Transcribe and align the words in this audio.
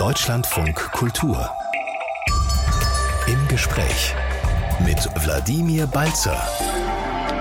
Deutschlandfunk 0.00 0.76
Kultur. 0.92 1.50
Im 3.26 3.48
Gespräch 3.48 4.14
mit 4.82 4.96
Wladimir 5.22 5.86
Balzer. 5.86 6.42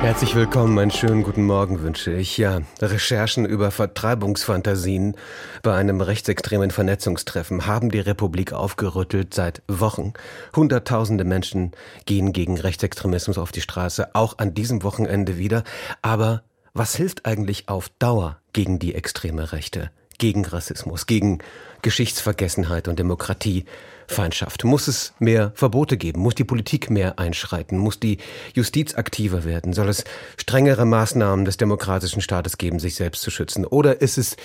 Herzlich 0.02 0.36
willkommen, 0.36 0.78
einen 0.78 0.92
schönen 0.92 1.24
guten 1.24 1.46
Morgen 1.46 1.82
wünsche 1.82 2.12
ich. 2.12 2.38
Ja, 2.38 2.60
Recherchen 2.82 3.46
über 3.46 3.72
Vertreibungsfantasien 3.72 5.16
bei 5.64 5.74
einem 5.74 6.02
rechtsextremen 6.02 6.70
Vernetzungstreffen 6.70 7.66
haben 7.66 7.92
die 7.92 8.02
Republik 8.02 8.52
aufgerüttelt 8.52 9.34
seit 9.34 9.62
Wochen. 9.70 10.12
Hunderttausende 10.54 11.24
Menschen 11.24 11.72
gehen 12.06 12.34
gegen 12.34 12.60
Rechtsextremismus 12.60 13.38
auf 13.38 13.54
die 13.54 13.62
Straße, 13.62 14.14
auch 14.16 14.38
an 14.38 14.54
diesem 14.54 14.84
Wochenende 14.84 15.38
wieder. 15.38 15.64
Aber 16.02 16.44
was 16.74 16.94
hilft 16.94 17.26
eigentlich 17.26 17.70
auf 17.70 17.88
Dauer 18.00 18.42
gegen 18.52 18.80
die 18.80 18.96
extreme 18.96 19.54
Rechte, 19.54 19.92
gegen 20.18 20.44
Rassismus, 20.44 21.06
gegen 21.06 21.40
Geschichtsvergessenheit 21.82 22.88
und 22.88 23.00
Demokratiefeindschaft? 23.00 24.64
Muss 24.64 24.88
es 24.88 25.14
mehr 25.20 25.52
Verbote 25.56 25.98
geben? 25.98 26.22
Muss 26.22 26.36
die 26.36 26.44
Politik 26.44 26.90
mehr 26.90 27.20
einschreiten? 27.20 27.78
Muss 27.78 28.00
die 28.00 28.18
Justiz 28.54 28.96
aktiver 28.96 29.44
werden? 29.44 29.74
Soll 29.74 29.90
es 29.90 30.04
strengere 30.38 30.86
Maßnahmen 30.86 31.46
des 31.46 31.58
demokratischen 31.58 32.22
Staates 32.22 32.58
geben, 32.58 32.80
sich 32.80 32.96
selbst 32.96 33.22
zu 33.22 33.32
schützen? 33.32 33.66
Oder 33.66 34.02
ist 34.02 34.18
es 34.18 34.36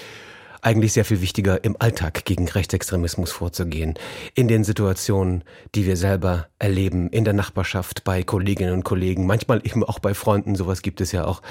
eigentlich 0.64 0.94
sehr 0.94 1.04
viel 1.04 1.20
wichtiger, 1.20 1.62
im 1.62 1.76
Alltag 1.78 2.24
gegen 2.24 2.48
Rechtsextremismus 2.48 3.30
vorzugehen. 3.30 3.94
In 4.34 4.48
den 4.48 4.64
Situationen, 4.64 5.44
die 5.74 5.86
wir 5.86 5.96
selber 5.96 6.48
erleben, 6.58 7.10
in 7.10 7.24
der 7.24 7.34
Nachbarschaft, 7.34 8.02
bei 8.02 8.22
Kolleginnen 8.22 8.72
und 8.72 8.82
Kollegen, 8.82 9.26
manchmal 9.26 9.60
eben 9.64 9.84
auch 9.84 9.98
bei 9.98 10.14
Freunden, 10.14 10.56
sowas 10.56 10.80
gibt 10.80 11.02
es 11.02 11.12
ja 11.12 11.26
auch. 11.26 11.42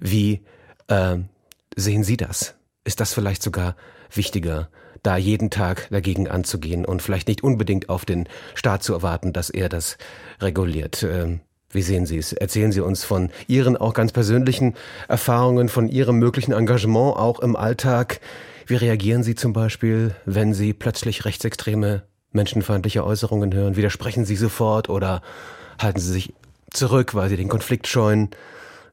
Wie 0.00 0.42
äh, 0.88 1.16
sehen 1.76 2.04
Sie 2.04 2.18
das? 2.18 2.56
Ist 2.84 3.00
das 3.00 3.14
vielleicht 3.14 3.42
sogar 3.42 3.74
wichtiger, 4.12 4.68
da 5.02 5.16
jeden 5.16 5.50
Tag 5.50 5.88
dagegen 5.90 6.28
anzugehen 6.28 6.84
und 6.84 7.02
vielleicht 7.02 7.28
nicht 7.28 7.42
unbedingt 7.42 7.88
auf 7.88 8.04
den 8.04 8.28
Staat 8.54 8.82
zu 8.82 8.92
erwarten, 8.92 9.32
dass 9.32 9.50
er 9.50 9.68
das 9.68 9.98
reguliert? 10.40 11.02
Äh, 11.02 11.38
wie 11.70 11.82
sehen 11.82 12.06
Sie 12.06 12.16
es? 12.16 12.32
Erzählen 12.32 12.72
Sie 12.72 12.80
uns 12.80 13.04
von 13.04 13.30
Ihren 13.46 13.76
auch 13.76 13.92
ganz 13.92 14.12
persönlichen 14.12 14.74
Erfahrungen, 15.06 15.68
von 15.68 15.88
Ihrem 15.88 16.18
möglichen 16.18 16.52
Engagement 16.52 17.16
auch 17.16 17.40
im 17.40 17.56
Alltag. 17.56 18.20
Wie 18.66 18.76
reagieren 18.76 19.22
Sie 19.22 19.34
zum 19.34 19.52
Beispiel, 19.52 20.14
wenn 20.24 20.54
Sie 20.54 20.72
plötzlich 20.72 21.26
rechtsextreme, 21.26 22.04
menschenfeindliche 22.32 23.04
Äußerungen 23.04 23.52
hören? 23.52 23.76
Widersprechen 23.76 24.24
Sie 24.24 24.36
sofort 24.36 24.88
oder 24.88 25.20
halten 25.78 26.00
Sie 26.00 26.12
sich 26.12 26.34
zurück, 26.70 27.14
weil 27.14 27.28
Sie 27.28 27.36
den 27.36 27.48
Konflikt 27.48 27.86
scheuen? 27.86 28.30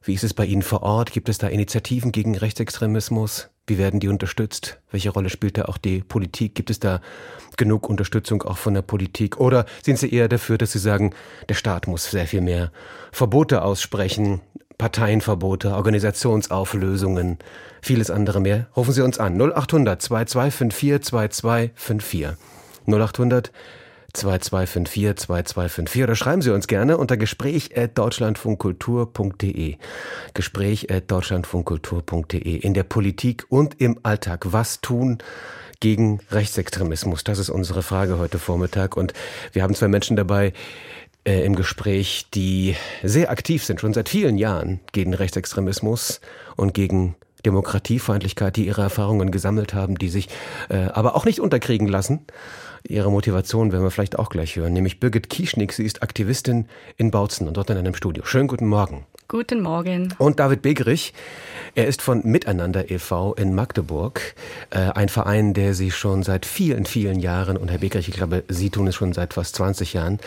Wie 0.02 0.14
ist 0.14 0.24
es 0.24 0.34
bei 0.34 0.44
Ihnen 0.44 0.62
vor 0.62 0.82
Ort? 0.82 1.12
Gibt 1.12 1.30
es 1.30 1.38
da 1.38 1.48
Initiativen 1.48 2.12
gegen 2.12 2.36
Rechtsextremismus? 2.36 3.48
Wie 3.66 3.78
werden 3.78 3.98
die 3.98 4.08
unterstützt? 4.08 4.78
Welche 4.92 5.10
Rolle 5.10 5.28
spielt 5.28 5.58
da 5.58 5.64
auch 5.64 5.78
die 5.78 6.00
Politik? 6.00 6.54
Gibt 6.54 6.70
es 6.70 6.78
da 6.78 7.00
genug 7.56 7.88
Unterstützung 7.88 8.42
auch 8.42 8.58
von 8.58 8.74
der 8.74 8.82
Politik? 8.82 9.38
Oder 9.40 9.66
sind 9.82 9.98
Sie 9.98 10.12
eher 10.12 10.28
dafür, 10.28 10.56
dass 10.56 10.72
Sie 10.72 10.78
sagen, 10.78 11.12
der 11.48 11.54
Staat 11.54 11.88
muss 11.88 12.10
sehr 12.10 12.26
viel 12.26 12.42
mehr 12.42 12.70
Verbote 13.10 13.62
aussprechen, 13.62 14.40
Parteienverbote, 14.78 15.74
Organisationsauflösungen, 15.74 17.38
vieles 17.82 18.10
andere 18.10 18.40
mehr? 18.40 18.68
Rufen 18.76 18.92
Sie 18.92 19.02
uns 19.02 19.18
an 19.18 19.36
0800 19.40 20.00
2254 20.00 21.02
2254 21.02 22.36
0800 22.86 23.50
2254 24.16 25.26
2254 25.26 26.02
oder 26.02 26.16
schreiben 26.16 26.42
Sie 26.42 26.50
uns 26.50 26.66
gerne 26.66 26.98
unter 26.98 27.16
gespräch@deutschlandfunkkultur.de. 27.16 29.76
Gespräch@deutschlandfunkkultur.de. 30.34 32.56
In 32.56 32.74
der 32.74 32.82
Politik 32.82 33.46
und 33.48 33.80
im 33.80 34.00
Alltag 34.02 34.52
was 34.52 34.80
tun 34.80 35.18
gegen 35.80 36.20
Rechtsextremismus? 36.30 37.24
Das 37.24 37.38
ist 37.38 37.50
unsere 37.50 37.82
Frage 37.82 38.18
heute 38.18 38.38
Vormittag 38.38 38.96
und 38.96 39.12
wir 39.52 39.62
haben 39.62 39.74
zwei 39.74 39.88
Menschen 39.88 40.16
dabei 40.16 40.52
äh, 41.24 41.44
im 41.44 41.54
Gespräch, 41.54 42.28
die 42.32 42.76
sehr 43.02 43.30
aktiv 43.30 43.64
sind, 43.64 43.80
schon 43.80 43.92
seit 43.92 44.08
vielen 44.08 44.38
Jahren 44.38 44.80
gegen 44.92 45.12
Rechtsextremismus 45.12 46.20
und 46.56 46.72
gegen 46.72 47.16
Demokratiefeindlichkeit, 47.44 48.56
die 48.56 48.66
ihre 48.66 48.82
Erfahrungen 48.82 49.30
gesammelt 49.30 49.74
haben, 49.74 49.96
die 49.96 50.08
sich 50.08 50.28
äh, 50.68 50.86
aber 50.86 51.14
auch 51.14 51.24
nicht 51.24 51.40
unterkriegen 51.40 51.86
lassen 51.86 52.26
Ihre 52.88 53.10
Motivation 53.10 53.72
werden 53.72 53.82
wir 53.82 53.90
vielleicht 53.90 54.18
auch 54.18 54.28
gleich 54.28 54.56
hören, 54.56 54.72
nämlich 54.72 55.00
Birgit 55.00 55.28
Kieschnick. 55.28 55.72
Sie 55.72 55.84
ist 55.84 56.02
Aktivistin 56.02 56.66
in 56.96 57.10
Bautzen 57.10 57.48
und 57.48 57.56
dort 57.56 57.70
in 57.70 57.76
einem 57.76 57.94
Studio. 57.94 58.24
Schönen 58.24 58.48
guten 58.48 58.66
Morgen. 58.66 59.06
Guten 59.28 59.60
Morgen. 59.60 60.14
Und 60.18 60.38
David 60.38 60.62
Begerich. 60.62 61.12
Er 61.74 61.88
ist 61.88 62.00
von 62.00 62.22
Miteinander 62.24 62.90
e.V. 62.90 63.34
in 63.34 63.54
Magdeburg, 63.56 64.20
äh, 64.70 64.78
ein 64.78 65.08
Verein, 65.08 65.52
der 65.52 65.74
sich 65.74 65.96
schon 65.96 66.22
seit 66.22 66.46
vielen, 66.46 66.86
vielen 66.86 67.18
Jahren, 67.18 67.56
und 67.56 67.68
Herr 67.68 67.78
Begerich, 67.78 68.08
ich 68.08 68.14
glaube, 68.14 68.44
Sie 68.48 68.70
tun 68.70 68.86
es 68.86 68.94
schon 68.94 69.12
seit 69.12 69.34
fast 69.34 69.56
20 69.56 69.92
Jahren, 69.92 70.20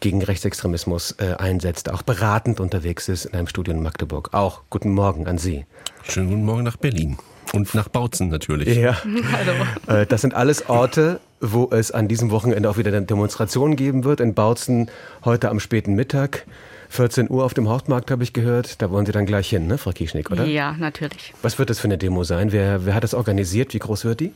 gegen 0.00 0.22
Rechtsextremismus 0.22 1.16
äh, 1.18 1.34
einsetzt, 1.38 1.90
auch 1.90 2.02
beratend 2.02 2.60
unterwegs 2.60 3.08
ist 3.08 3.24
in 3.24 3.34
einem 3.34 3.48
Studio 3.48 3.72
in 3.72 3.82
Magdeburg. 3.82 4.34
Auch 4.34 4.60
guten 4.68 4.90
Morgen 4.92 5.26
an 5.26 5.38
Sie. 5.38 5.64
Schönen 6.02 6.28
guten 6.28 6.44
Morgen 6.44 6.62
nach 6.64 6.76
Berlin. 6.76 7.16
Und 7.54 7.74
nach 7.74 7.88
Bautzen 7.88 8.28
natürlich. 8.28 8.76
Ja. 8.76 8.96
Hallo. 9.86 10.00
Äh, 10.00 10.06
das 10.06 10.20
sind 10.20 10.34
alles 10.34 10.68
Orte, 10.68 11.20
wo 11.42 11.68
es 11.72 11.90
an 11.90 12.08
diesem 12.08 12.30
Wochenende 12.30 12.70
auch 12.70 12.78
wieder 12.78 12.88
eine 12.88 13.02
Demonstration 13.02 13.74
geben 13.76 14.04
wird. 14.04 14.20
In 14.20 14.32
Bautzen 14.32 14.90
heute 15.24 15.50
am 15.50 15.60
späten 15.60 15.94
Mittag. 15.94 16.46
14 16.88 17.28
Uhr 17.28 17.44
auf 17.44 17.52
dem 17.52 17.68
Hauptmarkt 17.68 18.10
habe 18.10 18.22
ich 18.22 18.32
gehört. 18.32 18.80
Da 18.80 18.90
wollen 18.90 19.06
Sie 19.06 19.12
dann 19.12 19.26
gleich 19.26 19.48
hin, 19.48 19.66
ne, 19.66 19.76
Frau 19.76 19.90
Kieschnick, 19.90 20.30
oder? 20.30 20.44
Ja, 20.44 20.72
natürlich. 20.72 21.34
Was 21.42 21.58
wird 21.58 21.70
das 21.70 21.80
für 21.80 21.88
eine 21.88 21.98
Demo 21.98 22.22
sein? 22.22 22.52
Wer, 22.52 22.86
wer 22.86 22.94
hat 22.94 23.02
das 23.02 23.14
organisiert? 23.14 23.74
Wie 23.74 23.78
groß 23.78 24.04
wird 24.04 24.20
die? 24.20 24.32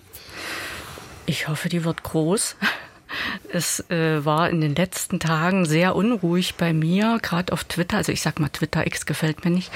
Ich 1.26 1.48
hoffe, 1.48 1.68
die 1.68 1.84
wird 1.84 2.02
groß. 2.02 2.56
Es 3.56 3.80
äh, 3.88 4.22
war 4.22 4.50
in 4.50 4.60
den 4.60 4.74
letzten 4.74 5.18
Tagen 5.18 5.64
sehr 5.64 5.96
unruhig 5.96 6.56
bei 6.56 6.74
mir, 6.74 7.18
gerade 7.22 7.54
auf 7.54 7.64
Twitter. 7.64 7.96
Also 7.96 8.12
ich 8.12 8.20
sag 8.20 8.38
mal, 8.38 8.50
Twitter 8.50 8.86
X 8.86 9.06
gefällt 9.06 9.46
mir 9.46 9.50
nicht, 9.50 9.72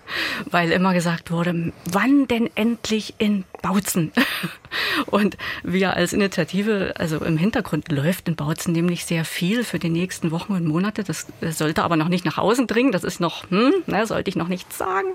weil 0.50 0.70
immer 0.70 0.92
gesagt 0.92 1.30
wurde, 1.30 1.72
wann 1.86 2.28
denn 2.28 2.50
endlich 2.56 3.14
in 3.16 3.44
Bautzen? 3.62 4.12
Und 5.06 5.36
wir 5.62 5.96
als 5.96 6.12
Initiative, 6.12 6.94
also 6.98 7.24
im 7.24 7.36
Hintergrund 7.36 7.90
läuft 7.90 8.28
in 8.28 8.36
Bautzen 8.36 8.72
nämlich 8.72 9.04
sehr 9.04 9.24
viel 9.24 9.64
für 9.64 9.78
die 9.78 9.90
nächsten 9.90 10.30
Wochen 10.30 10.52
und 10.52 10.66
Monate. 10.66 11.04
Das 11.04 11.26
sollte 11.50 11.82
aber 11.82 11.96
noch 11.96 12.08
nicht 12.08 12.24
nach 12.24 12.38
außen 12.38 12.66
dringen. 12.66 12.92
Das 12.92 13.04
ist 13.04 13.20
noch, 13.20 13.50
hm, 13.50 13.72
ne, 13.86 14.06
sollte 14.06 14.30
ich 14.30 14.36
noch 14.36 14.48
nicht 14.48 14.72
sagen. 14.72 15.08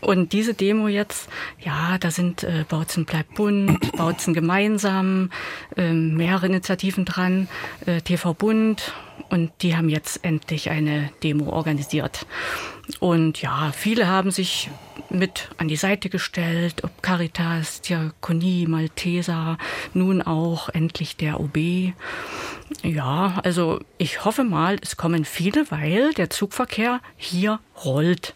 Und 0.00 0.32
diese 0.32 0.54
Demo 0.54 0.88
jetzt, 0.88 1.28
ja, 1.58 1.98
da 1.98 2.10
sind 2.10 2.44
äh, 2.44 2.64
Bautzen 2.68 3.06
bleibt 3.06 3.34
bunt, 3.34 3.92
Bautzen 3.96 4.34
gemeinsam, 4.34 5.30
äh, 5.76 5.92
mehrere 5.92 6.46
Initiativen 6.46 7.04
dran, 7.04 7.25
äh, 7.86 8.00
TV 8.00 8.34
Bund 8.34 8.92
und 9.28 9.52
die 9.62 9.76
haben 9.76 9.88
jetzt 9.88 10.24
endlich 10.24 10.70
eine 10.70 11.10
Demo 11.22 11.50
organisiert. 11.50 12.26
Und 13.00 13.42
ja, 13.42 13.72
viele 13.72 14.06
haben 14.06 14.30
sich 14.30 14.70
mit 15.10 15.48
an 15.56 15.68
die 15.68 15.76
Seite 15.76 16.08
gestellt, 16.08 16.84
ob 16.84 17.02
Caritas, 17.02 17.80
Diakonie, 17.80 18.66
Malteser, 18.66 19.58
nun 19.94 20.22
auch 20.22 20.68
endlich 20.68 21.16
der 21.16 21.40
OB. 21.40 21.92
Ja, 22.82 23.40
also 23.44 23.80
ich 23.98 24.24
hoffe 24.24 24.44
mal, 24.44 24.76
es 24.82 24.96
kommen 24.96 25.24
viele, 25.24 25.70
weil 25.70 26.12
der 26.14 26.30
Zugverkehr 26.30 27.00
hier 27.16 27.60
rollt. 27.84 28.34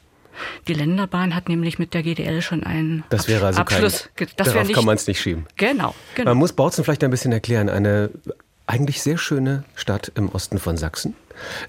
Die 0.69 0.75
Länderbahn 0.75 1.35
hat 1.35 1.49
nämlich 1.49 1.79
mit 1.79 1.93
der 1.93 2.03
GDL 2.03 2.41
schon 2.41 2.65
einen 2.65 3.05
das 3.11 3.29
wäre 3.29 3.47
also 3.47 3.61
Abschluss. 3.61 4.09
Kein, 4.17 4.29
das 4.37 4.49
darauf 4.49 4.67
nicht, 4.67 4.75
kann 4.75 4.85
man 4.85 4.97
es 4.97 5.07
nicht 5.07 5.21
schieben. 5.21 5.47
Genau, 5.57 5.95
genau. 6.15 6.31
Man 6.31 6.39
muss 6.39 6.53
Bautzen 6.53 6.85
vielleicht 6.85 7.05
ein 7.05 7.11
bisschen 7.11 7.33
erklären. 7.33 7.69
Eine 7.69 8.11
eigentlich 8.71 9.03
sehr 9.03 9.19
schöne 9.19 9.65
Stadt 9.75 10.13
im 10.15 10.29
Osten 10.29 10.59
von 10.59 10.77
Sachsen, 10.77 11.15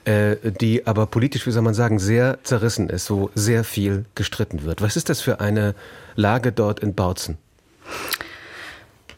äh, 0.06 0.36
die 0.44 0.86
aber 0.86 1.08
politisch, 1.08 1.48
wie 1.48 1.52
soll 1.52 1.64
man 1.64 1.74
sagen, 1.74 1.98
sehr 1.98 2.38
zerrissen 2.44 2.90
ist, 2.90 3.10
wo 3.10 3.32
sehr 3.34 3.64
viel 3.64 4.06
gestritten 4.14 4.64
wird. 4.64 4.82
Was 4.82 4.96
ist 4.96 5.10
das 5.10 5.20
für 5.20 5.40
eine 5.40 5.74
Lage 6.16 6.52
dort 6.52 6.80
in 6.80 6.94
Bautzen? 6.94 7.38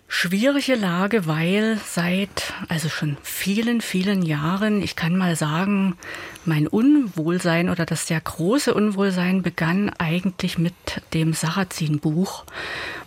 Schwierige 0.07 0.75
Lage, 0.75 1.25
weil 1.25 1.79
seit 1.83 2.53
also 2.69 2.87
schon 2.87 3.17
vielen, 3.23 3.81
vielen 3.81 4.21
Jahren, 4.21 4.81
ich 4.81 4.95
kann 4.95 5.17
mal 5.17 5.35
sagen, 5.35 5.97
mein 6.45 6.67
Unwohlsein 6.67 7.67
oder 7.67 7.85
das 7.85 8.07
sehr 8.07 8.21
große 8.21 8.73
Unwohlsein 8.75 9.41
begann 9.41 9.89
eigentlich 9.97 10.59
mit 10.59 10.75
dem 11.15 11.33
Sarrazin-Buch, 11.33 12.45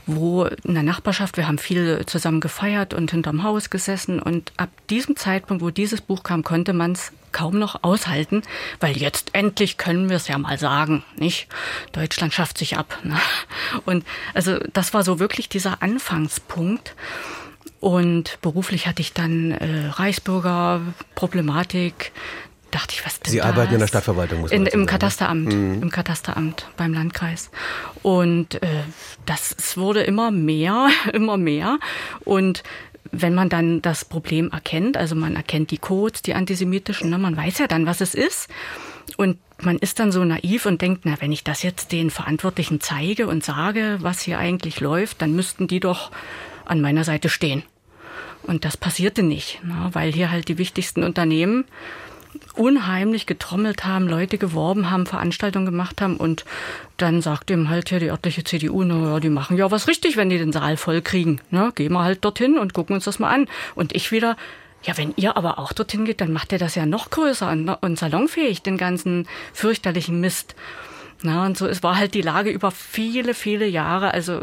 wo 0.06 0.44
in 0.44 0.74
der 0.74 0.82
Nachbarschaft, 0.82 1.36
wir 1.36 1.46
haben 1.48 1.58
viel 1.58 2.04
zusammen 2.06 2.40
gefeiert 2.40 2.94
und 2.94 3.10
hinterm 3.10 3.42
Haus 3.42 3.68
gesessen 3.70 4.20
und 4.20 4.52
ab 4.56 4.70
diesem 4.88 5.16
Zeitpunkt, 5.16 5.60
wo 5.62 5.68
dieses 5.70 6.00
Buch 6.00 6.22
kam, 6.22 6.44
konnte 6.44 6.72
man 6.72 6.92
es 6.92 7.10
kaum 7.32 7.58
noch 7.58 7.82
aushalten, 7.82 8.42
weil 8.80 8.96
jetzt 8.96 9.34
endlich 9.34 9.76
können 9.76 10.08
wir 10.08 10.16
es 10.16 10.28
ja 10.28 10.38
mal 10.38 10.58
sagen, 10.58 11.04
nicht? 11.16 11.48
Deutschland 11.92 12.32
schafft 12.32 12.56
sich 12.56 12.78
ab. 12.78 12.98
Ne? 13.02 13.18
Und 13.84 14.06
also 14.32 14.58
das 14.72 14.94
war 14.94 15.02
so 15.02 15.18
wirklich 15.18 15.50
dieser 15.50 15.82
Anfangspunkt. 15.82 16.94
Und 17.78 18.38
beruflich 18.40 18.86
hatte 18.86 19.02
ich 19.02 19.12
dann 19.12 19.50
äh, 19.50 19.88
Reichsbürgerproblematik, 19.88 22.12
dachte 22.70 22.94
ich, 22.94 23.06
was 23.06 23.20
denn 23.20 23.30
Sie 23.30 23.38
das? 23.38 23.46
arbeiten 23.46 23.74
in 23.74 23.80
der 23.80 23.86
Stadtverwaltung, 23.86 24.40
muss 24.40 24.50
man 24.50 24.60
in, 24.60 24.66
Im 24.66 24.70
sagen, 24.70 24.80
ne? 24.80 24.86
Katasteramt, 24.86 25.52
mhm. 25.52 25.82
im 25.82 25.90
Katasteramt 25.90 26.66
beim 26.76 26.92
Landkreis. 26.92 27.50
Und 28.02 28.62
äh, 28.62 28.82
das 29.24 29.54
es 29.58 29.76
wurde 29.76 30.02
immer 30.02 30.30
mehr, 30.30 30.88
immer 31.12 31.36
mehr. 31.36 31.78
Und 32.24 32.62
wenn 33.12 33.34
man 33.34 33.48
dann 33.48 33.82
das 33.82 34.04
Problem 34.04 34.50
erkennt, 34.50 34.96
also 34.96 35.14
man 35.14 35.36
erkennt 35.36 35.70
die 35.70 35.78
Codes, 35.78 36.22
die 36.22 36.34
antisemitischen, 36.34 37.10
ne, 37.10 37.18
man 37.18 37.36
weiß 37.36 37.58
ja 37.58 37.66
dann, 37.66 37.86
was 37.86 38.00
es 38.00 38.14
ist. 38.14 38.48
Und 39.16 39.38
man 39.62 39.78
ist 39.78 40.00
dann 40.00 40.12
so 40.12 40.24
naiv 40.24 40.66
und 40.66 40.82
denkt, 40.82 41.02
na, 41.04 41.14
wenn 41.20 41.32
ich 41.32 41.44
das 41.44 41.62
jetzt 41.62 41.92
den 41.92 42.10
Verantwortlichen 42.10 42.80
zeige 42.80 43.28
und 43.28 43.44
sage, 43.44 43.98
was 44.00 44.20
hier 44.20 44.38
eigentlich 44.38 44.80
läuft, 44.80 45.22
dann 45.22 45.34
müssten 45.34 45.68
die 45.68 45.80
doch 45.80 46.10
an 46.64 46.80
meiner 46.80 47.04
Seite 47.04 47.28
stehen. 47.28 47.62
Und 48.42 48.64
das 48.64 48.76
passierte 48.76 49.22
nicht, 49.22 49.62
ne, 49.64 49.90
weil 49.92 50.12
hier 50.12 50.30
halt 50.30 50.48
die 50.48 50.58
wichtigsten 50.58 51.02
Unternehmen 51.02 51.64
unheimlich 52.54 53.26
getrommelt 53.26 53.84
haben, 53.84 54.08
Leute 54.08 54.38
geworben 54.38 54.90
haben, 54.90 55.06
Veranstaltungen 55.06 55.66
gemacht 55.66 56.00
haben 56.00 56.16
und 56.16 56.44
dann 56.96 57.20
sagt 57.22 57.50
ihm 57.50 57.68
halt 57.68 57.88
hier 57.88 58.00
die 58.00 58.10
örtliche 58.10 58.44
CDU, 58.44 58.82
na 58.84 59.12
ja, 59.12 59.20
die 59.20 59.28
machen 59.28 59.56
ja 59.56 59.70
was 59.70 59.88
richtig, 59.88 60.16
wenn 60.16 60.30
die 60.30 60.38
den 60.38 60.52
Saal 60.52 60.76
voll 60.76 61.02
kriegen. 61.02 61.40
Ne? 61.50 61.72
Gehen 61.74 61.92
wir 61.92 62.02
halt 62.02 62.24
dorthin 62.24 62.58
und 62.58 62.72
gucken 62.74 62.94
uns 62.94 63.04
das 63.04 63.18
mal 63.18 63.30
an. 63.30 63.48
Und 63.74 63.94
ich 63.94 64.12
wieder, 64.12 64.36
ja, 64.82 64.96
wenn 64.96 65.12
ihr 65.16 65.36
aber 65.36 65.58
auch 65.58 65.72
dorthin 65.72 66.04
geht, 66.04 66.20
dann 66.20 66.32
macht 66.32 66.52
ihr 66.52 66.58
das 66.58 66.74
ja 66.74 66.86
noch 66.86 67.10
größer 67.10 67.50
und 67.80 67.98
salonfähig, 67.98 68.62
den 68.62 68.78
ganzen 68.78 69.28
fürchterlichen 69.52 70.20
Mist. 70.20 70.54
Na, 71.22 71.46
und 71.46 71.56
so, 71.56 71.66
es 71.66 71.82
war 71.82 71.96
halt 71.96 72.14
die 72.14 72.22
Lage 72.22 72.50
über 72.50 72.70
viele, 72.70 73.34
viele 73.34 73.66
Jahre. 73.66 74.12
Also 74.12 74.42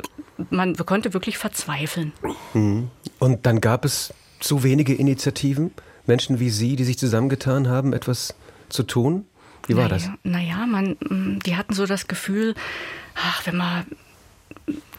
man 0.49 0.75
konnte 0.75 1.13
wirklich 1.13 1.37
verzweifeln. 1.37 2.13
Mhm. 2.53 2.89
Und 3.19 3.45
dann 3.45 3.61
gab 3.61 3.85
es 3.85 4.13
zu 4.39 4.63
wenige 4.63 4.93
Initiativen? 4.93 5.71
Menschen 6.05 6.39
wie 6.39 6.49
Sie, 6.49 6.75
die 6.75 6.83
sich 6.83 6.97
zusammengetan 6.97 7.67
haben, 7.67 7.93
etwas 7.93 8.35
zu 8.69 8.83
tun? 8.83 9.25
Wie 9.67 9.75
war 9.75 9.87
naja, 9.87 9.95
das? 9.95 10.09
Naja, 10.23 10.65
man, 10.65 10.97
mm, 10.99 11.39
die 11.45 11.55
hatten 11.55 11.73
so 11.73 11.85
das 11.85 12.07
Gefühl, 12.07 12.55
ach, 13.15 13.45
wenn 13.45 13.57
man 13.57 13.85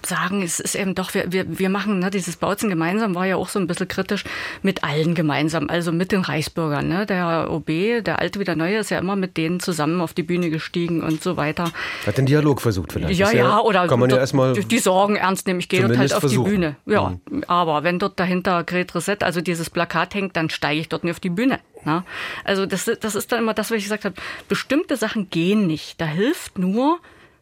sagen, 0.06 0.43
es 0.43 0.61
ist 0.61 0.75
eben 0.75 0.94
doch, 0.94 1.14
wir, 1.14 1.32
wir, 1.32 1.58
wir 1.58 1.69
machen, 1.69 1.99
ne, 1.99 2.11
dieses 2.11 2.37
Bautzen 2.37 2.69
gemeinsam 2.69 3.14
war 3.14 3.26
ja 3.26 3.37
auch 3.37 3.49
so 3.49 3.58
ein 3.58 3.66
bisschen 3.66 3.88
kritisch 3.88 4.25
mit 4.62 4.84
allen 4.84 5.14
gemeinsam, 5.14 5.69
also 5.69 5.93
mit 5.93 6.12
den 6.12 6.20
Reichsbürgern. 6.20 6.87
Ne? 6.87 7.06
Der 7.06 7.50
OB, 7.50 7.66
der 8.05 8.19
Alte 8.19 8.38
wie 8.38 8.44
der 8.44 8.56
Neue, 8.56 8.78
ist 8.78 8.90
ja 8.90 8.99
immer 8.99 9.16
mit 9.16 9.37
denen 9.37 9.61
zusammen 9.61 10.00
auf 10.00 10.12
die 10.12 10.22
Bühne 10.22 10.50
gestiegen 10.50 11.02
und 11.02 11.22
so 11.22 11.37
weiter. 11.37 11.70
Hat 12.06 12.19
den 12.19 12.26
Dialog 12.26 12.61
versucht 12.61 12.93
vielleicht? 12.93 13.19
Ja, 13.19 13.32
ja, 13.32 13.61
oder 13.61 13.87
kann 13.88 14.00
man 14.00 14.11
ja 14.11 14.19
erstmal 14.19 14.55
die 14.55 14.78
Sorgen 14.78 15.16
ernst 15.16 15.46
nehmen. 15.46 15.61
Ich 15.61 15.69
gehe 15.69 15.81
dort 15.81 15.96
halt 15.96 16.12
auf 16.12 16.20
versuchen. 16.20 16.44
die 16.44 16.50
Bühne. 16.50 16.76
Ja, 16.87 17.17
mhm. 17.31 17.44
aber 17.46 17.82
wenn 17.82 17.99
dort 17.99 18.20
dahinter 18.20 18.64
Great 18.64 18.94
Reset, 18.94 19.19
also 19.22 19.40
dieses 19.40 19.70
Plakat 19.70 20.14
hängt, 20.14 20.37
dann 20.37 20.50
steige 20.50 20.81
ich 20.81 20.88
dort 20.88 21.05
nicht 21.05 21.12
auf 21.12 21.20
die 21.20 21.31
Bühne. 21.31 21.60
Ne? 21.84 22.05
Also 22.44 22.67
das, 22.67 22.90
das 23.00 23.14
ist 23.14 23.32
dann 23.32 23.40
immer 23.40 23.55
das, 23.55 23.70
was 23.70 23.78
ich 23.78 23.84
gesagt 23.84 24.05
habe. 24.05 24.14
Bestimmte 24.49 24.96
Sachen 24.96 25.31
gehen 25.31 25.67
nicht. 25.67 26.00
Da 26.00 26.06
hilft 26.06 26.58
nur, 26.58 26.99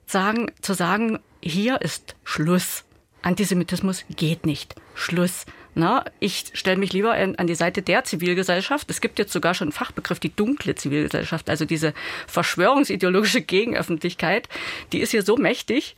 sagen, 0.06 0.50
zu 0.60 0.74
sagen, 0.74 1.18
hier 1.42 1.80
ist 1.80 2.14
Schluss. 2.24 2.84
Antisemitismus 3.22 4.04
geht 4.16 4.46
nicht. 4.46 4.74
Schluss. 4.94 5.44
Na, 5.74 6.04
ich 6.20 6.50
stelle 6.52 6.76
mich 6.76 6.92
lieber 6.92 7.14
an 7.14 7.46
die 7.46 7.54
Seite 7.54 7.80
der 7.80 8.04
Zivilgesellschaft. 8.04 8.90
Es 8.90 9.00
gibt 9.00 9.18
jetzt 9.18 9.32
sogar 9.32 9.54
schon 9.54 9.68
einen 9.68 9.72
Fachbegriff, 9.72 10.20
die 10.20 10.34
dunkle 10.34 10.74
Zivilgesellschaft, 10.74 11.48
also 11.48 11.64
diese 11.64 11.94
verschwörungsideologische 12.26 13.40
Gegenöffentlichkeit, 13.42 14.48
die 14.92 15.00
ist 15.00 15.12
hier 15.12 15.22
so 15.22 15.36
mächtig. 15.36 15.96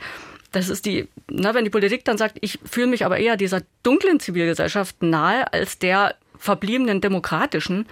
Das 0.53 0.69
ist 0.69 0.87
die, 0.87 1.09
na, 1.29 1.55
wenn 1.55 1.65
die 1.65 1.71
Politik 1.71 2.05
dann 2.05 2.19
sagt, 2.19 2.39
ich 2.41 2.61
fühle 2.65 2.87
mich 2.87 3.05
aber 3.05 3.19
eher 3.19 3.37
dieser 3.37 3.63
dunklen 3.83 4.21
Zivilgesellschaft 4.21 5.03
nahe 5.03 5.53
als 5.53 5.81
der 5.81 6.15
verbliebenen 6.39 7.01
demokratischen, 7.01 7.87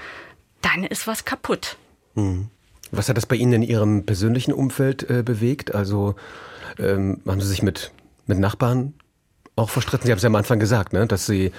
dann 0.60 0.84
ist 0.84 1.08
was 1.08 1.24
kaputt. 1.24 1.76
Hm. 2.14 2.48
Was 2.92 3.08
hat 3.08 3.16
das 3.16 3.26
bei 3.26 3.36
Ihnen 3.36 3.54
in 3.54 3.62
Ihrem 3.62 4.06
persönlichen 4.06 4.52
Umfeld 4.52 5.08
äh, 5.10 5.24
bewegt? 5.24 5.74
Also 5.74 6.14
ähm, 6.78 7.20
haben 7.26 7.40
Sie 7.40 7.48
sich 7.48 7.62
mit, 7.62 7.92
mit 8.26 8.38
Nachbarn 8.38 8.94
auch 9.56 9.70
verstritten? 9.70 10.06
Sie 10.06 10.12
haben 10.12 10.18
es 10.18 10.22
ja 10.22 10.28
am 10.28 10.34
Anfang 10.34 10.58
gesagt, 10.58 10.92
ne? 10.92 11.06
dass 11.06 11.26
Sie 11.26 11.52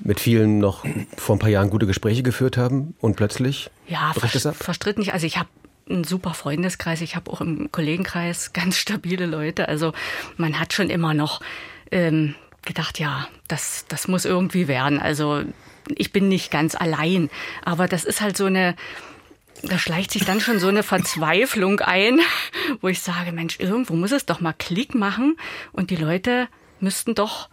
mit 0.00 0.20
vielen 0.20 0.58
noch 0.58 0.84
vor 1.16 1.36
ein 1.36 1.38
paar 1.38 1.50
Jahren 1.50 1.70
gute 1.70 1.86
Gespräche 1.86 2.22
geführt 2.22 2.56
haben 2.56 2.94
und 3.00 3.16
plötzlich 3.16 3.70
ja, 3.86 4.10
ab? 4.10 4.56
verstritten 4.56 5.00
nicht. 5.00 5.14
Also 5.14 5.26
ich 5.26 5.38
habe 5.38 5.48
einen 5.88 6.04
super 6.04 6.34
Freundeskreis. 6.34 7.00
Ich 7.00 7.16
habe 7.16 7.30
auch 7.30 7.40
im 7.40 7.70
Kollegenkreis 7.72 8.52
ganz 8.52 8.76
stabile 8.76 9.26
Leute. 9.26 9.68
Also 9.68 9.92
man 10.36 10.58
hat 10.58 10.72
schon 10.72 10.90
immer 10.90 11.14
noch 11.14 11.40
ähm, 11.90 12.34
gedacht, 12.64 12.98
ja, 12.98 13.28
das, 13.48 13.86
das 13.88 14.08
muss 14.08 14.24
irgendwie 14.24 14.68
werden. 14.68 15.00
Also 15.00 15.42
ich 15.94 16.12
bin 16.12 16.28
nicht 16.28 16.50
ganz 16.50 16.74
allein. 16.74 17.30
Aber 17.64 17.86
das 17.88 18.04
ist 18.04 18.20
halt 18.20 18.36
so 18.36 18.46
eine, 18.46 18.74
da 19.62 19.78
schleicht 19.78 20.10
sich 20.10 20.24
dann 20.24 20.40
schon 20.40 20.58
so 20.58 20.68
eine 20.68 20.82
Verzweiflung 20.82 21.80
ein, 21.80 22.20
wo 22.80 22.88
ich 22.88 23.00
sage, 23.00 23.32
Mensch, 23.32 23.58
irgendwo 23.58 23.94
muss 23.94 24.12
es 24.12 24.26
doch 24.26 24.40
mal 24.40 24.54
Klick 24.54 24.94
machen 24.94 25.36
und 25.72 25.90
die 25.90 25.96
Leute 25.96 26.48
müssten 26.80 27.14
doch 27.14 27.48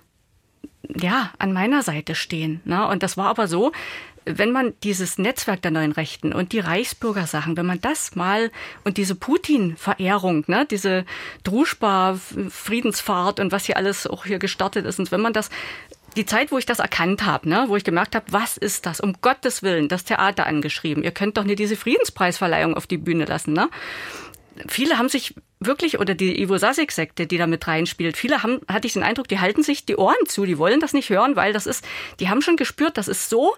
ja 0.96 1.32
an 1.40 1.54
meiner 1.54 1.82
Seite 1.82 2.16
stehen. 2.16 2.62
Ne? 2.66 2.88
Und 2.88 3.04
das 3.04 3.18
war 3.18 3.28
aber 3.28 3.48
so, 3.48 3.72
wenn 4.26 4.52
man 4.52 4.74
dieses 4.84 5.18
Netzwerk 5.18 5.62
der 5.62 5.72
neuen 5.72 5.92
Rechten 5.92 6.34
und 6.34 6.52
die 6.52 6.60
Reichsbürgersachen, 6.60 7.58
wenn 7.58 7.66
man 7.66 7.82
das 7.82 8.16
mal 8.16 8.52
und 8.84 8.98
diese 8.98 9.16
Putin-Verehrung, 9.16 10.46
ne, 10.48 10.66
diese 10.70 11.06
Druschba-Friedensfahrt 11.44 13.40
und 13.40 13.52
was 13.52 13.66
hier 13.66 13.78
alles 13.78 14.08
auch 14.08 14.26
hier 14.26 14.40
gestartet 14.40 14.86
ist, 14.86 15.00
und 15.00 15.12
wenn 15.12 15.22
man 15.22 15.34
das 15.34 15.50
die 16.14 16.26
Zeit, 16.26 16.52
wo 16.52 16.58
ich 16.58 16.66
das 16.66 16.80
erkannt 16.80 17.26
habe, 17.26 17.50
ne, 17.50 17.66
wo 17.68 17.76
ich 17.76 17.84
gemerkt 17.84 18.16
habe, 18.16 18.26
was 18.30 18.58
ist 18.58 18.86
das? 18.86 19.00
Um 19.00 19.14
Gottes 19.22 19.64
Willen, 19.64 19.88
das 19.88 20.04
Theater 20.04 20.48
angeschrieben. 20.48 21.04
Ihr 21.04 21.12
könnt 21.12 21.38
doch 21.38 21.44
nicht 21.44 21.60
diese 21.60 21.76
Friedenspreisverleihung 21.76 22.76
auf 22.76 22.88
die 22.88 22.98
Bühne 22.98 23.26
lassen, 23.26 23.54
ne? 23.54 23.70
Viele 24.68 25.00
haben 25.00 25.10
sich 25.10 25.34
wirklich, 25.60 26.00
oder 26.00 26.14
die 26.14 26.40
Ivo 26.40 26.58
Sasek-Sekte, 26.58 27.26
die 27.26 27.38
da 27.38 27.48
mit 27.48 27.68
reinspielt, 27.68 28.16
viele 28.16 28.44
haben, 28.44 28.60
hatte 28.68 28.86
ich 28.86 28.94
den 28.94 29.02
Eindruck, 29.02 29.28
die 29.28 29.40
halten 29.40 29.64
sich 29.64 29.86
die 29.86 29.96
Ohren 29.96 30.28
zu, 30.28 30.46
die 30.46 30.60
wollen 30.60 30.80
das 30.80 30.94
nicht 30.94 31.10
hören, 31.10 31.36
weil 31.36 31.54
das 31.54 31.66
ist, 31.66 31.84
die 32.20 32.30
haben 32.30 32.44
schon 32.44 32.56
gespürt, 32.56 32.98
das 32.98 33.08
ist 33.08 33.30
so 33.30 33.56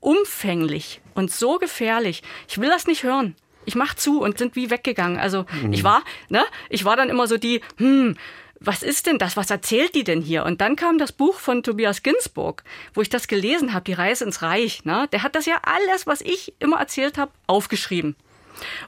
umfänglich 0.00 1.00
und 1.14 1.32
so 1.32 1.58
gefährlich. 1.58 2.22
Ich 2.46 2.60
will 2.60 2.68
das 2.68 2.86
nicht 2.86 3.04
hören. 3.04 3.36
Ich 3.64 3.74
mach 3.74 3.94
zu 3.94 4.20
und 4.20 4.36
sind 4.36 4.54
wie 4.54 4.70
weggegangen. 4.70 5.18
Also 5.18 5.46
mhm. 5.62 5.72
ich 5.72 5.82
war, 5.82 6.02
ne, 6.28 6.44
ich 6.68 6.84
war 6.84 6.96
dann 6.96 7.08
immer 7.08 7.26
so 7.26 7.38
die, 7.38 7.62
hm, 7.78 8.16
was 8.66 8.82
ist 8.82 9.06
denn 9.06 9.18
das? 9.18 9.36
Was 9.36 9.50
erzählt 9.50 9.94
die 9.94 10.04
denn 10.04 10.22
hier? 10.22 10.44
Und 10.44 10.60
dann 10.60 10.76
kam 10.76 10.98
das 10.98 11.12
Buch 11.12 11.38
von 11.38 11.62
Tobias 11.62 12.02
Ginsburg, 12.02 12.62
wo 12.94 13.02
ich 13.02 13.08
das 13.08 13.28
gelesen 13.28 13.72
habe, 13.72 13.84
Die 13.84 13.92
Reise 13.92 14.24
ins 14.24 14.42
Reich. 14.42 14.84
Ne? 14.84 15.08
Der 15.12 15.22
hat 15.22 15.34
das 15.34 15.46
ja 15.46 15.60
alles, 15.62 16.06
was 16.06 16.20
ich 16.20 16.54
immer 16.58 16.78
erzählt 16.78 17.18
habe, 17.18 17.32
aufgeschrieben. 17.46 18.16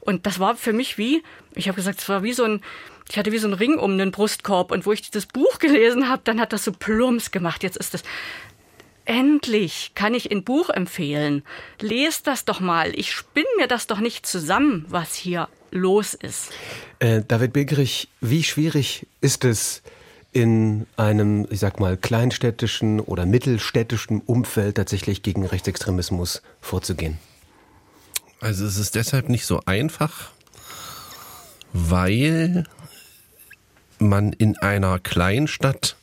Und 0.00 0.26
das 0.26 0.38
war 0.38 0.56
für 0.56 0.72
mich 0.72 0.98
wie, 0.98 1.22
ich 1.54 1.68
habe 1.68 1.76
gesagt, 1.76 2.00
es 2.00 2.08
war 2.08 2.22
wie 2.22 2.32
so 2.32 2.44
ein, 2.44 2.62
ich 3.10 3.18
hatte 3.18 3.32
wie 3.32 3.38
so 3.38 3.48
ein 3.48 3.54
Ring 3.54 3.78
um 3.78 3.98
den 3.98 4.12
Brustkorb. 4.12 4.70
Und 4.70 4.86
wo 4.86 4.92
ich 4.92 5.10
das 5.10 5.26
Buch 5.26 5.58
gelesen 5.58 6.08
habe, 6.08 6.22
dann 6.24 6.40
hat 6.40 6.52
das 6.52 6.64
so 6.64 6.72
plumps 6.72 7.30
gemacht. 7.30 7.62
Jetzt 7.62 7.76
ist 7.76 7.94
das, 7.94 8.02
endlich 9.06 9.92
kann 9.94 10.14
ich 10.14 10.30
ein 10.30 10.44
Buch 10.44 10.68
empfehlen. 10.68 11.42
Lest 11.80 12.26
das 12.26 12.44
doch 12.44 12.60
mal. 12.60 12.92
Ich 12.94 13.12
spinne 13.12 13.46
mir 13.56 13.66
das 13.66 13.86
doch 13.86 14.00
nicht 14.00 14.26
zusammen, 14.26 14.84
was 14.88 15.14
hier 15.14 15.48
los 15.70 16.14
ist. 16.14 16.50
Äh, 16.98 17.22
David 17.26 17.52
Begrich, 17.52 18.08
wie 18.20 18.42
schwierig 18.42 19.06
ist 19.20 19.44
es, 19.44 19.82
in 20.32 20.86
einem, 20.98 21.46
ich 21.48 21.60
sag 21.60 21.80
mal, 21.80 21.96
kleinstädtischen 21.96 23.00
oder 23.00 23.24
mittelstädtischen 23.24 24.20
Umfeld 24.20 24.76
tatsächlich 24.76 25.22
gegen 25.22 25.46
Rechtsextremismus 25.46 26.42
vorzugehen? 26.60 27.16
Also 28.40 28.66
es 28.66 28.76
ist 28.76 28.96
deshalb 28.96 29.30
nicht 29.30 29.46
so 29.46 29.62
einfach, 29.64 30.32
weil 31.72 32.64
man 33.98 34.34
in 34.34 34.58
einer 34.58 34.98
Kleinstadt 34.98 35.96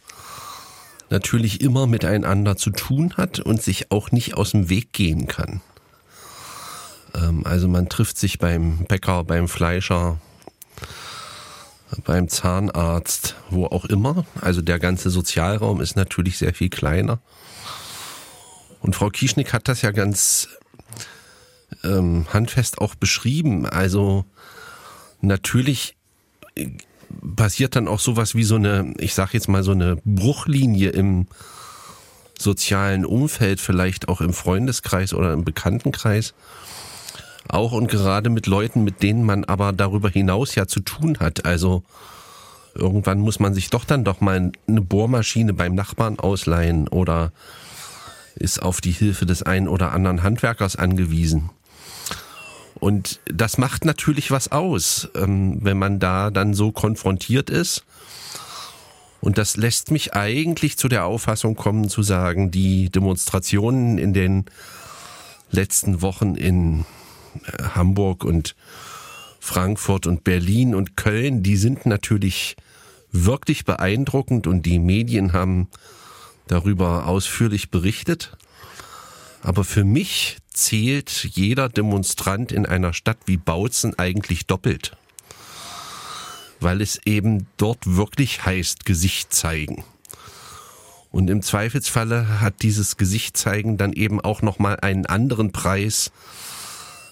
natürlich 1.14 1.62
immer 1.62 1.86
miteinander 1.86 2.58
zu 2.58 2.72
tun 2.72 3.14
hat 3.18 3.40
und 3.40 3.62
sich 3.62 3.92
auch 3.92 4.12
nicht 4.12 4.34
aus 4.34 4.52
dem 4.52 4.68
Weg 4.68 4.92
gehen 4.94 5.28
kann. 5.28 5.62
Ähm, 7.16 7.46
also 7.46 7.68
man 7.68 7.88
trifft 7.88 8.18
sich 8.18 8.40
beim 8.40 8.86
Bäcker, 8.86 9.24
beim 9.24 9.48
Fleischer, 9.48 10.20
beim 12.04 12.28
Zahnarzt, 12.28 13.36
wo 13.52 13.68
auch 13.68 13.86
immer. 13.86 14.26
Also 14.42 14.62
der 14.64 14.80
ganze 14.80 15.12
Sozialraum 15.12 15.82
ist 15.82 15.96
natürlich 15.96 16.40
sehr 16.40 16.54
viel 16.54 16.70
kleiner. 16.70 17.20
Und 18.82 18.96
Frau 18.96 19.10
Kieschnick 19.10 19.54
hat 19.54 19.68
das 19.68 19.84
ja 19.84 19.92
ganz 19.92 20.50
ähm, 21.84 22.26
handfest 22.34 22.80
auch 22.80 22.96
beschrieben. 22.96 23.68
Also 23.68 24.26
natürlich 25.22 25.96
passiert 27.36 27.76
dann 27.76 27.88
auch 27.88 28.00
sowas 28.00 28.36
wie 28.36 28.44
so 28.44 28.56
eine, 28.56 28.94
ich 28.98 29.14
sag 29.14 29.34
jetzt 29.34 29.48
mal 29.48 29.64
so 29.64 29.72
eine 29.72 29.98
Bruchlinie 30.06 30.90
im 30.90 31.28
sozialen 32.38 33.06
Umfeld, 33.06 33.60
vielleicht 33.60 34.10
auch 34.10 34.22
im 34.22 34.34
Freundeskreis 34.34 35.14
oder 35.14 35.34
im 35.34 35.44
Bekanntenkreis. 35.44 36.34
Auch 37.48 37.74
und 37.74 37.88
gerade 37.88 38.30
mit 38.30 38.48
Leuten, 38.48 38.84
mit 38.84 39.04
denen 39.04 39.24
man 39.24 39.44
aber 39.44 39.74
darüber 39.74 40.10
hinaus 40.10 40.56
ja 40.56 40.68
zu 40.68 40.80
tun 40.80 41.18
hat. 41.20 41.46
Also 41.46 41.84
irgendwann 42.74 43.20
muss 43.20 43.40
man 43.40 43.54
sich 43.54 43.70
doch 43.70 43.86
dann 43.86 44.04
doch 44.04 44.22
mal 44.22 44.52
eine 44.68 44.82
Bohrmaschine 44.82 45.54
beim 45.54 45.76
Nachbarn 45.76 46.20
ausleihen 46.20 46.88
oder 46.88 47.32
ist 48.36 48.62
auf 48.62 48.82
die 48.82 48.92
Hilfe 48.92 49.26
des 49.26 49.44
einen 49.44 49.68
oder 49.68 49.92
anderen 49.92 50.24
Handwerkers 50.24 50.76
angewiesen. 50.76 51.50
Und 52.84 53.22
das 53.28 53.58
macht 53.58 53.86
natürlich 53.86 54.30
was 54.30 54.52
aus, 54.52 55.08
ähm, 55.16 55.60
wenn 55.62 55.80
man 55.80 56.00
da 56.00 56.32
dann 56.32 56.54
so 56.54 56.74
konfrontiert 56.74 57.50
ist. 57.50 57.86
Und 59.22 59.38
das 59.38 59.56
lässt 59.56 59.90
mich 59.90 60.16
eigentlich 60.16 60.78
zu 60.78 60.90
der 60.90 61.06
Auffassung 61.06 61.56
kommen, 61.56 61.88
zu 61.88 62.04
sagen, 62.04 62.52
die 62.52 62.90
Demonstrationen 62.90 63.98
in 63.98 64.12
den 64.12 64.44
letzten 65.50 66.02
Wochen 66.02 66.36
in 66.36 66.82
äh, 67.46 67.64
Hamburg 67.74 68.26
und 68.26 68.54
Frankfurt 69.40 70.06
und 70.06 70.26
Berlin 70.26 70.76
und 70.76 70.98
Köln, 70.98 71.42
die 71.42 71.56
sind 71.56 71.86
natürlich 71.86 72.58
wirklich 73.14 73.64
beeindruckend 73.64 74.46
und 74.46 74.66
die 74.66 74.80
Medien 74.80 75.32
haben 75.32 75.70
darüber 76.48 77.08
ausführlich 77.08 77.72
berichtet. 77.72 78.36
Aber 79.44 79.64
für 79.64 79.84
mich 79.84 80.38
zählt 80.52 81.28
jeder 81.34 81.70
Demonstrant 81.70 82.52
in 82.52 82.66
einer 82.66 82.94
Stadt 82.94 83.18
wie 83.26 83.38
Bautzen 83.38 83.98
eigentlich 84.00 84.48
doppelt 84.48 84.98
weil 86.64 86.82
es 86.82 87.00
eben 87.06 87.48
dort 87.58 87.80
wirklich 87.86 88.46
heißt 88.46 88.86
Gesicht 88.86 89.34
zeigen. 89.34 89.84
Und 91.12 91.30
im 91.30 91.44
Zweifelsfalle 91.44 92.42
hat 92.42 92.64
dieses 92.64 92.98
Gesicht 92.98 93.38
zeigen 93.38 93.78
dann 93.78 93.94
eben 93.94 94.20
auch 94.20 94.42
nochmal 94.42 94.80
einen 94.80 95.06
anderen 95.06 95.52
Preis, 95.52 96.12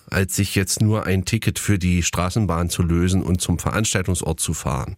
als 0.09 0.35
sich 0.35 0.55
jetzt 0.55 0.81
nur 0.81 1.05
ein 1.05 1.23
Ticket 1.23 1.59
für 1.59 1.77
die 1.77 2.01
Straßenbahn 2.01 2.69
zu 2.69 2.81
lösen 2.81 3.21
und 3.21 3.41
zum 3.41 3.59
Veranstaltungsort 3.59 4.39
zu 4.39 4.53
fahren. 4.53 4.97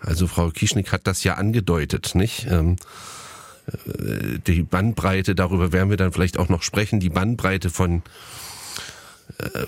Also 0.00 0.26
Frau 0.26 0.50
Kischnick 0.50 0.92
hat 0.92 1.06
das 1.06 1.22
ja 1.22 1.34
angedeutet, 1.34 2.14
nicht? 2.14 2.46
Ähm, 2.50 2.72
äh, 2.72 2.76
die 4.46 4.62
Bandbreite, 4.62 5.34
darüber 5.34 5.72
werden 5.72 5.90
wir 5.90 5.96
dann 5.96 6.12
vielleicht 6.12 6.38
auch 6.38 6.48
noch 6.48 6.62
sprechen, 6.62 7.00
die 7.00 7.10
Bandbreite 7.10 7.70
von 7.70 8.02
äh, 9.38 9.66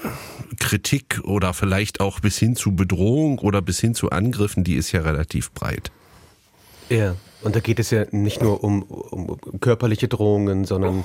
Kritik 0.58 1.20
oder 1.24 1.54
vielleicht 1.54 2.00
auch 2.00 2.20
bis 2.20 2.38
hin 2.38 2.56
zu 2.56 2.74
Bedrohung 2.74 3.38
oder 3.38 3.62
bis 3.62 3.80
hin 3.80 3.94
zu 3.94 4.10
Angriffen, 4.10 4.64
die 4.64 4.74
ist 4.74 4.92
ja 4.92 5.00
relativ 5.00 5.52
breit. 5.52 5.90
Ja, 6.88 7.16
und 7.42 7.56
da 7.56 7.60
geht 7.60 7.78
es 7.78 7.90
ja 7.90 8.04
nicht 8.10 8.42
nur 8.42 8.62
um, 8.62 8.82
um 8.82 9.38
körperliche 9.60 10.08
Drohungen, 10.08 10.64
sondern 10.64 11.04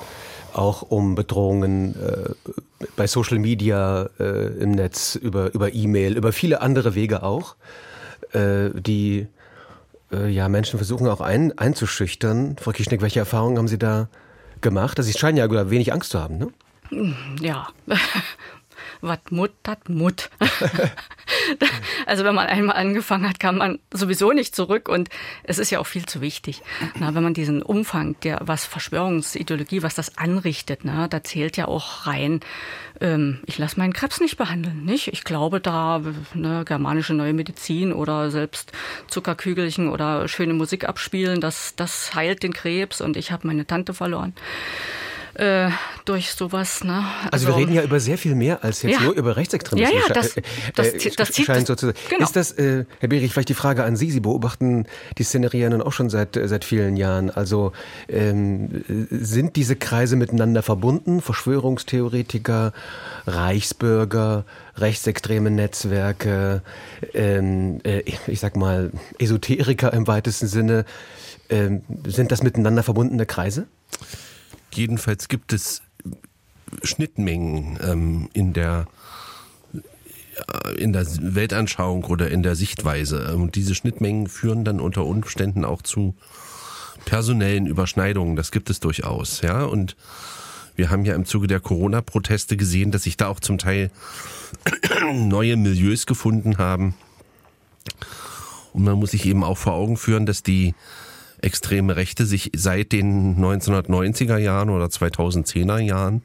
auch 0.52 0.82
um 0.82 1.14
Bedrohungen 1.14 1.94
äh, 1.94 2.84
bei 2.96 3.06
Social 3.06 3.38
Media, 3.38 4.08
äh, 4.18 4.48
im 4.58 4.72
Netz, 4.72 5.14
über, 5.14 5.54
über 5.54 5.72
E-Mail, 5.72 6.16
über 6.16 6.32
viele 6.32 6.60
andere 6.60 6.94
Wege 6.94 7.22
auch, 7.22 7.56
äh, 8.32 8.70
die 8.74 9.26
äh, 10.12 10.28
ja 10.28 10.48
Menschen 10.48 10.78
versuchen 10.78 11.08
auch 11.08 11.20
ein, 11.20 11.56
einzuschüchtern. 11.58 12.56
Frau 12.60 12.72
Kischnick, 12.72 13.02
welche 13.02 13.20
Erfahrungen 13.20 13.58
haben 13.58 13.68
Sie 13.68 13.78
da 13.78 14.08
gemacht? 14.60 14.98
Also 14.98 15.10
Sie 15.10 15.18
scheinen 15.18 15.38
ja 15.38 15.46
wenig 15.70 15.92
Angst 15.92 16.10
zu 16.10 16.20
haben, 16.20 16.38
ne? 16.38 16.48
Ja, 17.40 17.68
was 19.00 19.18
Mut 19.30 19.52
hat 19.66 19.88
Mut. 19.88 20.30
also 22.06 22.24
wenn 22.24 22.34
man 22.34 22.46
einmal 22.46 22.76
angefangen 22.76 23.28
hat, 23.28 23.40
kann 23.40 23.56
man 23.56 23.78
sowieso 23.92 24.32
nicht 24.32 24.54
zurück 24.54 24.88
und 24.88 25.08
es 25.44 25.58
ist 25.58 25.70
ja 25.70 25.78
auch 25.78 25.86
viel 25.86 26.06
zu 26.06 26.20
wichtig. 26.20 26.62
Na, 26.98 27.14
wenn 27.14 27.22
man 27.22 27.34
diesen 27.34 27.62
Umfang, 27.62 28.16
der 28.22 28.40
was 28.42 28.64
Verschwörungsideologie, 28.64 29.82
was 29.82 29.94
das 29.94 30.18
anrichtet, 30.18 30.80
na, 30.82 31.08
da 31.08 31.22
zählt 31.22 31.56
ja 31.56 31.68
auch 31.68 32.06
rein, 32.06 32.40
ähm, 33.00 33.40
ich 33.46 33.58
lasse 33.58 33.78
meinen 33.78 33.92
Krebs 33.92 34.20
nicht 34.20 34.36
behandeln, 34.36 34.84
nicht? 34.84 35.08
Ich 35.08 35.24
glaube 35.24 35.60
da, 35.60 36.02
ne, 36.34 36.64
germanische 36.64 37.14
neue 37.14 37.32
Medizin 37.32 37.92
oder 37.92 38.30
selbst 38.30 38.72
Zuckerkügelchen 39.08 39.88
oder 39.88 40.28
schöne 40.28 40.54
Musik 40.54 40.88
abspielen, 40.88 41.40
das, 41.40 41.74
das 41.76 42.14
heilt 42.14 42.42
den 42.42 42.52
Krebs 42.52 43.00
und 43.00 43.16
ich 43.16 43.32
habe 43.32 43.46
meine 43.46 43.66
Tante 43.66 43.94
verloren 43.94 44.34
äh, 45.34 45.70
durch 46.04 46.32
sowas. 46.32 46.84
Ne? 46.84 47.04
Also, 47.30 47.46
also, 47.46 47.48
wir 47.48 47.56
reden 47.56 47.72
ja 47.72 47.82
über 47.82 48.00
sehr 48.00 48.18
viel 48.18 48.34
mehr 48.34 48.64
als 48.64 48.82
jetzt 48.82 48.94
ja. 48.94 49.00
nur 49.00 49.14
über 49.14 49.36
Rechtsextremismus. 49.36 49.94
Ja, 49.94 50.08
ja, 50.08 50.14
das, 50.14 50.34
das, 50.74 50.88
äh, 50.88 51.10
das 51.16 51.36
scheint 51.36 51.66
sozusagen. 51.66 51.98
Genau. 52.08 52.24
Ist 52.24 52.36
das, 52.36 52.52
äh, 52.52 52.84
Herr 53.00 53.08
Berich, 53.08 53.32
vielleicht 53.32 53.48
die 53.48 53.54
Frage 53.54 53.84
an 53.84 53.96
Sie? 53.96 54.10
Sie 54.10 54.20
beobachten 54.20 54.86
die 55.18 55.22
Szenerie 55.22 55.60
ja 55.60 55.70
nun 55.70 55.82
auch 55.82 55.92
schon 55.92 56.10
seit 56.10 56.38
seit 56.44 56.64
vielen 56.64 56.96
Jahren. 56.96 57.30
Also 57.30 57.72
ähm, 58.08 58.84
sind 59.10 59.56
diese 59.56 59.76
Kreise 59.76 60.16
miteinander 60.16 60.62
verbunden? 60.62 61.20
Verschwörungstheoretiker, 61.20 62.72
Reichsbürger, 63.26 64.44
rechtsextreme 64.76 65.50
Netzwerke, 65.50 66.62
ähm, 67.14 67.80
äh, 67.84 68.02
ich 68.26 68.40
sag 68.40 68.56
mal 68.56 68.90
Esoteriker 69.18 69.92
im 69.92 70.06
weitesten 70.06 70.46
Sinne. 70.46 70.84
Ähm, 71.50 71.82
sind 72.06 72.30
das 72.30 72.42
miteinander 72.42 72.82
verbundene 72.82 73.26
Kreise? 73.26 73.66
Jedenfalls 74.72 75.28
gibt 75.28 75.52
es 75.52 75.82
Schnittmengen 76.82 77.78
ähm, 77.82 78.28
in 78.32 78.52
der 78.52 78.86
äh, 80.36 80.74
in 80.74 80.92
der 80.92 81.06
Weltanschauung 81.06 82.04
oder 82.04 82.30
in 82.30 82.42
der 82.42 82.54
Sichtweise. 82.54 83.34
Und 83.36 83.54
diese 83.54 83.74
Schnittmengen 83.74 84.28
führen 84.28 84.64
dann 84.64 84.80
unter 84.80 85.04
Umständen 85.04 85.64
auch 85.64 85.82
zu 85.82 86.14
personellen 87.04 87.66
Überschneidungen. 87.66 88.36
Das 88.36 88.50
gibt 88.50 88.70
es 88.70 88.80
durchaus, 88.80 89.40
ja. 89.40 89.64
Und 89.64 89.96
wir 90.76 90.90
haben 90.90 91.04
ja 91.04 91.14
im 91.14 91.24
Zuge 91.24 91.46
der 91.46 91.60
Corona-Proteste 91.60 92.56
gesehen, 92.56 92.92
dass 92.92 93.04
sich 93.04 93.16
da 93.16 93.28
auch 93.28 93.40
zum 93.40 93.58
Teil 93.58 93.90
neue 95.12 95.56
Milieus 95.56 96.06
gefunden 96.06 96.58
haben. 96.58 96.94
Und 98.72 98.84
man 98.84 98.98
muss 98.98 99.10
sich 99.10 99.26
eben 99.26 99.42
auch 99.42 99.58
vor 99.58 99.72
Augen 99.72 99.96
führen, 99.96 100.26
dass 100.26 100.42
die 100.42 100.74
extreme 101.40 101.96
Rechte 101.96 102.26
sich 102.26 102.50
seit 102.54 102.92
den 102.92 103.36
1990er 103.36 104.38
Jahren 104.38 104.70
oder 104.70 104.86
2010er 104.86 105.78
Jahren 105.78 106.22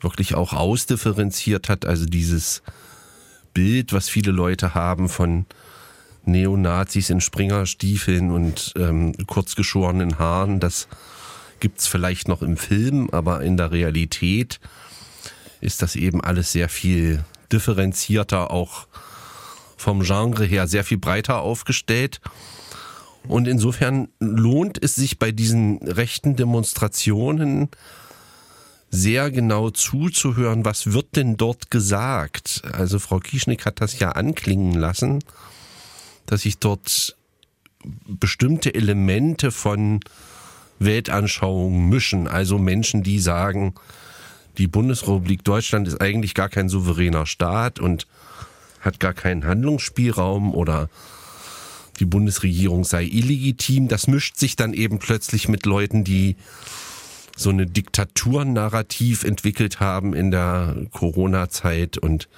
wirklich 0.00 0.34
auch 0.34 0.52
ausdifferenziert 0.52 1.68
hat. 1.68 1.84
Also 1.84 2.06
dieses 2.06 2.62
Bild, 3.54 3.92
was 3.92 4.08
viele 4.08 4.30
Leute 4.30 4.74
haben 4.74 5.08
von 5.08 5.46
Neonazis 6.24 7.10
in 7.10 7.20
Springerstiefeln 7.20 8.30
und 8.30 8.74
ähm, 8.76 9.14
kurzgeschorenen 9.26 10.18
Haaren, 10.18 10.60
das 10.60 10.88
gibt's 11.60 11.86
vielleicht 11.86 12.28
noch 12.28 12.42
im 12.42 12.56
Film, 12.56 13.10
aber 13.10 13.42
in 13.42 13.56
der 13.56 13.72
Realität 13.72 14.60
ist 15.60 15.82
das 15.82 15.96
eben 15.96 16.20
alles 16.20 16.52
sehr 16.52 16.68
viel 16.68 17.24
differenzierter, 17.50 18.50
auch 18.50 18.86
vom 19.76 20.02
Genre 20.02 20.44
her 20.44 20.68
sehr 20.68 20.84
viel 20.84 20.98
breiter 20.98 21.40
aufgestellt. 21.40 22.20
Und 23.28 23.46
insofern 23.46 24.08
lohnt 24.20 24.82
es 24.82 24.94
sich 24.94 25.18
bei 25.18 25.32
diesen 25.32 25.78
rechten 25.86 26.34
Demonstrationen 26.34 27.68
sehr 28.90 29.30
genau 29.30 29.68
zuzuhören, 29.68 30.64
was 30.64 30.92
wird 30.92 31.16
denn 31.16 31.36
dort 31.36 31.70
gesagt. 31.70 32.62
Also 32.72 32.98
Frau 32.98 33.18
Kieschnick 33.18 33.66
hat 33.66 33.82
das 33.82 33.98
ja 33.98 34.12
anklingen 34.12 34.72
lassen, 34.72 35.22
dass 36.24 36.42
sich 36.42 36.58
dort 36.58 37.14
bestimmte 38.06 38.74
Elemente 38.74 39.50
von 39.50 40.00
Weltanschauungen 40.78 41.88
mischen. 41.88 42.28
Also 42.28 42.58
Menschen, 42.58 43.02
die 43.02 43.18
sagen, 43.18 43.74
die 44.56 44.66
Bundesrepublik 44.66 45.44
Deutschland 45.44 45.86
ist 45.86 46.00
eigentlich 46.00 46.34
gar 46.34 46.48
kein 46.48 46.68
souveräner 46.68 47.26
Staat 47.26 47.78
und 47.78 48.06
hat 48.80 49.00
gar 49.00 49.12
keinen 49.12 49.44
Handlungsspielraum 49.44 50.54
oder 50.54 50.88
die 51.98 52.04
Bundesregierung 52.04 52.84
sei 52.84 53.04
illegitim. 53.04 53.88
Das 53.88 54.06
mischt 54.06 54.36
sich 54.36 54.56
dann 54.56 54.72
eben 54.72 54.98
plötzlich 54.98 55.48
mit 55.48 55.66
Leuten, 55.66 56.04
die 56.04 56.36
so 57.36 57.50
eine 57.50 57.66
Diktaturnarrativ 57.66 59.24
entwickelt 59.24 59.80
haben 59.80 60.14
in 60.14 60.30
der 60.30 60.76
Corona-Zeit 60.92 61.98
und 61.98 62.28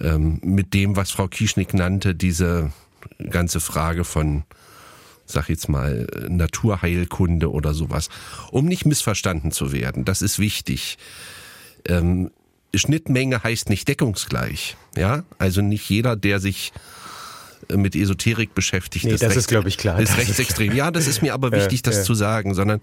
ähm, 0.00 0.40
mit 0.42 0.72
dem, 0.72 0.96
was 0.96 1.10
Frau 1.10 1.28
Kieschnick 1.28 1.74
nannte, 1.74 2.14
diese 2.14 2.72
ganze 3.30 3.60
Frage 3.60 4.04
von, 4.04 4.44
sag 5.26 5.48
jetzt 5.48 5.68
mal, 5.68 6.06
Naturheilkunde 6.28 7.50
oder 7.50 7.74
sowas, 7.74 8.08
um 8.50 8.66
nicht 8.66 8.86
missverstanden 8.86 9.52
zu 9.52 9.72
werden. 9.72 10.04
Das 10.04 10.22
ist 10.22 10.38
wichtig. 10.38 10.96
Ähm, 11.86 12.30
Schnittmenge 12.74 13.42
heißt 13.42 13.68
nicht 13.68 13.88
deckungsgleich. 13.88 14.76
Ja, 14.96 15.24
also 15.38 15.60
nicht 15.60 15.88
jeder, 15.90 16.16
der 16.16 16.40
sich 16.40 16.72
mit 17.76 17.94
Esoterik 17.94 18.54
beschäftigt 18.54 19.04
nee, 19.04 19.12
ist. 19.12 19.22
Das 19.22 19.36
ist, 19.36 19.48
glaube 19.48 19.68
ich, 19.68 19.78
klar. 19.78 20.00
Ist 20.00 20.16
rechtsextrem. 20.16 20.74
Ja, 20.74 20.90
das 20.90 21.06
ist 21.06 21.22
mir 21.22 21.34
aber 21.34 21.52
wichtig, 21.52 21.82
das 21.82 22.04
zu 22.04 22.14
sagen, 22.14 22.54
sondern 22.54 22.80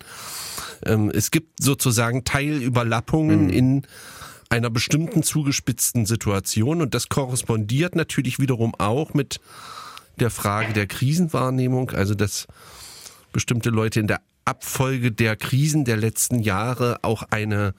ähm, 0.85 1.11
es 1.13 1.31
gibt 1.31 1.61
sozusagen 1.61 2.23
Teilüberlappungen 2.23 3.45
mhm. 3.45 3.49
in 3.49 3.87
einer 4.49 4.69
bestimmten 4.69 5.23
zugespitzten 5.23 6.05
Situation 6.05 6.81
und 6.81 6.93
das 6.93 7.09
korrespondiert 7.09 7.95
natürlich 7.95 8.39
wiederum 8.39 8.73
auch 8.75 9.13
mit 9.13 9.39
der 10.19 10.29
Frage 10.29 10.73
der 10.73 10.87
Krisenwahrnehmung, 10.87 11.91
also 11.91 12.15
dass 12.15 12.47
bestimmte 13.33 13.69
Leute 13.69 13.99
in 13.99 14.07
der 14.07 14.21
Abfolge 14.45 15.11
der 15.11 15.35
Krisen 15.35 15.83
der 15.83 15.97
letzten 15.97 16.39
Jahre 16.39 16.99
auch 17.01 17.23
eine 17.29 17.73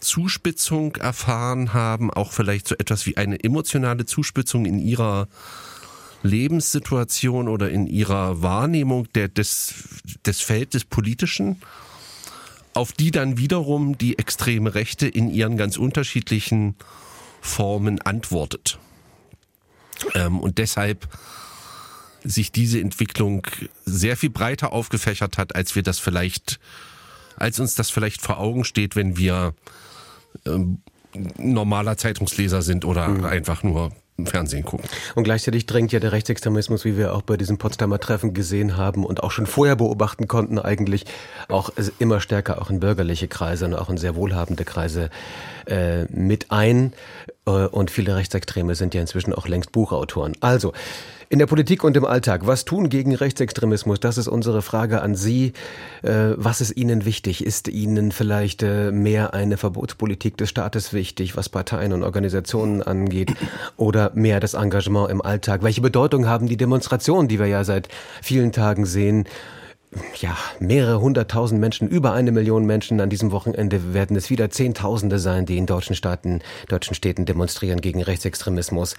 Zuspitzung 0.00 0.96
erfahren 0.96 1.72
haben, 1.72 2.10
auch 2.12 2.32
vielleicht 2.32 2.68
so 2.68 2.74
etwas 2.76 3.06
wie 3.06 3.16
eine 3.16 3.42
emotionale 3.42 4.04
Zuspitzung 4.06 4.66
in 4.66 4.78
ihrer 4.78 5.28
Lebenssituation 6.22 7.48
oder 7.48 7.70
in 7.70 7.86
ihrer 7.86 8.42
Wahrnehmung 8.42 9.08
der, 9.14 9.28
des, 9.28 9.74
des 10.24 10.40
Feld 10.40 10.74
des 10.74 10.84
Politischen, 10.84 11.60
auf 12.74 12.92
die 12.92 13.10
dann 13.10 13.38
wiederum 13.38 13.96
die 13.96 14.18
extreme 14.18 14.74
Rechte 14.74 15.06
in 15.06 15.30
ihren 15.30 15.56
ganz 15.56 15.76
unterschiedlichen 15.76 16.76
Formen 17.40 18.00
antwortet. 18.02 18.78
Ähm, 20.14 20.40
und 20.40 20.58
deshalb 20.58 21.08
sich 22.22 22.52
diese 22.52 22.80
Entwicklung 22.80 23.46
sehr 23.84 24.16
viel 24.16 24.30
breiter 24.30 24.72
aufgefächert 24.72 25.38
hat, 25.38 25.54
als 25.54 25.74
wir 25.74 25.82
das 25.82 25.98
vielleicht, 25.98 26.58
als 27.36 27.60
uns 27.60 27.74
das 27.76 27.90
vielleicht 27.90 28.20
vor 28.20 28.38
Augen 28.38 28.64
steht, 28.64 28.96
wenn 28.96 29.16
wir 29.16 29.54
ähm, 30.44 30.82
normaler 31.38 31.96
Zeitungsleser 31.96 32.62
sind 32.62 32.84
oder 32.84 33.08
mhm. 33.08 33.24
einfach 33.24 33.62
nur 33.62 33.92
Fernsehen 34.24 34.64
gucken. 34.64 34.88
Und 35.14 35.24
gleichzeitig 35.24 35.66
drängt 35.66 35.92
ja 35.92 36.00
der 36.00 36.12
Rechtsextremismus, 36.12 36.84
wie 36.84 36.96
wir 36.96 37.14
auch 37.14 37.22
bei 37.22 37.36
diesem 37.36 37.58
Potsdamer 37.58 38.00
Treffen 38.00 38.32
gesehen 38.32 38.76
haben 38.76 39.04
und 39.04 39.22
auch 39.22 39.30
schon 39.30 39.46
vorher 39.46 39.76
beobachten 39.76 40.26
konnten, 40.26 40.58
eigentlich 40.58 41.04
auch 41.48 41.70
immer 41.98 42.20
stärker 42.20 42.60
auch 42.62 42.70
in 42.70 42.80
bürgerliche 42.80 43.28
Kreise 43.28 43.66
und 43.66 43.74
auch 43.74 43.90
in 43.90 43.98
sehr 43.98 44.16
wohlhabende 44.16 44.64
Kreise 44.64 45.10
äh, 45.66 46.04
mit 46.06 46.50
ein. 46.50 46.92
Äh, 47.46 47.50
und 47.50 47.90
viele 47.90 48.16
Rechtsextreme 48.16 48.74
sind 48.74 48.94
ja 48.94 49.02
inzwischen 49.02 49.34
auch 49.34 49.48
längst 49.48 49.72
Buchautoren. 49.72 50.34
Also, 50.40 50.72
in 51.28 51.38
der 51.38 51.46
Politik 51.46 51.82
und 51.82 51.96
im 51.96 52.04
Alltag, 52.04 52.46
was 52.46 52.64
tun 52.64 52.88
gegen 52.88 53.14
Rechtsextremismus? 53.14 53.98
Das 53.98 54.16
ist 54.16 54.28
unsere 54.28 54.62
Frage 54.62 55.02
an 55.02 55.16
Sie. 55.16 55.52
Äh, 56.02 56.34
was 56.36 56.60
ist 56.60 56.76
Ihnen 56.76 57.04
wichtig? 57.04 57.44
Ist 57.44 57.68
Ihnen 57.68 58.12
vielleicht 58.12 58.62
äh, 58.62 58.92
mehr 58.92 59.34
eine 59.34 59.56
Verbotspolitik 59.56 60.36
des 60.36 60.50
Staates 60.50 60.92
wichtig, 60.92 61.36
was 61.36 61.48
Parteien 61.48 61.92
und 61.92 62.04
Organisationen 62.04 62.82
angeht, 62.82 63.32
oder 63.76 64.12
mehr 64.14 64.38
das 64.38 64.54
Engagement 64.54 65.10
im 65.10 65.20
Alltag? 65.20 65.62
Welche 65.62 65.80
Bedeutung 65.80 66.26
haben 66.26 66.46
die 66.46 66.56
Demonstrationen, 66.56 67.28
die 67.28 67.38
wir 67.38 67.46
ja 67.46 67.64
seit 67.64 67.88
vielen 68.22 68.52
Tagen 68.52 68.86
sehen? 68.86 69.24
Ja, 70.20 70.36
mehrere 70.60 71.00
hunderttausend 71.00 71.60
Menschen, 71.60 71.88
über 71.88 72.12
eine 72.12 72.32
Million 72.32 72.64
Menschen 72.64 73.00
an 73.00 73.10
diesem 73.10 73.30
Wochenende 73.32 73.94
werden 73.94 74.16
es 74.16 74.30
wieder 74.30 74.50
Zehntausende 74.50 75.18
sein, 75.18 75.46
die 75.46 75.58
in 75.58 75.66
deutschen 75.66 75.96
Staaten, 75.96 76.40
deutschen 76.68 76.94
Städten 76.94 77.24
demonstrieren 77.24 77.80
gegen 77.80 78.02
Rechtsextremismus. 78.02 78.96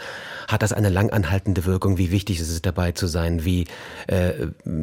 Hat 0.47 0.61
das 0.61 0.73
eine 0.73 0.89
langanhaltende 0.89 1.65
Wirkung? 1.65 1.97
Wie 1.97 2.11
wichtig 2.11 2.39
ist 2.39 2.49
es 2.49 2.61
dabei 2.61 2.91
zu 2.91 3.07
sein? 3.07 3.45
Wie, 3.45 3.65
äh, 4.07 4.33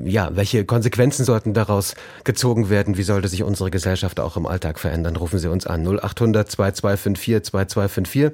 ja, 0.04 0.34
welche 0.34 0.64
Konsequenzen 0.64 1.24
sollten 1.24 1.54
daraus 1.54 1.94
gezogen 2.24 2.70
werden? 2.70 2.96
Wie 2.96 3.02
sollte 3.02 3.28
sich 3.28 3.42
unsere 3.42 3.70
Gesellschaft 3.70 4.20
auch 4.20 4.36
im 4.36 4.46
Alltag 4.46 4.78
verändern? 4.78 5.16
Rufen 5.16 5.38
Sie 5.38 5.50
uns 5.50 5.66
an 5.66 5.82
0800 5.82 6.50
2254 6.50 7.50
2254. 7.50 8.32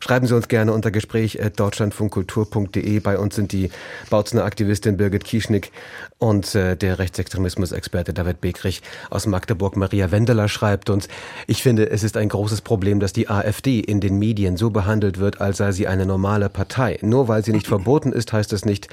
Schreiben 0.00 0.26
Sie 0.26 0.34
uns 0.34 0.48
gerne 0.48 0.72
unter 0.72 0.90
Gespräch 0.90 1.42
at 1.42 1.58
deutschlandfunkkultur.de. 1.58 3.00
Bei 3.00 3.18
uns 3.18 3.34
sind 3.34 3.52
die 3.52 3.70
Bautzener 4.10 4.44
Aktivistin 4.44 4.96
Birgit 4.96 5.24
Kieschnick 5.24 5.72
und 6.18 6.54
äh, 6.54 6.76
der 6.76 6.98
Rechtsextremismus-Experte 6.98 8.12
David 8.14 8.40
Begrich 8.40 8.82
aus 9.10 9.26
Magdeburg. 9.26 9.76
Maria 9.76 10.10
Wendeler 10.10 10.48
schreibt 10.48 10.90
uns, 10.90 11.08
ich 11.46 11.62
finde, 11.62 11.90
es 11.90 12.02
ist 12.02 12.16
ein 12.16 12.28
großes 12.28 12.62
Problem, 12.62 13.00
dass 13.00 13.12
die 13.12 13.28
AfD 13.28 13.80
in 13.80 14.00
den 14.00 14.18
Medien 14.18 14.56
so 14.56 14.70
behandelt 14.70 15.18
wird, 15.18 15.40
als 15.40 15.58
sei 15.58 15.72
sie 15.72 15.86
eine 15.86 16.06
normale 16.06 16.48
Partei. 16.48 16.98
Nur 17.02 17.28
weil 17.28 17.44
sie 17.44 17.52
nicht 17.52 17.66
verboten 17.66 18.12
ist, 18.12 18.32
heißt 18.32 18.52
es 18.52 18.64
nicht, 18.64 18.88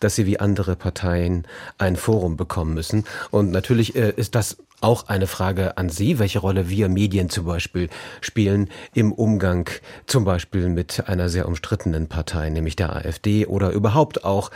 dass 0.00 0.14
sie 0.16 0.26
wie 0.26 0.40
andere 0.40 0.76
Parteien 0.76 1.46
ein 1.78 1.96
Forum 1.96 2.36
bekommen 2.36 2.74
müssen. 2.74 3.04
Und 3.30 3.50
natürlich 3.50 3.96
äh, 3.96 4.12
ist 4.16 4.34
das 4.34 4.56
auch 4.80 5.08
eine 5.08 5.26
Frage 5.26 5.78
an 5.78 5.88
Sie, 5.88 6.18
welche 6.18 6.38
Rolle 6.38 6.68
wir 6.68 6.88
Medien 6.88 7.30
zum 7.30 7.46
Beispiel 7.46 7.88
spielen 8.20 8.68
im 8.94 9.12
Umgang 9.12 9.68
zum 10.06 10.24
Beispiel 10.24 10.68
mit 10.68 11.08
einer 11.08 11.28
sehr 11.28 11.48
umstrittenen 11.48 12.08
Partei, 12.08 12.50
nämlich 12.50 12.76
der 12.76 12.94
AfD 12.94 13.46
oder 13.46 13.70
überhaupt 13.70 14.24
auch 14.24 14.50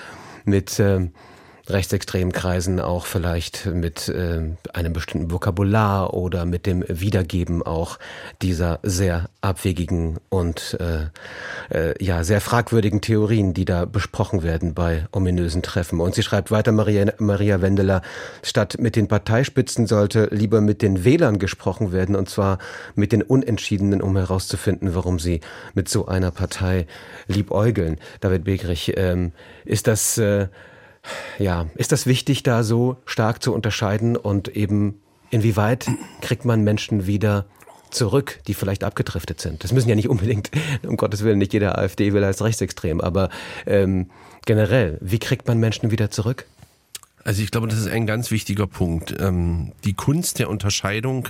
mit 0.44 0.78
äh, 0.78 1.08
rechtsextremen 1.72 2.32
Kreisen 2.32 2.80
auch 2.80 3.06
vielleicht 3.06 3.66
mit 3.66 4.08
äh, 4.08 4.42
einem 4.72 4.92
bestimmten 4.92 5.30
Vokabular 5.30 6.14
oder 6.14 6.44
mit 6.44 6.66
dem 6.66 6.84
Wiedergeben 6.88 7.62
auch 7.62 7.98
dieser 8.42 8.80
sehr 8.82 9.28
abwegigen 9.40 10.18
und 10.28 10.76
äh, 10.80 11.08
äh, 11.74 12.04
ja 12.04 12.24
sehr 12.24 12.40
fragwürdigen 12.40 13.00
Theorien, 13.00 13.54
die 13.54 13.64
da 13.64 13.84
besprochen 13.84 14.42
werden 14.42 14.74
bei 14.74 15.06
ominösen 15.12 15.62
Treffen. 15.62 16.00
Und 16.00 16.14
sie 16.14 16.22
schreibt 16.22 16.50
weiter, 16.50 16.72
Maria, 16.72 17.12
Maria 17.18 17.62
Wendeler, 17.62 18.02
statt 18.42 18.76
mit 18.78 18.96
den 18.96 19.08
Parteispitzen 19.08 19.86
sollte 19.86 20.28
lieber 20.30 20.60
mit 20.60 20.82
den 20.82 21.04
Wählern 21.04 21.38
gesprochen 21.38 21.92
werden 21.92 22.16
und 22.16 22.28
zwar 22.28 22.58
mit 22.94 23.12
den 23.12 23.22
Unentschiedenen, 23.22 24.02
um 24.02 24.16
herauszufinden, 24.16 24.95
warum 24.95 25.18
sie 25.18 25.40
mit 25.75 25.88
so 25.88 26.06
einer 26.06 26.30
Partei 26.30 26.86
liebäugeln. 27.26 27.99
David 28.21 28.45
Begrich, 28.45 28.95
ähm, 28.97 29.32
ist 29.64 29.86
das 29.86 30.18
äh, 30.18 30.49
ja, 31.39 31.67
ist 31.75 31.93
das 31.93 32.06
wichtig, 32.06 32.43
da 32.43 32.63
so 32.63 32.97
stark 33.06 33.43
zu 33.43 33.54
unterscheiden 33.54 34.17
und 34.17 34.49
eben 34.49 35.00
inwieweit 35.30 35.89
kriegt 36.21 36.45
man 36.45 36.63
Menschen 36.63 37.06
wieder 37.06 37.47
zurück, 37.91 38.41
die 38.47 38.54
vielleicht 38.54 38.84
abgedriftet 38.84 39.41
sind? 39.41 39.65
Das 39.65 39.73
müssen 39.73 39.89
ja 39.89 39.95
nicht 39.95 40.08
unbedingt, 40.08 40.50
um 40.82 40.97
Gottes 40.97 41.25
Willen, 41.25 41.39
nicht 41.39 41.52
jeder 41.52 41.78
AfD 41.78 42.13
will 42.13 42.25
als 42.25 42.43
rechtsextrem, 42.43 43.00
aber 43.00 43.30
ähm, 43.67 44.10
generell, 44.47 44.99
wie 45.00 45.19
kriegt 45.19 45.49
man 45.49 45.58
Menschen 45.58 45.91
wieder 45.91 46.10
zurück? 46.10 46.47
Also 47.25 47.43
ich 47.43 47.50
glaube, 47.50 47.69
das 47.69 47.78
ist 47.78 47.89
ein 47.89 48.06
ganz 48.06 48.30
wichtiger 48.30 48.67
Punkt. 48.67 49.15
Ähm, 49.19 49.73
die 49.84 49.95
Kunst 49.95 50.39
der 50.39 50.49
Unterscheidung, 50.49 51.28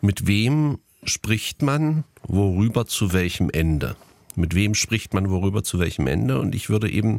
mit 0.00 0.26
wem 0.26 0.78
spricht 1.04 1.62
man, 1.62 2.04
worüber 2.22 2.86
zu 2.86 3.12
welchem 3.12 3.50
Ende? 3.50 3.96
Mit 4.34 4.54
wem 4.54 4.74
spricht 4.74 5.14
man 5.14 5.30
worüber 5.30 5.64
zu 5.64 5.78
welchem 5.78 6.06
Ende? 6.06 6.38
Und 6.38 6.54
ich 6.54 6.68
würde 6.68 6.90
eben 6.90 7.18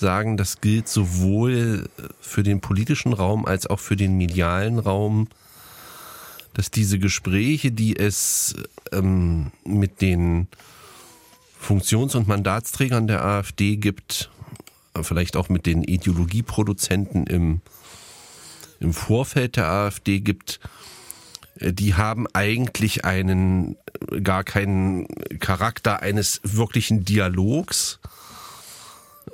sagen, 0.00 0.36
das 0.36 0.60
gilt 0.60 0.88
sowohl 0.88 1.88
für 2.20 2.42
den 2.42 2.60
politischen 2.60 3.12
Raum 3.12 3.46
als 3.46 3.66
auch 3.66 3.78
für 3.78 3.96
den 3.96 4.16
medialen 4.16 4.78
Raum, 4.78 5.28
dass 6.54 6.70
diese 6.70 6.98
Gespräche, 6.98 7.70
die 7.70 7.96
es 7.96 8.56
ähm, 8.92 9.52
mit 9.64 10.00
den 10.00 10.48
Funktions- 11.58 12.14
und 12.14 12.26
Mandatsträgern 12.26 13.06
der 13.06 13.24
AfD 13.24 13.76
gibt, 13.76 14.30
vielleicht 15.02 15.36
auch 15.36 15.48
mit 15.48 15.66
den 15.66 15.84
Ideologieproduzenten 15.84 17.26
im, 17.26 17.60
im 18.80 18.92
Vorfeld 18.92 19.56
der 19.56 19.68
AfD 19.68 20.20
gibt, 20.20 20.58
äh, 21.58 21.72
die 21.72 21.94
haben 21.94 22.26
eigentlich 22.32 23.04
einen 23.04 23.76
gar 24.22 24.42
keinen 24.42 25.06
Charakter 25.38 26.00
eines 26.00 26.40
wirklichen 26.42 27.04
Dialogs, 27.04 28.00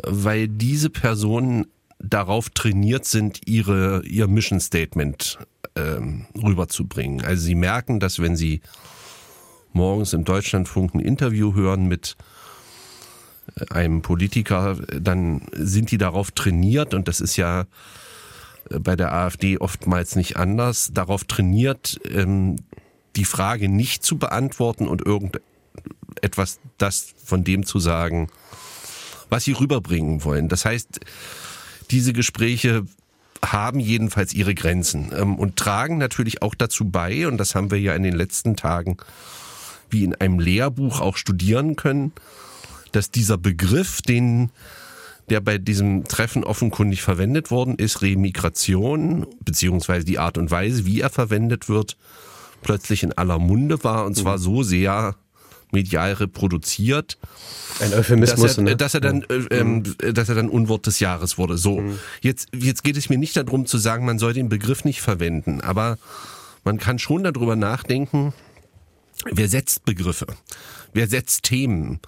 weil 0.04 0.48
diese 0.48 0.90
Personen 0.90 1.66
darauf 1.98 2.50
trainiert 2.50 3.04
sind, 3.04 3.40
ihre, 3.46 4.04
ihr 4.04 4.26
Mission 4.28 4.60
Statement 4.60 5.38
ähm, 5.76 6.26
rüberzubringen. 6.36 7.24
Also 7.24 7.44
sie 7.44 7.54
merken, 7.54 8.00
dass 8.00 8.20
wenn 8.20 8.36
sie 8.36 8.60
morgens 9.72 10.12
im 10.12 10.24
Deutschlandfunk 10.24 10.94
ein 10.94 11.00
Interview 11.00 11.54
hören 11.54 11.86
mit 11.86 12.16
äh, 13.56 13.74
einem 13.74 14.02
Politiker, 14.02 14.76
dann 15.00 15.42
sind 15.52 15.90
die 15.90 15.98
darauf 15.98 16.30
trainiert 16.32 16.94
und 16.94 17.08
das 17.08 17.20
ist 17.20 17.36
ja 17.36 17.66
äh, 18.70 18.78
bei 18.78 18.96
der 18.96 19.12
AfD 19.12 19.58
oftmals 19.58 20.16
nicht 20.16 20.36
anders, 20.36 20.90
darauf 20.92 21.24
trainiert, 21.24 21.98
ähm, 22.10 22.56
die 23.16 23.24
Frage 23.24 23.68
nicht 23.68 24.02
zu 24.02 24.18
beantworten 24.18 24.86
und 24.86 25.04
irgendetwas 25.04 26.58
das 26.76 27.14
von 27.24 27.44
dem 27.44 27.64
zu 27.64 27.78
sagen, 27.78 28.28
was 29.30 29.44
sie 29.44 29.52
rüberbringen 29.52 30.24
wollen. 30.24 30.48
Das 30.48 30.64
heißt, 30.64 31.00
diese 31.90 32.12
Gespräche 32.12 32.84
haben 33.44 33.80
jedenfalls 33.80 34.32
ihre 34.32 34.54
Grenzen 34.54 35.12
ähm, 35.16 35.36
und 35.36 35.56
tragen 35.56 35.98
natürlich 35.98 36.42
auch 36.42 36.54
dazu 36.54 36.84
bei, 36.86 37.26
und 37.26 37.38
das 37.38 37.54
haben 37.54 37.70
wir 37.70 37.80
ja 37.80 37.94
in 37.94 38.02
den 38.02 38.14
letzten 38.14 38.56
Tagen 38.56 38.96
wie 39.90 40.04
in 40.04 40.14
einem 40.16 40.40
Lehrbuch 40.40 41.00
auch 41.00 41.16
studieren 41.16 41.76
können, 41.76 42.12
dass 42.92 43.10
dieser 43.10 43.38
Begriff, 43.38 44.02
den 44.02 44.50
der 45.28 45.40
bei 45.40 45.58
diesem 45.58 46.04
Treffen 46.04 46.44
offenkundig 46.44 47.02
verwendet 47.02 47.50
worden 47.50 47.76
ist, 47.76 48.00
Remigration, 48.00 49.26
beziehungsweise 49.44 50.04
die 50.04 50.20
Art 50.20 50.38
und 50.38 50.52
Weise, 50.52 50.86
wie 50.86 51.00
er 51.00 51.10
verwendet 51.10 51.68
wird, 51.68 51.96
plötzlich 52.62 53.02
in 53.02 53.12
aller 53.12 53.38
Munde 53.40 53.82
war 53.82 54.06
und 54.06 54.16
zwar 54.16 54.38
so 54.38 54.62
sehr 54.62 55.16
medial 55.72 56.12
reproduziert. 56.14 57.18
Ein 57.80 57.92
Euphemismus, 57.94 58.40
dass 58.40 58.58
er, 58.58 58.62
ne? 58.64 58.76
dass 58.76 58.94
er 58.94 59.00
dann, 59.00 59.22
äh, 59.22 59.64
mhm. 59.64 59.82
dass 60.12 60.28
er 60.28 60.34
dann 60.34 60.48
Unwort 60.48 60.86
des 60.86 61.00
Jahres 61.00 61.38
wurde. 61.38 61.58
So, 61.58 61.80
mhm. 61.80 61.98
jetzt 62.20 62.48
jetzt 62.54 62.84
geht 62.84 62.96
es 62.96 63.08
mir 63.08 63.18
nicht 63.18 63.36
darum 63.36 63.66
zu 63.66 63.78
sagen, 63.78 64.04
man 64.04 64.18
soll 64.18 64.32
den 64.32 64.48
Begriff 64.48 64.84
nicht 64.84 65.00
verwenden, 65.00 65.60
aber 65.60 65.98
man 66.64 66.78
kann 66.78 66.98
schon 66.98 67.24
darüber 67.24 67.56
nachdenken. 67.56 68.32
Wer 69.30 69.48
setzt 69.48 69.84
Begriffe? 69.84 70.26
Wer 70.92 71.08
setzt 71.08 71.44
Themen? 71.44 72.00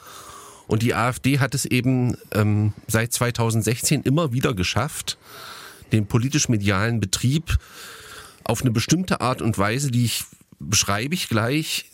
Und 0.67 0.83
die 0.83 0.95
AfD 0.95 1.39
hat 1.39 1.55
es 1.55 1.65
eben 1.65 2.17
ähm, 2.33 2.75
seit 2.87 3.13
2016 3.13 4.03
immer 4.03 4.33
wieder 4.33 4.55
geschafft, 4.55 5.17
den 5.93 6.07
politisch-medialen 6.07 7.01
Betrieb 7.01 7.57
auf 8.45 8.61
eine 8.61 8.71
bestimmte 8.71 9.21
Art 9.21 9.41
und 9.41 9.57
Weise, 9.59 9.91
die 9.91 10.05
ich 10.05 10.25
beschreibe 10.61 11.15
ich 11.15 11.29
gleich, 11.29 11.87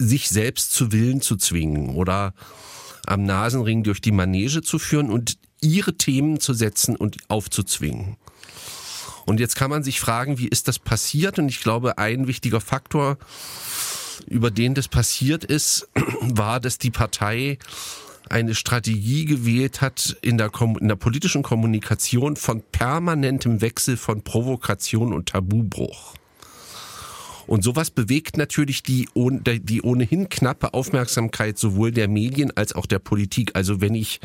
sich 0.00 0.28
selbst 0.28 0.72
zu 0.72 0.92
Willen 0.92 1.20
zu 1.20 1.36
zwingen 1.36 1.90
oder 1.90 2.34
am 3.06 3.24
Nasenring 3.24 3.82
durch 3.82 4.00
die 4.00 4.12
Manege 4.12 4.62
zu 4.62 4.78
führen 4.78 5.10
und 5.10 5.38
ihre 5.60 5.96
Themen 5.96 6.40
zu 6.40 6.54
setzen 6.54 6.96
und 6.96 7.18
aufzuzwingen. 7.28 8.16
Und 9.26 9.40
jetzt 9.40 9.56
kann 9.56 9.70
man 9.70 9.84
sich 9.84 10.00
fragen, 10.00 10.38
wie 10.38 10.48
ist 10.48 10.68
das 10.68 10.78
passiert? 10.78 11.38
Und 11.38 11.48
ich 11.48 11.60
glaube, 11.60 11.98
ein 11.98 12.26
wichtiger 12.26 12.60
Faktor, 12.60 13.18
über 14.26 14.50
den 14.50 14.74
das 14.74 14.88
passiert 14.88 15.44
ist, 15.44 15.88
war, 16.20 16.60
dass 16.60 16.78
die 16.78 16.90
Partei 16.90 17.58
eine 18.28 18.54
Strategie 18.54 19.24
gewählt 19.24 19.80
hat 19.80 20.16
in 20.22 20.38
der, 20.38 20.50
in 20.80 20.88
der 20.88 20.96
politischen 20.96 21.42
Kommunikation 21.42 22.36
von 22.36 22.62
permanentem 22.62 23.60
Wechsel 23.60 23.96
von 23.96 24.22
Provokation 24.22 25.12
und 25.12 25.30
Tabubruch. 25.30 26.14
Und 27.50 27.64
sowas 27.64 27.90
bewegt 27.90 28.36
natürlich 28.36 28.84
die, 28.84 29.08
die 29.12 29.82
ohnehin 29.82 30.28
knappe 30.28 30.72
Aufmerksamkeit 30.72 31.58
sowohl 31.58 31.90
der 31.90 32.06
Medien 32.06 32.56
als 32.56 32.76
auch 32.76 32.86
der 32.86 33.00
Politik. 33.00 33.56
Also 33.56 33.80
wenn 33.80 33.96
ich 33.96 34.20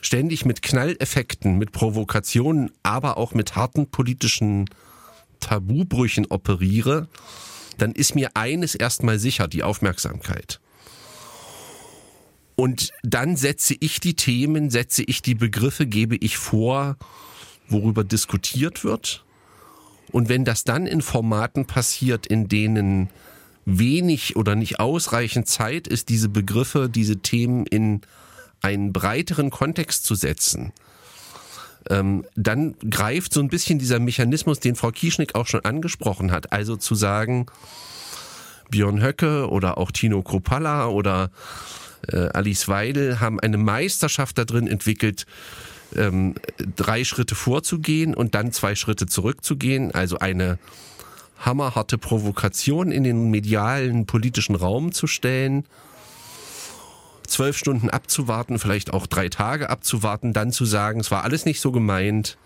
ständig 0.00 0.44
mit 0.44 0.62
Knalleffekten, 0.62 1.58
mit 1.58 1.70
Provokationen, 1.70 2.72
aber 2.82 3.18
auch 3.18 3.34
mit 3.34 3.54
harten 3.54 3.86
politischen 3.86 4.68
Tabubrüchen 5.38 6.26
operiere, 6.26 7.06
dann 7.78 7.92
ist 7.92 8.16
mir 8.16 8.30
eines 8.34 8.74
erstmal 8.74 9.20
sicher, 9.20 9.46
die 9.46 9.62
Aufmerksamkeit. 9.62 10.58
Und 12.56 12.90
dann 13.04 13.36
setze 13.36 13.76
ich 13.78 14.00
die 14.00 14.16
Themen, 14.16 14.70
setze 14.70 15.04
ich 15.04 15.22
die 15.22 15.36
Begriffe, 15.36 15.86
gebe 15.86 16.16
ich 16.16 16.36
vor, 16.36 16.96
worüber 17.68 18.02
diskutiert 18.02 18.82
wird. 18.82 19.24
Und 20.12 20.28
wenn 20.28 20.44
das 20.44 20.64
dann 20.64 20.86
in 20.86 21.02
Formaten 21.02 21.66
passiert, 21.66 22.26
in 22.26 22.48
denen 22.48 23.08
wenig 23.64 24.36
oder 24.36 24.54
nicht 24.54 24.78
ausreichend 24.78 25.48
Zeit 25.48 25.88
ist, 25.88 26.08
diese 26.08 26.28
Begriffe, 26.28 26.88
diese 26.88 27.18
Themen 27.18 27.66
in 27.66 28.02
einen 28.60 28.92
breiteren 28.92 29.50
Kontext 29.50 30.04
zu 30.04 30.14
setzen, 30.14 30.72
ähm, 31.90 32.24
dann 32.36 32.76
greift 32.88 33.32
so 33.32 33.40
ein 33.40 33.48
bisschen 33.48 33.78
dieser 33.78 33.98
Mechanismus, 33.98 34.60
den 34.60 34.76
Frau 34.76 34.90
Kieschnick 34.90 35.34
auch 35.34 35.46
schon 35.46 35.64
angesprochen 35.64 36.30
hat. 36.30 36.52
Also 36.52 36.76
zu 36.76 36.94
sagen, 36.94 37.46
Björn 38.70 39.02
Höcke 39.02 39.48
oder 39.48 39.78
auch 39.78 39.90
Tino 39.90 40.22
Kropalla 40.22 40.86
oder 40.86 41.30
äh, 42.08 42.28
Alice 42.32 42.68
Weidel 42.68 43.20
haben 43.20 43.40
eine 43.40 43.58
Meisterschaft 43.58 44.38
darin 44.38 44.66
entwickelt, 44.66 45.26
ähm, 45.96 46.34
drei 46.76 47.04
Schritte 47.04 47.34
vorzugehen 47.34 48.14
und 48.14 48.34
dann 48.34 48.52
zwei 48.52 48.74
Schritte 48.74 49.06
zurückzugehen. 49.06 49.92
Also 49.92 50.18
eine 50.18 50.58
hammerharte 51.38 51.98
Provokation 51.98 52.92
in 52.92 53.04
den 53.04 53.30
medialen 53.30 54.06
politischen 54.06 54.54
Raum 54.54 54.92
zu 54.92 55.06
stellen, 55.06 55.64
zwölf 57.26 57.56
Stunden 57.56 57.90
abzuwarten, 57.90 58.58
vielleicht 58.58 58.92
auch 58.92 59.06
drei 59.06 59.28
Tage 59.28 59.70
abzuwarten, 59.70 60.32
dann 60.32 60.52
zu 60.52 60.64
sagen, 60.64 61.00
es 61.00 61.10
war 61.10 61.24
alles 61.24 61.44
nicht 61.44 61.60
so 61.60 61.72
gemeint. 61.72 62.38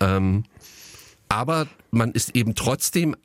Ähm, 0.00 0.44
aber 1.28 1.66
man 1.90 2.12
ist 2.12 2.34
eben 2.34 2.54
trotzdem 2.54 3.16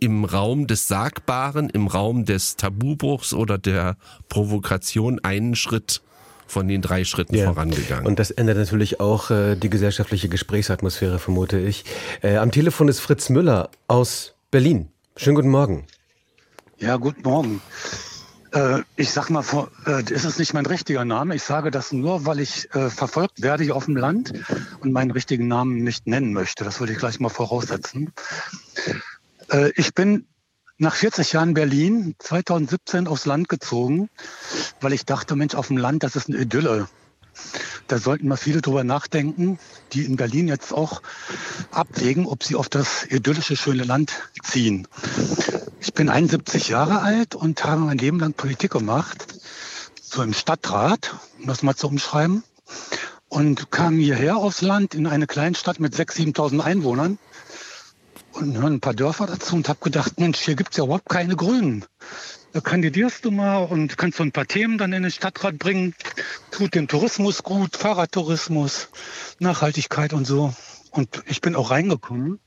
im 0.00 0.24
Raum 0.24 0.66
des 0.66 0.88
Sagbaren, 0.88 1.70
im 1.70 1.86
Raum 1.86 2.24
des 2.24 2.56
Tabubruchs 2.56 3.34
oder 3.34 3.58
der 3.58 3.96
Provokation 4.28 5.20
einen 5.22 5.54
Schritt 5.54 6.02
von 6.52 6.68
den 6.68 6.82
drei 6.82 7.04
Schritten 7.04 7.34
ja. 7.34 7.46
vorangegangen. 7.46 8.06
Und 8.06 8.18
das 8.18 8.30
ändert 8.30 8.58
natürlich 8.58 9.00
auch 9.00 9.30
äh, 9.30 9.56
die 9.56 9.70
gesellschaftliche 9.70 10.28
Gesprächsatmosphäre, 10.28 11.18
vermute 11.18 11.58
ich. 11.58 11.84
Äh, 12.20 12.36
am 12.36 12.50
Telefon 12.50 12.88
ist 12.88 13.00
Fritz 13.00 13.30
Müller 13.30 13.70
aus 13.88 14.34
Berlin. 14.50 14.88
Schönen 15.16 15.36
guten 15.36 15.48
Morgen. 15.48 15.86
Ja, 16.76 16.96
guten 16.96 17.22
Morgen. 17.22 17.62
Äh, 18.52 18.82
ich 18.96 19.10
sag 19.10 19.30
mal, 19.30 19.42
äh, 19.86 20.02
ist 20.12 20.24
es 20.24 20.38
nicht 20.38 20.52
mein 20.52 20.66
richtiger 20.66 21.06
Name. 21.06 21.34
Ich 21.34 21.42
sage 21.42 21.70
das 21.70 21.90
nur, 21.90 22.26
weil 22.26 22.38
ich 22.38 22.68
äh, 22.74 22.90
verfolgt 22.90 23.40
werde 23.40 23.64
hier 23.64 23.74
auf 23.74 23.86
dem 23.86 23.96
Land 23.96 24.34
und 24.80 24.92
meinen 24.92 25.10
richtigen 25.10 25.48
Namen 25.48 25.82
nicht 25.82 26.06
nennen 26.06 26.34
möchte. 26.34 26.64
Das 26.64 26.80
wollte 26.80 26.92
ich 26.92 26.98
gleich 26.98 27.18
mal 27.18 27.30
voraussetzen. 27.30 28.12
Ich 29.76 29.92
bin 29.92 30.24
nach 30.82 30.96
40 30.96 31.32
Jahren 31.32 31.54
Berlin 31.54 32.16
2017 32.18 33.06
aufs 33.06 33.24
Land 33.24 33.48
gezogen, 33.48 34.10
weil 34.80 34.92
ich 34.92 35.06
dachte, 35.06 35.36
Mensch, 35.36 35.54
auf 35.54 35.68
dem 35.68 35.76
Land, 35.76 36.02
das 36.02 36.16
ist 36.16 36.28
eine 36.28 36.38
Idylle. 36.38 36.88
Da 37.86 37.98
sollten 37.98 38.26
mal 38.26 38.36
viele 38.36 38.60
drüber 38.60 38.82
nachdenken, 38.82 39.60
die 39.92 40.04
in 40.04 40.16
Berlin 40.16 40.48
jetzt 40.48 40.72
auch 40.72 41.00
abwägen, 41.70 42.26
ob 42.26 42.42
sie 42.42 42.56
auf 42.56 42.68
das 42.68 43.06
idyllische, 43.06 43.56
schöne 43.56 43.84
Land 43.84 44.12
ziehen. 44.42 44.88
Ich 45.80 45.94
bin 45.94 46.08
71 46.08 46.68
Jahre 46.68 47.00
alt 47.00 47.36
und 47.36 47.64
habe 47.64 47.82
mein 47.82 47.98
Leben 47.98 48.18
lang 48.18 48.32
Politik 48.32 48.72
gemacht, 48.72 49.40
so 50.02 50.20
im 50.22 50.34
Stadtrat, 50.34 51.14
um 51.38 51.46
das 51.46 51.62
mal 51.62 51.76
zu 51.76 51.86
umschreiben, 51.86 52.42
und 53.28 53.70
kam 53.70 53.98
hierher 53.98 54.36
aufs 54.36 54.62
Land 54.62 54.94
in 54.94 55.06
eine 55.06 55.28
Kleinstadt 55.28 55.78
mit 55.78 55.94
6.000, 55.94 56.34
7.000 56.34 56.60
Einwohnern 56.60 57.18
und 58.32 58.56
ein 58.56 58.80
paar 58.80 58.94
Dörfer 58.94 59.26
dazu 59.26 59.56
und 59.56 59.68
habe 59.68 59.80
gedacht, 59.82 60.18
Mensch, 60.18 60.40
hier 60.40 60.54
gibt's 60.54 60.76
ja 60.76 60.84
überhaupt 60.84 61.08
keine 61.08 61.36
Grünen. 61.36 61.84
Da 62.52 62.60
kandidierst 62.60 63.24
du 63.24 63.30
mal 63.30 63.64
und 63.64 63.96
kannst 63.96 64.18
so 64.18 64.22
ein 64.22 64.32
paar 64.32 64.46
Themen 64.46 64.76
dann 64.76 64.92
in 64.92 65.02
den 65.02 65.10
Stadtrat 65.10 65.58
bringen. 65.58 65.94
Tut 66.50 66.74
dem 66.74 66.86
Tourismus 66.86 67.42
gut, 67.42 67.76
Fahrradtourismus, 67.76 68.88
Nachhaltigkeit 69.38 70.12
und 70.12 70.26
so. 70.26 70.52
Und 70.90 71.22
ich 71.26 71.40
bin 71.40 71.56
auch 71.56 71.70
reingekommen 71.70 72.40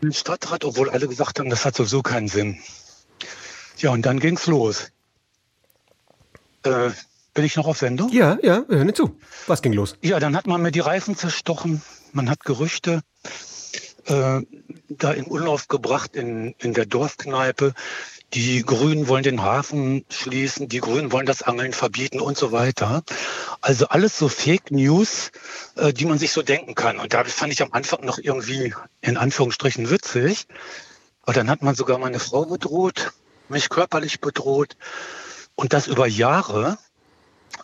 in 0.00 0.08
den 0.08 0.12
Stadtrat, 0.12 0.64
obwohl 0.64 0.90
alle 0.90 1.08
gesagt 1.08 1.40
haben, 1.40 1.50
das 1.50 1.64
hat 1.64 1.74
sowieso 1.74 2.02
keinen 2.02 2.28
Sinn. 2.28 2.58
Ja, 3.78 3.90
und 3.90 4.06
dann 4.06 4.20
ging's 4.20 4.46
los. 4.46 4.92
Äh, 6.62 6.90
bin 7.34 7.44
ich 7.44 7.56
noch 7.56 7.66
auf 7.66 7.78
Sendung? 7.78 8.10
Ja, 8.12 8.38
ja, 8.42 8.64
wir 8.68 8.78
hören 8.78 8.94
zu. 8.94 9.18
Was 9.46 9.62
ging 9.62 9.72
los? 9.72 9.96
Ja, 10.02 10.20
dann 10.20 10.36
hat 10.36 10.46
man 10.46 10.62
mir 10.62 10.70
die 10.70 10.80
Reifen 10.80 11.16
zerstochen. 11.16 11.82
Man 12.12 12.30
hat 12.30 12.44
Gerüchte 12.44 13.02
äh, 14.10 14.42
da 14.88 15.12
in 15.12 15.24
Umlauf 15.24 15.68
gebracht 15.68 16.16
in, 16.16 16.54
in 16.58 16.74
der 16.74 16.86
Dorfkneipe. 16.86 17.74
Die 18.34 18.62
Grünen 18.62 19.08
wollen 19.08 19.22
den 19.22 19.42
Hafen 19.42 20.04
schließen, 20.08 20.68
die 20.68 20.80
Grünen 20.80 21.10
wollen 21.10 21.26
das 21.26 21.42
Angeln 21.42 21.72
verbieten 21.72 22.20
und 22.20 22.36
so 22.36 22.52
weiter. 22.52 23.02
Also 23.60 23.88
alles 23.88 24.18
so 24.18 24.28
Fake 24.28 24.70
News, 24.70 25.30
äh, 25.76 25.92
die 25.92 26.06
man 26.06 26.18
sich 26.18 26.32
so 26.32 26.42
denken 26.42 26.74
kann. 26.74 26.98
Und 26.98 27.14
da 27.14 27.24
fand 27.24 27.52
ich 27.52 27.62
am 27.62 27.72
Anfang 27.72 28.04
noch 28.04 28.18
irgendwie 28.18 28.74
in 29.00 29.16
Anführungsstrichen 29.16 29.90
witzig. 29.90 30.46
Aber 31.22 31.32
dann 31.32 31.50
hat 31.50 31.62
man 31.62 31.74
sogar 31.74 31.98
meine 31.98 32.18
Frau 32.18 32.44
bedroht, 32.44 33.12
mich 33.48 33.68
körperlich 33.68 34.20
bedroht. 34.20 34.76
Und 35.54 35.72
das 35.72 35.86
über 35.86 36.06
Jahre. 36.06 36.78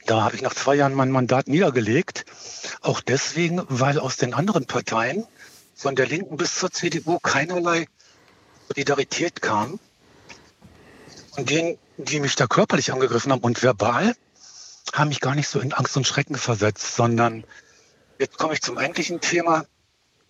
Da 0.07 0.23
habe 0.23 0.37
ich 0.37 0.43
nach 0.43 0.55
zwei 0.55 0.75
Jahren 0.75 0.95
mein 0.95 1.11
Mandat 1.11 1.49
niedergelegt. 1.49 2.25
Auch 2.81 3.01
deswegen, 3.01 3.63
weil 3.69 3.99
aus 3.99 4.17
den 4.17 4.35
anderen 4.35 4.67
Parteien 4.67 5.27
von 5.77 5.95
der 5.95 6.07
Linken 6.07 6.37
bis 6.39 6.57
zur 6.57 6.73
CDU 6.73 7.19
keinerlei 7.21 7.87
Solidarität 8.69 9.43
kam. 9.43 9.79
Und 11.37 11.51
denen, 11.51 11.79
die 11.99 12.19
mich 12.19 12.35
da 12.35 12.47
körperlich 12.47 12.93
angegriffen 12.93 13.31
haben 13.31 13.43
und 13.43 13.63
verbal, 13.63 14.17
haben 14.95 15.09
mich 15.09 15.21
gar 15.21 15.35
nicht 15.35 15.49
so 15.49 15.61
in 15.61 15.75
Angst 15.75 15.97
und 15.97 16.07
Schrecken 16.07 16.37
versetzt, 16.37 16.97
sondern 16.97 17.45
jetzt 18.19 18.39
komme 18.39 18.55
ich 18.55 18.63
zum 18.63 18.79
eigentlichen 18.79 19.21
Thema. 19.21 19.67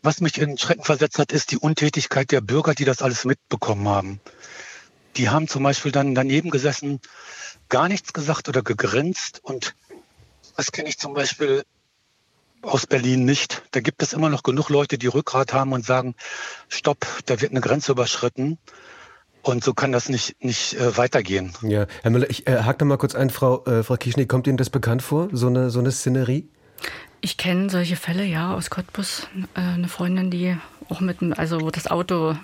Was 0.03 0.21
mich 0.21 0.39
in 0.39 0.59
Schrecken 0.59 0.85
versetzt 0.85 1.19
hat, 1.19 1.33
ist 1.33 1.53
die 1.53 1.59
Untätigkeit 1.59 2.31
der 2.33 2.41
Bürger, 2.41 2.75
die 2.75 2.85
das 2.85 3.03
alles 3.03 3.25
mitbekommen 3.25 3.89
haben. 3.89 4.21
Die 5.17 5.29
haben 5.31 5.49
zum 5.49 5.63
Beispiel 5.63 5.93
dann 5.93 6.15
daneben 6.15 6.51
gesessen, 6.51 7.01
gar 7.69 7.89
nichts 7.89 8.13
gesagt 8.13 8.49
oder 8.49 8.63
gegrinst. 8.63 9.41
Und 9.43 9.75
das 10.57 10.73
kenne 10.73 10.89
ich 10.89 10.99
zum 10.99 11.15
Beispiel 11.15 11.65
aus 12.67 12.87
Berlin 12.87 13.25
nicht. 13.25 13.63
Da 13.71 13.81
gibt 13.81 14.03
es 14.03 14.13
immer 14.13 14.29
noch 14.29 14.43
genug 14.43 14.69
Leute, 14.69 14.99
die 14.99 15.07
Rückgrat 15.07 15.53
haben 15.53 15.73
und 15.73 15.85
sagen, 15.85 16.15
stopp, 16.69 17.07
da 17.27 17.41
wird 17.41 17.53
eine 17.53 17.61
Grenze 17.61 17.93
überschritten. 17.93 18.59
Und 19.43 19.63
so 19.63 19.75
kann 19.75 19.93
das 19.93 20.09
nicht, 20.09 20.43
nicht 20.43 20.75
äh, 20.75 20.97
weitergehen. 20.97 21.53
Ja, 21.63 21.87
Herr 22.03 22.11
Müller, 22.11 22.29
ich 22.29 22.49
äh, 22.49 22.63
hake 22.65 22.79
da 22.79 22.85
mal 22.85 22.99
kurz 22.99 23.15
ein, 23.15 23.31
Frau, 23.31 23.65
äh, 23.65 23.85
Frau 23.85 23.97
Kischnik, 23.97 24.29
kommt 24.29 24.49
Ihnen 24.49 24.57
das 24.57 24.71
bekannt 24.71 25.03
vor, 25.03 25.29
so 25.31 25.47
eine, 25.47 25.71
so 25.71 25.79
eine 25.79 25.93
Szenerie? 25.93 26.49
Ich 27.21 27.37
kenne 27.37 27.71
solche 27.71 27.95
Fälle, 27.95 28.25
ja, 28.25 28.55
aus 28.55 28.71
Cottbus. 28.71 29.29
Äh, 29.55 29.61
eine 29.61 29.89
Freundin, 29.89 30.33
die 30.33 30.57
auch 30.89 31.01
mit, 31.01 31.19
also 31.39 31.61
wo 31.61 31.71
das 31.71 31.87
Auto 31.87 32.37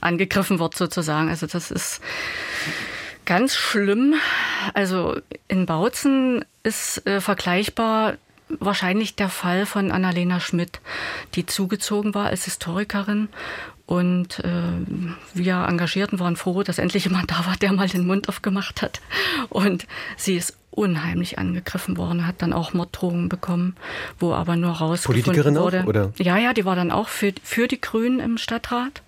angegriffen 0.00 0.58
wird 0.58 0.76
sozusagen. 0.76 1.28
Also 1.28 1.46
das 1.46 1.70
ist 1.70 2.00
ganz 3.24 3.54
schlimm. 3.56 4.14
Also 4.74 5.20
in 5.48 5.66
Bautzen 5.66 6.44
ist 6.62 7.06
äh, 7.06 7.20
vergleichbar 7.20 8.18
wahrscheinlich 8.48 9.16
der 9.16 9.28
Fall 9.28 9.66
von 9.66 9.90
Annalena 9.90 10.40
Schmidt, 10.40 10.80
die 11.34 11.46
zugezogen 11.46 12.14
war 12.14 12.26
als 12.26 12.44
Historikerin. 12.44 13.28
Und 13.86 14.40
äh, 14.40 14.62
wir 15.34 15.64
Engagierten 15.68 16.18
waren 16.18 16.36
froh, 16.36 16.62
dass 16.62 16.78
endlich 16.78 17.04
jemand 17.04 17.30
da 17.30 17.46
war, 17.46 17.56
der 17.56 17.72
mal 17.72 17.88
den 17.88 18.06
Mund 18.06 18.28
aufgemacht 18.28 18.82
hat. 18.82 19.00
Und 19.48 19.86
sie 20.16 20.36
ist 20.36 20.56
unheimlich 20.76 21.38
angegriffen 21.38 21.96
worden, 21.96 22.26
hat 22.26 22.42
dann 22.42 22.52
auch 22.52 22.74
Morddrohungen 22.74 23.28
bekommen, 23.28 23.74
wo 24.18 24.32
aber 24.32 24.56
nur 24.56 24.72
rausgefunden 24.72 25.24
Politikerin 25.24 25.56
wurde. 25.56 25.82
Auch, 25.82 25.86
oder? 25.86 26.12
Ja, 26.18 26.36
ja, 26.36 26.52
die 26.52 26.64
war 26.64 26.76
dann 26.76 26.90
auch 26.90 27.08
für, 27.08 27.32
für 27.42 27.66
die 27.66 27.80
Grünen 27.80 28.20
im 28.20 28.38
Stadtrat, 28.38 29.02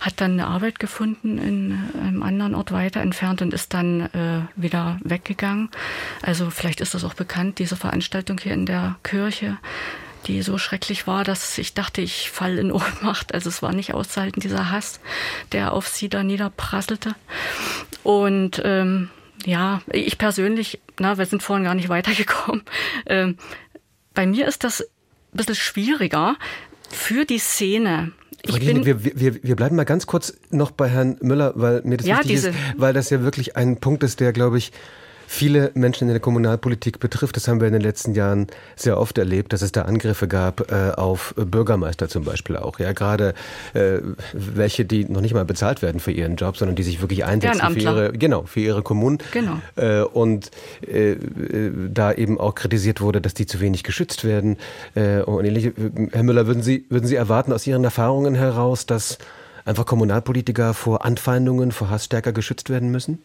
hat 0.00 0.20
dann 0.20 0.32
eine 0.32 0.46
Arbeit 0.46 0.78
gefunden 0.78 1.38
in 1.38 1.78
einem 2.02 2.22
anderen 2.22 2.54
Ort 2.54 2.72
weiter 2.72 3.00
entfernt 3.00 3.42
und 3.42 3.52
ist 3.52 3.74
dann 3.74 4.00
äh, 4.00 4.40
wieder 4.56 4.98
weggegangen. 5.04 5.68
Also 6.22 6.50
vielleicht 6.50 6.80
ist 6.80 6.94
das 6.94 7.04
auch 7.04 7.14
bekannt, 7.14 7.58
diese 7.58 7.76
Veranstaltung 7.76 8.38
hier 8.38 8.54
in 8.54 8.66
der 8.66 8.96
Kirche 9.02 9.58
die 10.26 10.42
so 10.42 10.56
schrecklich 10.56 11.08
war, 11.08 11.24
dass 11.24 11.58
ich 11.58 11.74
dachte, 11.74 12.00
ich 12.00 12.30
falle 12.30 12.60
in 12.60 12.70
Ohnmacht. 12.72 13.34
Also 13.34 13.48
es 13.48 13.60
war 13.60 13.72
nicht 13.72 13.92
auszuhalten, 13.92 14.40
dieser 14.40 14.70
Hass, 14.70 15.00
der 15.50 15.72
auf 15.72 15.88
sie 15.88 16.08
da 16.08 16.22
niederprasselte. 16.22 17.16
Und 18.04 18.62
ähm, 18.64 19.10
ja, 19.46 19.82
ich 19.92 20.18
persönlich, 20.18 20.80
na, 20.98 21.18
wir 21.18 21.26
sind 21.26 21.42
vorhin 21.42 21.64
gar 21.64 21.74
nicht 21.74 21.88
weitergekommen. 21.90 22.62
Ähm, 23.06 23.36
bei 24.14 24.26
mir 24.26 24.46
ist 24.46 24.64
das 24.64 24.80
ein 24.82 24.86
bisschen 25.36 25.54
schwieriger 25.54 26.36
für 26.90 27.24
die 27.24 27.38
Szene. 27.38 28.12
Ich 28.44 28.58
bin, 28.58 28.84
wir, 28.84 29.04
wir, 29.04 29.42
wir 29.44 29.56
bleiben 29.56 29.76
mal 29.76 29.84
ganz 29.84 30.06
kurz 30.06 30.36
noch 30.50 30.72
bei 30.72 30.88
Herrn 30.88 31.16
Müller, 31.20 31.52
weil 31.54 31.82
mir 31.84 31.96
das 31.96 32.06
Ja, 32.06 32.16
wichtig 32.18 32.32
diese- 32.32 32.48
ist, 32.50 32.56
weil 32.76 32.92
das 32.92 33.08
ja 33.10 33.22
wirklich 33.22 33.56
ein 33.56 33.78
Punkt 33.78 34.02
ist, 34.02 34.18
der, 34.20 34.32
glaube 34.32 34.58
ich, 34.58 34.72
viele 35.32 35.70
Menschen 35.72 36.08
in 36.08 36.14
der 36.14 36.20
Kommunalpolitik 36.20 37.00
betrifft. 37.00 37.36
Das 37.36 37.48
haben 37.48 37.58
wir 37.58 37.66
in 37.66 37.72
den 37.72 37.80
letzten 37.80 38.12
Jahren 38.14 38.48
sehr 38.76 38.98
oft 39.00 39.16
erlebt, 39.16 39.54
dass 39.54 39.62
es 39.62 39.72
da 39.72 39.82
Angriffe 39.82 40.28
gab 40.28 40.70
äh, 40.70 40.90
auf 40.90 41.34
Bürgermeister 41.36 42.08
zum 42.08 42.24
Beispiel 42.24 42.58
auch. 42.58 42.78
Ja, 42.78 42.92
gerade 42.92 43.32
äh, 43.72 44.00
welche, 44.34 44.84
die 44.84 45.06
noch 45.06 45.22
nicht 45.22 45.32
mal 45.32 45.46
bezahlt 45.46 45.80
werden 45.80 46.00
für 46.00 46.12
ihren 46.12 46.36
Job, 46.36 46.58
sondern 46.58 46.76
die 46.76 46.82
sich 46.82 47.00
wirklich 47.00 47.24
einsetzen 47.24 47.66
für 47.72 47.78
ihre, 47.78 48.12
genau, 48.12 48.42
für 48.42 48.60
ihre 48.60 48.82
Kommunen. 48.82 49.18
Genau. 49.32 49.56
Äh, 49.76 50.02
und 50.02 50.50
äh, 50.86 51.12
äh, 51.12 51.18
da 51.88 52.12
eben 52.12 52.38
auch 52.38 52.54
kritisiert 52.54 53.00
wurde, 53.00 53.22
dass 53.22 53.32
die 53.32 53.46
zu 53.46 53.58
wenig 53.60 53.84
geschützt 53.84 54.24
werden. 54.24 54.58
Äh, 54.94 55.22
und 55.22 55.46
ähnliche. 55.46 55.72
Herr 56.12 56.24
Müller, 56.24 56.46
würden 56.46 56.62
Sie, 56.62 56.84
würden 56.90 57.06
Sie 57.06 57.16
erwarten 57.16 57.54
aus 57.54 57.66
Ihren 57.66 57.84
Erfahrungen 57.84 58.34
heraus, 58.34 58.84
dass 58.84 59.16
einfach 59.64 59.86
Kommunalpolitiker 59.86 60.74
vor 60.74 61.06
Anfeindungen, 61.06 61.72
vor 61.72 61.88
Hass 61.88 62.04
stärker 62.04 62.32
geschützt 62.32 62.68
werden 62.68 62.90
müssen? 62.90 63.18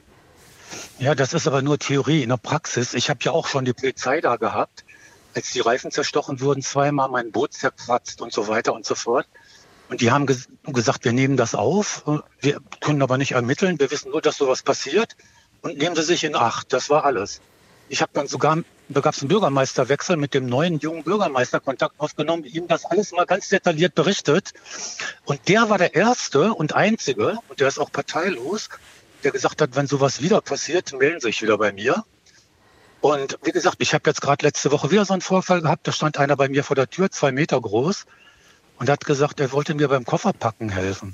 Ja, 0.99 1.13
das 1.13 1.33
ist 1.33 1.45
aber 1.45 1.61
nur 1.61 1.77
Theorie. 1.77 2.23
In 2.23 2.29
der 2.29 2.37
Praxis, 2.37 2.95
ich 2.95 3.11
habe 3.11 3.19
ja 3.21 3.31
auch 3.31 3.47
schon 3.47 3.65
die 3.65 3.73
Polizei 3.73 4.19
da 4.19 4.37
gehabt, 4.37 4.83
als 5.35 5.51
die 5.51 5.59
Reifen 5.59 5.91
zerstochen 5.91 6.41
wurden, 6.41 6.63
zweimal 6.63 7.07
mein 7.09 7.31
Boot 7.31 7.53
zerkratzt 7.53 8.19
und 8.19 8.33
so 8.33 8.47
weiter 8.47 8.73
und 8.73 8.83
so 8.83 8.95
fort. 8.95 9.27
Und 9.89 10.01
die 10.01 10.11
haben 10.11 10.25
ges 10.25 10.47
gesagt, 10.65 11.05
wir 11.05 11.13
nehmen 11.13 11.37
das 11.37 11.53
auf, 11.53 12.03
wir 12.41 12.59
können 12.81 13.03
aber 13.03 13.19
nicht 13.19 13.33
ermitteln, 13.33 13.79
wir 13.79 13.91
wissen 13.91 14.09
nur, 14.09 14.21
dass 14.21 14.37
sowas 14.37 14.63
passiert 14.63 15.15
und 15.61 15.77
nehmen 15.77 15.95
Sie 15.95 16.01
sich 16.01 16.23
in 16.23 16.35
Acht. 16.35 16.73
Das 16.73 16.89
war 16.89 17.05
alles. 17.05 17.41
Ich 17.89 18.01
habe 18.01 18.11
dann 18.13 18.27
sogar, 18.27 18.57
da 18.89 18.99
gab 18.99 19.13
es 19.13 19.21
einen 19.21 19.29
Bürgermeisterwechsel 19.29 20.17
mit 20.17 20.33
dem 20.33 20.47
neuen 20.47 20.79
jungen 20.79 21.03
Bürgermeister 21.03 21.59
Kontakt 21.59 21.99
aufgenommen, 21.99 22.43
ihm 22.43 22.67
das 22.67 22.85
alles 22.85 23.11
mal 23.11 23.25
ganz 23.25 23.49
detailliert 23.49 23.93
berichtet. 23.93 24.53
Und 25.25 25.47
der 25.47 25.69
war 25.69 25.77
der 25.77 25.93
Erste 25.93 26.53
und 26.53 26.73
Einzige, 26.73 27.37
und 27.47 27.59
der 27.59 27.67
ist 27.67 27.77
auch 27.77 27.91
parteilos, 27.91 28.69
der 29.27 29.33
gesagt 29.33 29.61
hat, 29.61 29.75
wenn 29.75 29.87
sowas 29.87 30.21
wieder 30.21 30.39
passiert, 30.39 30.93
melden 30.93 31.19
Sie 31.19 31.27
sich 31.27 31.41
wieder 31.41 31.57
bei 31.57 31.73
mir. 31.73 32.05
Und 33.01 33.37
wie 33.43 33.51
gesagt, 33.51 33.75
ich 33.79 33.93
habe 33.93 34.09
jetzt 34.09 34.21
gerade 34.21 34.45
letzte 34.45 34.71
Woche 34.71 34.89
wieder 34.89 35.03
so 35.03 35.11
einen 35.11 35.21
Vorfall 35.21 35.61
gehabt, 35.61 35.85
da 35.85 35.91
stand 35.91 36.17
einer 36.17 36.37
bei 36.37 36.47
mir 36.47 36.63
vor 36.63 36.77
der 36.77 36.89
Tür, 36.89 37.11
zwei 37.11 37.33
Meter 37.33 37.59
groß, 37.59 38.05
und 38.79 38.89
hat 38.89 39.03
gesagt, 39.03 39.41
er 39.41 39.51
wollte 39.51 39.75
mir 39.75 39.89
beim 39.89 40.05
Kofferpacken 40.05 40.69
helfen. 40.69 41.13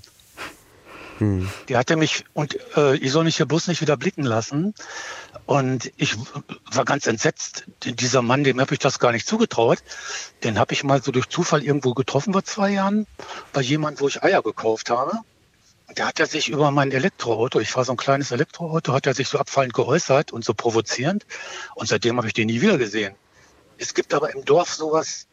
Der 1.69 1.79
hatte 1.79 1.95
mich 1.95 2.25
und 2.33 2.55
äh, 2.77 2.95
ich 2.97 3.11
soll 3.11 3.23
mich 3.23 3.37
hier 3.37 3.47
bloß 3.47 3.67
nicht 3.67 3.81
wieder 3.81 3.97
blicken 3.97 4.23
lassen. 4.23 4.75
Und 5.47 5.91
ich 5.97 6.15
war 6.71 6.85
ganz 6.85 7.07
entsetzt. 7.07 7.65
Dieser 7.83 8.21
Mann, 8.21 8.43
dem 8.43 8.61
habe 8.61 8.73
ich 8.73 8.79
das 8.79 8.99
gar 8.99 9.11
nicht 9.11 9.27
zugetraut. 9.27 9.79
Den 10.43 10.59
habe 10.59 10.73
ich 10.73 10.83
mal 10.83 11.01
so 11.01 11.11
durch 11.11 11.29
Zufall 11.29 11.63
irgendwo 11.63 11.93
getroffen 11.95 12.33
vor 12.33 12.43
zwei 12.43 12.69
Jahren 12.71 13.07
bei 13.53 13.61
jemandem, 13.61 14.01
wo 14.01 14.07
ich 14.07 14.21
Eier 14.23 14.43
gekauft 14.43 14.91
habe. 14.91 15.19
Und 15.87 15.99
da 15.99 16.07
hat 16.07 16.19
er 16.19 16.27
sich 16.27 16.49
über 16.49 16.71
mein 16.71 16.91
Elektroauto, 16.91 17.59
ich 17.59 17.69
fahre 17.69 17.85
so 17.85 17.93
ein 17.93 17.97
kleines 17.97 18.31
Elektroauto, 18.31 18.93
hat 18.93 19.05
er 19.05 19.13
sich 19.13 19.27
so 19.27 19.37
abfallend 19.37 19.73
geäußert 19.73 20.31
und 20.31 20.45
so 20.45 20.53
provozierend. 20.53 21.25
Und 21.75 21.87
seitdem 21.87 22.17
habe 22.17 22.27
ich 22.27 22.33
den 22.33 22.47
nie 22.47 22.61
wieder 22.61 22.77
gesehen. 22.77 23.15
Es 23.77 23.93
gibt 23.93 24.13
aber 24.13 24.33
im 24.33 24.45
Dorf 24.45 24.73
sowas, 24.73 25.27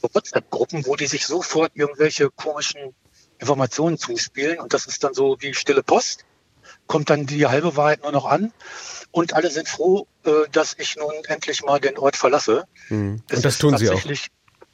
so 0.00 0.08
WhatsApp-Gruppen, 0.12 0.86
wo 0.86 0.96
die 0.96 1.06
sich 1.06 1.26
sofort 1.26 1.72
irgendwelche 1.74 2.30
komischen 2.30 2.94
Informationen 3.38 3.98
zuspielen. 3.98 4.58
Und 4.60 4.74
das 4.74 4.86
ist 4.86 5.02
dann 5.02 5.14
so 5.14 5.36
wie 5.40 5.54
stille 5.54 5.82
Post. 5.82 6.24
Kommt 6.86 7.10
dann 7.10 7.26
die 7.26 7.46
halbe 7.46 7.76
Wahrheit 7.76 8.02
nur 8.02 8.12
noch 8.12 8.26
an. 8.26 8.52
Und 9.10 9.32
alle 9.32 9.50
sind 9.50 9.68
froh, 9.68 10.06
äh, 10.24 10.30
dass 10.52 10.74
ich 10.78 10.96
nun 10.96 11.12
endlich 11.26 11.62
mal 11.62 11.80
den 11.80 11.96
Ort 11.98 12.16
verlasse. 12.16 12.66
Und 12.90 13.22
Es 13.28 13.40
das 13.42 13.58
tun 13.58 13.76
Sie 13.78 13.88
auch. 13.88 14.04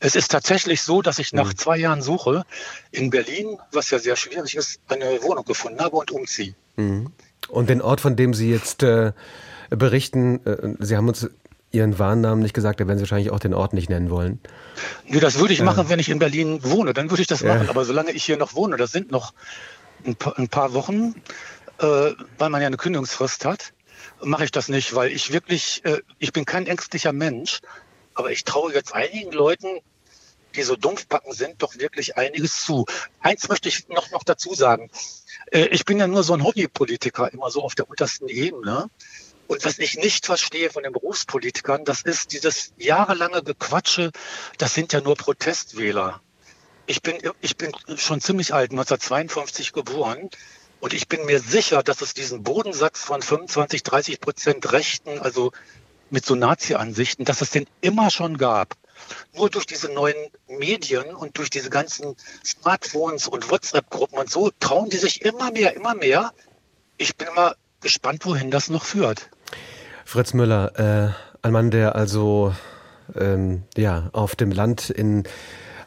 Es 0.05 0.17
ist 0.17 0.31
tatsächlich 0.31 0.83
so, 0.83 1.01
dass 1.01 1.19
ich 1.19 1.33
nach 1.33 1.55
zwei 1.55 1.79
Jahren 1.79 2.03
Suche 2.03 2.45
in 2.90 3.09
Berlin, 3.09 3.57
was 3.73 3.88
ja 3.88 3.99
sehr 3.99 4.17
schwierig 4.17 4.55
ist, 4.55 4.79
eine 4.88 5.23
Wohnung 5.23 5.47
gefunden 5.47 5.81
habe 5.81 5.97
und 5.97 6.11
umziehe. 6.11 6.55
Und 6.77 7.71
den 7.71 7.81
Ort, 7.81 8.03
von 8.03 8.14
dem 8.14 8.35
Sie 8.35 8.51
jetzt 8.51 8.83
äh, 8.83 9.12
berichten, 9.71 10.45
äh, 10.45 10.75
Sie 10.85 10.99
haben 10.99 11.09
uns 11.09 11.31
Ihren 11.73 11.99
Wahrnamen 11.99 12.43
nicht 12.43 12.53
gesagt, 12.53 12.81
da 12.81 12.87
werden 12.87 12.99
Sie 12.99 13.05
wahrscheinlich 13.05 13.31
auch 13.31 13.38
den 13.38 13.55
Ort 13.55 13.73
nicht 13.73 13.88
nennen 13.88 14.11
wollen. 14.11 14.40
Nee, 15.09 15.21
das 15.21 15.38
würde 15.38 15.55
ich 15.55 15.62
machen, 15.62 15.88
wenn 15.88 15.99
ich 15.99 16.11
in 16.11 16.19
Berlin 16.19 16.61
wohne. 16.62 16.93
Dann 16.93 17.09
würde 17.09 17.23
ich 17.23 17.27
das 17.27 17.43
machen. 17.43 17.71
Aber 17.71 17.87
solange 17.87 18.12
ich 18.12 18.25
hier 18.25 18.37
noch 18.37 18.55
wohne, 18.55 18.77
das 18.77 18.93
sind 18.93 19.11
noch 19.11 19.33
ein 20.05 20.17
paar, 20.17 20.38
ein 20.38 20.49
paar 20.49 20.75
Wochen, 20.75 21.14
äh, 21.79 22.11
weil 22.37 22.51
man 22.51 22.61
ja 22.61 22.67
eine 22.67 22.77
Kündigungsfrist 22.77 23.47
hat, 23.47 23.73
mache 24.23 24.45
ich 24.45 24.51
das 24.51 24.69
nicht, 24.69 24.95
weil 24.95 25.11
ich 25.11 25.33
wirklich, 25.33 25.81
äh, 25.87 26.03
ich 26.19 26.35
bin 26.35 26.45
kein 26.45 26.67
ängstlicher 26.67 27.14
Mensch, 27.14 27.62
aber 28.14 28.31
ich 28.31 28.45
traue 28.45 28.75
jetzt 28.75 28.95
einigen 28.95 29.33
Leuten, 29.33 29.81
die 30.55 30.62
so 30.62 30.77
dumpfbacken 30.77 31.33
sind, 31.33 31.62
doch 31.62 31.77
wirklich 31.77 32.17
einiges 32.17 32.64
zu. 32.64 32.87
Eins 33.21 33.49
möchte 33.49 33.69
ich 33.69 33.88
noch, 33.88 34.11
noch 34.11 34.25
dazu 34.25 34.55
sagen. 34.55 34.90
Äh, 35.51 35.67
ich 35.67 35.85
bin 35.85 35.99
ja 35.99 36.07
nur 36.07 36.23
so 36.23 36.35
ein 36.35 36.45
Hobbypolitiker, 36.45 37.33
immer 37.33 37.51
so 37.51 37.62
auf 37.62 37.75
der 37.75 37.88
untersten 37.88 38.29
Ebene. 38.29 38.90
Und 39.47 39.64
was 39.64 39.79
ich 39.79 39.97
nicht 39.97 40.25
verstehe 40.25 40.71
von 40.71 40.83
den 40.83 40.93
Berufspolitikern, 40.93 41.85
das 41.85 42.03
ist 42.03 42.33
dieses 42.33 42.73
jahrelange 42.79 43.43
Gequatsche, 43.43 44.11
das 44.57 44.73
sind 44.75 44.93
ja 44.93 45.01
nur 45.01 45.17
Protestwähler. 45.17 46.23
Ich 46.87 47.03
bin, 47.03 47.19
ich 47.40 47.57
bin 47.57 47.73
schon 47.97 48.21
ziemlich 48.21 48.55
alt, 48.55 48.71
1952 48.71 49.73
geboren. 49.73 50.31
Und 50.81 50.93
ich 50.93 51.09
bin 51.09 51.25
mir 51.25 51.40
sicher, 51.40 51.83
dass 51.83 52.03
es 52.03 52.12
diesen 52.12 52.43
Bodensatz 52.43 53.01
von 53.01 53.23
25, 53.23 53.83
30 53.83 54.21
Prozent 54.21 54.73
Rechten, 54.73 55.19
also 55.19 55.53
mit 56.11 56.27
so 56.27 56.35
Nazi-Ansichten, 56.35 57.25
dass 57.25 57.40
es 57.40 57.51
den 57.51 57.67
immer 57.81 58.11
schon 58.11 58.37
gab. 58.37 58.77
Nur 59.35 59.51
durch 59.51 59.67
diese 59.67 59.93
neuen 59.93 60.17
Medien 60.49 61.14
und 61.14 61.38
durch 61.38 61.51
diese 61.51 61.71
ganzen 61.71 62.17
Smartphones 62.45 63.29
und 63.29 63.51
WhatsApp-Gruppen 63.51 64.19
und 64.19 64.31
so 64.31 64.51
trauen 64.61 64.90
die 64.90 64.97
sich 64.97 65.23
immer 65.25 65.51
mehr, 65.51 65.75
immer 65.77 65.95
mehr. 65.95 66.33
Ich 66.97 67.17
bin 67.17 67.29
mal 67.35 67.55
gespannt, 67.81 68.25
wohin 68.25 68.51
das 68.51 68.71
noch 68.71 68.85
führt. 68.85 69.29
Fritz 70.05 70.35
Müller, 70.35 70.79
äh, 70.79 71.47
ein 71.47 71.53
Mann, 71.53 71.71
der 71.71 71.95
also 71.95 72.55
ähm, 73.19 73.62
ja, 73.77 74.09
auf 74.12 74.37
dem 74.37 74.51
Land 74.51 74.90
in 74.90 75.25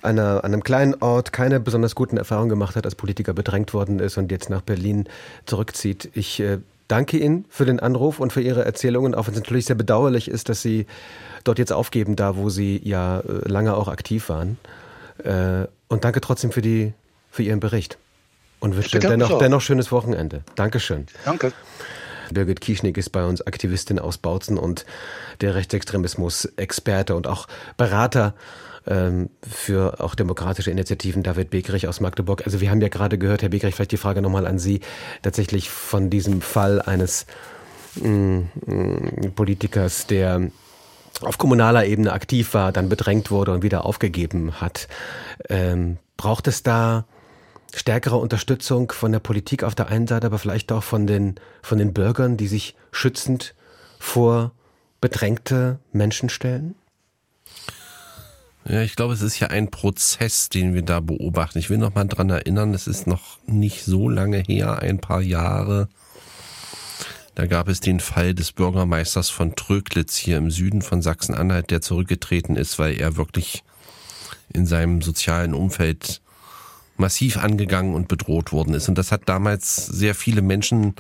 einer, 0.02 0.44
einem 0.44 0.64
kleinen 0.64 0.96
Ort 1.02 1.34
keine 1.34 1.60
besonders 1.60 1.96
guten 1.96 2.18
Erfahrungen 2.18 2.50
gemacht 2.50 2.76
hat, 2.76 2.86
als 2.86 2.96
Politiker 2.96 3.34
bedrängt 3.34 3.74
worden 3.74 4.00
ist 4.00 4.18
und 4.18 4.32
jetzt 4.32 4.50
nach 4.50 4.62
Berlin 4.62 5.10
zurückzieht. 5.46 6.10
Ich 6.14 6.40
äh, 6.40 6.60
danke 6.88 7.18
Ihnen 7.18 7.46
für 7.50 7.66
den 7.66 7.80
Anruf 7.80 8.20
und 8.20 8.34
für 8.34 8.42
Ihre 8.42 8.66
Erzählungen, 8.66 9.16
auch 9.16 9.28
wenn 9.28 9.34
es 9.34 9.40
natürlich 9.40 9.66
sehr 9.66 9.76
bedauerlich 9.76 10.28
ist, 10.28 10.50
dass 10.50 10.62
Sie 10.62 10.86
dort 11.44 11.60
jetzt 11.60 11.74
aufgeben, 11.74 12.16
da 12.16 12.36
wo 12.36 12.50
Sie 12.50 12.82
ja 12.84 13.20
äh, 13.20 13.48
lange 13.48 13.76
auch 13.76 13.88
aktiv 13.88 14.30
waren. 14.30 14.58
Äh, 15.24 15.68
und 15.88 16.04
danke 16.04 16.22
trotzdem 16.22 16.52
für, 16.52 16.62
die, 16.62 16.94
für 17.32 17.44
Ihren 17.44 17.60
Bericht. 17.60 17.98
Und 18.60 18.76
wünsche 18.76 19.00
dennoch, 19.00 19.38
dennoch 19.38 19.62
schönes 19.62 19.92
Wochenende. 19.92 20.42
Dankeschön. 20.56 21.06
Danke. 21.26 21.54
Birgit 22.32 22.60
Kieschnick 22.60 22.98
ist 22.98 23.12
bei 23.12 23.24
uns 23.26 23.46
Aktivistin 23.46 24.00
aus 24.00 24.18
Bautzen 24.18 24.58
und 24.58 24.86
der 25.42 25.56
Rechtsextremismus-Experte 25.56 27.16
und 27.16 27.28
auch 27.28 27.48
Berater 27.78 28.34
ähm, 28.88 29.30
für 29.48 30.00
auch 30.00 30.16
demokratische 30.16 30.72
Initiativen, 30.72 31.24
David 31.24 31.50
Begrich 31.50 31.88
aus 31.88 32.00
Magdeburg. 32.00 32.44
Also 32.46 32.62
wir 32.62 32.70
haben 32.70 32.82
ja 32.82 32.90
gerade 32.90 33.18
gehört, 33.18 33.42
Herr 33.42 33.50
Begrich, 33.50 33.76
vielleicht 33.76 33.92
die 33.92 33.98
Frage 33.98 34.22
nochmal 34.22 34.48
an 34.48 34.60
Sie, 34.60 34.82
tatsächlich 35.22 35.70
von 35.70 36.10
diesem 36.10 36.42
Fall 36.42 36.82
eines 36.82 37.26
mh, 37.96 38.44
mh, 38.66 39.30
Politikers, 39.36 40.08
der 40.08 40.50
auf 41.22 41.38
kommunaler 41.38 41.86
Ebene 41.86 42.14
aktiv 42.14 42.54
war, 42.54 42.72
dann 42.72 42.90
bedrängt 42.90 43.32
wurde 43.32 43.52
und 43.52 43.64
wieder 43.64 43.86
aufgegeben 43.86 44.62
hat. 44.62 44.88
Ähm, 45.50 45.98
braucht 46.16 46.48
es 46.48 46.64
da 46.64 47.06
stärkere 47.74 48.18
Unterstützung 48.18 48.92
von 48.92 49.12
der 49.12 49.20
Politik 49.20 49.64
auf 49.64 49.76
der 49.76 49.88
einen 49.88 50.08
Seite, 50.08 50.28
aber 50.28 50.40
vielleicht 50.40 50.72
auch 50.72 50.84
von 50.84 51.08
den, 51.08 51.36
von 51.62 51.78
den 51.78 51.94
Bürgern, 51.94 52.38
die 52.38 52.48
sich 52.48 52.76
schützend 52.92 53.56
vor 54.00 54.52
bedrängte 55.02 55.80
Menschen 55.92 56.30
stellen? 56.30 56.76
Ja, 58.70 58.82
ich 58.82 58.98
glaube, 58.98 59.14
es 59.14 59.22
ist 59.22 59.40
ja 59.40 59.48
ein 59.48 59.72
Prozess, 59.72 60.50
den 60.50 60.74
wir 60.74 60.82
da 60.82 61.00
beobachten. 61.00 61.58
Ich 61.58 61.70
will 61.70 61.78
noch 61.78 61.96
mal 61.96 62.04
dran 62.04 62.30
erinnern, 62.30 62.74
es 62.74 62.86
ist 62.86 63.08
noch 63.08 63.38
nicht 63.46 63.86
so 63.86 64.10
lange 64.10 64.40
her, 64.40 64.80
ein 64.80 65.00
paar 65.00 65.22
Jahre. 65.22 65.88
Da 67.34 67.46
gab 67.46 67.70
es 67.70 67.80
den 67.80 68.02
Fall 68.02 68.34
des 68.34 68.52
Bürgermeisters 68.52 69.30
von 69.30 69.56
Tröglitz 69.56 70.18
hier 70.18 70.38
im 70.38 70.52
Süden 70.52 70.82
von 70.82 71.02
Sachsen-Anhalt, 71.02 71.72
der 71.72 71.82
zurückgetreten 71.82 72.58
ist, 72.58 72.78
weil 72.78 73.00
er 73.00 73.16
wirklich 73.16 73.64
in 74.52 74.66
seinem 74.66 75.02
sozialen 75.02 75.54
Umfeld 75.54 76.20
massiv 76.98 77.38
angegangen 77.38 77.94
und 77.94 78.10
bedroht 78.10 78.52
worden 78.52 78.74
ist. 78.74 78.90
Und 78.90 78.98
das 78.98 79.14
hat 79.14 79.30
damals 79.30 79.76
sehr 79.86 80.16
viele 80.16 80.42
Menschen 80.42 80.96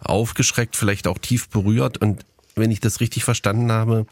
aufgeschreckt, 0.00 0.74
vielleicht 0.74 1.06
auch 1.06 1.18
tief 1.18 1.48
berührt. 1.50 1.98
Und 1.98 2.24
wenn 2.56 2.72
ich 2.72 2.80
das 2.80 3.00
richtig 3.00 3.22
verstanden 3.22 3.70
habe, 3.70 4.06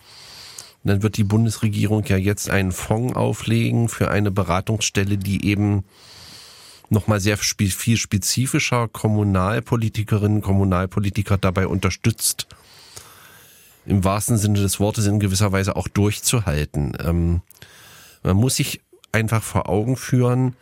dann 0.85 1.03
wird 1.03 1.17
die 1.17 1.25
Bundesregierung 1.25 2.05
ja 2.07 2.17
jetzt 2.17 2.51
einen 2.51 2.73
Fonds 2.73 3.15
auflegen 3.15 3.89
für 3.89 4.11
eine 4.11 4.31
Beratungsstelle, 4.31 5.17
die 5.17 5.47
eben 5.47 5.85
nochmal 6.91 7.21
sehr 7.21 7.39
viel 7.39 7.97
spezifischer 7.97 8.89
Kommunalpolitikerinnen, 8.89 10.43
Kommunalpolitiker 10.43 11.39
dabei 11.39 11.67
unterstützt, 11.67 12.47
im 13.87 14.05
wahrsten 14.05 14.37
Sinne 14.37 14.61
des 14.61 14.79
Wortes 14.79 15.07
in 15.07 15.19
gewisser 15.19 15.53
Weise 15.53 15.77
auch 15.77 15.89
durchzuhalten. 15.89 16.97
Ähm, 17.03 17.41
man 18.23 18.37
muss 18.37 18.57
sich 18.57 18.81
einfach 19.11 19.43
vor 19.43 19.69
Augen 19.69 19.97
führen, 19.97 20.57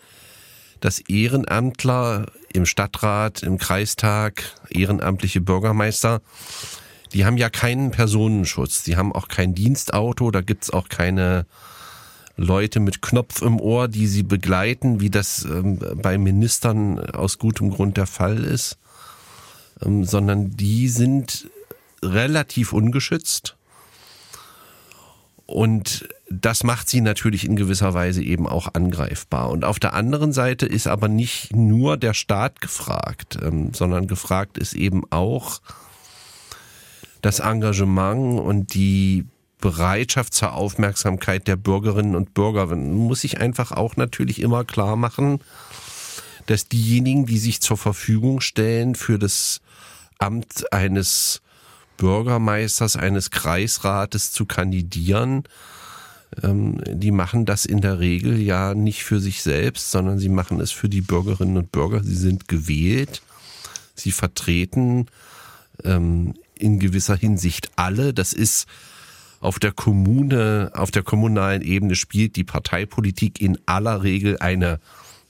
dass 0.81 1.01
Ehrenamtler 1.01 2.27
im 2.53 2.67
Stadtrat, 2.67 3.43
im 3.43 3.59
Kreistag, 3.59 4.43
ehrenamtliche 4.71 5.41
Bürgermeister, 5.41 6.23
die 7.13 7.25
haben 7.25 7.37
ja 7.37 7.51
keinen 7.51 7.91
Personenschutz, 7.91 8.83
die 8.83 8.97
haben 8.97 9.13
auch 9.13 9.29
kein 9.29 9.55
Dienstauto, 9.55 10.31
da 10.31 10.41
gibt's 10.41 10.71
auch 10.71 10.89
keine 10.89 11.47
Leute 12.37 12.81
mit 12.81 13.03
Knopf 13.03 13.43
im 13.43 13.61
Ohr, 13.61 13.89
die 13.89 14.07
sie 14.07 14.23
begleiten, 14.23 15.01
wie 15.01 15.11
das 15.11 15.45
ähm, 15.45 15.79
bei 15.97 16.17
Ministern 16.17 16.99
aus 16.99 17.39
gutem 17.39 17.71
Grund 17.71 17.97
der 17.97 18.07
Fall 18.07 18.45
ist, 18.45 18.79
ähm, 19.85 20.05
sondern 20.05 20.57
die 20.57 20.89
sind 20.89 21.51
relativ 22.03 22.73
ungeschützt. 22.73 23.57
Und 25.45 26.09
das 26.31 26.63
macht 26.63 26.89
sie 26.89 27.01
natürlich 27.01 27.45
in 27.45 27.57
gewisser 27.57 27.93
Weise 27.93 28.23
eben 28.23 28.47
auch 28.47 28.73
angreifbar. 28.73 29.51
Und 29.51 29.65
auf 29.65 29.81
der 29.81 29.95
anderen 29.95 30.33
Seite 30.33 30.65
ist 30.65 30.87
aber 30.87 31.09
nicht 31.09 31.55
nur 31.55 31.97
der 31.97 32.15
Staat 32.15 32.61
gefragt, 32.61 33.37
ähm, 33.43 33.75
sondern 33.75 34.07
gefragt 34.07 34.57
ist 34.57 34.75
eben 34.75 35.03
auch 35.11 35.61
das 37.23 37.41
Engagement 37.41 38.41
und 38.41 38.75
die 38.75 39.27
Bereitschaft 39.61 40.35
zur 40.35 40.55
Aufmerksamkeit 40.55 41.47
der 41.47 41.57
Bürgerinnen 41.57 42.17
und 42.17 42.35
Bürger. 42.35 42.67
Man 42.67 42.95
muss 42.95 43.21
sich 43.21 43.41
einfach 43.41 43.73
auch 43.73 43.97
natürlich 43.97 44.41
immer 44.41 44.65
klar 44.65 44.97
machen, 44.97 45.41
dass 46.47 46.69
diejenigen, 46.69 47.27
die 47.27 47.39
sich 47.39 47.61
zur 47.61 47.77
Verfügung 47.77 48.41
stellen 48.41 48.95
für 48.95 49.19
das 49.19 49.61
Amt 50.19 50.73
eines 50.73 51.43
Bürgermeisters, 51.97 52.97
eines 52.97 53.31
Kreisrates 53.31 54.33
zu 54.33 54.47
kandidieren, 54.47 55.45
ähm, 56.43 56.81
die 56.87 57.11
machen 57.11 57.45
das 57.45 57.65
in 57.65 57.81
der 57.81 57.99
Regel 57.99 58.39
ja 58.41 58.75
nicht 58.75 59.03
für 59.03 59.21
sich 59.21 59.43
selbst, 59.43 59.91
sondern 59.91 60.19
sie 60.19 60.29
machen 60.29 60.61
es 60.61 60.71
für 60.71 60.89
die 60.89 61.01
Bürgerinnen 61.01 61.57
und 61.57 61.73
Bürger. 61.73 62.03
Sie 62.03 62.17
sind 62.17 62.49
gewählt, 62.49 63.23
sie 63.95 64.13
vertreten 64.13 65.07
ähm, 65.85 66.35
in 66.61 66.79
gewisser 66.79 67.17
Hinsicht 67.17 67.71
alle. 67.77 68.15
Das 68.15 68.33
ist 68.33 68.67
auf 69.41 69.59
der 69.59 69.73
Kommune, 69.73 70.71
auf 70.75 70.91
der 70.91 71.03
kommunalen 71.03 71.63
Ebene 71.63 71.95
spielt 71.95 72.37
die 72.37 72.45
Parteipolitik 72.45 73.41
in 73.41 73.59
aller 73.67 74.03
Regel 74.03 74.39
eine, 74.39 74.81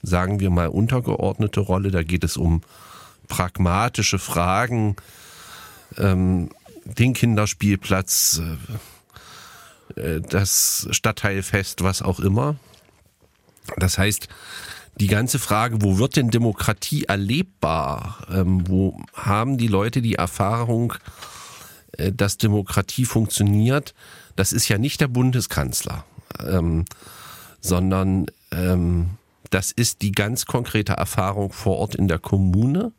sagen 0.02 0.40
wir 0.40 0.50
mal, 0.50 0.68
untergeordnete 0.68 1.60
Rolle. 1.60 1.90
Da 1.90 2.02
geht 2.02 2.24
es 2.24 2.36
um 2.36 2.62
pragmatische 3.28 4.18
Fragen, 4.18 4.96
ähm, 5.96 6.50
den 6.84 7.14
Kinderspielplatz, 7.14 8.42
äh, 9.96 10.20
das 10.20 10.88
Stadtteilfest, 10.90 11.82
was 11.82 12.02
auch 12.02 12.20
immer. 12.20 12.56
Das 13.76 13.98
heißt, 13.98 14.28
die 15.00 15.06
ganze 15.06 15.38
Frage, 15.38 15.80
wo 15.80 15.98
wird 15.98 16.16
denn 16.16 16.30
Demokratie 16.30 17.04
erlebbar? 17.04 18.26
Ähm, 18.30 18.68
wo 18.68 19.00
haben 19.14 19.56
die 19.56 19.66
Leute 19.66 20.02
die 20.02 20.16
Erfahrung, 20.16 20.92
äh, 21.92 22.12
dass 22.12 22.36
Demokratie 22.36 23.06
funktioniert, 23.06 23.94
das 24.36 24.52
ist 24.52 24.68
ja 24.68 24.78
nicht 24.78 25.00
der 25.00 25.08
Bundeskanzler, 25.08 26.04
ähm, 26.46 26.84
sondern 27.60 28.26
ähm, 28.52 29.10
das 29.48 29.72
ist 29.72 30.02
die 30.02 30.12
ganz 30.12 30.46
konkrete 30.46 30.92
Erfahrung 30.92 31.52
vor 31.52 31.78
Ort 31.78 31.94
in 31.94 32.06
der 32.06 32.18
Kommune. 32.18 32.92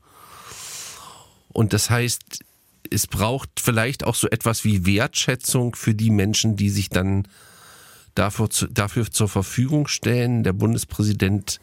Und 1.54 1.74
das 1.74 1.90
heißt, 1.90 2.44
es 2.90 3.08
braucht 3.08 3.60
vielleicht 3.60 4.04
auch 4.04 4.16
so 4.16 4.28
etwas 4.28 4.66
wie 4.66 4.86
Wertschätzung 4.86 5.76
für 5.76 5.94
die 5.94 6.10
Menschen, 6.10 6.56
die 6.56 6.70
sich 6.70 6.90
dann 6.90 7.28
dafür, 8.16 8.50
dafür 8.72 9.10
zur 9.10 9.30
Verfügung 9.30 9.88
stellen. 9.88 10.44
Der 10.44 10.54
Bundespräsident 10.54 11.62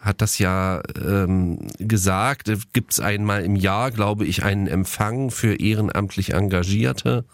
hat 0.00 0.20
das 0.20 0.38
ja 0.38 0.82
ähm, 0.96 1.58
gesagt. 1.78 2.50
Gibt 2.72 2.92
es 2.92 3.00
einmal 3.00 3.44
im 3.44 3.56
Jahr, 3.56 3.90
glaube 3.90 4.24
ich, 4.24 4.42
einen 4.42 4.66
Empfang 4.66 5.30
für 5.30 5.58
ehrenamtlich 5.60 6.34
Engagierte. 6.34 7.24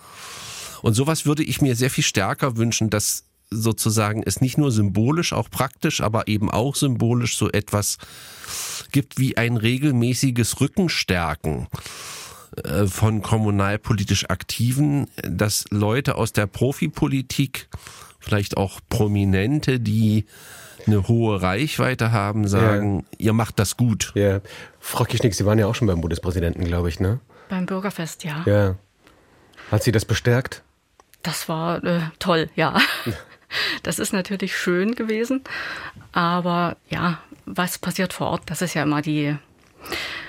Und 0.82 0.94
sowas 0.94 1.26
würde 1.26 1.42
ich 1.42 1.60
mir 1.60 1.76
sehr 1.76 1.90
viel 1.90 2.04
stärker 2.04 2.56
wünschen, 2.56 2.90
dass 2.90 3.24
sozusagen 3.50 4.22
es 4.24 4.40
nicht 4.40 4.58
nur 4.58 4.72
symbolisch, 4.72 5.32
auch 5.32 5.50
praktisch, 5.50 6.00
aber 6.00 6.28
eben 6.28 6.50
auch 6.50 6.74
symbolisch 6.74 7.36
so 7.36 7.50
etwas 7.50 7.98
gibt 8.90 9.18
wie 9.18 9.36
ein 9.36 9.56
regelmäßiges 9.56 10.60
Rückenstärken 10.60 11.68
äh, 12.62 12.86
von 12.86 13.22
kommunalpolitisch 13.22 14.28
Aktiven, 14.30 15.08
dass 15.22 15.64
Leute 15.70 16.16
aus 16.16 16.32
der 16.32 16.46
Profipolitik, 16.46 17.68
vielleicht 18.18 18.56
auch 18.56 18.80
Prominente, 18.88 19.80
die 19.80 20.26
eine 20.86 21.08
hohe 21.08 21.40
Reichweite 21.42 22.12
haben, 22.12 22.46
sagen, 22.46 23.06
ja. 23.12 23.16
ihr 23.18 23.32
macht 23.32 23.58
das 23.58 23.76
gut. 23.76 24.12
Ja. 24.14 24.40
Frau 24.80 25.04
Kischnick, 25.04 25.34
Sie 25.34 25.46
waren 25.46 25.58
ja 25.58 25.66
auch 25.66 25.74
schon 25.74 25.88
beim 25.88 26.00
Bundespräsidenten, 26.00 26.64
glaube 26.64 26.88
ich, 26.88 27.00
ne? 27.00 27.20
Beim 27.48 27.66
Bürgerfest, 27.66 28.24
ja. 28.24 28.42
Ja. 28.46 28.76
Hat 29.70 29.82
Sie 29.82 29.92
das 29.92 30.04
bestärkt? 30.04 30.62
Das 31.22 31.48
war 31.48 31.82
äh, 31.84 32.00
toll, 32.18 32.50
ja. 32.54 32.78
Das 33.84 34.00
ist 34.00 34.12
natürlich 34.12 34.56
schön 34.56 34.96
gewesen. 34.96 35.42
Aber 36.10 36.76
ja, 36.88 37.20
was 37.46 37.78
passiert 37.78 38.12
vor 38.12 38.28
Ort, 38.28 38.42
das 38.46 38.62
ist 38.62 38.74
ja 38.74 38.82
immer 38.82 39.00
die 39.00 39.36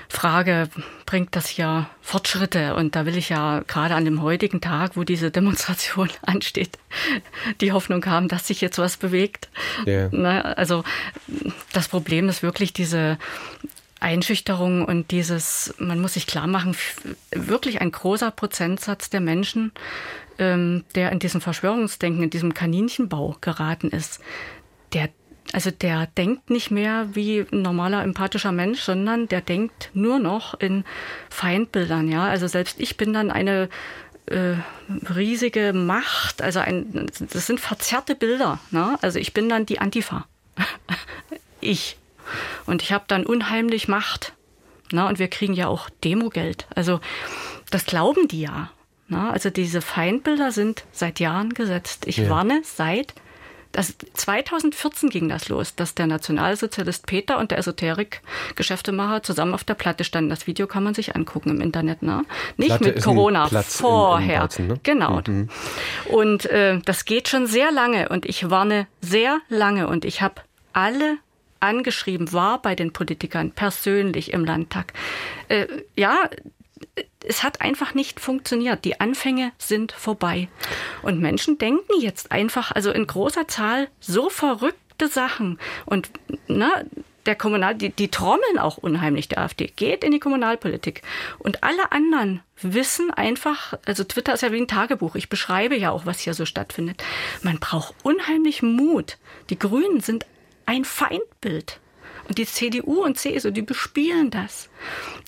Frage, 0.08 0.68
bringt 1.04 1.36
das 1.36 1.56
ja 1.56 1.90
Fortschritte? 2.00 2.74
Und 2.74 2.96
da 2.96 3.06
will 3.06 3.16
ich 3.16 3.28
ja 3.28 3.62
gerade 3.66 3.94
an 3.94 4.04
dem 4.04 4.22
heutigen 4.22 4.60
Tag, 4.60 4.96
wo 4.96 5.04
diese 5.04 5.30
Demonstration 5.30 6.10
ansteht, 6.22 6.78
die 7.60 7.72
Hoffnung 7.72 8.04
haben, 8.06 8.28
dass 8.28 8.46
sich 8.46 8.60
jetzt 8.60 8.78
was 8.78 8.96
bewegt. 8.96 9.48
Yeah. 9.86 10.08
Also 10.56 10.84
das 11.72 11.88
Problem 11.88 12.28
ist 12.28 12.42
wirklich 12.42 12.72
diese 12.72 13.18
Einschüchterung 14.00 14.84
und 14.84 15.10
dieses, 15.10 15.74
man 15.78 16.00
muss 16.00 16.14
sich 16.14 16.26
klar 16.26 16.46
machen, 16.46 16.76
wirklich 17.32 17.80
ein 17.80 17.90
großer 17.90 18.30
Prozentsatz 18.30 19.10
der 19.10 19.20
Menschen, 19.20 19.72
ähm, 20.38 20.84
der 20.94 21.12
in 21.12 21.18
diesem 21.18 21.40
Verschwörungsdenken, 21.40 22.22
in 22.22 22.30
diesem 22.30 22.54
Kaninchenbau 22.54 23.36
geraten 23.40 23.88
ist, 23.88 24.20
der 24.92 25.08
also 25.52 25.70
der 25.70 26.06
denkt 26.06 26.50
nicht 26.50 26.70
mehr 26.70 27.08
wie 27.14 27.40
ein 27.40 27.62
normaler 27.62 28.02
empathischer 28.02 28.52
Mensch, 28.52 28.80
sondern 28.80 29.28
der 29.28 29.40
denkt 29.40 29.90
nur 29.94 30.18
noch 30.18 30.58
in 30.58 30.84
Feindbildern. 31.30 32.10
Ja, 32.10 32.24
also 32.24 32.46
selbst 32.46 32.80
ich 32.80 32.96
bin 32.96 33.12
dann 33.12 33.30
eine 33.30 33.68
äh, 34.26 34.54
riesige 35.14 35.72
Macht. 35.72 36.42
Also 36.42 36.60
ein, 36.60 37.08
das 37.18 37.46
sind 37.46 37.60
verzerrte 37.60 38.14
Bilder. 38.14 38.58
Ne? 38.70 38.98
Also 39.02 39.18
ich 39.18 39.34
bin 39.34 39.48
dann 39.48 39.66
die 39.66 39.78
Antifa. 39.78 40.26
ich. 41.60 41.96
Und 42.66 42.82
ich 42.82 42.92
habe 42.92 43.04
dann 43.06 43.24
unheimlich 43.24 43.88
Macht. 43.88 44.32
Ne? 44.90 45.06
Und 45.06 45.18
wir 45.18 45.28
kriegen 45.28 45.54
ja 45.54 45.68
auch 45.68 45.88
Demogeld. 46.02 46.66
Also 46.74 47.00
das 47.70 47.86
glauben 47.86 48.28
die 48.28 48.42
ja. 48.42 48.70
Ne? 49.08 49.30
Also 49.30 49.50
diese 49.50 49.80
Feindbilder 49.80 50.50
sind 50.50 50.84
seit 50.92 51.20
Jahren 51.20 51.54
gesetzt. 51.54 52.06
Ich 52.06 52.16
ja. 52.16 52.28
warne 52.28 52.62
seit 52.64 53.14
das, 53.76 53.94
2014 54.14 55.10
ging 55.10 55.28
das 55.28 55.50
los, 55.50 55.74
dass 55.74 55.94
der 55.94 56.06
Nationalsozialist 56.06 57.06
Peter 57.06 57.38
und 57.38 57.50
der 57.50 57.58
Esoterik-Geschäftemacher 57.58 59.22
zusammen 59.22 59.52
auf 59.52 59.64
der 59.64 59.74
Platte 59.74 60.02
standen. 60.02 60.30
Das 60.30 60.46
Video 60.46 60.66
kann 60.66 60.82
man 60.82 60.94
sich 60.94 61.14
angucken 61.14 61.50
im 61.50 61.60
Internet. 61.60 62.02
Ne? 62.02 62.24
Nicht 62.56 62.68
Platte 62.68 62.84
mit 62.84 63.02
Corona, 63.02 63.48
vorher. 63.48 64.48
In, 64.56 64.64
in 64.64 64.68
ne? 64.68 64.80
Genau. 64.82 65.20
Mhm. 65.26 65.50
Und 66.06 66.46
äh, 66.46 66.78
das 66.86 67.04
geht 67.04 67.28
schon 67.28 67.46
sehr 67.46 67.70
lange 67.70 68.08
und 68.08 68.24
ich 68.24 68.48
warne 68.48 68.86
sehr 69.02 69.40
lange 69.50 69.88
und 69.88 70.06
ich 70.06 70.22
habe 70.22 70.40
alle 70.72 71.18
angeschrieben, 71.60 72.32
war 72.32 72.62
bei 72.62 72.74
den 72.74 72.94
Politikern 72.94 73.50
persönlich 73.50 74.32
im 74.32 74.46
Landtag. 74.46 74.94
Äh, 75.48 75.66
ja, 75.96 76.30
es 77.26 77.42
hat 77.42 77.60
einfach 77.60 77.94
nicht 77.94 78.20
funktioniert. 78.20 78.84
Die 78.84 79.00
Anfänge 79.00 79.52
sind 79.58 79.92
vorbei. 79.92 80.48
Und 81.02 81.20
Menschen 81.20 81.58
denken 81.58 82.00
jetzt 82.00 82.32
einfach, 82.32 82.72
also 82.72 82.90
in 82.90 83.06
großer 83.06 83.48
Zahl, 83.48 83.88
so 84.00 84.30
verrückte 84.30 85.08
Sachen. 85.08 85.58
Und 85.84 86.10
ne, 86.46 86.86
der 87.26 87.34
Kommunal, 87.34 87.74
die, 87.74 87.90
die 87.90 88.08
trommeln 88.08 88.58
auch 88.58 88.78
unheimlich, 88.78 89.28
der 89.28 89.38
AfD. 89.38 89.72
Geht 89.74 90.04
in 90.04 90.12
die 90.12 90.20
Kommunalpolitik. 90.20 91.02
Und 91.38 91.64
alle 91.64 91.90
anderen 91.92 92.40
wissen 92.62 93.10
einfach, 93.10 93.74
also 93.84 94.04
Twitter 94.04 94.34
ist 94.34 94.42
ja 94.42 94.52
wie 94.52 94.60
ein 94.60 94.68
Tagebuch. 94.68 95.16
Ich 95.16 95.28
beschreibe 95.28 95.76
ja 95.76 95.90
auch, 95.90 96.06
was 96.06 96.20
hier 96.20 96.34
so 96.34 96.46
stattfindet. 96.46 97.02
Man 97.42 97.58
braucht 97.58 97.94
unheimlich 98.02 98.62
Mut. 98.62 99.18
Die 99.50 99.58
Grünen 99.58 100.00
sind 100.00 100.24
ein 100.64 100.84
Feindbild. 100.84 101.80
Und 102.28 102.38
die 102.38 102.46
CDU 102.46 103.04
und 103.04 103.18
CSU, 103.18 103.50
die 103.50 103.62
bespielen 103.62 104.30
das. 104.30 104.68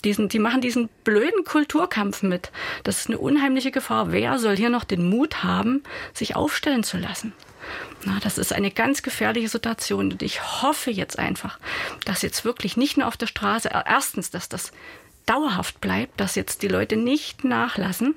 Diesen, 0.05 0.29
die 0.29 0.39
machen 0.39 0.61
diesen 0.61 0.89
blöden 1.05 1.45
Kulturkampf 1.45 2.23
mit. 2.23 2.51
Das 2.85 2.99
ist 2.99 3.09
eine 3.09 3.19
unheimliche 3.19 3.71
Gefahr. 3.71 4.13
Wer 4.13 4.39
soll 4.39 4.57
hier 4.57 4.71
noch 4.71 4.85
den 4.85 5.09
Mut 5.09 5.43
haben, 5.43 5.83
sich 6.13 6.37
aufstellen 6.37 6.83
zu 6.83 6.97
lassen? 6.97 7.33
Na, 8.05 8.19
das 8.23 8.39
ist 8.39 8.53
eine 8.53 8.71
ganz 8.71 9.03
gefährliche 9.03 9.49
Situation 9.49 10.13
und 10.13 10.23
ich 10.23 10.63
hoffe 10.63 10.91
jetzt 10.91 11.19
einfach, 11.19 11.59
dass 12.05 12.23
jetzt 12.23 12.45
wirklich 12.45 12.77
nicht 12.77 12.97
nur 12.97 13.07
auf 13.07 13.17
der 13.17 13.27
Straße, 13.27 13.71
äh, 13.71 13.83
erstens, 13.87 14.31
dass 14.31 14.49
das 14.49 14.73
dauerhaft 15.27 15.81
bleibt, 15.81 16.19
dass 16.21 16.35
jetzt 16.35 16.63
die 16.63 16.69
Leute 16.69 16.97
nicht 16.97 17.45
nachlassen, 17.45 18.15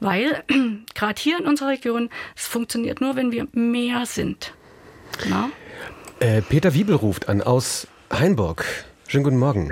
weil 0.00 0.44
gerade 0.94 1.20
hier 1.20 1.38
in 1.38 1.46
unserer 1.46 1.68
Region, 1.68 2.10
es 2.36 2.46
funktioniert 2.46 3.00
nur, 3.00 3.16
wenn 3.16 3.32
wir 3.32 3.48
mehr 3.52 4.06
sind. 4.06 4.54
Äh, 6.20 6.42
Peter 6.42 6.74
Wiebel 6.74 6.94
ruft 6.94 7.28
an 7.28 7.42
aus 7.42 7.86
Hainburg. 8.10 8.64
Schönen 9.06 9.24
guten 9.24 9.38
Morgen. 9.38 9.70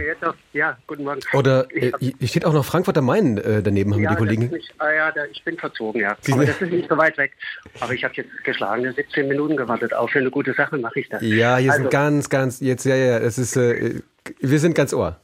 Ja, 0.54 0.78
guten 0.86 1.04
Morgen. 1.04 1.20
Oder 1.34 1.66
äh, 1.70 1.92
hier 2.00 2.28
steht 2.28 2.46
auch 2.46 2.54
noch 2.54 2.64
Frankfurt 2.64 2.96
am 2.96 3.04
Main 3.04 3.36
äh, 3.36 3.62
daneben, 3.62 3.92
haben 3.92 4.02
ja, 4.02 4.10
die 4.10 4.16
Kollegen. 4.16 4.48
Nicht, 4.48 4.72
ah, 4.78 4.90
ja, 4.90 5.12
da, 5.12 5.26
ich 5.26 5.44
bin 5.44 5.58
verzogen, 5.58 6.00
ja. 6.00 6.16
Sie 6.22 6.32
aber 6.32 6.46
das 6.46 6.62
ist 6.62 6.72
nicht 6.72 6.88
so 6.88 6.96
weit 6.96 7.18
weg. 7.18 7.32
Aber 7.80 7.92
ich 7.92 8.02
habe 8.02 8.14
jetzt 8.14 8.30
geschlagene 8.44 8.94
17 8.94 9.28
Minuten 9.28 9.56
gewartet. 9.56 9.92
Auch 9.92 10.08
für 10.08 10.20
eine 10.20 10.30
gute 10.30 10.54
Sache 10.54 10.78
mache 10.78 11.00
ich 11.00 11.08
das. 11.10 11.20
Ja, 11.20 11.58
hier 11.58 11.72
also, 11.72 11.82
sind 11.82 11.90
ganz, 11.90 12.30
ganz, 12.30 12.60
jetzt, 12.60 12.86
ja, 12.86 12.96
ja, 12.96 13.18
es 13.18 13.36
ist, 13.36 13.56
äh, 13.56 14.00
wir 14.40 14.58
sind 14.58 14.74
ganz 14.74 14.94
ohr. 14.94 15.16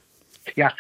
Ja, 0.55 0.71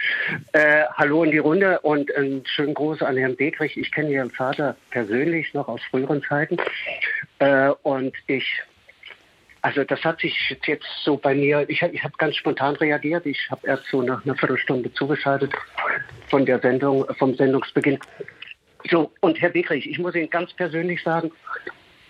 äh, 0.52 0.84
hallo 0.94 1.24
in 1.24 1.30
die 1.30 1.38
Runde 1.38 1.80
und 1.80 2.14
einen 2.14 2.44
schönen 2.44 2.74
Gruß 2.74 3.00
an 3.00 3.16
Herrn 3.16 3.36
Begrich. 3.36 3.78
Ich 3.78 3.92
kenne 3.92 4.10
Ihren 4.10 4.30
Vater 4.30 4.76
persönlich 4.90 5.54
noch 5.54 5.68
aus 5.68 5.80
früheren 5.90 6.22
Zeiten. 6.22 6.58
Äh, 7.38 7.70
und 7.82 8.14
ich 8.26 8.62
also 9.62 9.84
das 9.84 10.04
hat 10.04 10.20
sich 10.20 10.56
jetzt 10.66 10.86
so 11.04 11.16
bei 11.16 11.34
mir, 11.34 11.64
ich, 11.68 11.82
ich 11.82 12.02
habe 12.02 12.14
ganz 12.18 12.34
spontan 12.34 12.74
reagiert. 12.76 13.24
Ich 13.26 13.48
habe 13.48 13.64
erst 13.66 13.84
so 13.86 14.02
nach 14.02 14.24
einer 14.24 14.34
Viertelstunde 14.34 14.92
zugeschaltet 14.92 15.52
von 16.28 16.44
der 16.44 16.58
Sendung, 16.58 17.06
vom 17.16 17.34
Sendungsbeginn. 17.36 17.98
So, 18.90 19.12
und 19.20 19.40
Herr 19.40 19.50
Begrich, 19.50 19.88
ich 19.88 20.00
muss 20.00 20.16
Ihnen 20.16 20.28
ganz 20.28 20.52
persönlich 20.54 21.00
sagen, 21.04 21.30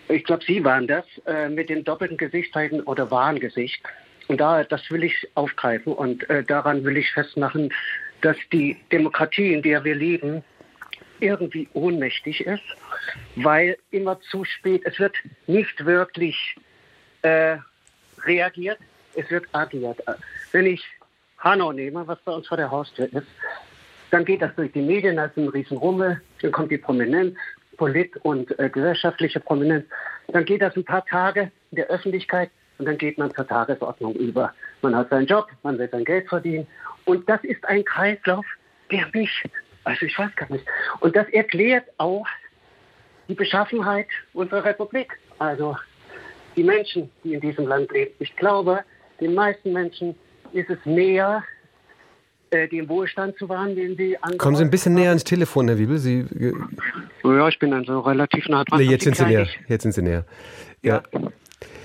ich 0.08 0.24
glaube, 0.24 0.42
Sie 0.46 0.64
waren 0.64 0.86
das 0.86 1.04
äh, 1.26 1.50
mit 1.50 1.68
dem 1.68 1.84
doppelten 1.84 2.16
Gesichtszeichen 2.16 2.80
oder 2.82 3.10
Warngesicht. 3.10 3.82
Und 4.28 4.40
da, 4.40 4.64
das 4.64 4.90
will 4.90 5.04
ich 5.04 5.28
aufgreifen 5.34 5.92
und 5.92 6.28
äh, 6.30 6.42
daran 6.42 6.84
will 6.84 6.96
ich 6.96 7.10
festmachen, 7.12 7.72
dass 8.22 8.36
die 8.50 8.78
Demokratie, 8.90 9.52
in 9.52 9.62
der 9.62 9.84
wir 9.84 9.94
leben, 9.94 10.42
irgendwie 11.20 11.68
ohnmächtig 11.74 12.46
ist, 12.46 12.62
weil 13.36 13.76
immer 13.90 14.18
zu 14.20 14.44
spät, 14.44 14.82
es 14.84 14.98
wird 14.98 15.14
nicht 15.46 15.84
wirklich 15.84 16.56
äh, 17.22 17.56
reagiert, 18.24 18.78
es 19.14 19.30
wird 19.30 19.46
agiert. 19.52 19.98
Wenn 20.52 20.66
ich 20.66 20.84
Hanau 21.38 21.72
nehme, 21.72 22.06
was 22.06 22.18
bei 22.20 22.32
uns 22.32 22.46
vor 22.46 22.56
der 22.56 22.70
Haustür 22.70 23.12
ist, 23.12 23.26
dann 24.10 24.24
geht 24.24 24.42
das 24.42 24.54
durch 24.54 24.70
die 24.72 24.82
Medien 24.82 25.18
als 25.18 25.36
ein 25.36 25.48
Riesenrummel, 25.48 26.20
dann 26.42 26.52
kommt 26.52 26.70
die 26.70 26.78
Prominenz, 26.78 27.36
Polit- 27.78 28.16
und 28.18 28.56
äh, 28.58 28.68
gesellschaftliche 28.68 29.40
Prominenz, 29.40 29.86
dann 30.28 30.44
geht 30.44 30.62
das 30.62 30.76
ein 30.76 30.84
paar 30.84 31.04
Tage 31.06 31.50
in 31.70 31.76
der 31.76 31.86
Öffentlichkeit 31.86 32.50
und 32.78 32.86
dann 32.86 32.98
geht 32.98 33.18
man 33.18 33.34
zur 33.34 33.46
Tagesordnung 33.46 34.14
über. 34.14 34.54
Man 34.82 34.94
hat 34.94 35.08
seinen 35.10 35.26
Job, 35.26 35.48
man 35.62 35.78
will 35.78 35.88
sein 35.90 36.04
Geld 36.04 36.28
verdienen 36.28 36.66
und 37.06 37.28
das 37.28 37.42
ist 37.44 37.64
ein 37.66 37.84
Kreislauf, 37.84 38.44
der 38.90 39.06
mich, 39.12 39.30
also 39.84 40.06
ich 40.06 40.18
weiß 40.18 40.34
gar 40.36 40.50
nicht, 40.52 40.64
und 41.00 41.16
das 41.16 41.28
erklärt 41.30 41.86
auch 41.98 42.26
die 43.28 43.34
Beschaffenheit 43.34 44.08
unserer 44.34 44.64
Republik. 44.64 45.18
Also 45.38 45.76
die 46.56 46.64
Menschen, 46.64 47.10
die 47.24 47.34
in 47.34 47.40
diesem 47.40 47.66
Land 47.66 47.90
leben. 47.92 48.12
Ich 48.18 48.34
glaube, 48.36 48.80
den 49.20 49.34
meisten 49.34 49.72
Menschen 49.72 50.14
ist 50.52 50.70
es 50.70 50.78
mehr, 50.84 51.42
äh, 52.50 52.68
den 52.68 52.88
Wohlstand 52.88 53.38
zu 53.38 53.48
wahren, 53.48 53.74
den 53.74 53.96
sie 53.96 54.18
an. 54.18 54.36
Kommen 54.36 54.56
Sie 54.56 54.64
ein 54.64 54.70
bisschen 54.70 54.94
näher 54.94 55.08
ans 55.08 55.24
Telefon, 55.24 55.68
Herr 55.68 55.78
Wiebel. 55.78 55.98
Sie, 55.98 56.26
ja, 57.24 57.48
ich 57.48 57.58
bin 57.58 57.70
dann 57.70 57.84
so 57.84 58.00
relativ 58.00 58.48
nah 58.48 58.64
dran. 58.64 58.80
Nee, 58.80 58.90
jetzt 58.90 59.04
sind 59.04 59.16
Sie 59.16 59.24
näher. 59.24 59.46
Jetzt 59.68 59.82
sind 59.82 59.92
Sie 59.92 60.02
näher. 60.02 60.24
Ja. 60.82 61.02
ja. 61.12 61.20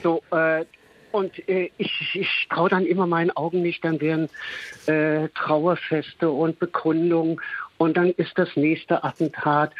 So, 0.03 0.21
äh, 0.31 0.65
und 1.11 1.47
äh, 1.47 1.71
ich, 1.77 2.15
ich 2.15 2.47
traue 2.49 2.69
dann 2.69 2.85
immer 2.85 3.07
meinen 3.07 3.31
Augen 3.31 3.61
nicht. 3.61 3.83
Dann 3.85 4.01
werden 4.01 4.29
äh, 4.87 5.29
Trauerfeste 5.29 6.29
und 6.29 6.59
Begründungen 6.59 7.39
und 7.77 7.95
dann 7.95 8.11
ist 8.11 8.37
das 8.37 8.49
nächste 8.55 9.03
Attentat. 9.03 9.71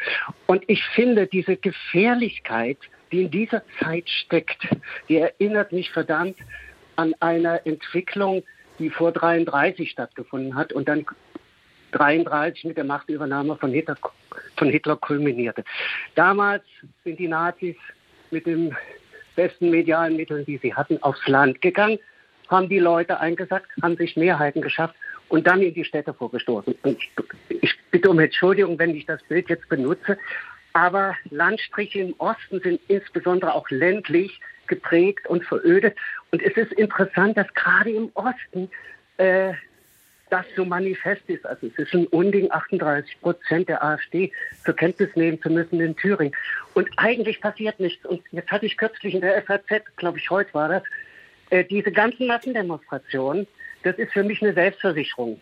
Und 0.46 0.64
ich 0.68 0.82
finde 0.94 1.26
diese 1.26 1.56
Gefährlichkeit 1.56 2.78
die 3.12 3.22
in 3.22 3.30
dieser 3.30 3.62
Zeit 3.80 4.08
steckt, 4.08 4.68
die 5.08 5.16
erinnert 5.16 5.72
mich 5.72 5.90
verdammt 5.90 6.36
an 6.96 7.14
eine 7.20 7.64
Entwicklung, 7.64 8.42
die 8.78 8.90
vor 8.90 9.12
33 9.12 9.90
stattgefunden 9.90 10.54
hat 10.54 10.72
und 10.72 10.88
dann 10.88 11.06
33 11.92 12.64
mit 12.64 12.76
der 12.76 12.84
Machtübernahme 12.84 13.56
von 13.56 13.72
Hitler, 13.72 13.96
von 14.56 14.68
Hitler 14.68 14.96
kulminierte. 14.96 15.64
Damals 16.14 16.64
sind 17.04 17.18
die 17.18 17.28
Nazis 17.28 17.76
mit 18.30 18.46
den 18.46 18.76
besten 19.36 19.70
medialen 19.70 20.16
Mitteln, 20.16 20.44
die 20.44 20.58
sie 20.58 20.74
hatten, 20.74 21.02
aufs 21.02 21.26
Land 21.28 21.60
gegangen, 21.62 21.98
haben 22.48 22.68
die 22.68 22.78
Leute 22.78 23.20
eingesackt, 23.20 23.70
haben 23.82 23.96
sich 23.96 24.16
Mehrheiten 24.16 24.62
geschafft 24.62 24.94
und 25.28 25.46
dann 25.46 25.62
in 25.62 25.74
die 25.74 25.84
Städte 25.84 26.12
vorgestoßen. 26.12 26.74
Und 26.82 26.98
ich 27.48 27.74
bitte 27.90 28.10
um 28.10 28.18
Entschuldigung, 28.18 28.78
wenn 28.78 28.94
ich 28.94 29.06
das 29.06 29.22
Bild 29.24 29.48
jetzt 29.48 29.68
benutze, 29.68 30.18
aber 30.78 31.16
Landstriche 31.30 31.98
im 31.98 32.14
Osten 32.18 32.60
sind 32.60 32.80
insbesondere 32.86 33.52
auch 33.52 33.68
ländlich 33.68 34.40
geprägt 34.68 35.26
und 35.26 35.44
verödet. 35.44 35.96
Und 36.30 36.40
es 36.40 36.56
ist 36.56 36.72
interessant, 36.74 37.36
dass 37.36 37.52
gerade 37.54 37.90
im 37.90 38.12
Osten 38.14 38.70
äh, 39.16 39.54
das 40.30 40.46
so 40.54 40.64
manifest 40.64 41.22
ist. 41.26 41.44
Also 41.44 41.66
es 41.66 41.76
ist 41.78 41.92
ein 41.94 42.06
Unding, 42.06 42.52
38 42.52 43.20
Prozent 43.20 43.68
der 43.68 43.82
AfD 43.82 44.30
zur 44.64 44.76
Kenntnis 44.76 45.08
nehmen 45.16 45.42
zu 45.42 45.50
müssen 45.50 45.80
in 45.80 45.96
Thüringen. 45.96 46.36
Und 46.74 46.88
eigentlich 46.96 47.40
passiert 47.40 47.80
nichts. 47.80 48.06
Und 48.06 48.22
jetzt 48.30 48.52
hatte 48.52 48.66
ich 48.66 48.76
kürzlich 48.76 49.14
in 49.14 49.20
der 49.20 49.42
FAZ, 49.42 49.82
glaube 49.96 50.18
ich, 50.18 50.30
heute 50.30 50.54
war 50.54 50.68
das, 50.68 50.82
äh, 51.50 51.64
diese 51.64 51.90
ganzen 51.90 52.28
Massendemonstrationen, 52.28 53.48
das 53.82 53.98
ist 53.98 54.12
für 54.12 54.22
mich 54.22 54.40
eine 54.42 54.52
Selbstversicherung. 54.52 55.40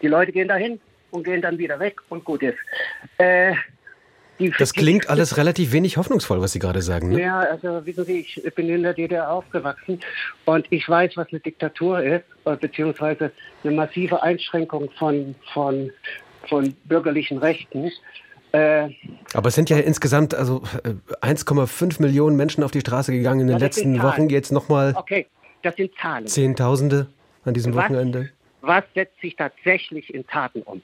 Die 0.00 0.08
Leute 0.08 0.32
gehen 0.32 0.48
dahin 0.48 0.80
und 1.12 1.22
gehen 1.22 1.40
dann 1.40 1.58
wieder 1.58 1.78
weg 1.78 2.00
und 2.08 2.24
gut 2.24 2.42
ist. 2.42 2.58
Äh, 3.18 3.54
das 4.58 4.72
klingt 4.72 5.08
alles 5.08 5.36
relativ 5.36 5.72
wenig 5.72 5.96
hoffnungsvoll, 5.96 6.40
was 6.40 6.52
Sie 6.52 6.58
gerade 6.58 6.82
sagen. 6.82 7.10
Ne? 7.10 7.20
Ja, 7.20 7.40
also 7.40 7.84
wissen 7.84 8.04
Sie, 8.04 8.20
ich 8.20 8.54
bin 8.54 8.68
in 8.68 8.82
der 8.82 8.94
DDR 8.94 9.30
aufgewachsen 9.30 10.00
und 10.44 10.66
ich 10.70 10.88
weiß, 10.88 11.16
was 11.16 11.28
eine 11.30 11.40
Diktatur 11.40 12.02
ist, 12.02 12.24
äh, 12.44 12.56
beziehungsweise 12.56 13.32
eine 13.64 13.74
massive 13.74 14.22
Einschränkung 14.22 14.90
von, 14.98 15.34
von, 15.52 15.90
von 16.48 16.74
bürgerlichen 16.84 17.38
Rechten. 17.38 17.90
Äh, 18.52 18.90
Aber 19.32 19.48
es 19.48 19.54
sind 19.54 19.70
ja 19.70 19.78
insgesamt 19.78 20.34
also 20.34 20.62
1,5 21.22 21.98
äh, 21.98 22.02
Millionen 22.02 22.36
Menschen 22.36 22.62
auf 22.62 22.70
die 22.70 22.80
Straße 22.80 23.12
gegangen 23.12 23.40
in 23.40 23.46
den 23.48 23.58
letzten 23.58 24.02
Wochen. 24.02 24.28
Jetzt 24.28 24.52
nochmal. 24.52 24.94
Okay, 24.96 25.26
das 25.62 25.76
sind 25.76 25.90
Zahlen. 26.00 26.26
Zehntausende 26.26 27.06
an 27.44 27.54
diesem 27.54 27.74
was, 27.74 27.84
Wochenende. 27.84 28.30
Was 28.60 28.84
setzt 28.94 29.20
sich 29.20 29.36
tatsächlich 29.36 30.12
in 30.14 30.26
Taten 30.26 30.62
um? 30.62 30.82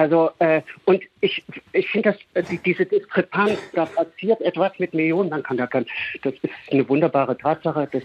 Also, 0.00 0.30
äh, 0.38 0.62
und 0.86 1.02
ich, 1.20 1.44
ich 1.74 1.90
finde, 1.90 2.12
dass 2.32 2.46
äh, 2.50 2.56
diese 2.64 2.86
Diskrepanz, 2.86 3.58
da 3.74 3.84
passiert 3.84 4.40
etwas 4.40 4.72
mit 4.78 4.94
Millionen, 4.94 5.28
man 5.28 5.42
kann 5.42 5.58
da 5.58 5.66
kann, 5.66 5.84
das 6.22 6.32
ist 6.40 6.52
eine 6.70 6.88
wunderbare 6.88 7.36
Tatsache. 7.36 7.86
Das, 7.92 8.02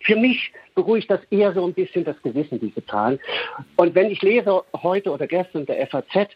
für 0.00 0.16
mich 0.16 0.50
beruhigt 0.74 1.10
das 1.10 1.20
eher 1.30 1.52
so 1.52 1.66
ein 1.66 1.74
bisschen 1.74 2.04
das 2.04 2.16
Gewissen, 2.22 2.58
diese 2.58 2.82
Zahlen. 2.86 3.20
Und 3.76 3.94
wenn 3.94 4.10
ich 4.10 4.22
lese 4.22 4.64
heute 4.74 5.10
oder 5.10 5.26
gestern 5.26 5.66
der 5.66 5.86
FAZ, 5.88 6.30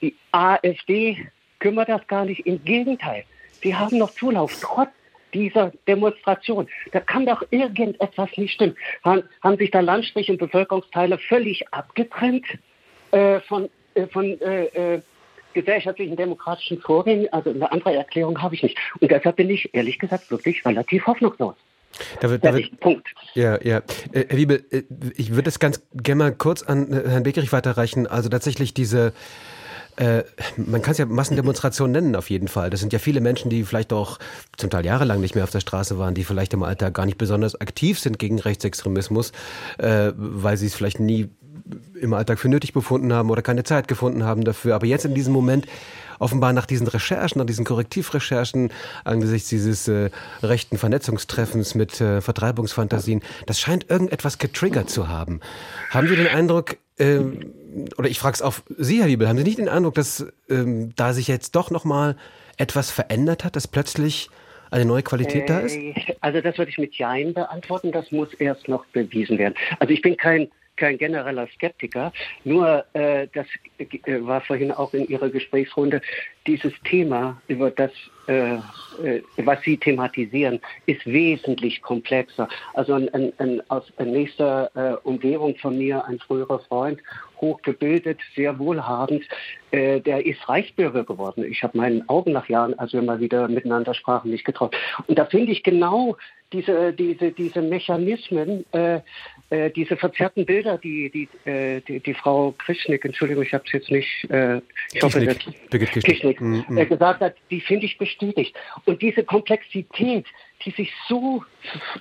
die 0.00 0.16
AfD 0.32 1.18
kümmert 1.58 1.90
das 1.90 2.06
gar 2.06 2.24
nicht. 2.24 2.46
Im 2.46 2.64
Gegenteil, 2.64 3.24
sie 3.60 3.74
haben 3.74 3.98
noch 3.98 4.12
Zulauf, 4.12 4.58
trotz 4.62 4.88
dieser 5.34 5.70
Demonstration. 5.86 6.66
Da 6.92 7.00
kann 7.00 7.26
doch 7.26 7.42
irgendetwas 7.50 8.30
nicht 8.38 8.54
stimmen. 8.54 8.74
Haben, 9.04 9.22
haben 9.42 9.58
sich 9.58 9.70
da 9.70 9.80
Landstriche 9.80 10.32
und 10.32 10.38
Bevölkerungsteile 10.38 11.18
völlig 11.18 11.70
abgetrennt 11.74 12.46
äh, 13.10 13.40
von 13.40 13.68
von 14.12 14.40
äh, 14.40 14.64
äh, 14.66 15.00
gesellschaftlichen 15.54 16.16
demokratischen 16.16 16.80
Vorgängen, 16.80 17.32
also 17.32 17.50
eine 17.50 17.70
andere 17.70 17.94
Erklärung 17.94 18.40
habe 18.40 18.54
ich 18.54 18.62
nicht. 18.62 18.78
Und 19.00 19.10
deshalb 19.10 19.36
bin 19.36 19.50
ich 19.50 19.74
ehrlich 19.74 19.98
gesagt 19.98 20.30
wirklich 20.30 20.64
relativ 20.64 21.06
hoffnungslos. 21.06 21.54
Da 22.20 22.30
wird, 22.30 22.80
Punkt. 22.80 23.08
Ja, 23.34 23.60
ja. 23.62 23.78
Äh, 24.12 24.26
Herr 24.28 24.36
Wiebel, 24.36 24.64
äh, 24.70 24.82
ich 25.16 25.34
würde 25.34 25.48
es 25.48 25.58
ganz 25.58 25.82
gerne 25.92 26.24
mal 26.24 26.32
kurz 26.32 26.62
an 26.62 26.92
Herrn 26.92 27.24
Beckerich 27.24 27.52
weiterreichen. 27.52 28.06
Also 28.06 28.28
tatsächlich 28.28 28.74
diese, 28.74 29.12
äh, 29.96 30.22
man 30.56 30.82
kann 30.82 30.92
es 30.92 30.98
ja 30.98 31.06
Massendemonstration 31.06 31.90
nennen 31.90 32.14
auf 32.14 32.30
jeden 32.30 32.48
Fall. 32.48 32.70
Das 32.70 32.80
sind 32.80 32.92
ja 32.92 32.98
viele 32.98 33.20
Menschen, 33.20 33.50
die 33.50 33.64
vielleicht 33.64 33.92
auch 33.92 34.18
zum 34.56 34.70
Teil 34.70 34.86
jahrelang 34.86 35.20
nicht 35.20 35.34
mehr 35.34 35.44
auf 35.44 35.50
der 35.50 35.60
Straße 35.60 35.98
waren, 35.98 36.14
die 36.14 36.24
vielleicht 36.24 36.54
im 36.54 36.62
Alltag 36.62 36.94
gar 36.94 37.06
nicht 37.06 37.18
besonders 37.18 37.60
aktiv 37.60 37.98
sind 37.98 38.18
gegen 38.18 38.38
Rechtsextremismus, 38.38 39.32
äh, 39.78 40.12
weil 40.16 40.56
sie 40.56 40.66
es 40.66 40.74
vielleicht 40.74 41.00
nie 41.00 41.28
im 42.00 42.14
Alltag 42.14 42.38
für 42.38 42.48
nötig 42.48 42.72
befunden 42.72 43.12
haben 43.12 43.30
oder 43.30 43.42
keine 43.42 43.64
Zeit 43.64 43.88
gefunden 43.88 44.24
haben 44.24 44.44
dafür. 44.44 44.74
Aber 44.74 44.86
jetzt 44.86 45.04
in 45.04 45.14
diesem 45.14 45.32
Moment, 45.32 45.66
offenbar 46.18 46.52
nach 46.52 46.66
diesen 46.66 46.86
Recherchen, 46.86 47.38
nach 47.38 47.46
diesen 47.46 47.64
Korrektivrecherchen, 47.64 48.70
angesichts 49.04 49.48
dieses 49.48 49.88
äh, 49.88 50.10
rechten 50.42 50.78
Vernetzungstreffens 50.78 51.74
mit 51.74 52.00
äh, 52.00 52.20
Vertreibungsfantasien, 52.20 53.22
das 53.46 53.58
scheint 53.58 53.90
irgendetwas 53.90 54.38
getriggert 54.38 54.90
zu 54.90 55.08
haben. 55.08 55.40
Haben 55.90 56.08
Sie 56.08 56.16
den 56.16 56.28
Eindruck, 56.28 56.76
äh, 56.98 57.20
oder 57.96 58.08
ich 58.08 58.18
frage 58.18 58.34
es 58.34 58.42
auf 58.42 58.62
Sie, 58.76 59.00
Herr 59.00 59.08
Wiebel, 59.08 59.28
haben 59.28 59.38
Sie 59.38 59.44
nicht 59.44 59.58
den 59.58 59.68
Eindruck, 59.68 59.94
dass 59.94 60.26
ähm, 60.48 60.92
da 60.96 61.12
sich 61.12 61.28
jetzt 61.28 61.56
doch 61.56 61.70
nochmal 61.70 62.16
etwas 62.58 62.90
verändert 62.90 63.44
hat, 63.44 63.56
dass 63.56 63.66
plötzlich 63.66 64.28
eine 64.70 64.84
neue 64.84 65.02
Qualität 65.02 65.44
äh, 65.44 65.46
da 65.46 65.60
ist? 65.60 65.76
Äh, 65.76 65.94
also 66.20 66.40
das 66.40 66.58
würde 66.58 66.70
ich 66.70 66.78
mit 66.78 66.94
Jein 66.94 67.34
beantworten. 67.34 67.92
Das 67.92 68.12
muss 68.12 68.32
erst 68.34 68.68
noch 68.68 68.84
bewiesen 68.86 69.38
werden. 69.38 69.54
Also 69.78 69.92
ich 69.92 70.02
bin 70.02 70.16
kein 70.16 70.50
kein 70.80 70.96
genereller 70.98 71.46
Skeptiker, 71.54 72.12
nur 72.42 72.84
äh, 72.94 73.28
das 73.34 73.46
äh, 73.78 73.86
war 74.22 74.40
vorhin 74.40 74.72
auch 74.72 74.94
in 74.94 75.06
Ihrer 75.06 75.28
Gesprächsrunde, 75.28 76.00
dieses 76.50 76.72
Thema, 76.82 77.40
über 77.46 77.70
das, 77.70 77.92
äh, 78.26 78.54
äh, 78.54 79.22
was 79.36 79.62
Sie 79.62 79.76
thematisieren, 79.76 80.60
ist 80.86 81.06
wesentlich 81.06 81.80
komplexer. 81.80 82.48
Also 82.74 82.94
ein, 82.94 83.08
ein, 83.14 83.32
ein 83.38 83.62
aus 83.70 83.84
nächster 84.04 84.70
äh, 84.74 84.96
Umgebung 85.08 85.54
von 85.56 85.78
mir, 85.78 86.04
ein 86.06 86.18
früherer 86.18 86.58
Freund, 86.58 86.98
hochgebildet, 87.40 88.18
sehr 88.34 88.58
wohlhabend, 88.58 89.24
äh, 89.70 90.00
der 90.00 90.26
ist 90.26 90.48
Reichsbürger 90.48 91.04
geworden. 91.04 91.44
Ich 91.44 91.62
habe 91.62 91.78
meinen 91.78 92.08
Augen 92.08 92.32
nach 92.32 92.48
Jahren, 92.48 92.76
als 92.80 92.92
wir 92.92 93.02
mal 93.02 93.20
wieder 93.20 93.46
miteinander 93.46 93.94
sprachen, 93.94 94.32
nicht 94.32 94.44
getraut. 94.44 94.76
Und 95.06 95.18
da 95.18 95.26
finde 95.26 95.52
ich 95.52 95.62
genau 95.62 96.16
diese, 96.52 96.92
diese, 96.92 97.30
diese 97.30 97.62
Mechanismen, 97.62 98.64
äh, 98.72 99.00
äh, 99.50 99.70
diese 99.70 99.96
verzerrten 99.96 100.44
Bilder, 100.46 100.78
die 100.78 101.10
die, 101.10 101.48
äh, 101.48 101.80
die, 101.80 102.00
die 102.00 102.14
Frau 102.14 102.52
Krischnick, 102.58 103.04
Entschuldigung, 103.04 103.44
ich 103.44 103.54
habe 103.54 103.64
es 103.66 103.72
jetzt 103.72 103.90
nicht, 103.90 104.30
äh, 104.30 104.60
ich 104.92 105.02
hoffe, 105.02 105.24
dass 105.24 105.38
Birgit 105.70 105.90
Kischnick, 105.90 106.39
mm, 106.40 106.64
mm. 106.68 106.78
Äh, 106.78 106.86
gesagt 106.86 107.20
hat, 107.20 107.34
die 107.50 107.60
finde 107.60 107.86
ich 107.86 107.98
bestätigt. 107.98 108.56
Und 108.84 109.02
diese 109.02 109.22
Komplexität, 109.24 110.26
die 110.64 110.70
sich 110.70 110.92
so 111.08 111.44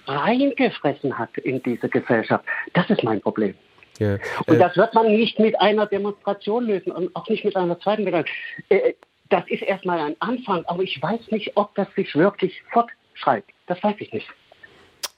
reingefressen 0.08 1.18
hat 1.18 1.38
in 1.38 1.62
diese 1.64 1.90
Gesellschaft, 1.90 2.46
das 2.74 2.90
ist 2.90 3.04
mein 3.04 3.22
Problem. 3.22 3.56
Ja. 4.00 4.18
Und 4.48 4.56
äh, 4.56 4.60
das 4.60 4.76
wird 4.78 4.94
man 4.94 5.08
nicht 5.08 5.40
mit 5.40 5.60
einer 5.60 5.86
Demonstration 5.86 6.66
lösen 6.66 6.92
und 6.92 7.16
auch 7.16 7.28
nicht 7.30 7.46
mit 7.46 7.56
einer 7.56 7.80
zweiten 7.80 8.06
Demonstration. 8.06 8.64
Äh, 8.70 8.94
das 9.30 9.44
ist 9.48 9.62
erstmal 9.62 10.00
ein 10.00 10.16
Anfang, 10.20 10.66
aber 10.66 10.82
ich 10.82 11.02
weiß 11.02 11.32
nicht, 11.32 11.56
ob 11.56 11.76
das 11.76 11.88
sich 11.96 12.16
wirklich 12.16 12.64
fortschreibt. 12.72 13.52
Das 13.68 13.82
weiß 13.84 13.96
ich 14.00 14.12
nicht. 14.12 14.28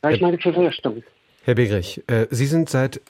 Da 0.01 0.09
ich 0.09 0.19
meine 0.19 0.37
Befürchtung. 0.37 1.03
Herr 1.43 1.55
Begrich, 1.55 2.03
äh, 2.07 2.27
Sie 2.29 2.45
sind 2.45 2.69
seit 2.69 3.01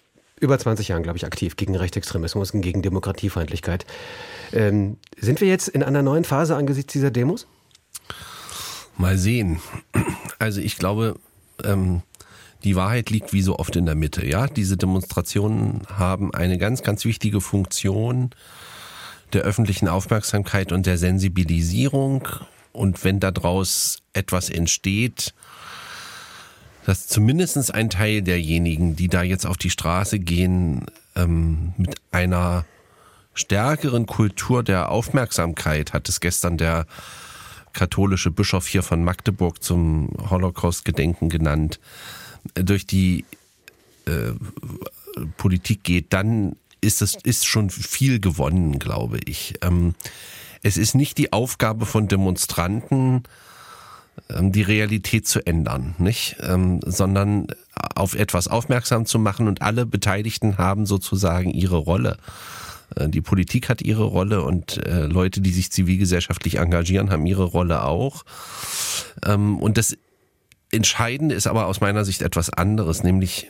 über 0.41 0.59
20 0.59 0.89
Jahren, 0.89 1.03
glaube 1.03 1.17
ich, 1.17 1.25
aktiv 1.25 1.55
gegen 1.55 1.75
Rechtsextremismus 1.75 2.51
und 2.51 2.61
gegen 2.61 2.81
Demokratiefeindlichkeit. 2.81 3.85
Ähm, 4.51 4.97
sind 5.17 5.39
wir 5.39 5.47
jetzt 5.47 5.69
in 5.69 5.83
einer 5.83 6.01
neuen 6.01 6.25
Phase 6.25 6.55
angesichts 6.55 6.91
dieser 6.91 7.11
Demos? 7.11 7.47
Mal 8.97 9.17
sehen. 9.17 9.61
Also 10.39 10.59
ich 10.59 10.77
glaube, 10.77 11.15
ähm, 11.63 12.01
die 12.63 12.75
Wahrheit 12.75 13.09
liegt 13.11 13.33
wie 13.33 13.43
so 13.43 13.57
oft 13.59 13.75
in 13.75 13.85
der 13.85 13.95
Mitte. 13.95 14.25
Ja, 14.25 14.47
diese 14.47 14.77
Demonstrationen 14.77 15.83
haben 15.87 16.33
eine 16.33 16.57
ganz, 16.57 16.81
ganz 16.81 17.05
wichtige 17.05 17.39
Funktion 17.41 18.31
der 19.33 19.43
öffentlichen 19.43 19.87
Aufmerksamkeit 19.87 20.71
und 20.71 20.85
der 20.85 20.97
Sensibilisierung. 20.97 22.27
Und 22.73 23.03
wenn 23.03 23.19
daraus 23.19 23.99
etwas 24.13 24.49
entsteht, 24.49 25.33
dass 26.85 27.07
zumindest 27.07 27.73
ein 27.73 27.89
Teil 27.89 28.21
derjenigen, 28.21 28.95
die 28.95 29.07
da 29.07 29.23
jetzt 29.23 29.45
auf 29.45 29.57
die 29.57 29.69
Straße 29.69 30.19
gehen, 30.19 30.85
ähm, 31.15 31.73
mit 31.77 31.95
einer 32.11 32.65
stärkeren 33.33 34.05
Kultur 34.05 34.63
der 34.63 34.89
Aufmerksamkeit, 34.89 35.93
hat 35.93 36.09
es 36.09 36.19
gestern 36.19 36.57
der 36.57 36.85
katholische 37.73 38.31
Bischof 38.31 38.67
hier 38.67 38.83
von 38.83 39.03
Magdeburg 39.03 39.63
zum 39.63 40.09
Holocaust-Gedenken 40.29 41.29
genannt, 41.29 41.79
durch 42.55 42.85
die 42.85 43.23
äh, 44.05 44.33
Politik 45.37 45.83
geht, 45.83 46.13
dann 46.13 46.55
ist 46.81 47.01
es 47.01 47.15
ist 47.23 47.45
schon 47.45 47.69
viel 47.69 48.19
gewonnen, 48.19 48.79
glaube 48.79 49.19
ich. 49.25 49.53
Ähm, 49.61 49.93
es 50.63 50.77
ist 50.77 50.95
nicht 50.95 51.17
die 51.17 51.31
Aufgabe 51.31 51.85
von 51.85 52.07
Demonstranten, 52.07 53.23
die 54.29 54.61
Realität 54.61 55.27
zu 55.27 55.45
ändern, 55.45 55.95
nicht, 55.97 56.37
ähm, 56.41 56.79
sondern 56.85 57.47
auf 57.95 58.15
etwas 58.15 58.47
aufmerksam 58.47 59.05
zu 59.05 59.19
machen 59.19 59.47
und 59.47 59.61
alle 59.61 59.85
Beteiligten 59.85 60.57
haben 60.57 60.85
sozusagen 60.85 61.51
ihre 61.51 61.77
Rolle. 61.77 62.17
Äh, 62.95 63.09
die 63.09 63.21
Politik 63.21 63.69
hat 63.69 63.81
ihre 63.81 64.03
Rolle 64.03 64.43
und 64.43 64.77
äh, 64.85 65.05
Leute, 65.05 65.41
die 65.41 65.51
sich 65.51 65.71
zivilgesellschaftlich 65.71 66.57
engagieren, 66.57 67.09
haben 67.09 67.25
ihre 67.25 67.43
Rolle 67.43 67.83
auch. 67.83 68.23
Ähm, 69.25 69.57
und 69.59 69.77
das 69.77 69.97
Entscheidende 70.71 71.35
ist 71.35 71.47
aber 71.47 71.65
aus 71.67 71.81
meiner 71.81 72.05
Sicht 72.05 72.21
etwas 72.21 72.49
anderes, 72.49 73.03
nämlich 73.03 73.47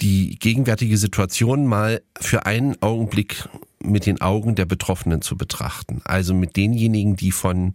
die 0.00 0.36
gegenwärtige 0.38 0.96
Situation 0.96 1.66
mal 1.66 2.02
für 2.20 2.46
einen 2.46 2.80
Augenblick 2.82 3.48
mit 3.80 4.06
den 4.06 4.20
Augen 4.20 4.54
der 4.54 4.64
Betroffenen 4.64 5.22
zu 5.22 5.36
betrachten. 5.36 6.02
Also 6.04 6.34
mit 6.34 6.56
denjenigen, 6.56 7.16
die 7.16 7.32
von 7.32 7.74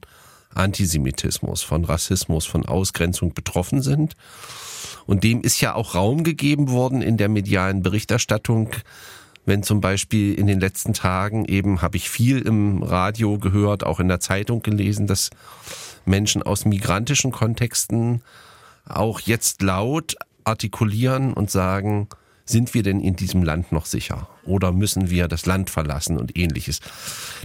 Antisemitismus, 0.53 1.61
von 1.61 1.85
Rassismus, 1.85 2.45
von 2.45 2.65
Ausgrenzung 2.65 3.33
betroffen 3.33 3.81
sind. 3.81 4.15
Und 5.05 5.23
dem 5.23 5.41
ist 5.41 5.61
ja 5.61 5.75
auch 5.75 5.95
Raum 5.95 6.23
gegeben 6.23 6.69
worden 6.69 7.01
in 7.01 7.17
der 7.17 7.29
medialen 7.29 7.81
Berichterstattung. 7.81 8.69
Wenn 9.45 9.63
zum 9.63 9.81
Beispiel 9.81 10.35
in 10.35 10.47
den 10.47 10.59
letzten 10.59 10.93
Tagen 10.93 11.45
eben 11.45 11.81
habe 11.81 11.97
ich 11.97 12.09
viel 12.09 12.39
im 12.41 12.83
Radio 12.83 13.39
gehört, 13.39 13.83
auch 13.83 13.99
in 13.99 14.07
der 14.07 14.19
Zeitung 14.19 14.61
gelesen, 14.61 15.07
dass 15.07 15.31
Menschen 16.05 16.43
aus 16.43 16.65
migrantischen 16.65 17.31
Kontexten 17.31 18.21
auch 18.85 19.19
jetzt 19.19 19.61
laut 19.61 20.15
artikulieren 20.43 21.33
und 21.33 21.49
sagen, 21.49 22.07
sind 22.49 22.73
wir 22.73 22.83
denn 22.83 22.99
in 22.99 23.15
diesem 23.15 23.43
Land 23.43 23.71
noch 23.71 23.85
sicher? 23.85 24.27
Oder 24.43 24.71
müssen 24.71 25.09
wir 25.09 25.27
das 25.27 25.45
Land 25.45 25.69
verlassen 25.69 26.17
und 26.17 26.37
ähnliches? 26.37 26.79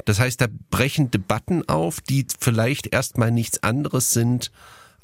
Das 0.06 0.18
heißt, 0.18 0.40
da 0.40 0.46
brechen 0.70 1.10
Debatten 1.10 1.68
auf, 1.68 2.00
die 2.00 2.26
vielleicht 2.40 2.92
erstmal 2.92 3.30
nichts 3.30 3.62
anderes 3.62 4.10
sind 4.10 4.50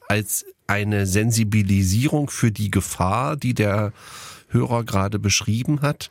als 0.09 0.45
eine 0.67 1.07
Sensibilisierung 1.07 2.31
für 2.31 2.51
die 2.51 2.71
Gefahr, 2.71 3.37
die 3.37 3.55
der 3.55 3.93
Hörer 4.49 4.85
gerade 4.85 5.19
beschrieben 5.19 5.83
hat. 5.83 6.11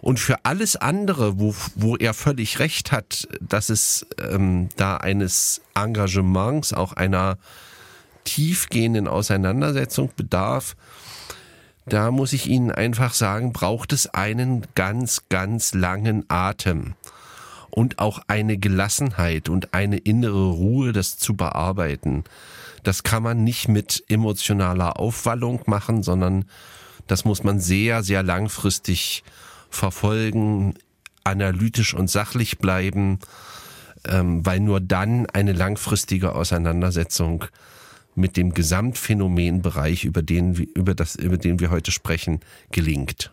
Und 0.00 0.18
für 0.18 0.44
alles 0.44 0.76
andere, 0.76 1.38
wo, 1.38 1.54
wo 1.74 1.96
er 1.96 2.14
völlig 2.14 2.58
recht 2.58 2.92
hat, 2.92 3.28
dass 3.40 3.68
es 3.68 4.06
ähm, 4.20 4.68
da 4.76 4.96
eines 4.96 5.60
Engagements, 5.74 6.72
auch 6.72 6.92
einer 6.92 7.38
tiefgehenden 8.24 9.06
Auseinandersetzung 9.06 10.10
bedarf, 10.16 10.76
da 11.86 12.10
muss 12.10 12.32
ich 12.32 12.48
Ihnen 12.48 12.72
einfach 12.72 13.14
sagen, 13.14 13.52
braucht 13.52 13.92
es 13.92 14.06
einen 14.08 14.66
ganz, 14.74 15.22
ganz 15.28 15.72
langen 15.72 16.24
Atem 16.28 16.94
und 17.70 17.98
auch 17.98 18.20
eine 18.26 18.58
Gelassenheit 18.58 19.48
und 19.48 19.72
eine 19.72 19.98
innere 19.98 20.50
Ruhe, 20.50 20.92
das 20.92 21.16
zu 21.16 21.34
bearbeiten. 21.34 22.24
Das 22.82 23.02
kann 23.02 23.22
man 23.22 23.44
nicht 23.44 23.68
mit 23.68 24.04
emotionaler 24.08 24.98
Aufwallung 24.98 25.60
machen, 25.66 26.02
sondern 26.02 26.46
das 27.06 27.24
muss 27.24 27.44
man 27.44 27.60
sehr, 27.60 28.02
sehr 28.02 28.22
langfristig 28.22 29.22
verfolgen, 29.70 30.74
analytisch 31.22 31.94
und 31.94 32.10
sachlich 32.10 32.58
bleiben, 32.58 33.20
ähm, 34.08 34.44
weil 34.44 34.60
nur 34.60 34.80
dann 34.80 35.26
eine 35.26 35.52
langfristige 35.52 36.34
Auseinandersetzung 36.34 37.44
mit 38.16 38.36
dem 38.36 38.52
Gesamtphänomenbereich, 38.52 40.04
über 40.04 40.22
den, 40.22 40.54
über, 40.54 40.94
das, 40.94 41.14
über 41.16 41.36
den 41.36 41.60
wir 41.60 41.70
heute 41.70 41.92
sprechen, 41.92 42.40
gelingt. 42.72 43.30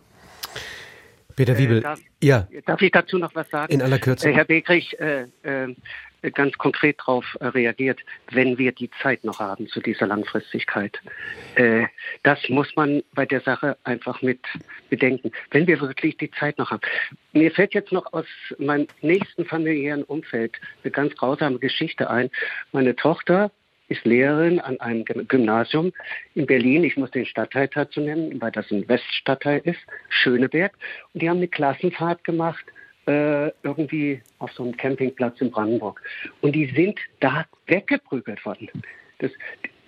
Peter 1.36 1.58
Wiebel, 1.58 1.80
äh, 1.80 1.82
darf, 1.82 2.00
ja. 2.22 2.48
Darf 2.66 2.82
ich 2.82 2.92
dazu 2.92 3.18
noch 3.18 3.34
was 3.34 3.50
sagen? 3.50 3.74
In 3.74 3.82
aller 3.82 4.00
Kürze. 4.00 4.30
Äh, 4.30 4.34
Herr 4.34 4.46
Begrich, 4.46 5.00
äh, 5.00 5.26
äh, 5.44 5.74
ganz 6.32 6.58
konkret 6.58 7.00
darauf 7.00 7.38
äh, 7.40 7.48
reagiert, 7.48 8.00
wenn 8.32 8.58
wir 8.58 8.72
die 8.72 8.90
Zeit 9.02 9.24
noch 9.24 9.40
haben 9.40 9.68
zu 9.68 9.82
dieser 9.82 10.08
Langfristigkeit. 10.08 11.00
Äh, 11.56 11.86
das 12.24 12.40
muss 12.50 12.76
man 12.76 13.04
bei 13.14 13.26
der 13.26 13.42
Sache 13.42 13.78
einfach 13.84 14.22
mit 14.22 14.40
bedenken. 14.90 15.32
Wenn 15.52 15.68
wir 15.68 15.82
wirklich 15.82 16.18
die 16.18 16.32
Zeit 16.32 16.58
noch 16.58 16.72
haben. 16.72 16.82
Mir 17.34 17.52
fällt 17.52 17.74
jetzt 17.74 17.92
noch 17.92 18.12
aus 18.14 18.26
meinem 18.58 18.88
nächsten 19.02 19.46
familiären 19.46 20.04
Umfeld 20.04 20.60
eine 20.84 20.92
ganz 20.92 21.16
grausame 21.16 21.60
Geschichte 21.60 22.10
ein. 22.10 22.30
Meine 22.72 22.96
Tochter 22.96 23.52
ist 23.88 24.06
Lehrerin 24.06 24.60
an 24.60 24.80
einem 24.80 25.06
Gymnasium 25.06 25.92
in 26.36 26.46
Berlin. 26.46 26.84
Ich 26.84 26.98
muss 26.98 27.12
den 27.12 27.26
Stadtteil 27.26 27.68
dazu 27.68 28.02
nennen, 28.02 28.42
weil 28.42 28.52
das 28.52 28.72
ein 28.72 28.88
Weststadtteil 28.88 29.62
ist, 29.66 29.80
Schöneberg. 30.10 30.74
Und 31.14 31.22
die 31.22 31.30
haben 31.30 31.38
eine 31.38 31.48
Klassenfahrt 31.48 32.24
gemacht, 32.24 32.66
äh, 33.08 33.50
irgendwie 33.64 34.22
auf 34.40 34.52
so 34.54 34.64
einem 34.64 34.78
Campingplatz 34.78 35.42
in 35.42 35.52
Brandenburg. 35.52 36.02
Und 36.42 36.54
die 36.54 36.66
sind 36.68 37.00
da 37.20 37.46
weggeprügelt 37.68 38.46
worden. 38.46 38.70
Das, 39.20 39.32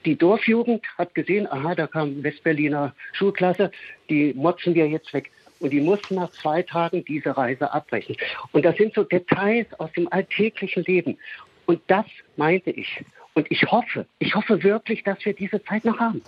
die 0.05 0.15
Dorfjugend 0.15 0.85
hat 0.97 1.15
gesehen, 1.15 1.47
aha, 1.47 1.75
da 1.75 1.87
kam 1.87 2.23
Westberliner 2.23 2.93
Schulklasse, 3.13 3.71
die 4.09 4.33
motzen 4.33 4.75
wir 4.75 4.87
jetzt 4.87 5.13
weg. 5.13 5.31
Und 5.59 5.71
die 5.71 5.79
mussten 5.79 6.15
nach 6.15 6.29
zwei 6.31 6.61
Tagen 6.61 7.05
diese 7.05 7.35
Reise 7.35 7.71
abbrechen. 7.71 8.17
Und 8.51 8.65
das 8.65 8.75
sind 8.75 8.93
so 8.93 9.03
Details 9.03 9.67
aus 9.79 9.91
dem 9.93 10.11
alltäglichen 10.11 10.83
Leben. 10.83 11.17
Und 11.65 11.81
das 11.87 12.05
meinte 12.35 12.71
ich. 12.71 13.03
Und 13.35 13.51
ich 13.51 13.63
hoffe, 13.69 14.05
ich 14.19 14.33
hoffe 14.33 14.63
wirklich, 14.63 15.03
dass 15.03 15.23
wir 15.25 15.33
diese 15.33 15.63
Zeit 15.63 15.85
noch 15.85 15.99
haben. 15.99 16.21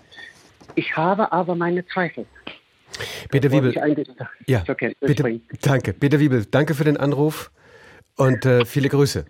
Ich 0.75 0.95
habe 0.95 1.31
aber 1.31 1.55
meine 1.55 1.85
Zweifel. 1.87 2.25
Peter 3.29 3.51
Wiebel, 3.51 3.73
ja, 4.47 4.59
bitte, 4.59 5.41
danke. 5.61 5.93
Peter 5.93 6.19
Wiebel, 6.19 6.45
danke 6.45 6.73
für 6.73 6.83
den 6.83 6.97
Anruf 6.97 7.51
und 8.15 8.45
äh, 8.45 8.65
viele 8.65 8.89
Grüße. 8.89 9.25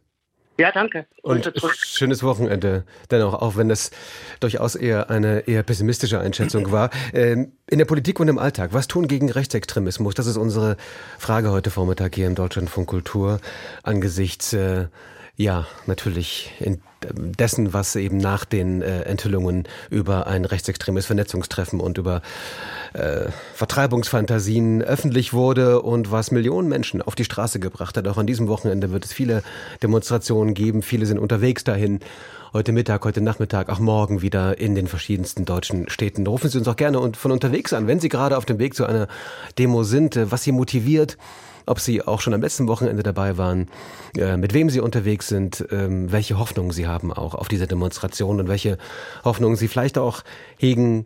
Ja, 0.59 0.71
danke. 0.71 1.05
Und 1.21 1.53
schönes 1.75 2.23
Wochenende 2.23 2.83
dennoch, 3.11 3.35
auch 3.35 3.57
wenn 3.57 3.69
das 3.69 3.91
durchaus 4.39 4.75
eher 4.75 5.11
eine 5.11 5.47
eher 5.47 5.61
pessimistische 5.61 6.19
Einschätzung 6.19 6.71
war. 6.71 6.89
Ähm, 7.13 7.51
in 7.69 7.77
der 7.77 7.85
Politik 7.85 8.19
und 8.19 8.27
im 8.27 8.39
Alltag, 8.39 8.73
was 8.73 8.87
tun 8.87 9.07
gegen 9.07 9.29
Rechtsextremismus? 9.29 10.15
Das 10.15 10.25
ist 10.25 10.37
unsere 10.37 10.77
Frage 11.19 11.51
heute 11.51 11.69
Vormittag 11.69 12.15
hier 12.15 12.25
im 12.25 12.33
Deutschlandfunk 12.33 12.87
Kultur 12.87 13.39
angesichts 13.83 14.53
äh, 14.53 14.87
ja, 15.37 15.67
natürlich 15.85 16.51
in 16.59 16.81
dessen, 17.13 17.73
was 17.73 17.95
eben 17.95 18.17
nach 18.17 18.43
den 18.43 18.81
äh, 18.81 19.01
Enthüllungen 19.03 19.67
über 19.91 20.25
ein 20.25 20.45
rechtsextremes 20.45 21.05
Vernetzungstreffen 21.05 21.79
und 21.79 21.99
über 21.99 22.23
äh, 22.93 23.25
Vertreibungsfantasien 23.53 24.81
öffentlich 24.81 25.33
wurde 25.33 25.83
und 25.83 26.11
was 26.11 26.31
Millionen 26.31 26.67
Menschen 26.67 27.03
auf 27.03 27.13
die 27.13 27.23
Straße 27.23 27.59
gebracht 27.59 27.97
hat. 27.97 28.07
Auch 28.07 28.17
an 28.17 28.25
diesem 28.25 28.47
Wochenende 28.47 28.91
wird 28.91 29.05
es 29.05 29.13
viele 29.13 29.43
Demonstrationen 29.83 30.55
geben. 30.55 30.81
Viele 30.81 31.05
sind 31.05 31.19
unterwegs 31.19 31.63
dahin. 31.63 31.99
Heute 32.51 32.71
Mittag, 32.71 33.05
heute 33.05 33.21
Nachmittag, 33.21 33.69
auch 33.69 33.79
morgen 33.79 34.23
wieder 34.23 34.57
in 34.57 34.73
den 34.73 34.87
verschiedensten 34.87 35.45
deutschen 35.45 35.87
Städten. 35.89 36.25
Rufen 36.25 36.49
Sie 36.49 36.57
uns 36.57 36.67
auch 36.67 36.77
gerne 36.77 37.11
von 37.13 37.31
unterwegs 37.31 37.73
an, 37.73 37.85
wenn 37.85 37.99
Sie 37.99 38.09
gerade 38.09 38.37
auf 38.37 38.45
dem 38.45 38.57
Weg 38.57 38.73
zu 38.73 38.85
einer 38.85 39.07
Demo 39.59 39.83
sind, 39.83 40.15
äh, 40.15 40.31
was 40.31 40.41
Sie 40.41 40.51
motiviert 40.51 41.17
ob 41.67 41.79
Sie 41.79 42.01
auch 42.01 42.21
schon 42.21 42.33
am 42.33 42.41
letzten 42.41 42.67
Wochenende 42.67 43.03
dabei 43.03 43.37
waren, 43.37 43.67
äh, 44.17 44.37
mit 44.37 44.53
wem 44.53 44.69
Sie 44.69 44.79
unterwegs 44.79 45.27
sind, 45.27 45.65
ähm, 45.71 46.11
welche 46.11 46.39
Hoffnungen 46.39 46.71
Sie 46.71 46.87
haben 46.87 47.13
auch 47.13 47.35
auf 47.35 47.47
diese 47.47 47.67
Demonstration 47.67 48.39
und 48.39 48.47
welche 48.47 48.77
Hoffnungen 49.23 49.57
Sie 49.57 49.67
vielleicht 49.67 49.97
auch 49.97 50.23
hegen, 50.57 51.05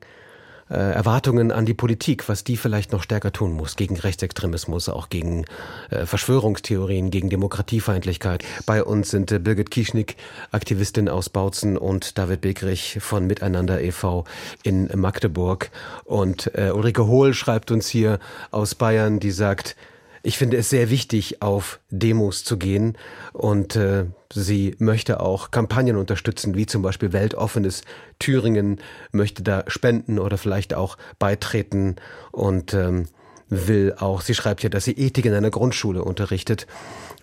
äh, 0.69 0.75
Erwartungen 0.75 1.51
an 1.51 1.65
die 1.65 1.73
Politik, 1.73 2.29
was 2.29 2.45
die 2.45 2.55
vielleicht 2.55 2.93
noch 2.93 3.03
stärker 3.03 3.33
tun 3.33 3.51
muss 3.51 3.75
gegen 3.75 3.97
Rechtsextremismus, 3.97 4.87
auch 4.87 5.09
gegen 5.09 5.45
äh, 5.89 6.05
Verschwörungstheorien, 6.05 7.11
gegen 7.11 7.29
Demokratiefeindlichkeit. 7.29 8.45
Bei 8.65 8.83
uns 8.83 9.09
sind 9.09 9.43
Birgit 9.43 9.71
Kieschnick, 9.71 10.15
Aktivistin 10.51 11.09
aus 11.09 11.29
Bautzen 11.29 11.77
und 11.77 12.17
David 12.17 12.41
Begrich 12.41 12.99
von 13.01 13.27
Miteinander 13.27 13.81
e.V. 13.81 14.23
in 14.63 14.89
Magdeburg. 14.95 15.71
Und 16.05 16.51
Ulrike 16.55 17.05
Hohl 17.07 17.33
schreibt 17.33 17.71
uns 17.71 17.87
hier 17.87 18.19
aus 18.51 18.75
Bayern, 18.75 19.19
die 19.19 19.31
sagt, 19.31 19.75
ich 20.23 20.37
finde 20.37 20.57
es 20.57 20.69
sehr 20.69 20.89
wichtig, 20.89 21.41
auf 21.41 21.79
Demos 21.89 22.43
zu 22.43 22.57
gehen 22.57 22.97
und 23.33 23.75
äh, 23.75 24.05
sie 24.31 24.75
möchte 24.77 25.19
auch 25.19 25.51
Kampagnen 25.51 25.97
unterstützen, 25.97 26.55
wie 26.55 26.65
zum 26.65 26.81
Beispiel 26.81 27.11
Weltoffenes 27.13 27.81
Thüringen 28.19 28.79
möchte 29.11 29.41
da 29.43 29.63
spenden 29.67 30.19
oder 30.19 30.37
vielleicht 30.37 30.73
auch 30.73 30.97
beitreten 31.17 31.95
und 32.31 32.73
ähm, 32.73 33.07
will 33.49 33.95
auch, 33.97 34.21
sie 34.21 34.35
schreibt 34.35 34.63
ja, 34.63 34.69
dass 34.69 34.85
sie 34.85 34.93
Ethik 34.93 35.25
in 35.25 35.33
einer 35.33 35.49
Grundschule 35.49 36.03
unterrichtet 36.03 36.67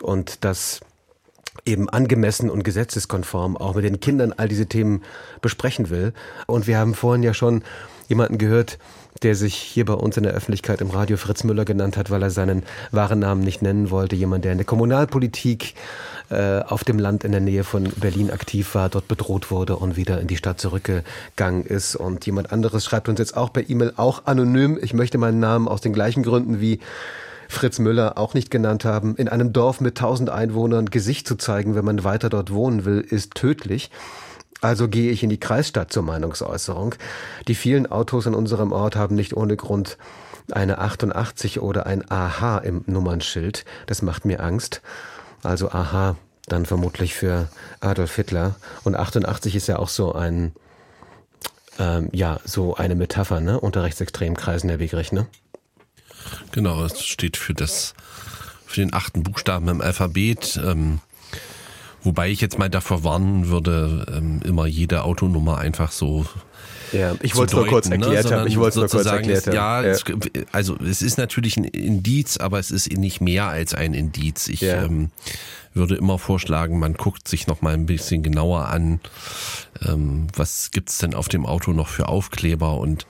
und 0.01 0.45
dass 0.45 0.81
eben 1.65 1.89
angemessen 1.89 2.51
und 2.51 2.63
gesetzeskonform 2.65 3.57
auch 3.57 3.75
mit 3.75 3.85
den 3.85 4.01
Kindern 4.01 4.33
all 4.33 4.49
diese 4.49 4.67
Themen 4.67 5.03
besprechen 5.41 5.91
will. 5.91 6.13
Und 6.47 6.67
wir 6.67 6.79
haben 6.79 6.95
vorhin 6.95 7.23
ja 7.23 7.35
schon 7.35 7.63
jemanden 8.09 8.39
gehört, 8.39 8.79
der 9.23 9.35
sich 9.35 9.55
hier 9.55 9.85
bei 9.85 9.95
uns 9.95 10.17
in 10.17 10.23
der 10.23 10.33
Öffentlichkeit 10.33 10.81
im 10.81 10.91
Radio 10.91 11.17
Fritz 11.17 11.45
Müller 11.45 11.65
genannt 11.65 11.97
hat, 11.97 12.11
weil 12.11 12.23
er 12.23 12.31
seinen 12.31 12.63
wahren 12.91 13.19
Namen 13.19 13.43
nicht 13.43 13.63
nennen 13.63 13.91
wollte. 13.91 14.17
Jemand, 14.17 14.45
der 14.45 14.53
in 14.53 14.59
der 14.59 14.67
Kommunalpolitik 14.67 15.75
äh, 16.31 16.61
auf 16.61 16.85
dem 16.85 16.99
Land 16.99 17.25
in 17.25 17.33
der 17.33 17.41
Nähe 17.41 17.65
von 17.65 17.85
Berlin 17.97 18.31
aktiv 18.31 18.75
war, 18.75 18.89
dort 18.89 19.09
bedroht 19.09 19.51
wurde 19.51 19.77
und 19.77 19.97
wieder 19.97 20.21
in 20.21 20.29
die 20.29 20.37
Stadt 20.37 20.61
zurückgegangen 20.61 21.65
ist. 21.65 21.97
Und 21.97 22.27
jemand 22.27 22.53
anderes 22.53 22.85
schreibt 22.85 23.09
uns 23.09 23.19
jetzt 23.19 23.37
auch 23.37 23.53
per 23.53 23.69
E-Mail, 23.69 23.93
auch 23.97 24.27
anonym. 24.27 24.79
Ich 24.81 24.95
möchte 24.95 25.19
meinen 25.19 25.41
Namen 25.41 25.69
aus 25.69 25.81
den 25.81 25.93
gleichen 25.93 26.23
Gründen 26.23 26.61
wie 26.61 26.81
Fritz 27.49 27.79
Müller 27.79 28.19
auch 28.19 28.35
nicht 28.35 28.51
genannt 28.51 28.85
haben. 28.85 29.17
In 29.17 29.29
einem 29.29 29.53
Dorf 29.53 29.81
mit 29.81 29.97
tausend 29.97 30.29
Einwohnern 30.29 30.87
Gesicht 30.87 31.27
zu 31.27 31.37
zeigen, 31.37 31.75
wenn 31.75 31.85
man 31.85 32.05
weiter 32.05 32.29
dort 32.29 32.53
wohnen 32.53 32.85
will, 32.85 33.01
ist 33.01 33.35
tödlich. 33.35 33.91
Also 34.61 34.89
gehe 34.89 35.11
ich 35.11 35.23
in 35.23 35.31
die 35.31 35.41
Kreisstadt 35.41 35.93
zur 35.93 36.03
Meinungsäußerung. 36.03 36.95
Die 37.47 37.55
vielen 37.55 37.87
Autos 37.87 38.27
in 38.27 38.35
unserem 38.35 38.73
Ort 38.73 38.97
haben 38.97 39.15
nicht 39.15 39.37
ohne 39.37 39.57
Grund 39.57 39.99
eine 40.51 40.79
88 40.79 41.61
oder 41.61 41.87
ein 41.87 42.11
AH 42.11 42.59
im 42.59 42.83
Nummernschild. 42.87 43.65
Das 43.87 44.03
macht 44.03 44.25
mir 44.25 44.41
Angst. 44.41 44.81
Also 45.43 45.71
AH 45.71 46.17
dann 46.47 46.67
vermutlich 46.67 47.15
für 47.15 47.49
Adolf 47.81 48.17
Hitler. 48.17 48.57
Und 48.85 48.97
88 48.97 49.55
ist 49.55 49.69
ja 49.69 49.79
auch 49.79 49.89
so 49.89 50.15
ein, 50.15 50.53
ähm, 51.79 52.09
ja, 52.13 52.41
so 52.45 52.75
eine 52.75 52.95
Metapher, 52.95 53.41
ne? 53.41 53.61
Unter 53.61 53.83
rechtsextremen 53.83 54.37
Kreisen, 54.37 54.69
Herr 54.71 54.79
Wegrich, 54.79 55.13
ne? 55.13 55.27
Genau, 56.53 56.85
es 56.85 57.05
steht 57.05 57.37
für 57.37 57.55
das, 57.55 57.95
für 58.67 58.81
den 58.81 58.95
achten 58.95 59.23
Buchstaben 59.23 59.69
im 59.69 59.81
Alphabet. 59.81 60.59
Ähm, 60.65 61.01
Wobei 62.03 62.31
ich 62.31 62.41
jetzt 62.41 62.59
mal 62.59 62.71
davor 62.71 63.05
warnen 63.05 63.49
würde, 63.49 64.07
ähm, 64.15 64.41
immer 64.45 64.67
jede 64.67 65.03
Autonummer 65.03 65.59
einfach 65.59 65.91
so 65.93 66.27
ja, 66.93 67.15
ich 67.21 67.37
wollte 67.37 67.57
es 67.57 67.57
nur 67.57 67.67
kurz 67.67 67.89
ne, 67.89 67.97
erklärt 67.97 68.31
ne? 68.31 68.37
haben. 68.37 68.47
Ich 68.47 68.57
wollte 68.57 68.81
es 68.81 68.93
nur 68.93 69.03
kurz 69.03 69.07
erklärt 69.07 69.47
haben. 69.47 69.55
Ja, 69.55 69.83
ja. 69.83 69.91
Es, 69.91 70.05
also 70.53 70.77
es 70.77 71.03
ist 71.03 71.19
natürlich 71.19 71.57
ein 71.57 71.65
Indiz, 71.65 72.39
aber 72.39 72.59
es 72.59 72.71
ist 72.71 72.91
nicht 72.97 73.21
mehr 73.21 73.49
als 73.49 73.75
ein 73.75 73.95
Indiz. 73.95 74.49
Ich 74.49 74.63
ja. 74.63 74.85
ähm, 74.85 75.11
würde 75.75 75.97
immer 75.97 76.19
vorschlagen, 76.19 76.79
man 76.79 76.95
guckt 76.95 77.29
sich 77.29 77.47
noch 77.47 77.63
mal 77.63 77.75
ein 77.75 77.87
bisschen 77.87 78.23
genauer 78.23 78.69
an, 78.69 79.01
ähm, 79.87 80.29
was 80.35 80.71
gibt's 80.71 80.99
denn 80.99 81.15
auf 81.15 81.29
dem 81.29 81.47
Auto 81.47 81.73
noch 81.73 81.89
für 81.89 82.09
Aufkleber 82.09 82.79
und 82.79 83.07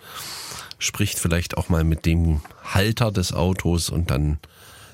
spricht 0.79 1.19
vielleicht 1.19 1.57
auch 1.57 1.69
mal 1.69 1.85
mit 1.85 2.07
dem 2.07 2.41
Halter 2.65 3.11
des 3.11 3.33
Autos 3.33 3.91
und 3.91 4.11
dann 4.11 4.39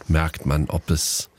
merkt 0.08 0.46
man, 0.46 0.68
ob 0.68 0.90
es 0.90 1.30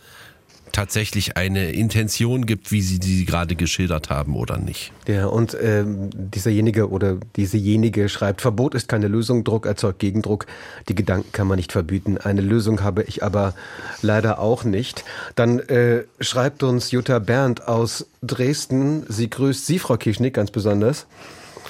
tatsächlich 0.75 1.37
eine 1.37 1.71
Intention 1.71 2.45
gibt, 2.45 2.71
wie 2.71 2.81
Sie 2.81 2.99
die 2.99 3.23
gerade 3.23 3.55
geschildert 3.55 4.09
haben 4.09 4.35
oder 4.35 4.57
nicht. 4.57 4.91
Ja, 5.07 5.27
und 5.27 5.55
ähm, 5.61 6.09
dieserjenige 6.13 6.89
oder 6.89 7.17
diesejenige 7.37 8.09
schreibt, 8.09 8.41
Verbot 8.41 8.75
ist 8.75 8.89
keine 8.89 9.07
Lösung, 9.07 9.45
Druck 9.45 9.65
erzeugt 9.65 9.99
Gegendruck, 9.99 10.47
die 10.89 10.95
Gedanken 10.95 11.31
kann 11.31 11.47
man 11.47 11.55
nicht 11.55 11.71
verbieten. 11.71 12.17
Eine 12.17 12.41
Lösung 12.41 12.83
habe 12.83 13.03
ich 13.03 13.23
aber 13.23 13.53
leider 14.01 14.39
auch 14.39 14.65
nicht. 14.65 15.05
Dann 15.35 15.59
äh, 15.59 16.03
schreibt 16.19 16.61
uns 16.61 16.91
Jutta 16.91 17.19
Berndt 17.19 17.67
aus 17.69 18.07
Dresden, 18.21 19.05
sie 19.07 19.29
grüßt 19.29 19.65
Sie, 19.65 19.79
Frau 19.79 19.95
Kischnick, 19.95 20.33
ganz 20.33 20.51
besonders. 20.51 21.07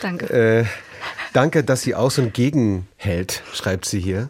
Danke. 0.01 0.25
Äh, 0.33 0.65
danke, 1.31 1.63
dass 1.63 1.83
sie 1.83 1.93
aus 1.93 2.17
und 2.17 2.33
gegen 2.33 2.87
hält, 2.97 3.43
schreibt 3.53 3.85
sie 3.85 3.99
hier. 3.99 4.29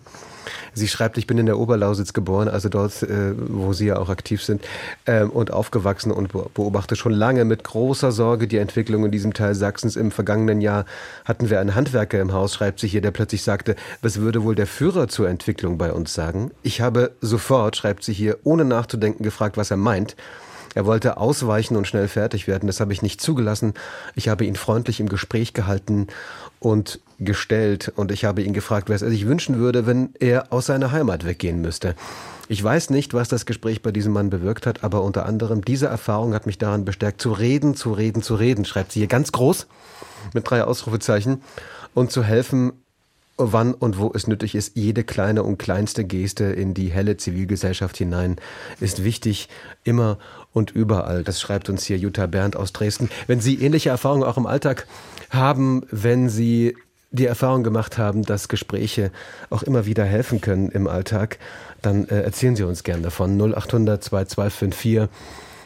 Sie 0.76 0.88
schreibt, 0.88 1.17
ich 1.17 1.26
bin 1.26 1.38
in 1.38 1.45
der 1.45 1.57
Oberlausitz 1.57 2.13
geboren, 2.13 2.47
also 2.49 2.69
dort, 2.69 3.01
äh, 3.03 3.34
wo 3.36 3.73
Sie 3.73 3.88
ja 3.88 3.97
auch 3.97 4.09
aktiv 4.09 4.43
sind, 4.43 4.63
ähm, 5.05 5.30
und 5.32 5.51
aufgewachsen 5.51 6.11
und 6.11 6.32
beobachte 6.53 6.95
schon 6.95 7.13
lange 7.13 7.45
mit 7.45 7.63
großer 7.63 8.11
Sorge 8.11 8.47
die 8.47 8.57
Entwicklung 8.57 9.05
in 9.05 9.11
diesem 9.11 9.34
Teil 9.34 9.55
Sachsens. 9.55 9.95
Im 9.95 10.11
vergangenen 10.11 10.61
Jahr 10.61 10.86
hatten 11.23 11.49
wir 11.49 11.59
einen 11.59 11.76
Handwerker 11.76 12.19
im 12.19 12.34
Haus, 12.34 12.53
schreibt 12.53 12.80
sie 12.80 12.88
hier, 12.88 13.01
der 13.01 13.11
plötzlich 13.11 13.41
sagte, 13.43 13.76
was 14.01 14.19
würde 14.19 14.43
wohl 14.43 14.55
der 14.55 14.67
Führer 14.67 15.07
zur 15.07 15.30
Entwicklung 15.30 15.78
bei 15.78 15.91
uns 15.93 16.13
sagen? 16.13 16.51
Ich 16.61 16.82
habe 16.82 17.11
sofort, 17.21 17.78
schreibt 17.78 18.03
sie 18.03 18.13
hier, 18.13 18.38
ohne 18.43 18.65
nachzudenken 18.65 19.23
gefragt, 19.23 19.57
was 19.57 19.71
er 19.71 19.78
meint. 19.78 20.15
Er 20.76 20.86
wollte 20.86 21.17
ausweichen 21.17 21.76
und 21.78 21.88
schnell 21.88 22.07
fertig 22.07 22.47
werden. 22.47 22.67
Das 22.67 22.80
habe 22.80 22.93
ich 22.93 23.01
nicht 23.01 23.21
zugelassen. 23.21 23.73
Ich 24.13 24.28
habe 24.28 24.45
ihn 24.45 24.55
freundlich 24.55 24.99
im 24.99 25.09
Gespräch 25.09 25.53
gehalten 25.53 26.07
und 26.59 26.99
gestellt 27.17 27.91
und 27.95 28.11
ich 28.11 28.26
habe 28.26 28.43
ihn 28.43 28.53
gefragt, 28.53 28.89
was 28.89 29.01
er 29.01 29.09
sich 29.09 29.26
wünschen 29.26 29.57
würde, 29.57 29.88
wenn 29.88 30.09
er 30.19 30.51
aus 30.51 30.65
seiner 30.65 30.91
Heimat 30.91 31.26
weggehen 31.26 31.61
müsste. 31.61 31.95
Ich 32.49 32.63
weiß 32.63 32.89
nicht, 32.89 33.13
was 33.13 33.30
das 33.30 33.45
Gespräch 33.45 33.82
bei 33.82 33.91
diesem 33.91 34.13
Mann 34.13 34.30
bewirkt 34.30 34.67
hat, 34.67 34.84
aber 34.84 35.01
unter 35.01 35.26
anderem 35.26 35.63
diese 35.63 35.88
Erfahrung 35.88 36.34
hat 36.34 36.45
mich 36.45 36.57
daran 36.57 36.86
bestärkt, 36.86 37.21
zu 37.21 37.32
reden, 37.32 37.76
zu 37.76 37.93
reden, 37.93 38.21
zu 38.21 38.36
reden, 38.36 38.65
schreibt 38.65 38.91
sie 38.91 38.99
hier 38.99 39.07
ganz 39.07 39.32
groß 39.32 39.67
mit 40.34 40.49
drei 40.49 40.63
Ausrufezeichen 40.63 41.41
und 41.93 42.11
zu 42.11 42.23
helfen, 42.23 42.73
wann 43.38 43.73
und 43.73 43.97
wo 43.97 44.11
es 44.13 44.28
nötig 44.28 44.55
ist. 44.55 44.76
Jede 44.76 45.03
kleine 45.03 45.43
und 45.43 45.57
kleinste 45.57 46.05
Geste 46.05 46.45
in 46.45 46.73
die 46.73 46.89
helle 46.89 47.17
Zivilgesellschaft 47.17 47.97
hinein 47.97 48.38
ist 48.80 49.03
wichtig, 49.03 49.49
immer 49.84 50.17
und 50.55 50.71
überall. 50.71 51.23
Das 51.23 51.41
schreibt 51.41 51.69
uns 51.69 51.85
hier 51.85 51.97
Jutta 51.97 52.25
Berndt 52.27 52.55
aus 52.55 52.71
Dresden. 52.71 53.09
Wenn 53.27 53.41
Sie 53.41 53.61
ähnliche 53.61 53.89
Erfahrungen 53.89 54.23
auch 54.23 54.37
im 54.37 54.47
Alltag 54.47 54.87
haben, 55.29 55.83
wenn 55.91 56.29
Sie 56.29 56.75
die 57.11 57.25
Erfahrung 57.25 57.63
gemacht 57.63 57.97
haben, 57.97 58.23
dass 58.23 58.47
Gespräche 58.47 59.11
auch 59.49 59.63
immer 59.63 59.85
wieder 59.85 60.05
helfen 60.05 60.41
können 60.41 60.69
im 60.69 60.87
Alltag, 60.87 61.39
dann 61.81 62.07
äh, 62.07 62.21
erzählen 62.21 62.55
Sie 62.55 62.63
uns 62.63 62.83
gern 62.83 63.03
davon. 63.03 63.37
0800 63.37 64.03
2254 64.03 65.09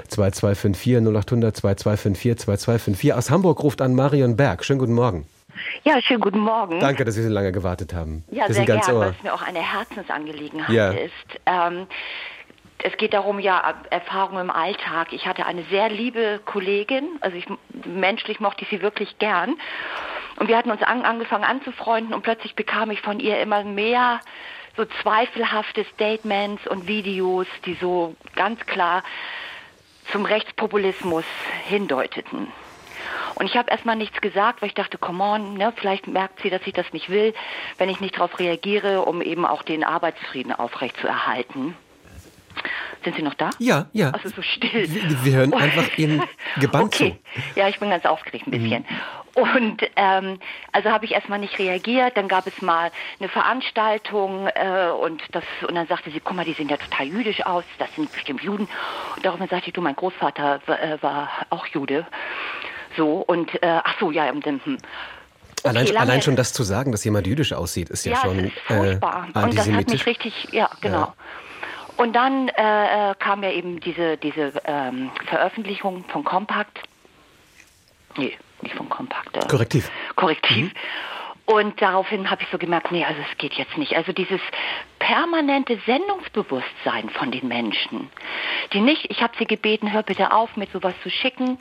2254 0.08 0.98
0800 0.98 1.56
2254 1.56 2.46
2254. 2.46 3.14
Aus 3.14 3.30
Hamburg 3.30 3.64
ruft 3.64 3.82
an 3.82 3.94
Marion 3.94 4.36
Berg. 4.36 4.66
Schönen 4.66 4.80
guten 4.80 4.94
Morgen. 4.94 5.28
Ja, 5.84 6.02
schönen 6.02 6.22
guten 6.22 6.40
Morgen. 6.40 6.80
Danke, 6.80 7.06
dass 7.06 7.14
Sie 7.16 7.24
so 7.24 7.30
lange 7.30 7.52
gewartet 7.52 7.94
haben. 7.94 8.24
Ja, 8.32 8.48
Wir 8.48 8.56
sehr 8.56 8.66
gerne, 8.66 8.82
weil 8.88 9.12
es 9.12 9.24
mir 9.24 9.34
auch 9.34 9.42
eine 9.42 9.60
Herzensangelegenheit 9.62 10.70
ja. 10.70 10.92
ist. 10.92 11.12
Ähm, 11.46 11.86
es 12.84 12.96
geht 12.98 13.14
darum, 13.14 13.40
ja, 13.40 13.76
Erfahrungen 13.90 14.42
im 14.42 14.50
Alltag. 14.50 15.12
Ich 15.12 15.28
hatte 15.28 15.46
eine 15.46 15.64
sehr 15.64 15.90
liebe 15.90 16.40
Kollegin, 16.46 17.08
also 17.22 17.36
ich, 17.36 17.46
menschlich 17.86 18.40
mochte 18.40 18.64
ich 18.64 18.70
sie 18.70 18.82
wirklich 18.82 19.20
gern. 19.20 19.56
Und 20.38 20.48
wir 20.48 20.58
hatten 20.58 20.72
uns 20.72 20.82
an, 20.82 21.04
angefangen 21.04 21.44
anzufreunden 21.44 22.14
und 22.14 22.22
plötzlich 22.22 22.56
bekam 22.56 22.92
ich 22.92 23.02
von 23.02 23.20
ihr 23.20 23.40
immer 23.42 23.64
mehr 23.64 24.22
so 24.78 24.86
zweifelhafte 25.02 25.84
Statements 25.94 26.66
und 26.68 26.88
Videos, 26.88 27.48
die 27.66 27.74
so 27.74 28.16
ganz 28.36 28.66
klar 28.66 29.04
zum 30.12 30.24
Rechtspopulismus 30.24 31.26
hindeuteten. 31.68 32.48
Und 33.36 33.46
ich 33.46 33.58
habe 33.58 33.72
erstmal 33.72 33.98
nichts 33.98 34.22
gesagt, 34.22 34.62
weil 34.62 34.70
ich 34.70 34.76
dachte, 34.76 34.98
come 34.98 35.24
on, 35.24 35.54
ne, 35.56 35.74
vielleicht 35.76 36.08
merkt 36.08 36.42
sie, 36.42 36.50
dass 36.50 36.66
ich 36.66 36.74
das 36.74 36.92
nicht 36.94 37.10
will, 37.10 37.34
wenn 37.78 37.90
ich 37.90 38.00
nicht 38.00 38.18
darauf 38.18 38.40
reagiere, 38.40 39.02
um 39.02 39.22
eben 39.22 39.46
auch 39.46 39.64
den 39.64 39.84
Arbeitsfrieden 39.84 40.54
aufrechtzuerhalten. 40.54 41.76
Sind 43.04 43.16
Sie 43.16 43.22
noch 43.22 43.34
da? 43.36 43.50
Ja, 43.60 43.88
ja. 43.94 44.12
Also 44.12 44.30
so 44.30 44.42
still. 44.42 44.92
Wir, 44.92 45.26
wir 45.26 45.34
hören 45.34 45.54
einfach 45.54 45.98
Ihnen 45.98 46.22
gebannt 46.60 46.86
okay. 46.96 47.18
zu. 47.34 47.60
Ja, 47.60 47.70
ich 47.70 47.80
bin 47.80 47.90
ganz 47.90 48.06
aufgeregt 48.06 48.48
ein 48.48 48.52
bisschen. 48.52 48.86
Mhm. 49.36 49.42
Und 49.42 49.84
ähm, 49.96 50.40
also 50.74 50.90
habe 50.90 51.06
ich 51.06 51.14
erstmal 51.14 51.40
nicht 51.40 51.58
reagiert. 51.60 52.18
Dann 52.18 52.28
gab 52.28 52.46
es 52.48 52.62
mal 52.62 52.92
eine 53.20 53.30
Veranstaltung 53.30 54.48
äh, 54.48 54.90
und 54.90 55.22
das 55.32 55.44
und 55.68 55.76
dann 55.76 55.88
sagte 55.88 56.12
sie, 56.12 56.20
guck 56.20 56.36
mal, 56.36 56.44
die 56.44 56.54
sehen 56.54 56.68
ja 56.68 56.78
total 56.78 57.08
jüdisch 57.08 57.46
aus. 57.46 57.64
Das 57.78 57.94
sind 57.96 58.12
bestimmt 58.12 58.42
Juden. 58.42 58.68
Und 59.16 59.26
daraufhin 59.26 59.48
sagte 59.48 59.68
ich, 59.68 59.74
du, 59.74 59.82
mein 59.82 59.96
Großvater 59.96 60.60
äh, 60.68 61.02
war 61.02 61.30
auch 61.50 61.66
Jude. 61.68 62.06
So 62.98 63.18
und 63.20 63.54
äh, 63.64 63.80
ach 63.84 63.96
so, 64.00 64.12
ja. 64.12 64.30
Und, 64.30 64.46
hm. 64.46 64.60
Okay, 65.62 65.78
allein, 65.78 65.98
allein, 65.98 66.22
schon 66.22 66.36
das 66.36 66.54
zu 66.54 66.64
sagen, 66.64 66.92
dass 66.92 67.04
jemand 67.04 67.28
jüdisch 67.28 67.52
aussieht, 67.52 67.90
ist 67.90 68.06
ja, 68.06 68.14
ja 68.14 68.22
schon 68.22 68.40
ist 68.40 68.60
furchtbar. 68.66 69.28
Äh, 69.34 69.40
und 69.40 69.58
das 69.58 69.70
hat 69.70 69.90
mich 69.90 70.06
richtig, 70.06 70.48
ja, 70.52 70.70
genau. 70.82 71.00
Ja. 71.00 71.14
Und 72.00 72.14
dann 72.14 72.48
äh, 72.48 73.12
äh, 73.12 73.16
kam 73.20 73.44
ja 73.44 73.52
eben 73.52 73.82
diese, 73.82 74.16
diese 74.16 74.54
ähm, 74.64 75.12
Veröffentlichung 75.26 76.06
von 76.06 76.24
Kompakt. 76.24 76.80
Nee, 78.16 78.38
nicht 78.62 78.76
von 78.76 78.88
Kompakt. 78.88 79.36
Äh, 79.36 79.46
Korrektiv. 79.50 79.92
Korrektiv. 80.16 80.72
Mhm. 80.72 80.80
Und 81.54 81.82
daraufhin 81.82 82.32
habe 82.32 82.42
ich 82.44 82.48
so 82.54 82.58
gemerkt, 82.58 82.94
nee, 82.94 83.04
also 83.04 83.20
es 83.30 83.38
geht 83.38 83.56
jetzt 83.56 83.78
nicht. 83.78 83.98
Also 83.98 84.14
dieses 84.14 84.40
permanente 85.00 85.78
Sendungsbewusstsein 85.86 87.10
von 87.10 87.32
den 87.32 87.50
Menschen, 87.50 88.10
die 88.72 88.80
nicht, 88.80 89.10
ich 89.10 89.22
habe 89.22 89.34
sie 89.38 89.46
gebeten, 89.46 89.92
hör 89.92 90.04
bitte 90.04 90.32
auf, 90.32 90.56
mit 90.56 90.72
sowas 90.72 90.94
zu 91.04 91.10
schicken. 91.10 91.58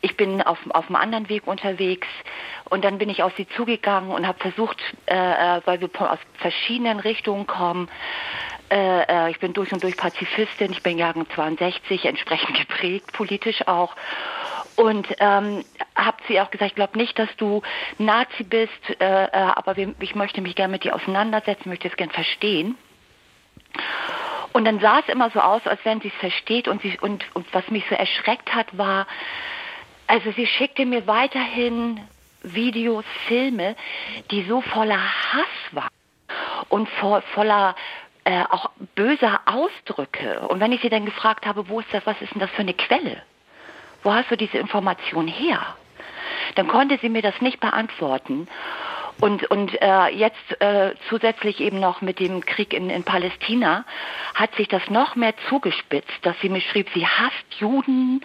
Ich 0.00 0.16
bin 0.16 0.42
auf, 0.42 0.58
auf 0.70 0.86
einem 0.86 0.96
anderen 0.96 1.28
Weg 1.28 1.46
unterwegs. 1.46 2.08
Und 2.70 2.84
dann 2.84 2.98
bin 2.98 3.08
ich 3.08 3.22
auf 3.22 3.36
sie 3.36 3.46
zugegangen 3.50 4.10
und 4.10 4.26
habe 4.26 4.38
versucht, 4.40 4.80
äh, 5.06 5.14
äh 5.14 5.60
weil 5.64 5.80
wir 5.80 5.90
aus 6.00 6.18
verschiedenen 6.38 6.98
Richtungen 6.98 7.46
kommen, 7.46 7.88
äh, 8.70 9.02
äh, 9.02 9.30
ich 9.30 9.38
bin 9.38 9.52
durch 9.52 9.72
und 9.72 9.82
durch 9.82 9.96
Pazifistin, 9.96 10.72
ich 10.72 10.82
bin 10.82 10.98
Jahrgang 10.98 11.28
62, 11.28 12.04
entsprechend 12.04 12.56
geprägt, 12.58 13.12
politisch 13.12 13.66
auch. 13.66 13.94
Und 14.76 15.06
ähm, 15.20 15.64
habe 15.94 16.18
sie 16.28 16.40
auch 16.40 16.50
gesagt, 16.50 16.72
ich 16.72 16.74
glaube 16.74 16.98
nicht, 16.98 17.18
dass 17.18 17.34
du 17.36 17.62
Nazi 17.98 18.44
bist, 18.44 19.00
äh, 19.00 19.24
äh, 19.24 19.28
aber 19.32 19.76
wir, 19.76 19.94
ich 20.00 20.14
möchte 20.14 20.40
mich 20.42 20.54
gerne 20.54 20.72
mit 20.72 20.84
dir 20.84 20.94
auseinandersetzen, 20.94 21.68
möchte 21.70 21.88
es 21.88 21.96
gerne 21.96 22.12
verstehen. 22.12 22.76
Und 24.52 24.64
dann 24.64 24.80
sah 24.80 25.00
es 25.00 25.08
immer 25.08 25.30
so 25.30 25.40
aus, 25.40 25.66
als 25.66 25.80
wenn 25.84 26.00
sie 26.00 26.08
es 26.08 26.14
versteht 26.14 26.68
und, 26.68 26.82
sie, 26.82 26.98
und, 27.00 27.24
und 27.34 27.46
was 27.52 27.68
mich 27.70 27.84
so 27.88 27.94
erschreckt 27.94 28.54
hat, 28.54 28.76
war, 28.76 29.06
also 30.06 30.30
sie 30.32 30.46
schickte 30.46 30.86
mir 30.86 31.06
weiterhin 31.06 32.00
Videos, 32.42 33.04
Filme, 33.28 33.76
die 34.30 34.44
so 34.44 34.60
voller 34.60 35.00
Hass 35.00 35.72
waren 35.72 35.88
und 36.68 36.88
vo 36.88 37.20
voller 37.34 37.74
äh, 38.26 38.42
auch 38.50 38.70
böser 38.96 39.40
Ausdrücke. 39.46 40.40
Und 40.48 40.58
wenn 40.58 40.72
ich 40.72 40.80
sie 40.80 40.88
dann 40.88 41.04
gefragt 41.04 41.46
habe, 41.46 41.68
wo 41.68 41.78
ist 41.78 41.88
das, 41.92 42.04
was 42.06 42.20
ist 42.20 42.34
denn 42.34 42.40
das 42.40 42.50
für 42.50 42.62
eine 42.62 42.74
Quelle? 42.74 43.22
Wo 44.02 44.12
hast 44.12 44.30
du 44.32 44.36
diese 44.36 44.58
Information 44.58 45.28
her? 45.28 45.76
Dann 46.56 46.66
konnte 46.66 46.98
sie 47.00 47.08
mir 47.08 47.22
das 47.22 47.40
nicht 47.40 47.60
beantworten. 47.60 48.48
Und, 49.18 49.50
und 49.50 49.80
äh, 49.80 50.08
jetzt 50.08 50.60
äh, 50.60 50.94
zusätzlich 51.08 51.60
eben 51.60 51.80
noch 51.80 52.02
mit 52.02 52.20
dem 52.20 52.44
Krieg 52.44 52.74
in, 52.74 52.90
in 52.90 53.02
Palästina 53.02 53.84
hat 54.34 54.54
sich 54.56 54.68
das 54.68 54.82
noch 54.90 55.16
mehr 55.16 55.32
zugespitzt, 55.48 56.12
dass 56.22 56.38
sie 56.42 56.50
mir 56.50 56.60
schrieb, 56.60 56.88
sie 56.92 57.06
hasst 57.06 57.54
Juden 57.58 58.20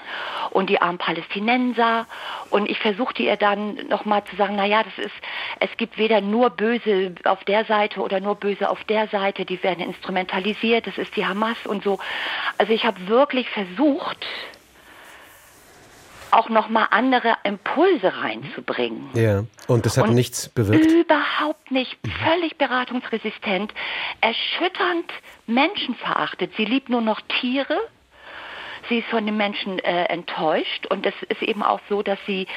und 0.49 0.69
die 0.69 0.81
armen 0.81 0.97
Palästinenser. 0.97 2.07
Und 2.49 2.69
ich 2.69 2.79
versuchte 2.79 3.23
ihr 3.23 3.37
dann 3.37 3.75
nochmal 3.87 4.25
zu 4.25 4.35
sagen, 4.35 4.57
naja, 4.57 4.83
das 4.83 5.05
ist, 5.05 5.15
es 5.61 5.69
gibt 5.77 5.97
weder 5.97 6.19
nur 6.19 6.49
Böse 6.49 7.15
auf 7.23 7.43
der 7.45 7.63
Seite 7.63 8.01
oder 8.01 8.19
nur 8.19 8.35
Böse 8.35 8.69
auf 8.69 8.83
der 8.83 9.07
Seite, 9.07 9.45
die 9.45 9.63
werden 9.63 9.85
instrumentalisiert, 9.85 10.87
das 10.87 10.97
ist 10.97 11.15
die 11.15 11.25
Hamas 11.25 11.57
und 11.65 11.83
so. 11.83 11.99
Also 12.57 12.73
ich 12.73 12.83
habe 12.83 13.07
wirklich 13.07 13.49
versucht, 13.49 14.25
auch 16.33 16.49
nochmal 16.49 16.87
andere 16.91 17.35
Impulse 17.43 18.13
reinzubringen. 18.21 19.09
Ja, 19.13 19.43
und 19.67 19.85
das 19.85 19.97
hat 19.97 20.09
und 20.09 20.15
nichts 20.15 20.49
bewirkt? 20.49 20.85
Überhaupt 20.85 21.71
nicht. 21.71 21.97
Völlig 22.23 22.57
beratungsresistent, 22.57 23.73
erschütternd 24.21 25.11
menschenverachtet. 25.47 26.51
Sie 26.57 26.65
liebt 26.65 26.89
nur 26.89 27.01
noch 27.01 27.21
Tiere. 27.39 27.77
Sie 28.89 28.99
ist 28.99 29.07
von 29.09 29.25
den 29.25 29.37
Menschen 29.37 29.79
äh, 29.79 30.05
enttäuscht 30.05 30.87
und 30.87 31.05
es 31.05 31.13
ist 31.29 31.41
eben 31.41 31.63
auch 31.63 31.79
so, 31.87 32.01
dass 32.01 32.19
sie 32.25 32.47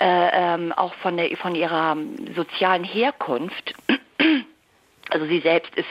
äh, 0.00 0.54
ähm, 0.54 0.72
auch 0.72 0.94
von, 0.94 1.16
der, 1.16 1.36
von 1.36 1.54
ihrer 1.54 1.96
sozialen 2.34 2.84
Herkunft, 2.84 3.74
also 5.10 5.26
sie 5.26 5.40
selbst 5.40 5.74
ist, 5.74 5.88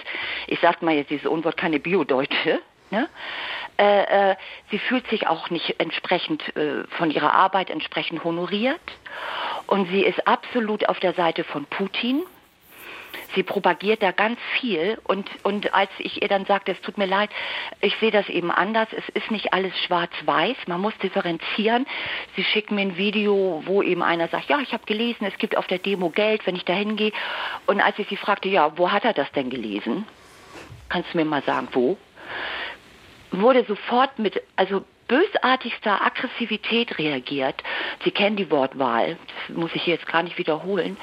ich 0.48 0.60
sag 0.62 0.82
mal 0.82 0.96
jetzt 0.96 1.12
dieses 1.12 1.28
Unwort, 1.28 1.58
keine 1.58 1.80
Biodeutsche, 1.80 2.60
ne? 2.92 3.08
Äh, 3.80 4.32
äh, 4.32 4.36
sie 4.72 4.80
fühlt 4.80 5.08
sich 5.08 5.28
auch 5.28 5.50
nicht 5.50 5.80
entsprechend 5.80 6.44
äh, 6.58 6.84
von 6.98 7.12
ihrer 7.12 7.34
Arbeit 7.34 7.70
entsprechend 7.70 8.26
honoriert. 8.26 8.82
Und 9.68 9.90
sie 9.90 10.04
ist 10.04 10.28
absolut 10.28 10.90
auf 10.90 11.00
der 11.00 11.14
Seite 11.14 11.46
von 11.46 11.66
Putin. 11.66 12.24
Sie 13.36 13.44
propagiert 13.44 14.04
da 14.04 14.12
ganz 14.12 14.40
viel 14.60 15.00
und, 15.04 15.28
und 15.44 15.74
als 15.74 15.90
ich 16.00 16.22
ihr 16.22 16.28
dann 16.28 16.46
sagte, 16.46 16.72
es 16.72 16.82
tut 16.82 16.98
mir 16.98 17.06
leid, 17.06 17.30
ich 17.80 17.96
sehe 17.98 18.12
das 18.12 18.28
eben 18.28 18.52
anders, 18.52 18.88
es 18.92 19.08
ist 19.10 19.32
nicht 19.32 19.54
alles 19.54 19.72
schwarz-weiß, 19.86 20.58
man 20.68 20.82
muss 20.82 20.98
differenzieren. 20.98 21.86
Sie 22.36 22.44
schickt 22.44 22.72
mir 22.72 22.82
ein 22.82 22.98
Video, 22.98 23.64
wo 23.66 23.82
eben 23.82 24.04
einer 24.04 24.28
sagt, 24.28 24.50
ja, 24.50 24.60
ich 24.60 24.74
habe 24.74 24.86
gelesen, 24.86 25.26
es 25.26 25.38
gibt 25.38 25.58
auf 25.58 25.68
der 25.68 25.78
Demo 25.78 26.10
Geld, 26.10 26.46
wenn 26.46 26.56
ich 26.56 26.66
da 26.66 26.74
hingehe. 26.74 27.12
Und 27.66 27.82
als 27.82 27.98
ich 28.00 28.10
sie 28.10 28.18
fragte, 28.18 28.50
ja, 28.50 28.78
wo 28.78 28.92
hat 28.92 29.06
er 29.06 29.14
das 29.14 29.32
denn 29.32 29.50
gelesen? 29.50 30.06
Kannst 30.90 31.14
du 31.14 31.18
mir 31.18 31.26
mal 31.26 31.44
sagen, 31.44 31.68
wo? 31.72 31.98
Wurde 33.32 33.66
sofort 33.68 34.20
mit, 34.20 34.42
also 34.56 34.84
bösartigster 35.08 36.02
Aggressivität 36.06 36.98
reagiert. 36.98 37.56
Sie 38.04 38.12
kennen 38.12 38.36
die 38.36 38.50
Wortwahl, 38.52 39.18
das 39.48 39.58
muss 39.58 39.72
ich 39.74 39.86
jetzt 39.86 40.08
gar 40.08 40.24
nicht 40.24 40.38
wiederholen. 40.38 40.98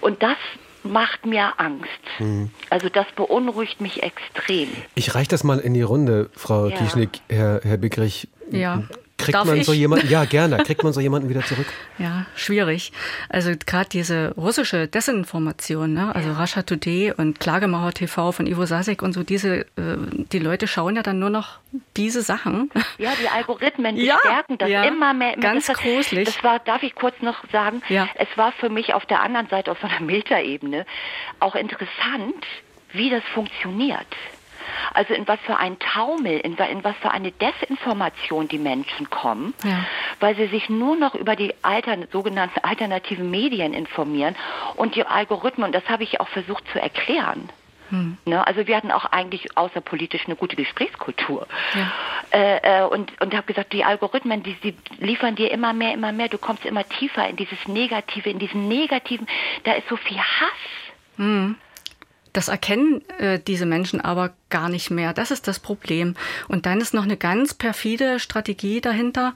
Und 0.00 0.22
das 0.22 0.36
macht 0.84 1.26
mir 1.26 1.54
Angst. 1.58 1.88
Hm. 2.18 2.50
Also 2.70 2.88
das 2.88 3.06
beunruhigt 3.16 3.80
mich 3.80 4.02
extrem. 4.02 4.68
Ich 4.94 5.14
reiche 5.14 5.28
das 5.28 5.44
mal 5.44 5.58
in 5.58 5.74
die 5.74 5.82
Runde, 5.82 6.30
Frau 6.34 6.68
ja. 6.68 6.76
Kieschnick, 6.76 7.20
Herr, 7.28 7.60
Herr 7.62 7.76
Bickrich. 7.76 8.28
Ja. 8.50 8.84
Kriegt 9.18 9.34
Darf 9.34 9.46
man 9.46 9.56
ich? 9.56 9.66
so 9.66 9.72
jemanden, 9.72 10.08
ja 10.08 10.24
gerne, 10.24 10.58
kriegt 10.64 10.84
man 10.84 10.92
so 10.92 11.00
jemanden 11.00 11.28
wieder 11.28 11.44
zurück? 11.44 11.66
Ja, 11.98 12.26
schwierig. 12.36 12.92
Also 13.28 13.52
gerade 13.66 13.88
diese 13.88 14.32
russische 14.36 14.86
Desinformation, 14.86 15.92
ne? 15.92 16.14
also 16.14 16.32
Russia 16.32 16.62
Today 16.62 17.12
und 17.16 17.40
Klagemauer 17.40 17.92
TV 17.92 18.30
von 18.30 18.46
Ivo 18.46 18.64
Sasek 18.64 19.02
und 19.02 19.12
so, 19.12 19.24
diese, 19.24 19.60
äh, 19.76 19.96
die 20.32 20.38
Leute 20.38 20.68
schauen 20.68 20.94
ja 20.94 21.02
dann 21.02 21.18
nur 21.18 21.30
noch 21.30 21.58
diese 21.96 22.22
Sachen. 22.22 22.70
Ja, 22.98 23.12
die 23.20 23.28
Algorithmen, 23.28 23.94
die 23.96 24.06
ja, 24.06 24.18
stärken 24.18 24.58
das 24.58 24.68
ja, 24.68 24.82
immer 24.84 25.14
mehr. 25.14 25.36
Ganz 25.36 25.66
das, 25.66 25.78
gruselig. 25.78 26.24
Das 26.24 26.42
war, 26.42 26.58
darf 26.58 26.82
ich 26.82 26.94
kurz 26.94 27.14
noch 27.20 27.36
sagen, 27.52 27.82
ja. 27.88 28.08
es 28.16 28.28
war 28.36 28.52
für 28.52 28.70
mich 28.70 28.92
auf 28.94 29.06
der 29.06 29.22
anderen 29.22 29.48
Seite, 29.48 29.70
auf 29.70 29.78
so 29.80 29.86
einer 29.86 30.00
Metaebene, 30.00 30.84
auch 31.38 31.54
interessant, 31.54 32.44
wie 32.92 33.10
das 33.10 33.22
funktioniert. 33.34 34.06
Also 34.94 35.14
in 35.14 35.26
was 35.26 35.38
für 35.40 35.56
ein 35.56 35.78
Taumel, 35.78 36.38
in, 36.40 36.56
in 36.56 36.84
was 36.84 36.96
für 36.96 37.10
eine 37.10 37.32
Desinformation 37.32 38.48
die 38.48 38.58
Menschen 38.58 39.10
kommen, 39.10 39.54
ja. 39.64 39.84
weil 40.20 40.36
sie 40.36 40.46
sich 40.46 40.68
nur 40.68 40.96
noch 40.96 41.14
über 41.14 41.36
die 41.36 41.54
altern, 41.62 42.06
sogenannten 42.12 42.60
alternativen 42.60 43.30
Medien 43.30 43.74
informieren 43.74 44.36
und 44.76 44.94
die 44.94 45.04
Algorithmen, 45.04 45.66
und 45.66 45.74
das 45.74 45.88
habe 45.88 46.02
ich 46.02 46.20
auch 46.20 46.28
versucht 46.28 46.64
zu 46.72 46.80
erklären. 46.80 47.48
Hm. 47.90 48.18
Ne, 48.26 48.46
also 48.46 48.66
wir 48.66 48.76
hatten 48.76 48.90
auch 48.90 49.06
eigentlich 49.06 49.56
außerpolitisch 49.56 50.26
eine 50.26 50.36
gute 50.36 50.56
Gesprächskultur. 50.56 51.46
Ja. 51.74 51.92
Äh, 52.38 52.82
äh, 52.82 52.84
und 52.84 53.18
und 53.20 53.34
habe 53.34 53.46
gesagt, 53.46 53.72
die 53.72 53.84
Algorithmen, 53.84 54.42
die, 54.42 54.54
die 54.54 54.74
liefern 54.98 55.36
dir 55.36 55.50
immer 55.50 55.72
mehr, 55.72 55.94
immer 55.94 56.12
mehr. 56.12 56.28
Du 56.28 56.38
kommst 56.38 56.66
immer 56.66 56.86
tiefer 56.86 57.26
in 57.28 57.36
dieses 57.36 57.66
Negative, 57.66 58.28
in 58.28 58.38
diesen 58.38 58.68
Negativen. 58.68 59.26
Da 59.64 59.72
ist 59.72 59.88
so 59.88 59.96
viel 59.96 60.18
Hass. 60.18 61.16
Hm. 61.16 61.56
Das 62.32 62.48
erkennen 62.48 63.02
äh, 63.18 63.38
diese 63.38 63.66
Menschen 63.66 64.00
aber 64.00 64.32
gar 64.50 64.68
nicht 64.68 64.90
mehr. 64.90 65.12
Das 65.12 65.30
ist 65.30 65.48
das 65.48 65.58
Problem. 65.58 66.14
Und 66.48 66.66
dann 66.66 66.80
ist 66.80 66.94
noch 66.94 67.02
eine 67.02 67.16
ganz 67.16 67.54
perfide 67.54 68.18
Strategie 68.18 68.80
dahinter. 68.80 69.34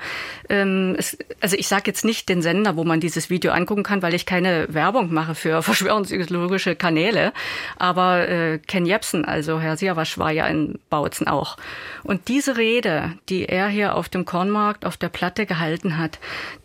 Ähm, 0.48 0.94
es, 0.98 1.16
also 1.40 1.56
ich 1.56 1.68
sage 1.68 1.84
jetzt 1.86 2.04
nicht 2.04 2.28
den 2.28 2.42
Sender, 2.42 2.76
wo 2.76 2.84
man 2.84 3.00
dieses 3.00 3.30
Video 3.30 3.52
angucken 3.52 3.82
kann, 3.82 4.02
weil 4.02 4.14
ich 4.14 4.26
keine 4.26 4.72
Werbung 4.72 5.12
mache 5.12 5.34
für 5.34 5.62
verschwörungsideologische 5.62 6.76
Kanäle. 6.76 7.32
Aber 7.78 8.28
äh, 8.28 8.58
Ken 8.58 8.86
Jebsen, 8.86 9.24
also 9.24 9.60
Herr 9.60 9.76
Siawasch, 9.76 10.18
war 10.18 10.32
ja 10.32 10.46
in 10.46 10.78
Bautzen 10.90 11.28
auch. 11.28 11.56
Und 12.02 12.28
diese 12.28 12.56
Rede, 12.56 13.12
die 13.28 13.46
er 13.46 13.68
hier 13.68 13.96
auf 13.96 14.08
dem 14.08 14.24
Kornmarkt 14.24 14.84
auf 14.84 14.96
der 14.96 15.08
Platte 15.08 15.46
gehalten 15.46 15.98
hat, 15.98 16.18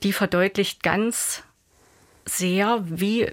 die 0.03 0.13
verdeutlicht 0.13 0.84
ganz 0.84 1.43
sehr, 2.25 2.84
wie 2.86 3.30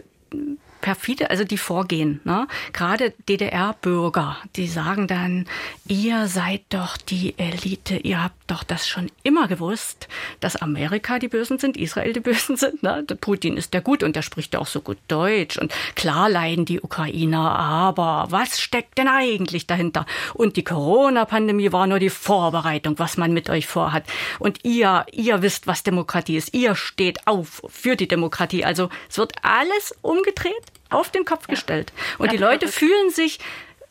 perfide, 0.84 1.30
also 1.30 1.44
die 1.44 1.56
vorgehen. 1.56 2.20
Ne? 2.24 2.46
Gerade 2.74 3.14
DDR-Bürger, 3.26 4.36
die 4.54 4.66
sagen 4.66 5.06
dann, 5.06 5.46
ihr 5.88 6.28
seid 6.28 6.60
doch 6.68 6.98
die 6.98 7.32
Elite, 7.38 7.96
ihr 7.96 8.22
habt 8.22 8.36
doch 8.48 8.62
das 8.62 8.86
schon 8.86 9.10
immer 9.22 9.48
gewusst, 9.48 10.08
dass 10.40 10.56
Amerika 10.56 11.18
die 11.18 11.28
Bösen 11.28 11.58
sind, 11.58 11.78
Israel 11.78 12.12
die 12.12 12.20
Bösen 12.20 12.58
sind. 12.58 12.82
Ne? 12.82 13.02
Putin 13.18 13.56
ist 13.56 13.72
der 13.72 13.80
gut 13.80 14.02
und 14.02 14.14
der 14.14 14.20
spricht 14.20 14.52
ja 14.52 14.60
auch 14.60 14.66
so 14.66 14.82
gut 14.82 14.98
Deutsch. 15.08 15.56
Und 15.56 15.72
klar 15.94 16.28
leiden 16.28 16.66
die 16.66 16.82
Ukrainer, 16.82 17.58
aber 17.58 18.26
was 18.28 18.60
steckt 18.60 18.98
denn 18.98 19.08
eigentlich 19.08 19.66
dahinter? 19.66 20.04
Und 20.34 20.58
die 20.58 20.64
Corona-Pandemie 20.64 21.72
war 21.72 21.86
nur 21.86 21.98
die 21.98 22.10
Vorbereitung, 22.10 22.98
was 22.98 23.16
man 23.16 23.32
mit 23.32 23.48
euch 23.48 23.66
vorhat. 23.66 24.04
Und 24.38 24.58
ihr, 24.64 25.06
ihr 25.12 25.40
wisst, 25.40 25.66
was 25.66 25.82
Demokratie 25.82 26.36
ist. 26.36 26.52
Ihr 26.52 26.74
steht 26.74 27.26
auf 27.26 27.62
für 27.68 27.96
die 27.96 28.06
Demokratie. 28.06 28.66
Also 28.66 28.90
es 29.08 29.16
wird 29.16 29.32
alles 29.40 29.94
umgedreht, 30.02 30.73
auf 30.94 31.10
den 31.10 31.24
Kopf 31.24 31.48
ja. 31.48 31.54
gestellt. 31.54 31.92
Und 32.18 32.26
ja, 32.26 32.32
die 32.32 32.38
Leute 32.38 32.68
fühlen 32.68 33.10
sich 33.10 33.38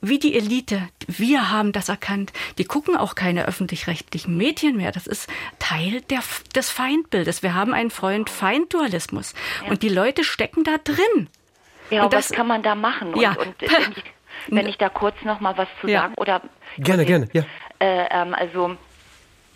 wie 0.04 0.20
die 0.20 0.36
Elite. 0.36 0.90
Wir 1.08 1.50
haben 1.50 1.72
das 1.72 1.88
erkannt. 1.88 2.34
Die 2.58 2.66
gucken 2.66 2.98
auch 2.98 3.16
keine 3.16 3.46
öffentlich-rechtlichen 3.46 4.36
Medien 4.36 4.76
mehr. 4.76 4.92
Das 4.92 5.08
ist 5.08 5.30
Teil 5.60 6.02
der, 6.10 6.20
des 6.54 6.70
Feindbildes. 6.70 7.42
Wir 7.42 7.56
haben 7.56 7.74
einen 7.74 7.90
Freund-Feind-Dualismus. 7.90 9.34
Ja. 9.64 9.72
Und 9.72 9.82
die 9.82 9.90
Leute 9.90 10.26
stecken 10.26 10.66
da 10.66 10.78
drin. 10.84 11.30
Ja, 11.90 12.04
und 12.04 12.14
das 12.14 12.32
was 12.32 12.36
kann 12.36 12.48
man 12.48 12.64
da 12.64 12.76
machen? 12.76 13.14
Und, 13.14 13.22
ja. 13.22 13.32
und 13.32 13.56
wenn, 13.62 13.92
ich, 13.96 14.04
wenn 14.48 14.68
ich 14.68 14.78
da 14.78 14.90
kurz 14.90 15.16
noch 15.24 15.40
mal 15.40 15.58
was 15.58 15.70
zu 15.80 15.88
sagen 15.88 16.14
oder 16.18 16.42
gerne, 16.78 17.06
gerne, 17.06 17.30
ja. 17.32 17.44
Äh, 17.80 18.08
ähm, 18.12 18.34
also 18.34 18.76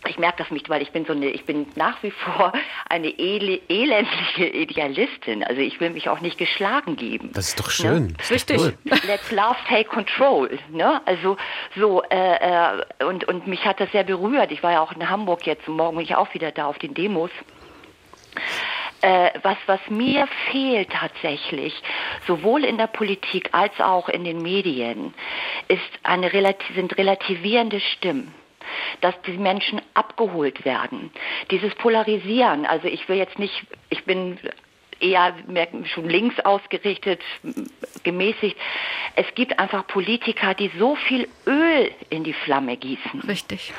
ich 0.06 0.18
merke 0.20 0.43
das 0.43 0.52
nicht, 0.52 0.70
weil 0.70 0.82
ich 0.82 0.91
bin 0.91 1.06
so 1.06 1.14
eine, 1.14 1.30
ich 1.30 1.45
bin 1.45 1.68
nach 1.76 2.02
wie 2.04 2.12
vor 2.12 2.54
eine 2.88 3.08
ele, 3.08 3.60
elendliche 3.68 4.45
Idealistin. 4.45 5.43
Also 5.43 5.62
ich 5.62 5.80
will 5.80 5.89
mich 5.89 6.10
auch 6.10 6.22
nicht 6.22 6.38
geschlagen 6.38 6.95
geben. 6.95 7.32
Das 7.34 7.50
ist 7.50 7.60
doch 7.60 7.70
schön. 7.70 8.08
Ne? 8.08 8.14
Richtig. 8.30 8.58
Cool. 8.58 8.78
Let's 9.08 9.32
love 9.32 9.58
take 9.68 9.86
control. 9.89 10.58
Ne? 10.72 11.02
Also 11.06 11.38
so 11.76 12.04
äh, 12.04 12.78
äh, 12.78 13.06
und 13.06 13.28
und 13.28 13.48
mich 13.48 13.66
hat 13.66 13.80
das 13.80 13.91
sehr 13.91 14.04
berührt. 14.04 14.52
Ich 14.52 14.64
war 14.64 14.72
ja 14.72 14.82
auch 14.82 14.91
in 14.91 15.10
Hamburg 15.10 15.45
jetzt. 15.45 15.68
Morgen 15.68 15.98
bin 15.98 16.06
ich 16.06 16.16
auch 16.16 16.34
wieder 16.34 16.52
da 16.52 16.68
auf 16.68 16.78
den 16.78 16.93
Demos. 16.93 17.32
Äh, 19.02 19.32
was, 19.43 19.58
was 19.68 19.80
mir 19.89 20.28
fehlt 20.52 20.89
tatsächlich, 20.91 21.74
sowohl 22.26 22.64
in 22.64 22.78
der 22.80 22.88
Politik 22.88 23.50
als 23.52 23.80
auch 23.80 24.10
in 24.10 24.24
den 24.24 24.41
Medien, 24.41 25.14
ist 25.68 25.82
eine, 26.02 26.32
sind 26.74 26.98
relativierende 26.98 27.80
Stimmen 27.80 28.34
dass 29.01 29.20
die 29.24 29.38
Menschen 29.38 29.82
abgeholt 29.93 30.65
werden. 30.65 31.11
Dieses 31.51 31.74
Polarisieren, 31.76 32.65
also 32.65 32.88
ich 32.88 33.07
will 33.09 33.18
jetzt 33.18 33.39
nicht, 33.39 33.65
ich 33.89 34.03
bin 34.05 34.38
eher 34.99 35.34
schon 35.93 36.09
links 36.09 36.39
ausgerichtet, 36.39 37.22
gemäßigt. 38.03 38.57
Es 39.15 39.26
gibt 39.36 39.59
einfach 39.59 39.86
Politiker, 39.88 40.53
die 40.53 40.72
so 40.78 40.95
viel 40.95 41.28
Öl 41.45 41.91
in 42.09 42.24
die 42.24 42.34
Flamme 42.34 42.78
gießen. 42.78 43.22
Richtig. 43.22 43.74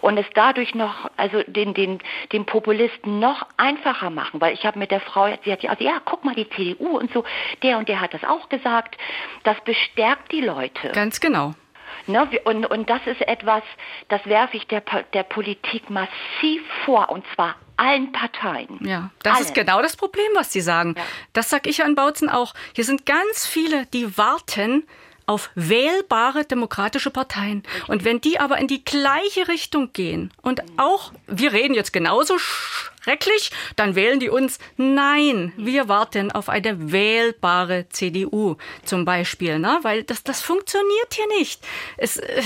Und 0.00 0.18
es 0.18 0.26
dadurch 0.34 0.74
noch, 0.74 1.10
also 1.16 1.42
den, 1.46 1.74
den, 1.74 1.98
den 2.32 2.46
Populisten 2.46 3.18
noch 3.18 3.46
einfacher 3.56 4.10
machen, 4.10 4.40
weil 4.40 4.54
ich 4.54 4.64
habe 4.64 4.78
mit 4.78 4.90
der 4.90 5.00
Frau, 5.00 5.28
sie 5.44 5.52
hat 5.52 5.62
ja, 5.62 5.70
also, 5.70 5.84
ja, 5.84 6.00
guck 6.04 6.24
mal, 6.24 6.34
die 6.34 6.48
CDU 6.50 6.98
und 6.98 7.12
so, 7.12 7.24
der 7.62 7.78
und 7.78 7.88
der 7.88 8.00
hat 8.00 8.14
das 8.14 8.24
auch 8.24 8.48
gesagt. 8.48 8.96
Das 9.44 9.56
bestärkt 9.64 10.32
die 10.32 10.40
Leute. 10.40 10.90
Ganz 10.92 11.20
genau. 11.20 11.54
Ne? 12.08 12.28
Und, 12.44 12.66
und 12.66 12.88
das 12.90 13.00
ist 13.06 13.20
etwas, 13.22 13.62
das 14.08 14.24
werfe 14.26 14.56
ich 14.56 14.66
der, 14.66 14.82
der 15.12 15.22
Politik 15.22 15.90
massiv 15.90 16.62
vor, 16.84 17.10
und 17.10 17.24
zwar 17.34 17.56
allen 17.76 18.12
Parteien. 18.12 18.78
Ja, 18.82 19.10
das 19.22 19.36
allen. 19.36 19.44
ist 19.44 19.54
genau 19.54 19.80
das 19.82 19.96
Problem, 19.96 20.30
was 20.34 20.52
Sie 20.52 20.60
sagen. 20.60 20.94
Ja. 20.96 21.04
Das 21.32 21.50
sage 21.50 21.70
ich 21.70 21.84
an 21.84 21.94
Bautzen 21.94 22.28
auch. 22.28 22.54
Hier 22.74 22.84
sind 22.84 23.06
ganz 23.06 23.46
viele, 23.46 23.86
die 23.86 24.18
warten, 24.18 24.86
auf 25.28 25.50
wählbare 25.54 26.44
demokratische 26.44 27.10
Parteien. 27.10 27.62
Und 27.86 28.04
wenn 28.04 28.20
die 28.20 28.40
aber 28.40 28.58
in 28.58 28.66
die 28.66 28.84
gleiche 28.84 29.46
Richtung 29.46 29.92
gehen 29.92 30.32
und 30.42 30.62
auch, 30.78 31.12
wir 31.26 31.52
reden 31.52 31.74
jetzt 31.74 31.92
genauso 31.92 32.38
schrecklich, 32.38 33.50
dann 33.76 33.94
wählen 33.94 34.20
die 34.20 34.30
uns. 34.30 34.58
Nein, 34.76 35.52
wir 35.56 35.88
warten 35.88 36.32
auf 36.32 36.48
eine 36.48 36.92
wählbare 36.92 37.88
CDU 37.90 38.56
zum 38.84 39.04
Beispiel, 39.04 39.58
ne? 39.58 39.78
weil 39.82 40.02
das, 40.02 40.24
das 40.24 40.40
funktioniert 40.40 41.14
hier 41.14 41.28
nicht. 41.38 41.60
Es, 41.98 42.16
äh, 42.16 42.42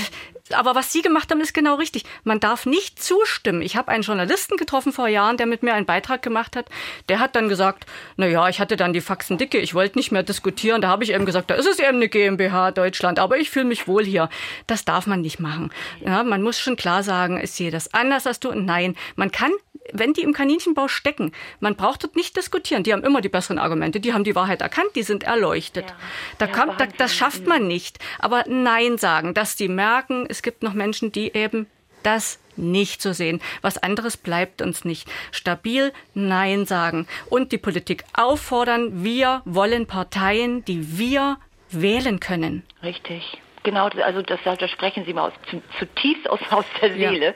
aber 0.51 0.75
was 0.75 0.91
Sie 0.91 1.01
gemacht 1.01 1.31
haben, 1.31 1.39
ist 1.39 1.53
genau 1.53 1.75
richtig. 1.75 2.03
Man 2.23 2.39
darf 2.39 2.65
nicht 2.65 3.01
zustimmen. 3.01 3.61
Ich 3.61 3.77
habe 3.77 3.89
einen 3.89 4.03
Journalisten 4.03 4.57
getroffen 4.57 4.91
vor 4.91 5.07
Jahren, 5.07 5.37
der 5.37 5.45
mit 5.45 5.63
mir 5.63 5.73
einen 5.73 5.85
Beitrag 5.85 6.21
gemacht 6.21 6.57
hat. 6.57 6.67
Der 7.07 7.19
hat 7.19 7.35
dann 7.35 7.47
gesagt, 7.47 7.85
na 8.17 8.27
ja, 8.27 8.49
ich 8.49 8.59
hatte 8.59 8.75
dann 8.75 8.91
die 8.91 9.01
Faxen 9.01 9.37
dicke, 9.37 9.59
ich 9.59 9.73
wollte 9.73 9.97
nicht 9.97 10.11
mehr 10.11 10.23
diskutieren. 10.23 10.81
Da 10.81 10.89
habe 10.89 11.05
ich 11.05 11.13
eben 11.13 11.25
gesagt, 11.25 11.49
da 11.49 11.55
ist 11.55 11.67
es 11.67 11.79
eben 11.79 11.95
eine 11.95 12.09
GmbH 12.09 12.71
Deutschland, 12.71 13.19
aber 13.19 13.37
ich 13.37 13.49
fühle 13.49 13.65
mich 13.65 13.87
wohl 13.87 14.03
hier. 14.03 14.29
Das 14.67 14.83
darf 14.83 15.07
man 15.07 15.21
nicht 15.21 15.39
machen. 15.39 15.71
Ja, 16.01 16.23
man 16.23 16.41
muss 16.41 16.59
schon 16.59 16.75
klar 16.75 17.03
sagen, 17.03 17.39
ist 17.39 17.55
sehe 17.55 17.71
das 17.71 17.93
anders 17.93 18.27
als 18.27 18.41
du. 18.41 18.49
Und 18.49 18.65
nein, 18.65 18.97
man 19.15 19.31
kann 19.31 19.51
wenn 19.91 20.13
die 20.13 20.21
im 20.21 20.33
Kaninchenbau 20.33 20.87
stecken, 20.87 21.31
man 21.59 21.75
braucht 21.75 22.03
dort 22.03 22.15
nicht 22.15 22.37
diskutieren. 22.37 22.83
Die 22.83 22.93
haben 22.93 23.03
immer 23.03 23.21
die 23.21 23.29
besseren 23.29 23.59
Argumente. 23.59 23.99
Die 23.99 24.13
haben 24.13 24.23
die 24.23 24.35
Wahrheit 24.35 24.61
erkannt. 24.61 24.91
Die 24.95 25.03
sind 25.03 25.23
erleuchtet. 25.23 25.89
Ja. 25.89 25.95
Da 26.37 26.45
ja, 26.45 26.51
kommt, 26.51 26.79
da, 26.79 26.87
das 26.97 27.13
schafft 27.15 27.47
man 27.47 27.67
nicht. 27.67 27.99
Aber 28.19 28.45
Nein 28.47 28.97
sagen, 28.97 29.33
dass 29.33 29.55
die 29.55 29.67
merken, 29.67 30.25
es 30.29 30.41
gibt 30.41 30.63
noch 30.63 30.73
Menschen, 30.73 31.11
die 31.11 31.33
eben 31.33 31.67
das 32.03 32.39
nicht 32.55 33.01
so 33.01 33.13
sehen. 33.13 33.41
Was 33.61 33.77
anderes 33.77 34.17
bleibt 34.17 34.61
uns 34.61 34.85
nicht. 34.85 35.09
Stabil 35.31 35.91
Nein 36.13 36.65
sagen 36.65 37.07
und 37.29 37.51
die 37.51 37.57
Politik 37.57 38.03
auffordern, 38.13 39.03
wir 39.03 39.41
wollen 39.45 39.87
Parteien, 39.87 40.63
die 40.65 40.97
wir 40.97 41.37
wählen 41.71 42.19
können. 42.19 42.63
Richtig. 42.83 43.39
Genau, 43.63 43.87
also 43.87 44.21
das, 44.21 44.39
da 44.43 44.67
sprechen 44.67 45.05
Sie 45.05 45.13
mal 45.13 45.29
aus, 45.29 45.33
zutiefst 45.79 46.29
aus, 46.29 46.39
aus 46.51 46.65
der 46.81 46.91
Seele. 46.93 47.33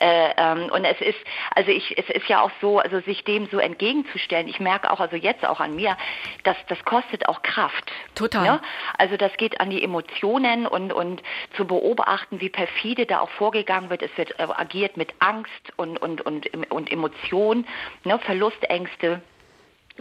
Ja. 0.00 0.06
Äh, 0.06 0.34
ähm, 0.36 0.70
und 0.70 0.84
es 0.84 1.00
ist, 1.00 1.18
also 1.54 1.70
ich, 1.70 1.96
es 1.96 2.08
ist 2.10 2.28
ja 2.28 2.42
auch 2.42 2.50
so, 2.60 2.78
also 2.78 3.00
sich 3.00 3.24
dem 3.24 3.48
so 3.50 3.58
entgegenzustellen. 3.58 4.48
Ich 4.48 4.60
merke 4.60 4.90
auch, 4.90 5.00
also 5.00 5.16
jetzt 5.16 5.44
auch 5.46 5.60
an 5.60 5.74
mir, 5.74 5.96
dass 6.44 6.56
das 6.68 6.84
kostet 6.84 7.26
auch 7.28 7.42
Kraft. 7.42 7.90
Total. 8.14 8.44
Ja? 8.44 8.60
Also 8.98 9.16
das 9.16 9.32
geht 9.38 9.60
an 9.60 9.70
die 9.70 9.82
Emotionen 9.82 10.66
und 10.66 10.92
und 10.92 11.22
zu 11.56 11.66
beobachten, 11.66 12.40
wie 12.40 12.50
perfide 12.50 13.06
da 13.06 13.20
auch 13.20 13.30
vorgegangen 13.30 13.88
wird. 13.88 14.02
Es 14.02 14.16
wird 14.16 14.38
äh, 14.38 14.42
agiert 14.42 14.96
mit 14.96 15.14
Angst 15.20 15.72
und 15.76 16.00
und 16.00 16.20
und 16.20 16.48
und 16.70 16.92
Emotion, 16.92 17.66
ne, 18.04 18.18
Verlustängste. 18.18 19.22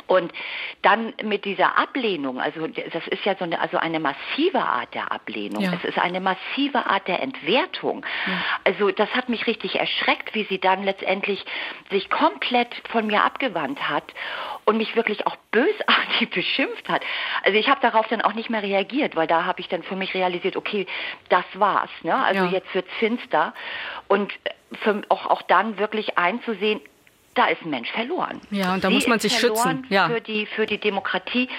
Und 0.08 0.32
dann 0.82 1.14
mit 1.24 1.46
dieser 1.46 1.78
Ablehnung, 1.78 2.40
also 2.40 2.68
das 2.68 3.08
ist 3.08 3.26
ja 3.26 3.36
so 3.36 3.44
eine, 3.44 3.60
also 3.60 3.78
eine 3.78 4.00
massive 4.00 4.60
Art 4.60 4.94
der 4.94 5.12
Ablehnung. 5.12 5.64
Ja. 5.64 5.74
Es 5.74 5.84
ist 5.84 6.00
eine 6.00 6.22
massive 6.22 6.86
Art 6.86 7.08
der 7.08 7.22
Entwertung. 7.22 8.06
Ja. 8.26 8.34
Also 8.64 8.92
das 8.92 9.10
hat 9.14 9.30
mich 9.30 9.48
richtig 9.48 9.80
erschreckt, 9.80 10.34
wie 10.34 10.46
sie 10.46 10.60
dann 10.60 10.84
letztendlich 10.84 11.44
sich 11.90 12.10
komplett 12.10 12.74
von 12.90 13.06
mir 13.08 13.24
abgewandt 13.24 13.90
hat 13.90 14.14
und 14.66 14.78
mich 14.78 14.96
wirklich 14.96 15.28
auch 15.28 15.36
bösartig 15.52 16.30
beschimpft 16.34 16.88
hat. 16.90 17.04
Also 17.44 17.58
ich 17.58 17.70
habe 17.70 17.82
darauf 17.82 18.08
dann 18.08 18.22
auch 18.22 18.34
nicht 18.34 18.50
mehr 18.50 18.64
reagiert, 18.64 19.16
weil 19.16 19.28
da 19.28 19.46
habe 19.46 19.60
ich 19.60 19.68
dann 19.68 19.84
für 19.84 19.96
mich 19.96 20.14
realisiert, 20.14 20.56
okay, 20.56 20.88
das 21.30 21.46
war's. 21.54 21.92
Ne? 22.04 22.16
Also 22.16 22.46
ja. 22.46 22.52
jetzt 22.52 22.74
wird's 22.74 22.92
finster 23.00 23.54
und 24.08 24.32
für, 24.84 25.02
auch, 25.10 25.28
auch 25.28 25.42
dann 25.44 25.78
wirklich 25.78 26.18
einzusehen, 26.18 26.82
da 27.34 27.48
ist 27.48 27.62
ein 27.62 27.70
Mensch 27.70 27.92
verloren. 27.92 28.42
Ja, 28.50 28.74
und 28.74 28.84
da 28.84 28.90
Sie 28.90 28.94
muss 28.94 29.08
man 29.08 29.20
sich 29.20 29.38
schützen. 29.38 29.86
Ja. 29.90 30.08
Für 30.08 30.22
die, 30.22 30.46
für 30.46 30.66
die 30.66 30.78
Demokratie. 30.78 31.50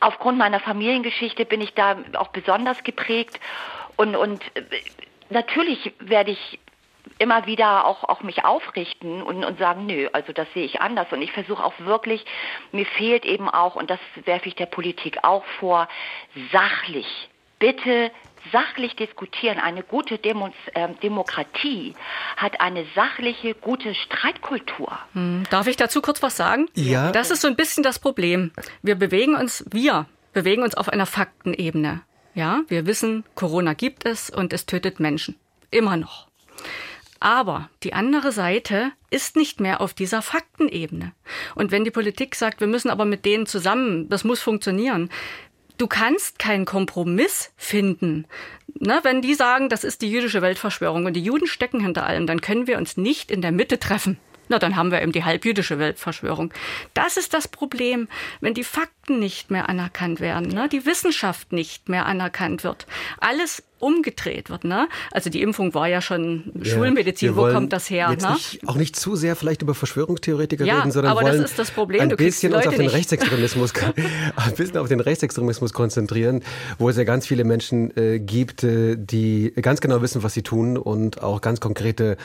Aufgrund 0.00 0.38
meiner 0.38 0.60
Familiengeschichte 0.60 1.44
bin 1.44 1.60
ich 1.60 1.74
da 1.74 1.96
auch 2.14 2.28
besonders 2.28 2.84
geprägt. 2.84 3.40
Und, 3.96 4.14
und 4.14 4.42
äh, 4.54 4.62
natürlich 5.30 5.92
werde 5.98 6.32
ich 6.32 6.58
immer 7.18 7.46
wieder 7.46 7.86
auch, 7.86 8.04
auch 8.04 8.22
mich 8.22 8.44
aufrichten 8.44 9.22
und, 9.22 9.44
und 9.44 9.58
sagen, 9.58 9.86
nö, 9.86 10.08
also 10.12 10.32
das 10.32 10.46
sehe 10.54 10.64
ich 10.64 10.80
anders. 10.80 11.08
Und 11.10 11.22
ich 11.22 11.32
versuche 11.32 11.64
auch 11.64 11.74
wirklich, 11.78 12.24
mir 12.72 12.86
fehlt 12.86 13.24
eben 13.24 13.48
auch, 13.48 13.74
und 13.74 13.90
das 13.90 13.98
werfe 14.24 14.48
ich 14.48 14.54
der 14.54 14.66
Politik 14.66 15.24
auch 15.24 15.44
vor, 15.58 15.88
sachlich. 16.52 17.28
Bitte 17.58 18.12
sachlich 18.52 18.96
diskutieren. 18.96 19.58
Eine 19.58 19.82
gute 19.82 20.18
Demos, 20.18 20.52
äh, 20.74 20.88
Demokratie 21.02 21.94
hat 22.36 22.60
eine 22.60 22.84
sachliche, 22.94 23.54
gute 23.54 23.94
Streitkultur. 23.94 24.98
Hm. 25.14 25.44
Darf 25.50 25.66
ich 25.66 25.76
dazu 25.76 26.00
kurz 26.00 26.22
was 26.22 26.36
sagen? 26.36 26.68
Ja. 26.74 27.12
Das 27.12 27.30
ist 27.30 27.40
so 27.40 27.48
ein 27.48 27.56
bisschen 27.56 27.82
das 27.82 27.98
Problem. 27.98 28.52
Wir 28.82 28.94
bewegen 28.94 29.34
uns, 29.34 29.64
wir 29.70 30.06
bewegen 30.32 30.62
uns 30.62 30.74
auf 30.74 30.88
einer 30.88 31.06
Faktenebene. 31.06 32.02
Ja, 32.34 32.62
wir 32.68 32.86
wissen, 32.86 33.24
Corona 33.34 33.74
gibt 33.74 34.06
es 34.06 34.30
und 34.30 34.52
es 34.52 34.66
tötet 34.66 35.00
Menschen. 35.00 35.34
Immer 35.70 35.96
noch. 35.96 36.28
Aber 37.20 37.68
die 37.82 37.94
andere 37.94 38.30
Seite 38.30 38.92
ist 39.10 39.34
nicht 39.34 39.60
mehr 39.60 39.80
auf 39.80 39.92
dieser 39.92 40.22
Faktenebene. 40.22 41.12
Und 41.56 41.72
wenn 41.72 41.84
die 41.84 41.90
Politik 41.90 42.34
sagt, 42.36 42.60
wir 42.60 42.68
müssen 42.68 42.90
aber 42.90 43.04
mit 43.04 43.24
denen 43.24 43.46
zusammen, 43.46 44.08
das 44.08 44.22
muss 44.22 44.40
funktionieren, 44.40 45.10
du 45.78 45.86
kannst 45.86 46.38
keinen 46.38 46.64
Kompromiss 46.64 47.52
finden. 47.56 48.26
Ne, 48.78 49.00
wenn 49.02 49.22
die 49.22 49.34
sagen, 49.34 49.68
das 49.68 49.84
ist 49.84 50.02
die 50.02 50.10
jüdische 50.10 50.42
Weltverschwörung 50.42 51.06
und 51.06 51.14
die 51.14 51.22
Juden 51.22 51.46
stecken 51.46 51.80
hinter 51.80 52.06
allem, 52.06 52.26
dann 52.26 52.40
können 52.40 52.66
wir 52.66 52.78
uns 52.78 52.96
nicht 52.96 53.30
in 53.30 53.40
der 53.40 53.52
Mitte 53.52 53.78
treffen. 53.78 54.18
Na, 54.48 54.58
dann 54.58 54.76
haben 54.76 54.90
wir 54.90 55.02
eben 55.02 55.12
die 55.12 55.24
halbjüdische 55.24 55.78
Weltverschwörung. 55.78 56.52
Das 56.94 57.16
ist 57.16 57.34
das 57.34 57.48
Problem. 57.48 58.08
Wenn 58.40 58.54
die 58.54 58.64
Fakten 58.64 58.97
Fakten 59.08 59.18
nicht 59.18 59.50
mehr 59.50 59.68
anerkannt 59.68 60.20
werden, 60.20 60.48
ne? 60.48 60.68
die 60.68 60.84
Wissenschaft 60.84 61.52
nicht 61.52 61.88
mehr 61.88 62.06
anerkannt 62.06 62.62
wird. 62.62 62.86
Alles 63.20 63.62
umgedreht 63.80 64.50
wird. 64.50 64.64
Ne? 64.64 64.88
Also 65.12 65.30
die 65.30 65.42
Impfung 65.42 65.74
war 65.74 65.88
ja 65.88 66.00
schon 66.00 66.52
ja, 66.62 66.74
Schulmedizin. 66.74 67.36
Wo 67.36 67.48
kommt 67.50 67.72
das 67.72 67.88
her? 67.90 68.08
Jetzt 68.10 68.24
ne? 68.24 68.32
nicht, 68.32 68.68
auch 68.68 68.74
nicht 68.74 68.96
zu 68.96 69.16
sehr 69.16 69.36
vielleicht 69.36 69.62
über 69.62 69.74
Verschwörungstheoretiker 69.74 70.64
ja, 70.64 70.80
reden, 70.80 70.90
sondern 70.90 71.12
aber 71.12 71.22
wollen 71.22 71.40
das 71.40 71.50
ist 71.50 71.58
das 71.58 71.70
Problem. 71.70 72.00
ein 72.00 72.16
bisschen 72.16 72.52
uns 72.52 72.66
auf 72.66 72.74
den. 72.74 72.88
Rechtsextremismus, 72.88 73.72
ein 74.36 74.54
bisschen 74.54 74.78
auf 74.78 74.88
den 74.88 75.00
Rechtsextremismus 75.00 75.72
konzentrieren, 75.72 76.42
wo 76.78 76.88
es 76.88 76.96
ja 76.96 77.04
ganz 77.04 77.26
viele 77.26 77.44
Menschen 77.44 77.96
äh, 77.96 78.18
gibt, 78.18 78.64
äh, 78.64 78.96
die 78.96 79.52
ganz 79.60 79.80
genau 79.80 80.02
wissen, 80.02 80.22
was 80.22 80.34
sie 80.34 80.42
tun 80.42 80.76
und 80.76 81.22
auch 81.22 81.40
ganz 81.40 81.60
konkrete 81.60 82.16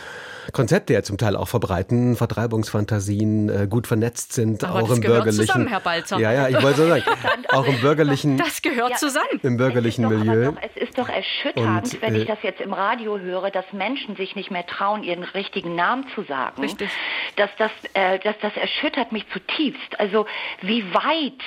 Konzepte 0.52 0.94
ja 0.94 1.04
zum 1.04 1.18
Teil 1.18 1.36
auch 1.36 1.48
verbreiten, 1.48 2.16
Vertreibungsfantasien, 2.16 3.50
äh, 3.50 3.68
gut 3.70 3.88
vernetzt 3.88 4.34
sind, 4.34 4.64
aber 4.64 4.84
auch 4.84 4.92
im 4.92 5.02
bürgerlichen. 5.02 5.46
Zusammen, 5.46 5.68
Herr 5.68 5.80
Balzer. 5.82 6.20
Ja, 6.20 6.32
ja, 6.32 6.50
ich 6.50 6.62
wollte 6.64 6.73
so 6.74 6.88
sagen, 6.88 7.04
auch 7.50 7.66
im 7.66 7.80
bürgerlichen. 7.80 8.38
Das 8.38 8.62
gehört 8.62 8.92
ja, 8.92 8.96
zusammen. 8.98 9.40
Im 9.42 9.58
bürgerlichen 9.58 10.06
es 10.06 10.12
Milieu. 10.12 10.52
Doch, 10.52 10.62
es 10.62 10.82
ist 10.82 10.98
doch 10.98 11.10
erschütternd, 11.10 11.94
und, 11.94 12.02
wenn 12.02 12.16
ich 12.16 12.24
äh, 12.24 12.26
das 12.26 12.38
jetzt 12.44 12.62
im 12.62 12.74
Radio 12.74 13.20
höre, 13.20 13.52
dass 13.52 13.66
Menschen 13.72 14.16
sich 14.16 14.36
nicht 14.36 14.52
mehr 14.52 14.66
trauen, 14.66 15.04
ihren 15.04 15.24
richtigen 15.24 15.76
Namen 15.76 16.06
zu 16.16 16.24
sagen. 16.24 16.62
Richtig. 16.62 16.90
Dass 17.36 17.50
das, 17.58 17.72
äh, 17.94 18.20
dass 18.20 18.36
das 18.42 18.56
erschüttert 18.56 19.12
mich 19.12 19.26
zutiefst. 19.32 20.00
Also 20.00 20.26
wie 20.62 20.84
weit 20.94 21.42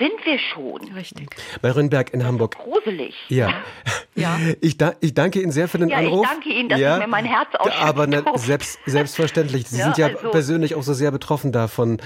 sind 0.00 0.24
wir 0.24 0.38
schon. 0.38 0.92
Richtig. 0.94 1.28
Bei 1.60 1.70
Rönnberg 1.70 2.12
in 2.14 2.24
Hamburg. 2.26 2.56
Gruselig. 2.56 3.14
Ja. 3.28 3.62
ja. 4.14 4.38
Ich, 4.62 4.76
da, 4.76 4.94
ich 5.00 5.14
danke 5.14 5.40
Ihnen 5.40 5.52
sehr 5.52 5.68
für 5.68 5.78
den 5.78 5.88
ja, 5.88 5.98
Anruf. 5.98 6.24
Ich 6.24 6.30
danke 6.30 6.48
Ihnen, 6.48 6.68
dass 6.68 6.80
ja, 6.80 6.94
ich 6.94 7.02
mir 7.02 7.08
mein 7.08 7.24
Herz 7.24 7.48
ausschüttet. 7.54 7.82
Aber 7.82 8.06
ne, 8.06 8.24
selbst, 8.36 8.78
selbstverständlich. 8.86 9.68
Sie 9.68 9.78
ja, 9.78 9.84
sind 9.84 9.98
ja 9.98 10.06
also, 10.08 10.30
persönlich 10.30 10.74
auch 10.74 10.82
so 10.82 10.92
sehr 10.92 11.10
betroffen 11.10 11.52
davon. 11.52 11.98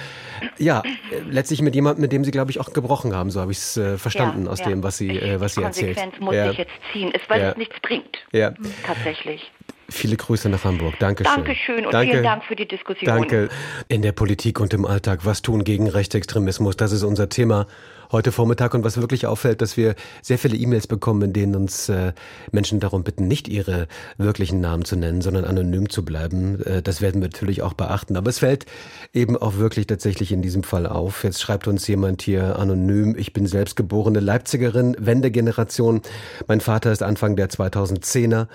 Ja, 0.58 0.82
letztlich 1.28 1.62
mit 1.62 1.74
jemandem, 1.74 2.02
mit 2.02 2.12
dem 2.12 2.24
Sie, 2.24 2.30
glaube 2.30 2.50
ich, 2.50 2.60
auch 2.60 2.72
gebrochen 2.72 3.14
haben. 3.14 3.30
So 3.30 3.40
habe 3.40 3.52
ich 3.52 3.58
es 3.58 3.76
äh, 3.76 3.98
verstanden 3.98 4.48
aus 4.48 4.62
dem, 4.62 4.82
was 4.82 4.98
Sie, 4.98 5.10
äh, 5.18 5.40
was 5.40 5.54
Sie 5.54 5.62
erzählt. 5.62 5.96
Konsequenz 5.96 6.20
muss 6.20 6.34
ich 6.34 6.58
jetzt 6.58 6.72
ziehen, 6.92 7.10
ist, 7.12 7.28
weil 7.28 7.40
es 7.40 7.56
nichts 7.56 7.76
bringt. 7.80 8.18
Ja. 8.32 8.52
Tatsächlich. 8.86 9.50
Viele 9.88 10.16
Grüße 10.16 10.48
nach 10.48 10.64
Hamburg. 10.64 10.98
Dankeschön. 10.98 11.34
Dankeschön 11.34 11.86
und 11.86 11.92
Danke. 11.92 12.12
vielen 12.12 12.24
Dank 12.24 12.44
für 12.44 12.56
die 12.56 12.66
Diskussion. 12.66 13.06
Danke. 13.06 13.48
In 13.88 14.02
der 14.02 14.12
Politik 14.12 14.60
und 14.60 14.72
im 14.74 14.84
Alltag, 14.84 15.20
was 15.24 15.42
tun 15.42 15.64
gegen 15.64 15.88
Rechtsextremismus? 15.88 16.76
Das 16.76 16.92
ist 16.92 17.02
unser 17.02 17.28
Thema 17.28 17.66
heute 18.12 18.32
Vormittag. 18.32 18.74
Und 18.74 18.84
was 18.84 18.98
wirklich 18.98 19.26
auffällt, 19.26 19.60
dass 19.60 19.76
wir 19.76 19.94
sehr 20.22 20.38
viele 20.38 20.56
E-Mails 20.56 20.86
bekommen, 20.86 21.22
in 21.22 21.32
denen 21.32 21.56
uns 21.56 21.88
äh, 21.88 22.12
Menschen 22.52 22.80
darum 22.80 23.04
bitten, 23.04 23.28
nicht 23.28 23.48
ihre 23.48 23.88
wirklichen 24.16 24.60
Namen 24.60 24.84
zu 24.84 24.96
nennen, 24.96 25.20
sondern 25.20 25.44
anonym 25.44 25.90
zu 25.90 26.04
bleiben. 26.04 26.62
Äh, 26.64 26.80
das 26.80 27.02
werden 27.02 27.20
wir 27.20 27.28
natürlich 27.28 27.62
auch 27.62 27.74
beachten. 27.74 28.16
Aber 28.16 28.30
es 28.30 28.38
fällt 28.38 28.66
eben 29.12 29.36
auch 29.36 29.56
wirklich 29.56 29.86
tatsächlich 29.86 30.32
in 30.32 30.42
diesem 30.42 30.62
Fall 30.62 30.86
auf. 30.86 31.24
Jetzt 31.24 31.42
schreibt 31.42 31.68
uns 31.68 31.86
jemand 31.86 32.22
hier 32.22 32.58
anonym, 32.58 33.14
ich 33.18 33.32
bin 33.32 33.46
selbst 33.46 33.76
geborene 33.76 34.20
Leipzigerin, 34.20 34.96
Wendegeneration. 34.98 36.00
Mein 36.46 36.60
Vater 36.60 36.92
ist 36.92 37.02
Anfang 37.02 37.36
der 37.36 37.50
2010er 37.50 38.46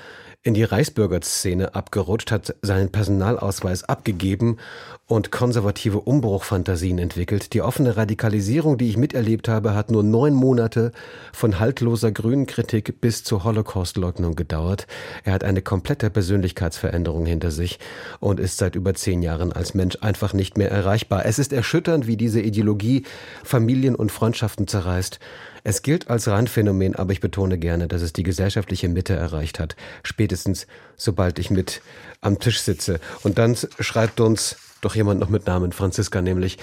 in 0.42 0.54
die 0.54 0.64
Reichsbürgerszene 0.64 1.76
abgerutscht, 1.76 2.32
hat 2.32 2.56
seinen 2.62 2.92
Personalausweis 2.92 3.84
abgegeben 3.84 4.58
und 5.06 5.32
konservative 5.32 6.00
Umbruchfantasien 6.00 6.98
entwickelt. 6.98 7.54
Die 7.54 7.62
offene 7.62 7.98
Radikalisierung, 7.98 8.78
die 8.78 8.90
ich 8.90 8.96
miterlebt 8.96 9.50
habe, 9.50 9.74
hat 9.74 9.92
nur 9.92 10.04
neun 10.04 10.34
Monate 10.34 10.94
von 11.34 11.60
haltloser 11.60 12.12
Grünenkritik 12.12 13.02
bis 13.02 13.24
zur 13.24 13.44
Holocaustleugnung 13.44 14.36
gedauert. 14.36 14.88
Er 15.26 15.34
hat 15.34 15.44
eine 15.44 15.62
komplette 15.62 16.10
Persönlichkeitsveränderung 16.10 17.26
hinter 17.26 17.52
sich 17.52 17.80
und 18.22 18.40
ist 18.40 18.58
seit 18.60 18.76
über 18.76 18.94
zehn 18.94 19.22
Jahren 19.22 19.52
als 19.52 19.74
Mensch 19.74 19.98
einfach 20.00 20.34
nicht 20.34 20.58
mehr 20.58 20.72
erreichbar. 20.72 21.26
Es 21.26 21.38
ist 21.38 21.52
erschütternd, 21.52 22.08
wie 22.08 22.16
diese 22.16 22.40
Ideologie 22.40 23.04
Familien 23.44 23.96
und 23.96 24.12
Freundschaften 24.12 24.68
zerreißt. 24.68 25.20
Es 25.64 25.82
gilt 25.82 26.10
als 26.10 26.28
Randphänomen, 26.28 26.96
aber 26.96 27.12
ich 27.12 27.20
betone 27.20 27.58
gerne, 27.58 27.88
dass 27.88 28.02
es 28.02 28.14
die 28.14 28.24
gesellschaftliche 28.24 28.90
Mitte 28.90 29.16
erreicht 29.16 29.60
hat. 29.60 29.76
Spätestens, 30.04 30.68
sobald 30.96 31.40
ich 31.40 31.50
mit 31.50 31.82
am 32.22 32.40
Tisch 32.40 32.62
sitze. 32.62 33.00
Und 33.24 33.38
dann 33.38 33.58
schreibt 33.80 34.20
uns 34.20 34.58
doch 34.82 34.96
jemand 34.96 35.20
noch 35.20 35.30
mit 35.30 35.46
Namen, 35.46 35.72
Franziska 35.72 36.22
nämlich, 36.22 36.58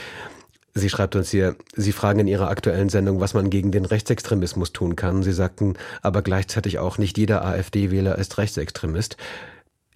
Sie 0.74 0.90
schreibt 0.90 1.16
uns 1.16 1.30
hier, 1.30 1.56
Sie 1.74 1.92
fragen 1.92 2.20
in 2.20 2.26
Ihrer 2.28 2.50
aktuellen 2.50 2.90
Sendung, 2.90 3.18
was 3.18 3.32
man 3.32 3.48
gegen 3.48 3.72
den 3.72 3.86
Rechtsextremismus 3.86 4.72
tun 4.72 4.94
kann. 4.94 5.22
Sie 5.22 5.32
sagten 5.32 5.74
aber 6.02 6.20
gleichzeitig 6.20 6.78
auch, 6.78 6.98
nicht 6.98 7.16
jeder 7.16 7.42
AfD-Wähler 7.46 8.18
ist 8.18 8.36
Rechtsextremist. 8.36 9.16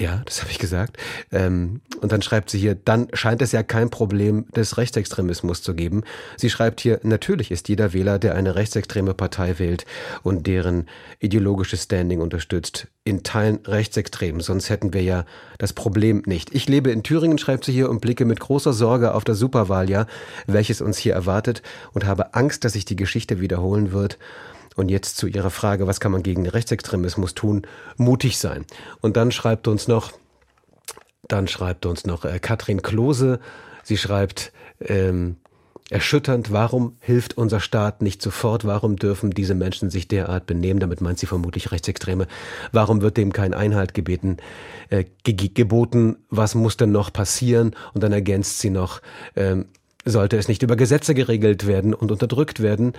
Ja, 0.01 0.23
das 0.25 0.41
habe 0.41 0.51
ich 0.51 0.59
gesagt. 0.59 0.97
Ähm, 1.31 1.83
und 2.01 2.11
dann 2.11 2.23
schreibt 2.23 2.49
sie 2.49 2.59
hier, 2.59 2.75
dann 2.75 3.09
scheint 3.13 3.43
es 3.43 3.53
ja 3.53 3.63
kein 3.63 3.91
Problem 3.91 4.47
des 4.57 4.79
Rechtsextremismus 4.79 5.61
zu 5.61 5.75
geben. 5.75 6.05
Sie 6.39 6.49
schreibt 6.49 6.81
hier, 6.81 7.01
natürlich 7.03 7.51
ist 7.51 7.69
jeder 7.69 7.93
Wähler, 7.93 8.19
der 8.19 8.35
eine 8.35 8.55
rechtsextreme 8.55 9.13
Partei 9.13 9.59
wählt 9.59 9.85
und 10.23 10.47
deren 10.47 10.89
ideologisches 11.19 11.83
Standing 11.83 12.23
unterstützt, 12.23 12.89
in 13.05 13.25
Teilen 13.25 13.61
rechtsextrem, 13.67 14.41
sonst 14.41 14.71
hätten 14.71 14.95
wir 14.95 15.03
ja 15.03 15.27
das 15.59 15.75
Problem 15.75 16.23
nicht. 16.25 16.55
Ich 16.55 16.67
lebe 16.67 16.91
in 16.91 17.03
Thüringen, 17.03 17.37
schreibt 17.37 17.67
sie 17.67 17.73
hier, 17.73 17.91
und 17.91 18.01
blicke 18.01 18.25
mit 18.25 18.41
großer 18.41 18.73
Sorge 18.73 19.13
auf 19.13 19.25
das 19.25 19.39
Superwahljahr, 19.39 20.07
welches 20.47 20.81
uns 20.81 20.97
hier 20.97 21.13
erwartet, 21.13 21.63
und 21.93 22.07
habe 22.07 22.33
Angst, 22.33 22.65
dass 22.65 22.73
sich 22.73 22.87
die 22.87 22.97
Geschichte 22.97 23.41
wiederholen 23.41 23.93
wird. 23.93 24.19
Und 24.77 24.89
jetzt 24.89 25.17
zu 25.17 25.27
Ihrer 25.27 25.51
Frage, 25.51 25.87
was 25.87 26.01
kann 26.01 26.13
man 26.13 26.23
gegen 26.23 26.47
Rechtsextremismus 26.49 27.35
tun? 27.35 27.67
Mutig 27.97 28.39
sein. 28.39 28.65
Und 29.01 29.17
dann 29.17 29.33
schreibt 29.33 29.69
uns 29.69 29.89
noch, 29.89 30.13
dann 31.29 31.49
schreibt 31.49 31.87
uns 31.87 32.07
noch 32.07 32.25
äh, 32.25 32.39
Katrin 32.39 32.83
Klose. 32.83 33.41
Sie 33.83 33.97
schreibt, 33.97 34.53
ähm, 34.81 35.37
erschütternd, 35.91 36.53
warum 36.53 36.97
hilft 37.01 37.37
unser 37.37 37.61
Staat 37.61 38.01
nicht 38.01 38.23
sofort? 38.23 38.65
Warum 38.65 38.97
dürfen 38.97 39.31
diese 39.31 39.55
Menschen 39.55 39.91
sich 39.91 40.07
derart 40.07 40.47
benehmen? 40.47 40.79
Damit 40.81 41.01
meint 41.01 41.19
sie 41.19 41.27
vermutlich 41.27 41.73
Rechtsextreme. 41.73 42.27
Warum 42.73 43.03
wird 43.03 43.17
dem 43.17 43.33
kein 43.33 43.53
Einhalt 43.53 43.93
gebeten, 43.93 44.39
äh, 44.89 45.05
ge 45.25 45.35
geboten? 45.49 46.17
Was 46.31 46.55
muss 46.55 46.77
denn 46.77 46.93
noch 46.93 47.13
passieren? 47.13 47.75
Und 47.93 48.03
dann 48.03 48.13
ergänzt 48.13 48.61
sie 48.61 48.71
noch, 48.71 49.03
ähm, 49.35 49.67
sollte 50.05 50.39
es 50.39 50.49
nicht 50.49 50.63
über 50.63 50.77
Gesetze 50.77 51.13
geregelt 51.13 51.67
werden 51.67 51.93
und 51.93 52.13
unterdrückt 52.13 52.61
werden, 52.61 52.95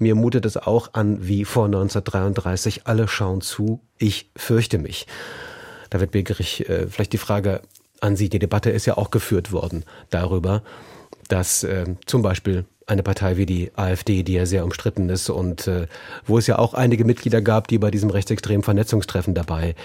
mir 0.00 0.14
mutet 0.14 0.46
es 0.46 0.56
auch 0.56 0.94
an 0.94 1.28
wie 1.28 1.44
vor 1.44 1.66
1933. 1.66 2.86
Alle 2.86 3.06
schauen 3.06 3.40
zu. 3.40 3.80
Ich 3.98 4.30
fürchte 4.34 4.78
mich. 4.78 5.06
David 5.90 6.10
Begerich, 6.10 6.68
äh, 6.68 6.86
vielleicht 6.88 7.12
die 7.12 7.18
Frage 7.18 7.60
an 8.00 8.16
Sie. 8.16 8.28
Die 8.28 8.38
Debatte 8.38 8.70
ist 8.70 8.86
ja 8.86 8.96
auch 8.96 9.10
geführt 9.10 9.52
worden 9.52 9.84
darüber, 10.08 10.62
dass 11.28 11.64
äh, 11.64 11.84
zum 12.06 12.22
Beispiel 12.22 12.64
eine 12.86 13.02
Partei 13.02 13.36
wie 13.36 13.46
die 13.46 13.70
AfD, 13.76 14.22
die 14.22 14.32
ja 14.32 14.46
sehr 14.46 14.64
umstritten 14.64 15.08
ist 15.10 15.30
und 15.30 15.68
äh, 15.68 15.86
wo 16.26 16.38
es 16.38 16.46
ja 16.46 16.58
auch 16.58 16.74
einige 16.74 17.04
Mitglieder 17.04 17.40
gab, 17.40 17.68
die 17.68 17.78
bei 17.78 17.90
diesem 17.90 18.10
rechtsextremen 18.10 18.64
Vernetzungstreffen 18.64 19.34
dabei 19.34 19.76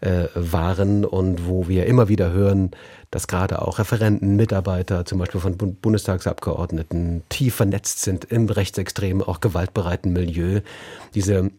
äh, 0.00 0.26
waren 0.34 1.04
und 1.04 1.46
wo 1.46 1.68
wir 1.68 1.86
immer 1.86 2.08
wieder 2.08 2.32
hören, 2.32 2.70
dass 3.14 3.28
gerade 3.28 3.62
auch 3.62 3.78
Referenten, 3.78 4.34
Mitarbeiter, 4.34 5.04
zum 5.04 5.20
Beispiel 5.20 5.40
von 5.40 5.56
Bundestagsabgeordneten, 5.56 7.22
tief 7.28 7.54
vernetzt 7.54 8.00
sind 8.00 8.24
im 8.24 8.48
rechtsextremen, 8.48 9.22
auch 9.22 9.38
gewaltbereiten 9.38 10.12
Milieu. 10.12 10.62
Diese 11.14 11.52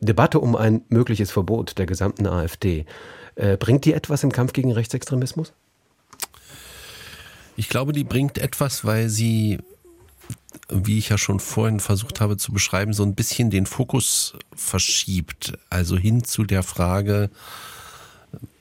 Debatte 0.00 0.40
um 0.40 0.56
ein 0.56 0.82
mögliches 0.88 1.30
Verbot 1.30 1.78
der 1.78 1.86
gesamten 1.86 2.26
AfD, 2.26 2.86
äh, 3.36 3.56
bringt 3.56 3.84
die 3.84 3.92
etwas 3.92 4.24
im 4.24 4.32
Kampf 4.32 4.52
gegen 4.52 4.72
Rechtsextremismus? 4.72 5.52
Ich 7.54 7.68
glaube, 7.68 7.92
die 7.92 8.02
bringt 8.02 8.38
etwas, 8.38 8.84
weil 8.84 9.08
sie, 9.08 9.60
wie 10.68 10.98
ich 10.98 11.10
ja 11.10 11.18
schon 11.18 11.38
vorhin 11.38 11.78
versucht 11.78 12.20
habe 12.20 12.36
zu 12.36 12.50
beschreiben, 12.50 12.92
so 12.92 13.04
ein 13.04 13.14
bisschen 13.14 13.50
den 13.50 13.66
Fokus 13.66 14.32
verschiebt. 14.56 15.56
Also 15.70 15.96
hin 15.96 16.24
zu 16.24 16.42
der 16.42 16.64
Frage, 16.64 17.30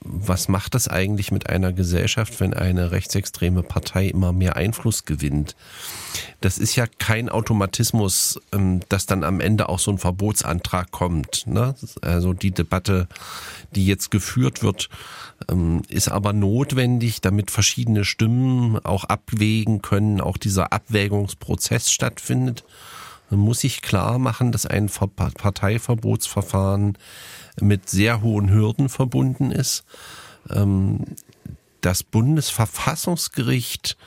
was 0.06 0.48
macht 0.48 0.76
das 0.76 0.88
eigentlich 0.88 1.32
mit 1.32 1.50
einer 1.50 1.74
Gesellschaft, 1.74 2.40
wenn 2.40 2.54
eine 2.54 2.92
rechtsextreme 2.92 3.64
Partei 3.64 4.08
immer 4.08 4.32
mehr 4.32 4.56
Einfluss 4.56 5.06
gewinnt? 5.06 5.56
Das 6.42 6.60
ist 6.60 6.76
ja 6.76 6.86
kein 7.00 7.28
Automatismus, 7.28 8.40
ähm, 8.54 8.82
dass 8.88 9.08
dann 9.08 9.24
am 9.24 9.40
Ende 9.40 9.68
auch 9.68 9.80
so 9.80 9.90
ein 9.92 9.98
Verbotsantrag 9.98 10.92
kommt. 10.92 11.48
Ne? 11.48 11.74
Also 12.02 12.34
die 12.34 12.52
Debatte, 12.52 13.08
die 13.76 13.88
jetzt 13.88 14.12
geführt 14.12 14.62
wird, 14.62 14.90
ähm, 15.50 15.82
ist 15.90 16.10
aber 16.10 16.34
notwendig, 16.34 17.22
damit 17.22 17.50
verschiedene 17.50 18.06
Stimmen 18.06 18.78
auch 18.86 19.06
abwägen 19.06 19.82
können, 19.82 20.22
auch 20.22 20.38
dieser 20.38 20.72
Abwägungsprozess 20.72 21.92
stattfindet. 21.92 22.64
Man 23.32 23.40
muss 23.40 23.62
sich 23.62 23.82
klar 23.82 24.20
machen, 24.20 24.52
dass 24.52 24.68
ein 24.68 24.88
Parteiverbotsverfahren 24.88 26.96
mit 27.62 27.90
sehr 27.90 28.22
hohen 28.22 28.50
Hürden 28.50 28.90
verbunden 28.90 29.52
ist. 29.52 29.84
Ähm, 30.50 31.06
das 31.82 32.04
Bundesverfassungsgericht 32.04 33.98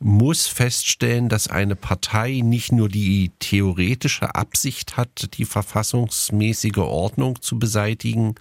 muss 0.00 0.46
feststellen, 0.46 1.28
dass 1.28 1.48
eine 1.48 1.76
Partei 1.76 2.40
nicht 2.42 2.72
nur 2.72 2.88
die 2.88 3.32
theoretische 3.38 4.34
Absicht 4.34 4.96
hat, 4.96 5.34
die 5.34 5.44
verfassungsmäßige 5.44 6.78
Ordnung 6.78 7.42
zu 7.42 7.58
beseitigen, 7.58 8.34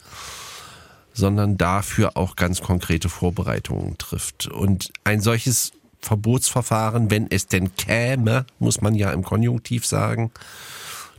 sondern 1.14 1.58
dafür 1.58 2.16
auch 2.16 2.38
ganz 2.38 2.62
konkrete 2.62 3.10
Vorbereitungen 3.10 3.98
trifft. 3.98 4.48
Und 4.48 4.92
ein 5.04 5.20
solches 5.20 5.74
Verbotsverfahren, 6.00 7.12
wenn 7.12 7.30
es 7.30 7.48
denn 7.48 7.76
käme, 7.76 8.46
muss 8.58 8.80
man 8.80 8.96
ja 8.96 9.12
im 9.12 9.24
Konjunktiv 9.24 9.86
sagen. 9.86 10.32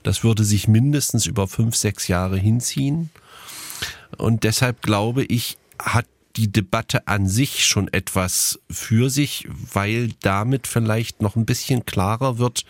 Das 0.03 0.25
würde 0.25 0.45
sich 0.45 0.69
mindestens 0.69 1.27
über 1.27 1.47
fünf, 1.49 1.77
sechs 1.77 2.09
Jahre 2.09 2.39
hinziehen. 2.39 3.11
Und 4.17 4.45
deshalb 4.45 4.83
glaube 4.83 5.25
ich, 5.25 5.59
hat 5.79 6.07
die 6.37 6.51
Debatte 6.51 7.07
an 7.09 7.27
sich 7.27 7.67
schon 7.67 7.93
etwas 7.93 8.61
für 8.71 9.11
sich, 9.11 9.49
weil 9.73 10.11
damit 10.21 10.67
vielleicht 10.67 11.23
noch 11.23 11.37
ein 11.37 11.47
bisschen 11.47 11.85
klarer 11.87 12.39
wird, 12.39 12.65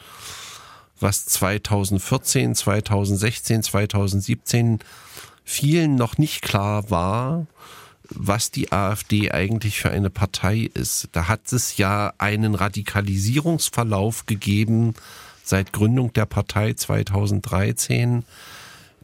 was 0.98 1.26
2014, 1.26 2.54
2016, 2.54 3.62
2017 3.62 4.78
vielen 5.44 5.94
noch 5.94 6.18
nicht 6.18 6.42
klar 6.42 6.90
war, 6.90 7.46
was 8.08 8.50
die 8.50 8.72
AfD 8.72 9.30
eigentlich 9.30 9.80
für 9.80 9.90
eine 9.90 10.10
Partei 10.10 10.70
ist. 10.74 11.08
Da 11.12 11.28
hat 11.28 11.52
es 11.52 11.76
ja 11.76 12.12
einen 12.18 12.54
Radikalisierungsverlauf 12.54 14.26
gegeben 14.26 14.94
seit 15.42 15.72
Gründung 15.72 16.12
der 16.12 16.26
Partei 16.26 16.74
2013 16.74 18.24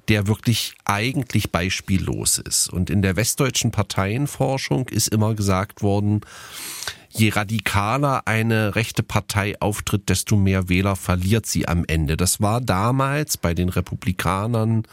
der 0.09 0.27
wirklich 0.27 0.75
eigentlich 0.85 1.51
beispiellos 1.51 2.39
ist. 2.39 2.73
Und 2.73 2.91
in 2.91 3.03
der 3.03 3.17
westdeutschen 3.17 3.71
Parteienforschung 3.71 4.89
ist 4.89 5.09
immer 5.09 5.35
gesagt 5.35 5.83
worden, 5.83 6.21
je 7.11 7.31
radikaler 7.31 8.27
eine 8.27 8.77
rechte 8.77 9.03
Partei 9.03 9.61
auftritt, 9.61 10.09
desto 10.09 10.37
mehr 10.37 10.69
Wähler 10.69 10.97
verliert 10.97 11.47
sie 11.47 11.67
am 11.67 11.85
Ende. 11.87 12.17
Das 12.17 12.41
war 12.41 12.61
damals 12.61 13.37
bei 13.37 13.55
den 13.55 13.69
Republikanern, 13.69 14.85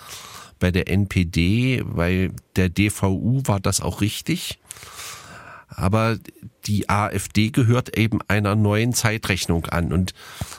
bei 0.60 0.72
der 0.72 0.90
NPD, 0.90 1.84
bei 1.84 2.32
der 2.56 2.70
DVU 2.70 3.42
war 3.46 3.60
das 3.60 3.82
auch 3.82 4.02
richtig. 4.02 4.60
Aber 5.76 6.18
die 6.66 6.90
AfD 6.90 7.50
gehört 7.50 7.98
eben 7.98 8.20
einer 8.28 8.56
neuen 8.56 8.94
Zeitrechnung 8.94 9.66
an. 9.68 9.92
Und 9.92 10.14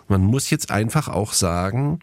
man 0.08 0.22
muss 0.22 0.50
jetzt 0.50 0.70
einfach 0.70 1.08
auch 1.08 1.32
sagen, 1.32 2.00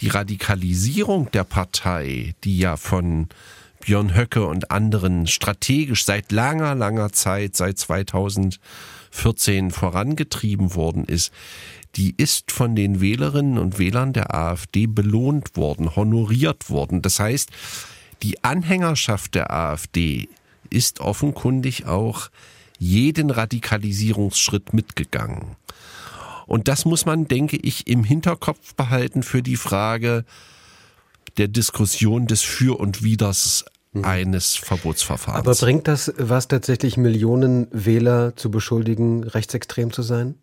die 0.00 0.08
Radikalisierung 0.08 1.30
der 1.30 1.44
Partei, 1.44 2.34
die 2.44 2.58
ja 2.58 2.76
von 2.76 3.28
Björn 3.84 4.16
Höcke 4.16 4.46
und 4.46 4.70
anderen 4.70 5.26
strategisch 5.26 6.04
seit 6.04 6.32
langer, 6.32 6.74
langer 6.74 7.12
Zeit, 7.12 7.54
seit 7.54 7.78
2014 7.78 9.70
vorangetrieben 9.70 10.74
worden 10.74 11.04
ist, 11.04 11.32
die 11.96 12.14
ist 12.16 12.50
von 12.50 12.74
den 12.74 13.00
Wählerinnen 13.00 13.58
und 13.58 13.78
Wählern 13.78 14.12
der 14.12 14.34
AfD 14.34 14.86
belohnt 14.86 15.56
worden, 15.56 15.94
honoriert 15.94 16.70
worden. 16.70 17.02
Das 17.02 17.20
heißt, 17.20 17.50
die 18.22 18.42
Anhängerschaft 18.42 19.34
der 19.34 19.52
AfD 19.52 20.28
ist 20.74 21.00
offenkundig 21.00 21.86
auch 21.86 22.28
jeden 22.78 23.30
Radikalisierungsschritt 23.30 24.74
mitgegangen. 24.74 25.56
Und 26.46 26.68
das 26.68 26.84
muss 26.84 27.06
man, 27.06 27.26
denke 27.26 27.56
ich, 27.56 27.86
im 27.86 28.04
Hinterkopf 28.04 28.74
behalten 28.74 29.22
für 29.22 29.42
die 29.42 29.56
Frage 29.56 30.24
der 31.38 31.48
Diskussion 31.48 32.26
des 32.26 32.42
Für 32.42 32.78
und 32.78 33.02
Widers 33.02 33.64
mhm. 33.92 34.04
eines 34.04 34.56
Verbotsverfahrens. 34.56 35.46
Aber 35.46 35.54
bringt 35.54 35.88
das 35.88 36.12
was 36.18 36.48
tatsächlich 36.48 36.96
Millionen 36.96 37.68
Wähler 37.70 38.36
zu 38.36 38.50
beschuldigen, 38.50 39.24
rechtsextrem 39.24 39.92
zu 39.92 40.02
sein? 40.02 40.34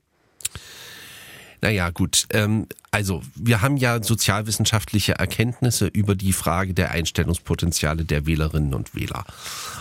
Naja, 1.62 1.91
gut. 1.91 2.28
Ähm, 2.32 2.68
also 2.89 3.22
wir 3.36 3.62
haben 3.62 3.78
ja 3.78 4.01
sozialwissenschaftliche 4.01 5.14
Erkenntnisse 5.14 5.88
über 5.88 6.16
die 6.16 6.34
Frage 6.34 6.74
der 6.74 6.91
Einstellungspotenziale 6.91 8.03
der 8.03 8.26
Wählerinnen 8.26 8.74
und 8.74 8.95
Wähler. 8.95 9.26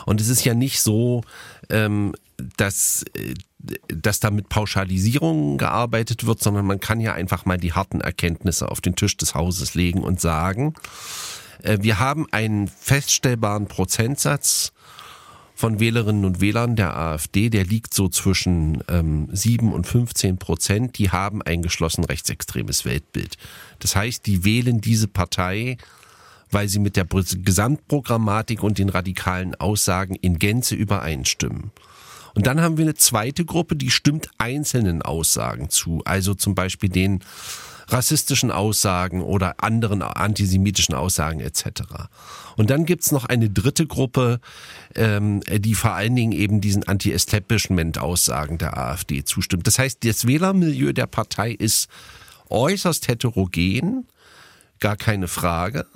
Und 0.04 0.20
es 0.20 0.28
ist 0.28 0.44
ja 0.44 0.54
nicht 0.54 0.80
so, 0.82 1.22
ähm, 1.70 2.14
dass, 2.56 3.04
äh, 3.14 3.34
dass 3.88 4.20
da 4.20 4.30
mit 4.30 4.48
Pauschalisierungen 4.50 5.58
gearbeitet 5.58 6.26
wird, 6.26 6.42
sondern 6.42 6.66
man 6.66 6.80
kann 6.80 7.00
ja 7.00 7.14
einfach 7.14 7.46
mal 7.46 7.58
die 7.58 7.72
harten 7.72 8.00
Erkenntnisse 8.00 8.70
auf 8.70 8.80
den 8.80 8.94
Tisch 8.94 9.16
des 9.16 9.34
Hauses 9.34 9.74
legen 9.74 10.02
und 10.02 10.20
sagen, 10.20 10.74
äh, 11.62 11.78
wir 11.80 11.98
haben 11.98 12.26
einen 12.30 12.68
feststellbaren 12.68 13.66
Prozentsatz 13.66 14.72
von 15.60 15.78
Wählerinnen 15.78 16.24
und 16.24 16.40
Wählern 16.40 16.74
der 16.74 16.96
AfD, 16.96 17.50
der 17.50 17.64
liegt 17.64 17.92
so 17.92 18.08
zwischen 18.08 18.82
ähm, 18.88 19.28
7 19.30 19.74
und 19.74 19.86
15 19.86 20.38
Prozent, 20.38 20.96
die 20.96 21.10
haben 21.10 21.42
ein 21.42 21.60
geschlossen 21.60 22.02
rechtsextremes 22.02 22.86
Weltbild. 22.86 23.36
Das 23.78 23.94
heißt, 23.94 24.24
die 24.24 24.42
wählen 24.44 24.80
diese 24.80 25.06
Partei, 25.06 25.76
weil 26.50 26.66
sie 26.68 26.78
mit 26.78 26.96
der 26.96 27.04
Gesamtprogrammatik 27.04 28.62
und 28.62 28.78
den 28.78 28.88
radikalen 28.88 29.54
Aussagen 29.54 30.14
in 30.14 30.38
Gänze 30.38 30.74
übereinstimmen. 30.76 31.70
Und 32.34 32.46
dann 32.46 32.62
haben 32.62 32.78
wir 32.78 32.84
eine 32.86 32.94
zweite 32.94 33.44
Gruppe, 33.44 33.76
die 33.76 33.90
stimmt 33.90 34.30
einzelnen 34.38 35.02
Aussagen 35.02 35.68
zu, 35.68 36.00
also 36.06 36.32
zum 36.32 36.54
Beispiel 36.54 36.88
den 36.88 37.20
rassistischen 37.92 38.50
Aussagen 38.50 39.22
oder 39.22 39.62
anderen 39.62 40.02
antisemitischen 40.02 40.94
Aussagen 40.94 41.40
etc. 41.40 41.82
Und 42.56 42.70
dann 42.70 42.84
gibt's 42.84 43.12
noch 43.12 43.24
eine 43.24 43.50
dritte 43.50 43.86
Gruppe, 43.86 44.40
ähm, 44.94 45.40
die 45.48 45.74
vor 45.74 45.92
allen 45.92 46.14
Dingen 46.16 46.32
eben 46.32 46.60
diesen 46.60 46.86
Anti-Establishment-Aussagen 46.86 48.58
der 48.58 48.76
AfD 48.76 49.24
zustimmt. 49.24 49.66
Das 49.66 49.78
heißt, 49.78 50.04
das 50.04 50.26
Wählermilieu 50.26 50.92
der 50.92 51.06
Partei 51.06 51.52
ist 51.52 51.88
äußerst 52.48 53.08
heterogen, 53.08 54.06
gar 54.78 54.96
keine 54.96 55.28
Frage. 55.28 55.86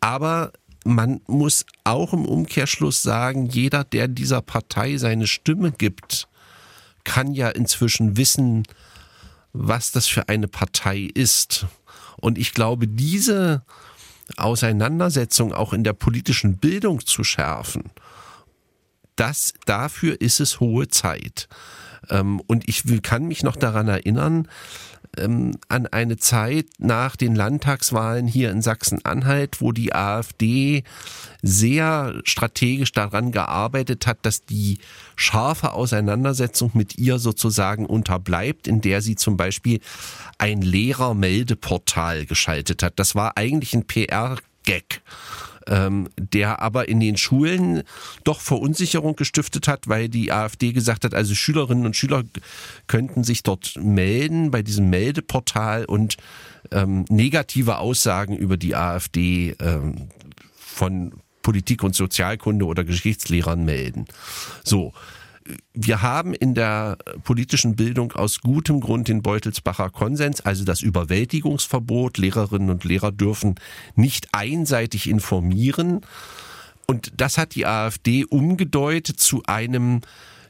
Aber 0.00 0.52
man 0.84 1.20
muss 1.26 1.66
auch 1.84 2.12
im 2.12 2.24
Umkehrschluss 2.24 3.02
sagen, 3.02 3.46
jeder, 3.46 3.84
der 3.84 4.08
dieser 4.08 4.40
Partei 4.40 4.96
seine 4.98 5.26
Stimme 5.26 5.72
gibt, 5.72 6.28
kann 7.04 7.34
ja 7.34 7.48
inzwischen 7.48 8.16
wissen, 8.16 8.64
was 9.58 9.92
das 9.92 10.06
für 10.06 10.28
eine 10.28 10.48
Partei 10.48 11.10
ist. 11.14 11.66
Und 12.16 12.38
ich 12.38 12.54
glaube, 12.54 12.88
diese 12.88 13.62
Auseinandersetzung 14.36 15.52
auch 15.52 15.72
in 15.72 15.84
der 15.84 15.92
politischen 15.92 16.58
Bildung 16.58 17.04
zu 17.04 17.24
schärfen, 17.24 17.90
das, 19.16 19.54
dafür 19.64 20.20
ist 20.20 20.40
es 20.40 20.60
hohe 20.60 20.88
Zeit. 20.88 21.48
Ähm, 22.10 22.40
und 22.46 22.68
ich 22.68 22.84
kann 23.02 23.26
mich 23.26 23.42
noch 23.42 23.56
daran 23.56 23.88
erinnern, 23.88 24.48
ähm, 25.16 25.52
an 25.68 25.86
eine 25.86 26.16
Zeit 26.16 26.66
nach 26.78 27.16
den 27.16 27.34
Landtagswahlen 27.34 28.26
hier 28.26 28.50
in 28.50 28.62
Sachsen-Anhalt, 28.62 29.60
wo 29.60 29.72
die 29.72 29.94
AfD 29.94 30.84
sehr 31.42 32.20
strategisch 32.24 32.92
daran 32.92 33.32
gearbeitet 33.32 34.06
hat, 34.06 34.18
dass 34.22 34.44
die 34.44 34.78
scharfe 35.16 35.72
Auseinandersetzung 35.72 36.70
mit 36.74 36.98
ihr 36.98 37.18
sozusagen 37.18 37.86
unterbleibt, 37.86 38.66
in 38.66 38.80
der 38.80 39.00
sie 39.00 39.16
zum 39.16 39.36
Beispiel 39.36 39.80
ein 40.38 40.62
Lehrermeldeportal 40.62 42.26
geschaltet 42.26 42.82
hat. 42.82 42.98
Das 42.98 43.14
war 43.14 43.36
eigentlich 43.36 43.74
ein 43.74 43.86
PR-Gag 43.86 45.02
ähm, 45.68 46.08
der 46.18 46.60
aber 46.62 46.88
in 46.88 47.00
den 47.00 47.16
Schulen 47.16 47.82
doch 48.24 48.40
Verunsicherung 48.40 49.16
gestiftet 49.16 49.68
hat, 49.68 49.88
weil 49.88 50.08
die 50.08 50.32
AfD 50.32 50.72
gesagt 50.72 51.04
hat, 51.04 51.14
also 51.14 51.34
Schülerinnen 51.34 51.86
und 51.86 51.96
Schüler 51.96 52.24
könnten 52.86 53.24
sich 53.24 53.42
dort 53.42 53.74
melden 53.80 54.50
bei 54.50 54.62
diesem 54.62 54.90
Meldeportal 54.90 55.84
und 55.84 56.16
ähm, 56.72 57.04
negative 57.08 57.78
Aussagen 57.78 58.36
über 58.36 58.56
die 58.56 58.74
AfD 58.74 59.54
ähm, 59.60 60.08
von 60.56 61.12
Politik 61.42 61.84
und 61.84 61.94
Sozialkunde 61.94 62.64
oder 62.64 62.82
Geschichtslehrern 62.82 63.64
melden. 63.64 64.06
So 64.64 64.92
wir 65.74 66.02
haben 66.02 66.34
in 66.34 66.54
der 66.54 66.98
politischen 67.24 67.76
Bildung 67.76 68.12
aus 68.12 68.40
gutem 68.40 68.80
Grund 68.80 69.08
den 69.08 69.22
Beutelsbacher 69.22 69.90
Konsens, 69.90 70.40
also 70.40 70.64
das 70.64 70.82
Überwältigungsverbot. 70.82 72.18
Lehrerinnen 72.18 72.70
und 72.70 72.84
Lehrer 72.84 73.12
dürfen 73.12 73.56
nicht 73.94 74.28
einseitig 74.32 75.08
informieren. 75.08 76.00
Und 76.86 77.12
das 77.16 77.38
hat 77.38 77.54
die 77.54 77.66
AfD 77.66 78.24
umgedeutet 78.24 79.20
zu 79.20 79.42
einem 79.46 80.00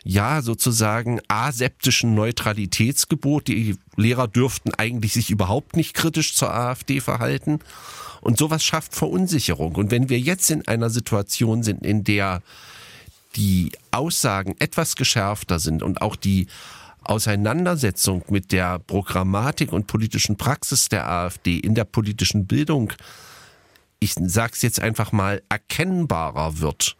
ja, 0.04 0.40
sozusagen 0.40 1.20
aseptischen 1.26 2.14
Neutralitätsgebot. 2.14 3.48
Die 3.48 3.76
Lehrer 3.96 4.28
dürften 4.28 4.72
eigentlich 4.74 5.14
sich 5.14 5.30
überhaupt 5.30 5.74
nicht 5.74 5.94
kritisch 5.94 6.34
zur 6.34 6.54
AfD 6.54 7.00
verhalten. 7.00 7.58
Und 8.20 8.38
sowas 8.38 8.62
schafft 8.62 8.94
Verunsicherung. 8.94 9.74
Und 9.74 9.90
wenn 9.90 10.08
wir 10.08 10.20
jetzt 10.20 10.50
in 10.50 10.66
einer 10.68 10.90
Situation 10.90 11.64
sind, 11.64 11.84
in 11.84 12.04
der 12.04 12.42
die 13.36 13.72
Aussagen 13.90 14.54
etwas 14.58 14.96
geschärfter 14.96 15.58
sind 15.58 15.82
und 15.82 16.00
auch 16.00 16.16
die 16.16 16.46
Auseinandersetzung 17.02 18.24
mit 18.28 18.50
der 18.50 18.78
Programmatik 18.80 19.72
und 19.72 19.86
politischen 19.86 20.36
Praxis 20.36 20.88
der 20.88 21.08
AfD 21.08 21.58
in 21.58 21.74
der 21.74 21.84
politischen 21.84 22.46
Bildung, 22.46 22.92
ich 24.00 24.14
sage 24.14 24.52
es 24.54 24.62
jetzt 24.62 24.80
einfach 24.80 25.12
mal, 25.12 25.42
erkennbarer 25.48 26.58
wird, 26.58 26.96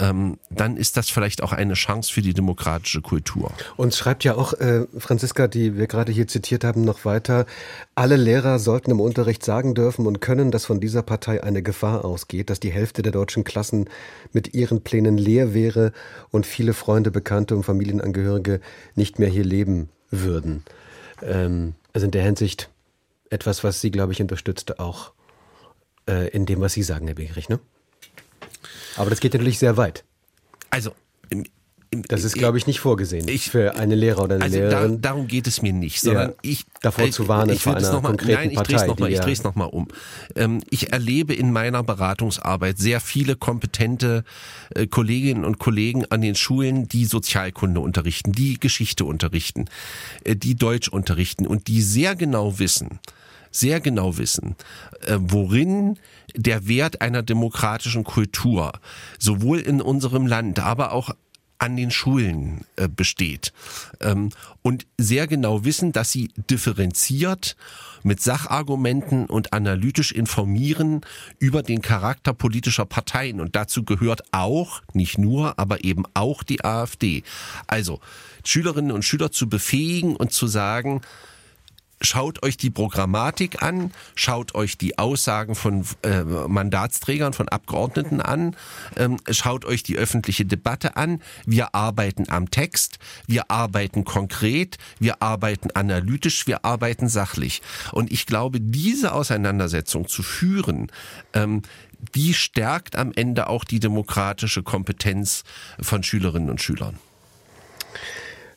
ähm, 0.00 0.38
dann 0.50 0.76
ist 0.76 0.96
das 0.96 1.08
vielleicht 1.08 1.42
auch 1.42 1.52
eine 1.52 1.74
Chance 1.74 2.12
für 2.12 2.22
die 2.22 2.34
demokratische 2.34 3.00
Kultur. 3.00 3.52
Und 3.76 3.94
schreibt 3.94 4.24
ja 4.24 4.34
auch 4.34 4.52
äh, 4.54 4.86
Franziska, 4.98 5.48
die 5.48 5.76
wir 5.76 5.86
gerade 5.86 6.12
hier 6.12 6.28
zitiert 6.28 6.64
haben, 6.64 6.84
noch 6.84 7.04
weiter, 7.04 7.46
alle 7.94 8.16
Lehrer 8.16 8.58
sollten 8.58 8.90
im 8.90 9.00
Unterricht 9.00 9.44
sagen 9.44 9.74
dürfen 9.74 10.06
und 10.06 10.20
können, 10.20 10.50
dass 10.50 10.66
von 10.66 10.80
dieser 10.80 11.02
Partei 11.02 11.42
eine 11.42 11.62
Gefahr 11.62 12.04
ausgeht, 12.04 12.50
dass 12.50 12.60
die 12.60 12.70
Hälfte 12.70 13.02
der 13.02 13.12
deutschen 13.12 13.44
Klassen 13.44 13.88
mit 14.32 14.54
ihren 14.54 14.82
Plänen 14.82 15.18
leer 15.18 15.54
wäre 15.54 15.92
und 16.30 16.46
viele 16.46 16.74
Freunde, 16.74 17.10
Bekannte 17.10 17.56
und 17.56 17.64
Familienangehörige 17.64 18.60
nicht 18.94 19.18
mehr 19.18 19.28
hier 19.28 19.44
leben 19.44 19.88
würden. 20.10 20.64
Ähm, 21.22 21.74
also 21.92 22.06
in 22.06 22.10
der 22.10 22.22
Hinsicht 22.22 22.70
etwas, 23.30 23.64
was 23.64 23.80
Sie, 23.80 23.90
glaube 23.90 24.12
ich, 24.12 24.20
unterstützt, 24.20 24.78
auch 24.78 25.12
äh, 26.08 26.28
in 26.28 26.46
dem, 26.46 26.60
was 26.60 26.72
Sie 26.72 26.82
sagen, 26.82 27.06
Herr 27.06 27.14
Begerich, 27.14 27.48
ne? 27.48 27.58
Aber 28.96 29.10
das 29.10 29.20
geht 29.20 29.34
natürlich 29.34 29.58
sehr 29.58 29.76
weit. 29.76 30.04
Also, 30.70 30.92
das 31.90 32.24
ist, 32.24 32.34
glaube 32.34 32.58
ich, 32.58 32.66
nicht 32.66 32.80
vorgesehen 32.80 33.28
ich, 33.28 33.50
für 33.50 33.76
eine 33.76 33.94
Lehrer 33.94 34.24
oder 34.24 34.34
eine 34.36 34.44
also 34.44 34.56
Lehrerin. 34.56 35.00
Da, 35.00 35.08
darum 35.10 35.28
geht 35.28 35.46
es 35.46 35.62
mir 35.62 35.72
nicht, 35.72 36.00
sondern 36.00 36.30
ja, 36.30 36.34
ich 36.42 36.64
davor 36.80 37.06
äh, 37.06 37.10
zu 37.10 37.28
warnen 37.28 37.54
ich, 37.54 37.62
vor 37.62 37.76
einer 37.76 37.92
noch 37.92 38.02
mal, 38.02 38.08
konkreten 38.08 38.34
nein, 38.34 38.50
ich 38.50 38.56
Partei. 38.56 38.86
Noch 38.86 38.98
mal, 38.98 39.10
ich 39.10 39.20
drehe 39.20 39.32
es 39.32 39.44
nochmal 39.44 39.68
um. 39.68 39.88
Ähm, 40.34 40.62
ich 40.68 40.92
erlebe 40.92 41.34
in 41.34 41.52
meiner 41.52 41.82
Beratungsarbeit 41.82 42.78
sehr 42.78 43.00
viele 43.00 43.36
kompetente 43.36 44.24
äh, 44.74 44.86
Kolleginnen 44.86 45.44
und 45.44 45.58
Kollegen 45.58 46.04
an 46.06 46.20
den 46.20 46.34
Schulen, 46.34 46.88
die 46.88 47.04
Sozialkunde 47.04 47.80
unterrichten, 47.80 48.32
die 48.32 48.58
Geschichte 48.58 49.04
unterrichten, 49.04 49.66
äh, 50.24 50.34
die 50.34 50.56
Deutsch 50.56 50.88
unterrichten 50.88 51.46
und 51.46 51.68
die 51.68 51.82
sehr 51.82 52.16
genau 52.16 52.58
wissen, 52.58 52.98
sehr 53.56 53.80
genau 53.80 54.18
wissen, 54.18 54.56
äh, 55.06 55.18
worin 55.18 55.98
der 56.34 56.68
Wert 56.68 57.00
einer 57.00 57.22
demokratischen 57.22 58.04
Kultur 58.04 58.72
sowohl 59.18 59.60
in 59.60 59.80
unserem 59.80 60.26
Land, 60.26 60.58
aber 60.60 60.92
auch 60.92 61.10
an 61.58 61.76
den 61.76 61.90
Schulen 61.90 62.66
äh, 62.76 62.88
besteht 62.88 63.52
ähm, 64.00 64.30
und 64.62 64.86
sehr 64.98 65.26
genau 65.26 65.64
wissen, 65.64 65.92
dass 65.92 66.12
sie 66.12 66.28
differenziert 66.50 67.56
mit 68.02 68.20
Sachargumenten 68.20 69.26
und 69.26 69.52
analytisch 69.52 70.12
informieren 70.12 71.00
über 71.38 71.62
den 71.62 71.82
Charakter 71.82 72.34
politischer 72.34 72.84
Parteien 72.84 73.40
und 73.40 73.56
dazu 73.56 73.84
gehört 73.84 74.22
auch, 74.32 74.82
nicht 74.92 75.18
nur, 75.18 75.58
aber 75.58 75.82
eben 75.84 76.04
auch 76.14 76.42
die 76.42 76.64
AfD. 76.64 77.22
Also 77.66 78.00
Schülerinnen 78.44 78.92
und 78.92 79.04
Schüler 79.04 79.32
zu 79.32 79.48
befähigen 79.48 80.14
und 80.14 80.32
zu 80.32 80.46
sagen, 80.46 81.00
Schaut 82.02 82.42
euch 82.42 82.58
die 82.58 82.68
Programmatik 82.68 83.62
an, 83.62 83.90
schaut 84.14 84.54
euch 84.54 84.76
die 84.76 84.98
Aussagen 84.98 85.54
von 85.54 85.86
äh, 86.02 86.22
Mandatsträgern, 86.22 87.32
von 87.32 87.48
Abgeordneten 87.48 88.20
an, 88.20 88.54
ähm, 88.96 89.16
schaut 89.30 89.64
euch 89.64 89.82
die 89.82 89.96
öffentliche 89.96 90.44
Debatte 90.44 90.96
an. 90.98 91.22
Wir 91.46 91.74
arbeiten 91.74 92.26
am 92.28 92.50
Text, 92.50 92.98
wir 93.26 93.50
arbeiten 93.50 94.04
konkret, 94.04 94.76
wir 94.98 95.22
arbeiten 95.22 95.70
analytisch, 95.72 96.46
wir 96.46 96.66
arbeiten 96.66 97.08
sachlich. 97.08 97.62
Und 97.92 98.12
ich 98.12 98.26
glaube, 98.26 98.60
diese 98.60 99.12
Auseinandersetzung 99.12 100.06
zu 100.06 100.22
führen, 100.22 100.92
ähm, 101.32 101.62
die 102.14 102.34
stärkt 102.34 102.96
am 102.96 103.10
Ende 103.14 103.48
auch 103.48 103.64
die 103.64 103.80
demokratische 103.80 104.62
Kompetenz 104.62 105.44
von 105.80 106.02
Schülerinnen 106.02 106.50
und 106.50 106.60
Schülern. 106.60 106.98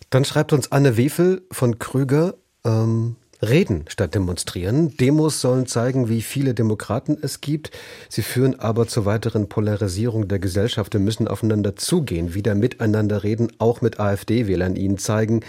Dann 0.09 0.25
schreibt 0.25 0.51
uns 0.51 0.73
Anne 0.73 0.97
Wefel 0.97 1.43
von 1.51 1.79
Krüger. 1.79 2.35
Ähm 2.65 3.15
Reden 3.41 3.85
statt 3.87 4.15
demonstrieren. 4.15 4.97
Demos 4.97 5.39
sollen 5.39 5.65
zeigen, 5.65 6.09
wie 6.09 6.21
viele 6.21 6.53
Demokraten 6.53 7.17
es 7.21 7.39
gibt. 7.39 7.71
Sie 8.09 8.21
führen 8.21 8.59
aber 8.59 8.87
zur 8.87 9.05
weiteren 9.05 9.47
Polarisierung 9.47 10.27
der 10.27 10.39
Gesellschaft. 10.39 10.93
Wir 10.93 10.99
müssen 10.99 11.27
aufeinander 11.27 11.77
zugehen, 11.77 12.33
wieder 12.33 12.53
miteinander 12.53 13.23
reden, 13.23 13.49
auch 13.57 13.79
mit 13.79 13.99
AfD-Wählern, 13.99 14.75
ihnen 14.75 14.97
zeigen, 14.97 15.39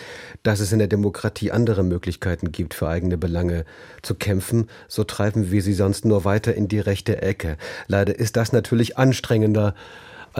dass 0.44 0.60
es 0.60 0.70
in 0.70 0.78
der 0.78 0.88
Demokratie 0.88 1.50
andere 1.50 1.82
Möglichkeiten 1.82 2.52
gibt, 2.52 2.74
für 2.74 2.88
eigene 2.88 3.18
Belange 3.18 3.64
zu 4.02 4.14
kämpfen. 4.14 4.68
So 4.86 5.02
treiben 5.02 5.50
wir 5.50 5.62
sie 5.62 5.74
sonst 5.74 6.04
nur 6.04 6.24
weiter 6.24 6.54
in 6.54 6.68
die 6.68 6.80
rechte 6.80 7.20
Ecke. 7.22 7.56
Leider 7.88 8.16
ist 8.16 8.36
das 8.36 8.52
natürlich 8.52 8.98
anstrengender 8.98 9.74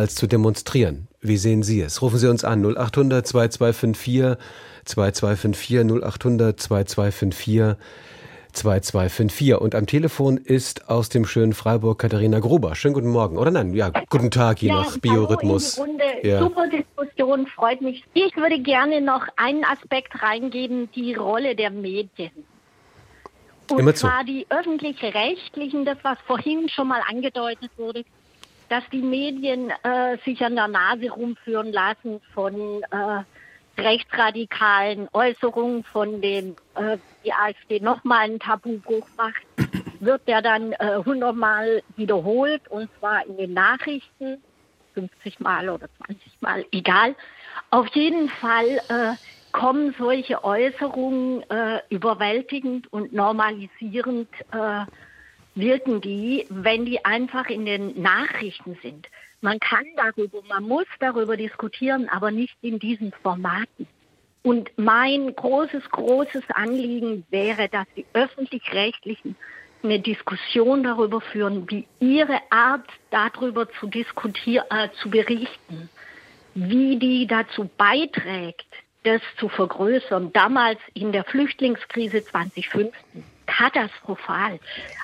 als 0.01 0.14
zu 0.14 0.27
demonstrieren. 0.27 1.09
Wie 1.20 1.36
sehen 1.36 1.62
Sie 1.62 1.81
es? 1.81 2.01
Rufen 2.01 2.18
Sie 2.18 2.28
uns 2.28 2.43
an 2.43 2.64
0800 2.64 3.27
2254 3.27 4.43
2254 4.85 6.02
0800 6.02 6.59
2254 6.59 7.77
2254. 8.52 9.55
Und 9.60 9.74
am 9.74 9.86
Telefon 9.86 10.39
ist 10.39 10.89
aus 10.89 11.10
dem 11.10 11.27
schönen 11.27 11.52
Freiburg 11.52 11.98
Katharina 11.98 12.40
Gruber. 12.40 12.74
Schönen 12.74 12.94
guten 12.94 13.10
Morgen. 13.10 13.36
Oder 13.36 13.51
nein, 13.51 13.74
ja, 13.74 13.93
guten 14.09 14.31
Tag 14.31 14.62
je 14.62 14.68
ja, 14.70 14.77
nach 14.77 14.98
Biorhythmus. 14.98 15.78
Runde. 15.78 16.05
Ja. 16.22 16.40
Super 16.40 16.68
Diskussion, 16.68 17.47
freut 17.47 17.82
mich. 17.82 18.02
Ich 18.14 18.35
würde 18.36 18.59
gerne 18.59 19.02
noch 19.02 19.27
einen 19.36 19.64
Aspekt 19.64 20.22
reingeben, 20.22 20.90
die 20.94 21.14
Rolle 21.14 21.55
der 21.55 21.70
Medien. 21.70 22.32
Und 23.70 23.78
Immer 23.78 23.94
zwar 23.94 24.20
zu. 24.20 24.27
die 24.27 24.47
öffentlich-rechtlichen, 24.48 25.85
das 25.85 25.98
was 26.02 26.18
vorhin 26.27 26.68
schon 26.70 26.89
mal 26.89 27.02
angedeutet 27.09 27.70
wurde, 27.77 28.05
dass 28.70 28.84
die 28.92 29.02
Medien 29.02 29.70
äh, 29.82 30.16
sich 30.24 30.42
an 30.42 30.55
der 30.55 30.68
Nase 30.68 31.10
rumführen 31.10 31.72
lassen 31.72 32.20
von 32.32 32.82
äh, 32.90 33.80
rechtsradikalen 33.80 35.09
Äußerungen 35.12 35.82
von 35.84 36.20
dem 36.20 36.55
äh, 36.76 36.97
die 37.24 37.32
AfD 37.32 37.80
nochmal 37.80 38.20
einen 38.20 38.38
Tabubruch 38.38 39.06
macht, 39.16 39.42
wird 39.98 40.26
der 40.28 40.40
dann 40.40 40.72
äh, 40.72 41.02
hundertmal 41.05 41.82
wiederholt 41.97 42.62
und 42.68 42.88
zwar 42.98 43.26
in 43.26 43.36
den 43.36 43.55
Nachrichten, 43.55 44.40
50 44.94 45.40
Mal 45.40 45.68
oder 45.68 45.88
20 46.06 46.40
Mal, 46.40 46.64
egal. 46.70 47.16
Auf 47.70 47.88
jeden 47.88 48.28
Fall 48.28 48.80
äh, 48.88 49.14
kommen 49.51 49.94
solche 49.98 50.44
Äußerungen 50.44 51.42
äh, 51.51 51.80
überwältigend 51.88 52.92
und 52.92 53.12
normalisierend, 53.12 54.28
wirken 55.55 56.01
die, 56.01 56.47
wenn 56.48 56.85
die 56.85 57.05
einfach 57.05 57.47
in 57.48 57.64
den 57.66 58.01
Nachrichten 58.01 58.78
sind. 58.82 59.09
Man 59.40 59.59
kann 59.59 59.85
darüber, 59.97 60.43
man 60.48 60.64
muss 60.64 60.86
darüber 60.98 61.36
diskutieren, 61.36 62.09
aber 62.09 62.31
nicht 62.31 62.56
in 62.60 62.78
diesen 62.78 63.12
Formaten. 63.22 63.86
Und 64.43 64.70
mein 64.77 65.35
großes, 65.35 65.90
großes 65.90 66.44
Anliegen 66.51 67.24
wäre, 67.31 67.68
dass 67.68 67.86
die 67.97 68.06
öffentlich-rechtlichen 68.12 69.36
eine 69.82 70.01
Diskussion 70.01 70.82
darüber 70.82 71.20
führen, 71.20 71.68
wie 71.70 71.86
ihre 72.01 72.39
Art 72.51 72.86
darüber 73.10 73.70
zu 73.70 73.86
diskutieren, 73.86 74.66
äh, 74.70 74.89
zu 75.01 75.10
berichten, 75.10 75.89
wie 76.55 76.98
die 76.98 77.27
dazu 77.27 77.70
beiträgt, 77.78 78.66
das 79.05 79.22
zu 79.39 79.48
vergrößern. 79.48 80.32
Damals 80.32 80.78
in 80.93 81.12
der 81.12 81.24
Flüchtlingskrise 81.24 82.22
2015 82.24 83.24
katastrophal. 83.51 84.60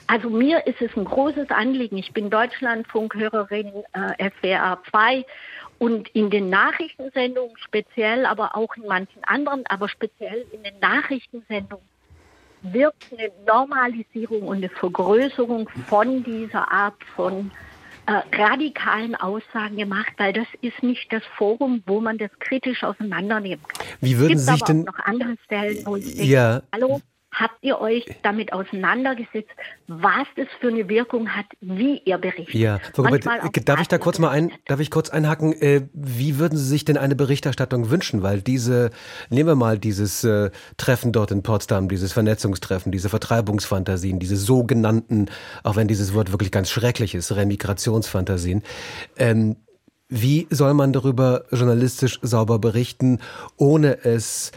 Also 0.07 0.31
mir 0.31 0.67
ist 0.67 0.81
es 0.81 0.97
ein 0.97 1.05
großes 1.05 1.51
Anliegen. 1.51 1.99
Ich 1.99 2.13
bin 2.13 2.31
Deutschlandfunkhörerin 2.31 3.73
äh, 3.93 4.31
SWR 4.31 4.79
2 4.91 5.25
und 5.79 6.09
in 6.11 6.31
den 6.31 6.49
Nachrichtensendungen 6.49 7.57
speziell, 7.59 8.25
aber 8.25 8.57
auch 8.57 8.75
in 8.77 8.87
manchen 8.87 9.23
anderen, 9.25 9.65
aber 9.67 9.89
speziell 9.89 10.47
in 10.53 10.63
den 10.63 10.79
Nachrichtensendungen 10.81 11.85
wird 12.63 12.95
eine 13.13 13.31
Normalisierung 13.47 14.43
und 14.43 14.57
eine 14.59 14.69
Vergrößerung 14.69 15.69
von 15.89 16.25
dieser 16.25 16.71
Art 16.71 16.97
von 17.15 17.51
äh, 18.07 18.37
radikalen 18.37 19.15
Aussagen 19.17 19.77
gemacht, 19.77 20.13
weil 20.17 20.33
das 20.33 20.47
ist 20.63 20.83
nicht 20.83 21.13
das 21.13 21.23
Forum, 21.37 21.83
wo 21.87 22.01
man 22.01 22.19
das 22.19 22.31
kritisch 22.39 22.83
auseinandernehmen 22.85 23.65
kann. 23.67 23.87
Wie 24.01 24.19
würden 24.19 24.39
Sie 24.39 24.53
sich 24.53 24.63
denn 24.63 24.85
noch 24.85 24.99
andere 25.01 25.37
Stellen, 25.45 25.85
wo 25.85 25.97
ich 25.97 26.07
denke, 26.07 26.25
ja. 26.25 26.63
hallo, 26.73 27.01
Habt 27.39 27.59
ihr 27.61 27.79
euch 27.83 28.07
damit 28.23 28.55
auseinandergesetzt, 28.55 29.51
was 29.89 30.27
das 30.37 30.47
für 30.59 30.69
eine 30.69 30.89
Wirkung 30.89 31.29
hat, 31.29 31.45
wie 31.61 32.01
ihr 32.03 32.17
berichtet? 32.17 32.55
Ja, 32.55 32.81
Robert, 32.97 33.27
darf 33.27 33.81
ich 33.83 33.89
da 33.89 33.99
kurz 33.99 34.19
mal 34.19 34.31
ein, 34.31 34.53
darf 34.65 34.81
ich 34.81 34.91
kurz 34.91 35.11
einhaken? 35.11 35.53
Äh, 35.53 35.83
wie 35.93 36.39
würden 36.39 36.57
Sie 36.57 36.65
sich 36.65 36.87
denn 36.87 36.97
eine 36.97 37.15
Berichterstattung 37.15 37.91
wünschen? 37.91 38.23
Weil 38.23 38.41
diese, 38.41 38.91
nehmen 39.29 39.51
wir 39.51 39.55
mal 39.55 39.79
dieses 39.79 40.25
äh, 40.25 40.51
Treffen 40.79 41.13
dort 41.13 41.31
in 41.31 41.43
Potsdam, 41.43 41.91
dieses 41.91 42.15
Vernetzungstreffen, 42.15 42.91
diese 42.91 43.11
Vertreibungsfantasien, 43.11 44.19
diese 44.19 44.39
sogenannten, 44.39 45.27
auch 45.63 45.77
wenn 45.77 45.89
dieses 45.89 46.15
Wort 46.15 46.33
wirklich 46.33 46.51
ganz 46.51 46.71
schrecklich 46.71 47.15
ist, 47.15 47.37
Remigrationsfantasien. 47.37 48.63
Ähm, 49.19 49.57
wie 50.09 50.47
soll 50.49 50.73
man 50.73 50.95
darüber 50.95 51.45
journalistisch 51.51 52.19
sauber 52.23 52.59
berichten, 52.59 53.19
ohne 53.59 54.05
es 54.05 54.53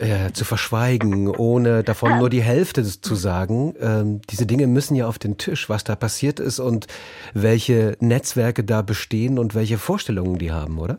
äh, 0.00 0.32
zu 0.32 0.44
verschweigen, 0.44 1.28
ohne 1.28 1.84
davon 1.84 2.18
nur 2.18 2.30
die 2.30 2.42
Hälfte 2.42 2.82
zu 2.82 3.14
sagen. 3.14 3.74
Ähm, 3.80 4.20
diese 4.30 4.46
Dinge 4.46 4.66
müssen 4.66 4.94
ja 4.94 5.06
auf 5.06 5.18
den 5.18 5.38
Tisch, 5.38 5.68
was 5.68 5.84
da 5.84 5.94
passiert 5.94 6.40
ist 6.40 6.58
und 6.58 6.86
welche 7.34 7.96
Netzwerke 8.00 8.64
da 8.64 8.82
bestehen 8.82 9.38
und 9.38 9.54
welche 9.54 9.78
Vorstellungen 9.78 10.38
die 10.38 10.52
haben, 10.52 10.78
oder? 10.78 10.98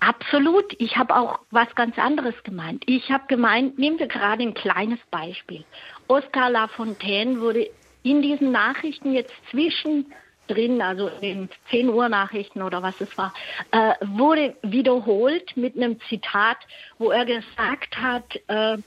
Absolut. 0.00 0.74
Ich 0.78 0.96
habe 0.96 1.16
auch 1.16 1.40
was 1.50 1.74
ganz 1.74 1.98
anderes 1.98 2.34
gemeint. 2.44 2.84
Ich 2.86 3.10
habe 3.10 3.24
gemeint, 3.26 3.78
nehmen 3.78 3.98
wir 3.98 4.06
gerade 4.06 4.42
ein 4.42 4.54
kleines 4.54 4.98
Beispiel. 5.10 5.64
Oscar 6.08 6.50
Lafontaine 6.50 7.40
wurde 7.40 7.68
in 8.02 8.20
diesen 8.20 8.52
Nachrichten 8.52 9.12
jetzt 9.12 9.32
zwischen 9.50 10.06
drin, 10.46 10.82
also 10.82 11.08
in 11.20 11.20
den 11.20 11.48
10 11.70 11.88
Uhr 11.88 12.08
Nachrichten 12.08 12.62
oder 12.62 12.82
was 12.82 13.00
es 13.00 13.16
war, 13.16 13.32
äh, 13.70 13.94
wurde 14.00 14.56
wiederholt 14.62 15.56
mit 15.56 15.76
einem 15.76 16.00
Zitat, 16.08 16.58
wo 16.98 17.10
er 17.10 17.24
gesagt 17.24 17.96
hat, 17.96 18.40
äh, 18.48 18.78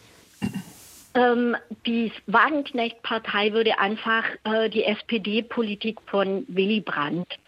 ähm, 1.13 1.55
die 1.85 2.11
Wagenknecht-Partei 2.27 3.53
würde 3.53 3.79
einfach 3.79 4.23
äh, 4.43 4.69
die 4.69 4.84
SPD-Politik 4.84 5.99
von 6.05 6.45
Willy 6.47 6.81
Brandt 6.81 7.39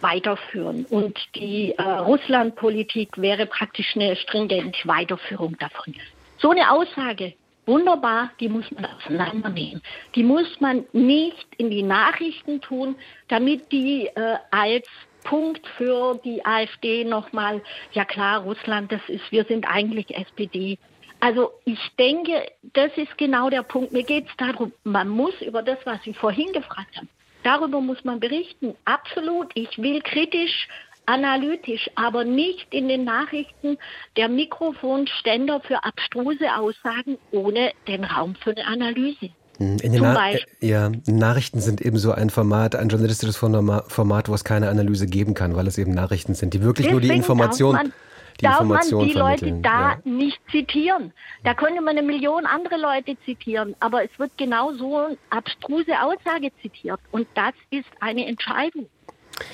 weiterführen 0.00 0.86
und 0.88 1.18
die 1.34 1.74
äh, 1.76 1.82
Russland-Politik 1.82 3.18
wäre 3.18 3.46
praktisch 3.46 3.96
eine 3.96 4.16
stringente 4.16 4.86
Weiterführung 4.86 5.56
davon. 5.58 5.94
So 6.38 6.50
eine 6.50 6.70
Aussage 6.70 7.34
wunderbar, 7.68 8.30
die 8.40 8.48
muss 8.48 8.68
man 8.72 8.86
auseinandernehmen. 8.86 9.82
Die 10.14 10.24
muss 10.24 10.60
man 10.60 10.84
nicht 10.92 11.46
in 11.58 11.70
die 11.70 11.84
Nachrichten 11.84 12.60
tun, 12.60 12.96
damit 13.28 13.70
die 13.70 14.06
äh, 14.06 14.36
als 14.50 14.86
Punkt 15.24 15.66
für 15.76 16.18
die 16.24 16.44
AfD 16.44 17.04
nochmal, 17.04 17.62
ja 17.92 18.04
klar, 18.04 18.42
Russland, 18.42 18.90
das 18.90 19.02
ist, 19.08 19.30
wir 19.30 19.44
sind 19.44 19.66
eigentlich 19.68 20.16
SPD. 20.16 20.78
Also 21.20 21.52
ich 21.64 21.80
denke, 21.98 22.50
das 22.72 22.90
ist 22.96 23.18
genau 23.18 23.50
der 23.50 23.62
Punkt. 23.62 23.92
Mir 23.92 24.04
geht 24.04 24.26
es 24.28 24.36
darum, 24.36 24.72
man 24.84 25.08
muss 25.08 25.34
über 25.42 25.62
das, 25.62 25.78
was 25.84 26.02
Sie 26.02 26.14
vorhin 26.14 26.52
gefragt 26.52 26.96
haben, 26.96 27.08
darüber 27.42 27.80
muss 27.80 28.02
man 28.04 28.20
berichten. 28.20 28.74
Absolut. 28.84 29.50
Ich 29.54 29.76
will 29.78 30.00
kritisch 30.00 30.68
analytisch, 31.08 31.90
aber 31.94 32.24
nicht 32.24 32.66
in 32.70 32.88
den 32.88 33.04
Nachrichten 33.04 33.78
der 34.16 34.28
Mikrofonständer 34.28 35.60
für 35.60 35.82
abstruse 35.82 36.54
Aussagen 36.56 37.18
ohne 37.32 37.72
den 37.86 38.04
Raum 38.04 38.34
für 38.34 38.50
eine 38.50 38.66
Analyse. 38.66 39.30
Hm, 39.56 39.78
in 39.82 39.92
den 39.92 40.02
Na 40.02 40.30
ja, 40.60 40.92
Nachrichten 41.06 41.60
sind 41.60 41.80
eben 41.80 41.96
so 41.96 42.12
ein 42.12 42.30
Format, 42.30 42.76
ein 42.76 42.88
journalistisches 42.88 43.36
Format, 43.36 44.28
wo 44.28 44.34
es 44.34 44.44
keine 44.44 44.68
Analyse 44.68 45.06
geben 45.06 45.34
kann, 45.34 45.56
weil 45.56 45.66
es 45.66 45.78
eben 45.78 45.92
Nachrichten 45.92 46.34
sind, 46.34 46.54
die 46.54 46.62
wirklich 46.62 46.86
Deswegen 46.86 47.00
nur 47.00 47.00
die 47.00 47.16
Information, 47.16 47.74
man, 47.74 47.92
die 48.40 48.44
Information 48.44 49.00
man 49.00 49.08
die 49.08 49.14
Leute 49.14 49.52
da 49.62 49.92
ja. 49.92 49.98
nicht 50.04 50.38
zitieren. 50.50 51.12
Da 51.42 51.54
könnte 51.54 51.80
man 51.80 51.96
eine 51.96 52.06
Million 52.06 52.44
andere 52.44 52.76
Leute 52.76 53.16
zitieren, 53.24 53.74
aber 53.80 54.04
es 54.04 54.10
wird 54.18 54.30
genau 54.36 54.74
so 54.74 54.98
eine 54.98 55.18
abstruse 55.30 55.92
Aussage 56.02 56.50
zitiert 56.62 57.00
und 57.10 57.26
das 57.34 57.54
ist 57.70 57.88
eine 57.98 58.26
Entscheidung. 58.26 58.88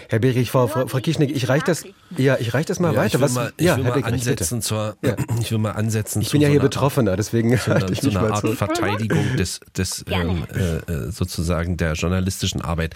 Herr 0.08 0.18
Berich, 0.18 0.50
Frau, 0.50 0.66
Frau, 0.66 0.86
Frau 0.86 0.98
Kischnick, 0.98 1.34
ich 1.34 1.48
reiche 1.48 1.64
das, 1.66 1.84
ja, 2.16 2.36
ich 2.38 2.54
reich 2.54 2.66
das 2.66 2.80
mal 2.80 2.94
ja, 2.94 3.00
weiter. 3.00 3.18
Ich 3.18 3.20
will 3.20 3.30
mal, 3.30 3.52
ich 3.56 3.66
ja, 3.66 3.76
will 3.76 3.84
mal 3.84 4.04
ansetzen 4.04 4.62
zur, 4.62 4.96
ja. 5.02 5.16
ich 5.40 5.50
will 5.50 5.58
mal 5.58 5.72
ansetzen. 5.72 6.22
Ich 6.22 6.30
bin 6.30 6.40
ja 6.40 6.48
hier 6.48 6.60
so 6.60 6.64
Betroffener, 6.64 7.16
deswegen 7.16 7.58
zu 7.58 7.74
einer, 7.74 7.94
so 7.94 8.10
eine 8.10 8.32
Art 8.32 8.42
so. 8.42 8.52
Verteidigung 8.52 9.24
des, 9.36 9.60
des 9.76 10.04
ähm, 10.10 10.46
äh, 10.54 11.10
sozusagen 11.10 11.76
der 11.76 11.94
journalistischen 11.94 12.60
Arbeit. 12.60 12.94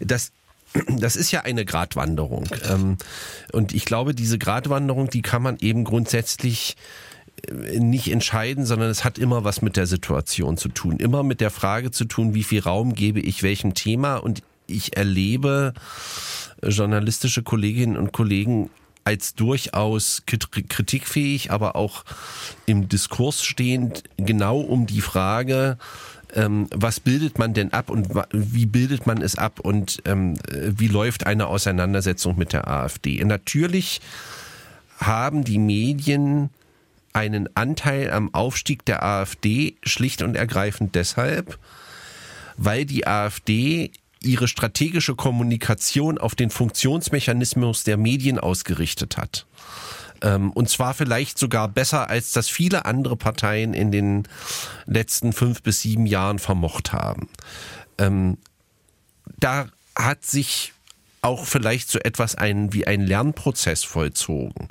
Das 0.00 0.32
das 0.98 1.16
ist 1.16 1.30
ja 1.30 1.42
eine 1.42 1.64
Gratwanderung. 1.64 2.44
Ähm, 2.68 2.98
und 3.52 3.72
ich 3.72 3.86
glaube, 3.86 4.14
diese 4.14 4.38
Gratwanderung, 4.38 5.08
die 5.08 5.22
kann 5.22 5.42
man 5.42 5.56
eben 5.58 5.84
grundsätzlich 5.84 6.76
äh, 7.48 7.78
nicht 7.78 8.10
entscheiden, 8.10 8.66
sondern 8.66 8.90
es 8.90 9.04
hat 9.04 9.18
immer 9.18 9.44
was 9.44 9.62
mit 9.62 9.76
der 9.76 9.86
Situation 9.86 10.56
zu 10.56 10.68
tun. 10.68 10.98
Immer 10.98 11.22
mit 11.22 11.40
der 11.40 11.50
Frage 11.50 11.92
zu 11.92 12.04
tun, 12.04 12.34
wie 12.34 12.42
viel 12.42 12.60
Raum 12.60 12.94
gebe 12.94 13.20
ich 13.20 13.42
welchem 13.42 13.74
Thema 13.74 14.16
und 14.16 14.42
ich 14.66 14.96
erlebe 14.96 15.74
journalistische 16.62 17.42
Kolleginnen 17.42 17.96
und 17.96 18.12
Kollegen 18.12 18.70
als 19.04 19.34
durchaus 19.34 20.24
kritikfähig, 20.26 21.52
aber 21.52 21.76
auch 21.76 22.04
im 22.66 22.88
Diskurs 22.88 23.44
stehend, 23.44 24.02
genau 24.16 24.58
um 24.58 24.86
die 24.86 25.00
Frage, 25.00 25.78
ähm, 26.34 26.66
was 26.74 26.98
bildet 26.98 27.38
man 27.38 27.54
denn 27.54 27.72
ab 27.72 27.88
und 27.88 28.08
wie 28.32 28.66
bildet 28.66 29.06
man 29.06 29.22
es 29.22 29.36
ab 29.38 29.60
und 29.60 30.02
ähm, 30.06 30.34
wie 30.50 30.88
läuft 30.88 31.24
eine 31.24 31.46
Auseinandersetzung 31.46 32.36
mit 32.36 32.52
der 32.52 32.66
AfD? 32.66 33.22
natürlich 33.24 34.00
haben 34.98 35.44
die 35.44 35.58
Medien 35.58 36.50
einen 37.12 37.48
Anteil 37.54 38.10
am 38.10 38.34
Aufstieg 38.34 38.84
der 38.84 39.02
AfD 39.02 39.76
schlicht 39.82 40.22
und 40.22 40.36
ergreifend 40.36 40.94
deshalb, 40.94 41.58
weil 42.56 42.84
die 42.84 43.06
AfD 43.06 43.92
ihre 44.26 44.48
strategische 44.48 45.14
Kommunikation 45.14 46.18
auf 46.18 46.34
den 46.34 46.50
Funktionsmechanismus 46.50 47.84
der 47.84 47.96
Medien 47.96 48.38
ausgerichtet 48.38 49.16
hat. 49.16 49.46
Ähm, 50.22 50.50
und 50.52 50.68
zwar 50.68 50.94
vielleicht 50.94 51.38
sogar 51.38 51.68
besser, 51.68 52.08
als 52.08 52.32
das 52.32 52.48
viele 52.48 52.84
andere 52.84 53.16
Parteien 53.16 53.74
in 53.74 53.92
den 53.92 54.28
letzten 54.86 55.32
fünf 55.32 55.62
bis 55.62 55.82
sieben 55.82 56.06
Jahren 56.06 56.38
vermocht 56.38 56.92
haben. 56.92 57.28
Ähm, 57.98 58.38
da 59.38 59.66
hat 59.94 60.24
sich 60.24 60.72
auch 61.22 61.44
vielleicht 61.44 61.90
so 61.90 61.98
etwas 61.98 62.36
ein, 62.36 62.72
wie 62.72 62.86
ein 62.86 63.00
Lernprozess 63.00 63.84
vollzogen. 63.84 64.68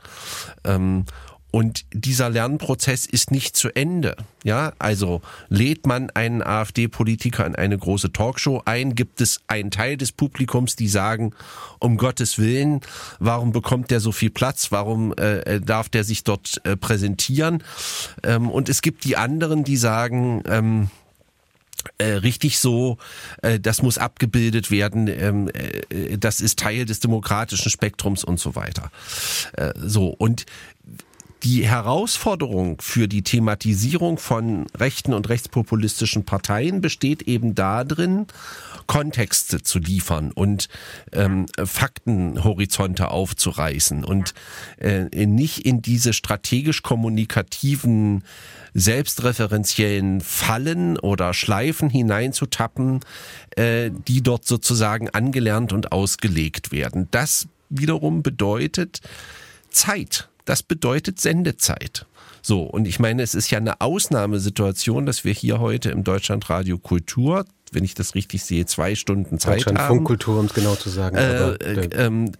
Und 1.56 1.86
dieser 1.94 2.30
Lernprozess 2.30 3.06
ist 3.06 3.32
nicht 3.32 3.56
zu 3.56 3.70
Ende. 3.74 4.18
Ja, 4.44 4.74
also 4.78 5.22
lädt 5.48 5.88
man 5.88 6.10
einen 6.10 6.44
AfD-Politiker 6.44 7.46
in 7.46 7.56
eine 7.56 7.78
große 7.78 8.12
Talkshow 8.12 8.62
ein, 8.66 8.94
gibt 8.94 9.22
es 9.22 9.40
einen 9.48 9.72
Teil 9.72 9.96
des 9.96 10.12
Publikums, 10.12 10.76
die 10.76 10.90
sagen, 10.90 11.32
um 11.80 11.96
Gottes 11.96 12.40
Willen, 12.40 12.82
warum 13.20 13.54
bekommt 13.54 13.90
der 13.90 14.02
so 14.02 14.12
viel 14.12 14.32
Platz? 14.32 14.74
Warum 14.74 15.14
äh, 15.14 15.38
äh 15.38 15.62
darf 15.62 15.88
der 15.88 16.04
sich 16.04 16.26
dort 16.26 16.60
äh, 16.66 16.76
präsentieren? 16.76 17.64
Ähm, 18.24 18.50
und 18.50 18.68
es 18.68 18.82
gibt 18.82 19.06
die 19.06 19.16
anderen, 19.16 19.64
die 19.64 19.78
sagen, 19.78 20.44
ähm, 20.48 20.90
äh, 21.98 22.06
richtig 22.06 22.60
so, 22.60 22.98
äh, 23.42 23.60
das 23.60 23.82
muss 23.82 23.98
abgebildet 23.98 24.72
werden, 24.72 25.08
ähm, 25.08 25.50
äh, 25.54 26.18
das 26.18 26.42
ist 26.42 26.60
Teil 26.60 26.86
des 26.86 27.00
demokratischen 27.00 27.70
Spektrums 27.70 28.24
und 28.24 28.40
so 28.40 28.56
weiter. 28.56 28.92
Äh, 29.54 29.72
so 29.78 30.08
und 30.08 30.46
die 31.46 31.68
Herausforderung 31.68 32.82
für 32.82 33.08
die 33.08 33.22
Thematisierung 33.22 34.18
von 34.18 34.66
rechten 34.76 35.14
und 35.14 35.30
rechtspopulistischen 35.30 36.26
Parteien 36.26 36.82
besteht 36.82 37.22
eben 37.22 37.54
darin, 37.54 38.26
Kontexte 38.88 39.62
zu 39.62 39.78
liefern 39.78 40.32
und 40.32 40.70
ähm, 41.12 41.46
Faktenhorizonte 41.64 43.10
aufzureißen 43.10 44.04
und 44.04 44.34
äh, 44.78 45.06
nicht 45.28 45.60
in 45.68 45.84
diese 45.84 46.14
strategisch 46.14 46.82
kommunikativen 46.82 48.24
selbstreferenziellen 48.74 50.22
Fallen 50.22 50.98
oder 50.98 51.36
Schleifen 51.36 51.92
hineinzutappen, 51.92 53.02
äh, 53.56 53.92
die 54.08 54.24
dort 54.24 54.48
sozusagen 54.48 55.12
angelernt 55.12 55.74
und 55.74 55.92
ausgelegt 55.92 56.72
werden. 56.72 57.08
Das 57.12 57.48
wiederum 57.70 58.24
bedeutet 58.24 59.02
Zeit 59.70 60.28
das 60.46 60.64
bedeutet 60.64 61.20
Sendezeit. 61.20 62.06
So, 62.42 62.64
und 62.64 62.88
ich 62.88 63.00
meine, 63.00 63.24
es 63.24 63.34
ist 63.34 63.50
ja 63.50 63.58
eine 63.58 63.82
Ausnahmesituation, 63.82 65.06
dass 65.06 65.26
wir 65.26 65.34
hier 65.34 65.60
heute 65.60 65.90
im 65.90 66.04
Deutschlandradio 66.04 66.78
Kultur 66.78 67.46
wenn 67.72 67.84
ich 67.84 67.94
das 67.94 68.16
richtig 68.16 68.44
sehe, 68.44 68.66
zwei 68.66 68.96
Stunden 68.96 69.40
Zeit 69.40 69.66
haben. 69.66 69.78
Funkkultur, 69.78 70.40
um 70.40 70.46
es 70.46 70.54
genau 70.54 70.76
zu 70.76 70.90
sagen. 70.90 71.16
Äh, 71.18 71.54
äh, 71.54 71.90
ähm, 72.06 72.32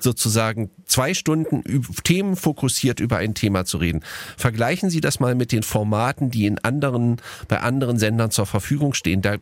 sozusagen 0.00 0.70
zwei 0.86 1.14
Stunden 1.14 1.62
themenfokussiert 2.04 3.00
über 3.00 3.18
ein 3.18 3.34
Thema 3.34 3.64
zu 3.64 3.78
reden. 3.78 4.00
Vergleichen 4.36 4.90
Sie 4.90 5.00
das 5.00 5.20
mal 5.20 5.34
mit 5.34 5.52
den 5.52 5.62
Formaten, 5.62 6.30
die 6.30 6.46
in 6.46 6.58
anderen, 6.58 7.16
bei 7.48 7.60
anderen 7.60 7.98
Sendern 7.98 8.30
zur 8.30 8.46
Verfügung 8.46 8.94
stehen. 8.94 9.22
Da 9.22 9.36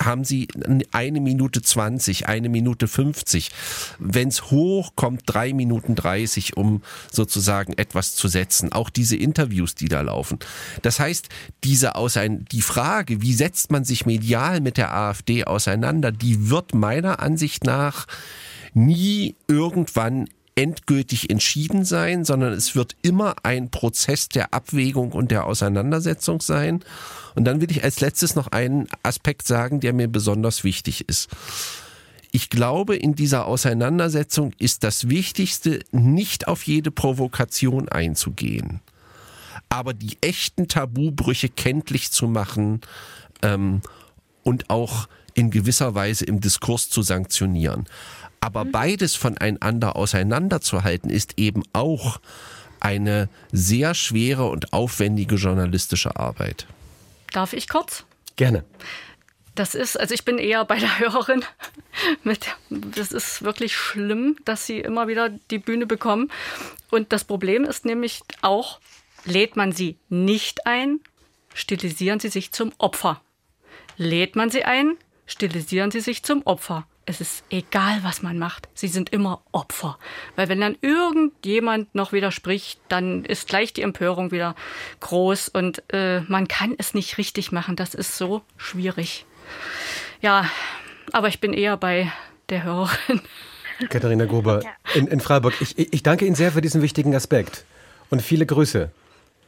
haben 0.00 0.24
Sie 0.24 0.48
eine 0.92 1.20
Minute 1.20 1.62
zwanzig, 1.62 2.26
eine 2.26 2.48
Minute 2.48 2.88
fünfzig. 2.88 3.50
Wenn 3.98 4.28
es 4.28 4.50
hoch 4.50 4.92
kommt, 4.96 5.22
drei 5.26 5.52
Minuten 5.52 5.94
dreißig, 5.94 6.56
um 6.56 6.82
sozusagen 7.10 7.72
etwas 7.74 8.14
zu 8.14 8.28
setzen. 8.28 8.72
Auch 8.72 8.90
diese 8.90 9.16
Interviews, 9.16 9.74
die 9.74 9.88
da 9.88 10.00
laufen. 10.00 10.38
Das 10.82 11.00
heißt, 11.00 11.28
diese 11.64 11.96
aus 11.96 12.16
ein, 12.16 12.44
die 12.52 12.62
Frage, 12.62 13.20
wie 13.22 13.34
setzt 13.34 13.70
man 13.70 13.84
sich 13.84 14.06
medial 14.06 14.60
mit 14.60 14.75
der 14.76 14.94
AfD 14.94 15.44
auseinander, 15.44 16.12
die 16.12 16.50
wird 16.50 16.74
meiner 16.74 17.20
Ansicht 17.20 17.64
nach 17.64 18.06
nie 18.74 19.34
irgendwann 19.48 20.28
endgültig 20.56 21.30
entschieden 21.30 21.84
sein, 21.84 22.24
sondern 22.24 22.52
es 22.54 22.74
wird 22.74 22.96
immer 23.02 23.36
ein 23.42 23.70
Prozess 23.70 24.28
der 24.28 24.54
Abwägung 24.54 25.12
und 25.12 25.30
der 25.30 25.44
Auseinandersetzung 25.44 26.40
sein. 26.40 26.82
Und 27.34 27.44
dann 27.44 27.60
will 27.60 27.70
ich 27.70 27.84
als 27.84 28.00
letztes 28.00 28.34
noch 28.34 28.48
einen 28.48 28.88
Aspekt 29.02 29.46
sagen, 29.46 29.80
der 29.80 29.92
mir 29.92 30.08
besonders 30.08 30.64
wichtig 30.64 31.08
ist. 31.08 31.28
Ich 32.32 32.50
glaube, 32.50 32.96
in 32.96 33.14
dieser 33.14 33.46
Auseinandersetzung 33.46 34.52
ist 34.58 34.82
das 34.82 35.08
Wichtigste, 35.08 35.80
nicht 35.92 36.48
auf 36.48 36.62
jede 36.64 36.90
Provokation 36.90 37.88
einzugehen, 37.88 38.80
aber 39.68 39.94
die 39.94 40.18
echten 40.20 40.68
Tabubrüche 40.68 41.48
kenntlich 41.48 42.10
zu 42.10 42.28
machen 42.28 42.80
ähm, 43.42 43.82
und 44.46 44.70
auch 44.70 45.08
in 45.34 45.50
gewisser 45.50 45.94
Weise 45.96 46.24
im 46.24 46.40
Diskurs 46.40 46.88
zu 46.88 47.02
sanktionieren. 47.02 47.86
Aber 48.40 48.64
mhm. 48.64 48.70
beides 48.70 49.16
voneinander 49.16 49.96
auseinanderzuhalten, 49.96 51.10
ist 51.10 51.34
eben 51.36 51.64
auch 51.72 52.20
eine 52.78 53.28
sehr 53.50 53.94
schwere 53.94 54.44
und 54.44 54.72
aufwendige 54.72 55.34
journalistische 55.34 56.16
Arbeit. 56.16 56.66
Darf 57.32 57.52
ich 57.52 57.68
kurz? 57.68 58.04
Gerne. 58.36 58.64
Das 59.56 59.74
ist, 59.74 59.98
also 59.98 60.14
ich 60.14 60.24
bin 60.24 60.38
eher 60.38 60.64
bei 60.64 60.78
der 60.78 61.00
Hörerin. 61.00 61.42
Mit, 62.22 62.46
das 62.70 63.10
ist 63.10 63.42
wirklich 63.42 63.74
schlimm, 63.74 64.36
dass 64.44 64.64
sie 64.64 64.78
immer 64.78 65.08
wieder 65.08 65.30
die 65.50 65.58
Bühne 65.58 65.86
bekommen. 65.86 66.30
Und 66.90 67.12
das 67.12 67.24
Problem 67.24 67.64
ist 67.64 67.84
nämlich 67.84 68.20
auch, 68.42 68.78
lädt 69.24 69.56
man 69.56 69.72
sie 69.72 69.96
nicht 70.08 70.66
ein, 70.66 71.00
stilisieren 71.52 72.20
sie 72.20 72.28
sich 72.28 72.52
zum 72.52 72.72
Opfer. 72.78 73.20
Lädt 73.96 74.36
man 74.36 74.50
sie 74.50 74.64
ein, 74.64 74.96
stilisieren 75.26 75.90
sie 75.90 76.00
sich 76.00 76.22
zum 76.22 76.42
Opfer. 76.44 76.86
Es 77.08 77.20
ist 77.20 77.44
egal, 77.50 78.00
was 78.02 78.22
man 78.22 78.36
macht. 78.36 78.68
Sie 78.74 78.88
sind 78.88 79.10
immer 79.10 79.40
Opfer. 79.52 79.96
Weil 80.34 80.48
wenn 80.48 80.60
dann 80.60 80.76
irgendjemand 80.80 81.94
noch 81.94 82.12
widerspricht, 82.12 82.80
dann 82.88 83.24
ist 83.24 83.46
gleich 83.46 83.72
die 83.72 83.82
Empörung 83.82 84.32
wieder 84.32 84.56
groß 85.00 85.48
und 85.48 85.84
äh, 85.92 86.20
man 86.22 86.48
kann 86.48 86.74
es 86.78 86.94
nicht 86.94 87.16
richtig 87.16 87.52
machen. 87.52 87.76
Das 87.76 87.94
ist 87.94 88.18
so 88.18 88.42
schwierig. 88.56 89.24
Ja, 90.20 90.50
aber 91.12 91.28
ich 91.28 91.40
bin 91.40 91.52
eher 91.52 91.76
bei 91.76 92.10
der 92.48 92.64
Hörerin. 92.64 93.20
Katharina 93.88 94.24
Gruber 94.24 94.62
in, 94.94 95.06
in 95.06 95.20
Freiburg. 95.20 95.54
Ich, 95.60 95.78
ich 95.78 96.02
danke 96.02 96.24
Ihnen 96.24 96.34
sehr 96.34 96.50
für 96.50 96.60
diesen 96.60 96.82
wichtigen 96.82 97.14
Aspekt 97.14 97.64
und 98.10 98.20
viele 98.20 98.46
Grüße. 98.46 98.90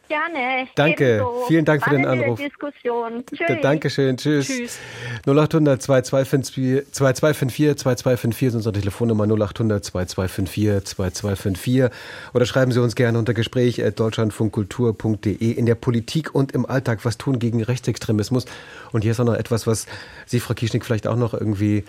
Gerne. 0.08 0.68
Danke. 0.74 1.16
Ebenso. 1.16 1.44
Vielen 1.48 1.64
Dank 1.64 1.84
für 1.84 1.90
den 1.90 2.06
Anruf. 2.06 2.38
Diskussion. 2.38 3.24
Tschüss. 3.26 3.60
Dankeschön. 3.60 4.16
Tschüss. 4.16 4.46
Tschüss. 4.46 4.78
0800 5.26 5.82
2254 5.82 6.92
2254 6.92 7.76
2254 7.76 8.48
ist 8.48 8.54
unsere 8.54 8.72
Telefonnummer 8.72 9.24
0800 9.24 9.84
2254 9.84 10.84
2254 10.94 11.98
oder 12.32 12.46
schreiben 12.46 12.72
Sie 12.72 12.80
uns 12.80 12.94
gerne 12.94 13.18
unter 13.18 13.34
Gespräch 13.34 13.84
at 13.84 14.00
deutschlandfunkkultur.de 14.00 15.52
in 15.52 15.66
der 15.66 15.74
Politik 15.74 16.34
und 16.34 16.52
im 16.52 16.64
Alltag 16.64 17.04
was 17.04 17.18
tun 17.18 17.38
gegen 17.38 17.62
Rechtsextremismus. 17.62 18.46
Und 18.92 19.02
hier 19.02 19.12
ist 19.12 19.20
auch 19.20 19.24
noch 19.24 19.34
etwas, 19.34 19.66
was 19.66 19.86
Sie, 20.24 20.40
Frau 20.40 20.54
Kieschnick, 20.54 20.84
vielleicht 20.84 21.06
auch 21.06 21.16
noch 21.16 21.34
irgendwie 21.34 21.84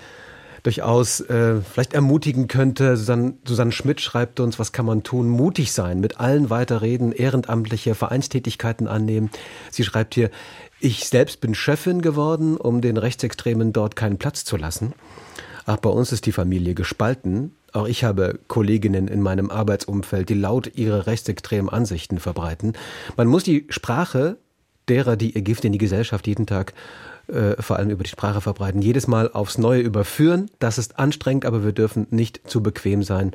durchaus 0.63 1.21
äh, 1.21 1.61
vielleicht 1.61 1.93
ermutigen 1.93 2.47
könnte. 2.47 2.97
Susanne, 2.97 3.33
Susanne 3.45 3.71
Schmidt 3.71 4.01
schreibt 4.01 4.39
uns, 4.39 4.59
was 4.59 4.71
kann 4.71 4.85
man 4.85 5.03
tun? 5.03 5.29
Mutig 5.29 5.71
sein, 5.71 5.99
mit 5.99 6.19
allen 6.19 6.49
weiterreden, 6.49 7.11
ehrenamtliche 7.11 7.95
Vereinstätigkeiten 7.95 8.87
annehmen. 8.87 9.29
Sie 9.71 9.83
schreibt 9.83 10.15
hier, 10.15 10.29
ich 10.79 11.07
selbst 11.07 11.41
bin 11.41 11.55
Chefin 11.55 12.01
geworden, 12.01 12.55
um 12.57 12.81
den 12.81 12.97
Rechtsextremen 12.97 13.73
dort 13.73 13.95
keinen 13.95 14.17
Platz 14.17 14.45
zu 14.45 14.57
lassen. 14.57 14.93
Ach, 15.65 15.77
bei 15.77 15.89
uns 15.89 16.11
ist 16.11 16.25
die 16.25 16.31
Familie 16.31 16.73
gespalten. 16.73 17.53
Auch 17.73 17.87
ich 17.87 18.03
habe 18.03 18.39
Kolleginnen 18.47 19.07
in 19.07 19.21
meinem 19.21 19.51
Arbeitsumfeld, 19.51 20.29
die 20.29 20.33
laut 20.33 20.71
ihre 20.75 21.05
rechtsextremen 21.05 21.69
Ansichten 21.69 22.19
verbreiten. 22.19 22.73
Man 23.17 23.27
muss 23.27 23.43
die 23.43 23.65
Sprache 23.69 24.37
derer, 24.87 25.15
die 25.15 25.35
ihr 25.35 25.41
Gift 25.41 25.65
in 25.65 25.71
die 25.71 25.77
Gesellschaft 25.77 26.27
jeden 26.27 26.47
Tag 26.47 26.73
äh, 27.29 27.61
vor 27.61 27.77
allem 27.77 27.89
über 27.89 28.03
die 28.03 28.09
Sprache 28.09 28.41
verbreiten, 28.41 28.81
jedes 28.81 29.07
Mal 29.07 29.31
aufs 29.31 29.57
Neue 29.57 29.81
überführen. 29.81 30.49
Das 30.59 30.77
ist 30.77 30.99
anstrengend, 30.99 31.45
aber 31.45 31.63
wir 31.63 31.71
dürfen 31.71 32.07
nicht 32.09 32.41
zu 32.49 32.61
bequem 32.61 33.03
sein 33.03 33.31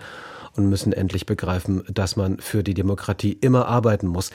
und 0.56 0.68
müssen 0.68 0.92
endlich 0.92 1.26
begreifen, 1.26 1.84
dass 1.92 2.16
man 2.16 2.38
für 2.38 2.62
die 2.62 2.74
Demokratie 2.74 3.32
immer 3.32 3.66
arbeiten 3.66 4.06
muss. 4.06 4.30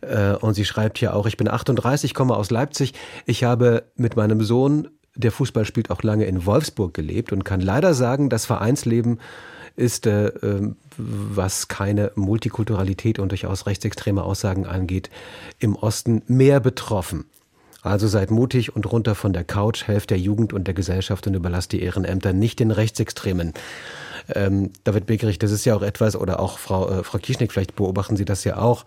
Äh, 0.00 0.34
und 0.34 0.54
sie 0.54 0.64
schreibt 0.64 0.98
hier 0.98 1.14
auch, 1.14 1.26
ich 1.26 1.36
bin 1.36 1.48
38, 1.48 2.14
komme 2.14 2.36
aus 2.36 2.50
Leipzig. 2.50 2.94
Ich 3.26 3.44
habe 3.44 3.84
mit 3.96 4.16
meinem 4.16 4.42
Sohn, 4.42 4.88
der 5.14 5.32
Fußball 5.32 5.64
spielt, 5.64 5.90
auch 5.90 6.02
lange 6.02 6.24
in 6.24 6.46
Wolfsburg 6.46 6.94
gelebt 6.94 7.32
und 7.32 7.44
kann 7.44 7.60
leider 7.60 7.94
sagen, 7.94 8.30
das 8.30 8.46
Vereinsleben 8.46 9.18
ist, 9.76 10.06
äh, 10.06 10.28
ähm, 10.28 10.76
was 10.96 11.68
keine 11.68 12.12
Multikulturalität 12.14 13.18
und 13.18 13.30
durchaus 13.30 13.66
rechtsextreme 13.66 14.22
Aussagen 14.22 14.66
angeht, 14.66 15.10
im 15.58 15.76
Osten 15.76 16.22
mehr 16.26 16.60
betroffen. 16.60 17.24
Also 17.82 18.06
seid 18.06 18.30
mutig 18.30 18.74
und 18.74 18.90
runter 18.90 19.14
von 19.14 19.32
der 19.32 19.44
Couch, 19.44 19.86
helft 19.86 20.10
der 20.10 20.18
Jugend 20.18 20.52
und 20.52 20.66
der 20.66 20.74
Gesellschaft 20.74 21.26
und 21.26 21.34
überlasst 21.34 21.72
die 21.72 21.82
Ehrenämter 21.82 22.32
nicht 22.32 22.60
den 22.60 22.70
Rechtsextremen. 22.70 23.52
Ähm, 24.34 24.70
David 24.84 25.06
Begerich, 25.06 25.38
das 25.38 25.50
ist 25.50 25.64
ja 25.64 25.74
auch 25.74 25.82
etwas, 25.82 26.14
oder 26.14 26.38
auch 26.38 26.58
Frau, 26.58 26.88
äh, 26.88 27.04
Frau 27.04 27.18
Kieschnick, 27.18 27.52
vielleicht 27.52 27.74
beobachten 27.74 28.16
Sie 28.16 28.24
das 28.24 28.44
ja 28.44 28.58
auch, 28.58 28.84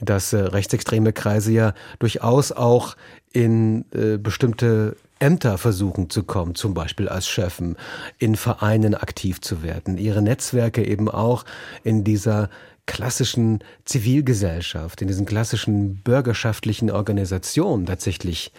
dass 0.00 0.34
äh, 0.34 0.38
rechtsextreme 0.38 1.14
Kreise 1.14 1.52
ja 1.52 1.74
durchaus 1.98 2.52
auch 2.52 2.96
in 3.32 3.86
äh, 3.92 4.18
bestimmte 4.18 4.96
Ämter 5.18 5.56
versuchen 5.56 6.10
zu 6.10 6.24
kommen, 6.24 6.54
zum 6.54 6.74
Beispiel 6.74 7.08
als 7.08 7.26
Chefen, 7.26 7.76
in 8.18 8.36
Vereinen 8.36 8.94
aktiv 8.94 9.40
zu 9.40 9.62
werden, 9.62 9.96
ihre 9.96 10.20
Netzwerke 10.20 10.86
eben 10.86 11.08
auch 11.08 11.46
in 11.84 12.04
dieser 12.04 12.50
klassischen 12.86 13.60
Zivilgesellschaft, 13.84 15.02
in 15.02 15.08
diesen 15.08 15.26
klassischen 15.26 15.96
bürgerschaftlichen 15.96 16.90
Organisationen 16.90 17.86
tatsächlich 17.86 18.52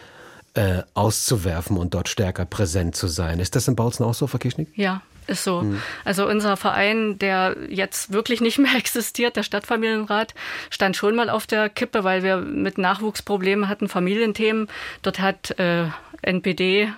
äh, 0.54 0.84
auszuwerfen 0.94 1.78
und 1.78 1.94
dort 1.94 2.10
stärker 2.10 2.46
präsent 2.46 2.96
zu 2.96 3.08
sein. 3.08 3.40
Ist 3.40 3.56
das 3.56 3.68
in 3.68 3.76
Bautzen 3.76 4.06
auch 4.06 4.14
so, 4.14 4.28
Frau 4.28 4.38
Kirschnick? 4.38 4.70
Ja, 4.76 5.02
ist 5.28 5.44
so. 5.44 5.62
Mhm. 5.62 5.82
Also 6.04 6.28
unser 6.28 6.58
Verein, 6.58 7.20
der 7.20 7.56
jetzt 7.70 8.12
wirklich 8.12 8.42
nicht 8.42 8.58
mehr 8.58 8.74
existiert, 8.78 9.36
der 9.36 9.44
Stadtfamilienrat, 9.44 10.34
stand 10.70 10.96
schon 10.96 11.16
mal 11.16 11.30
auf 11.30 11.46
der 11.46 11.70
Kippe, 11.70 12.04
weil 12.04 12.24
wir 12.24 12.38
mit 12.38 12.78
Nachwuchsproblemen 12.78 13.70
hatten, 13.70 13.88
Familienthemen. 13.88 14.68
Dort 15.04 15.20
hat 15.20 15.58
äh, 15.60 15.90
NPD, 16.22 16.92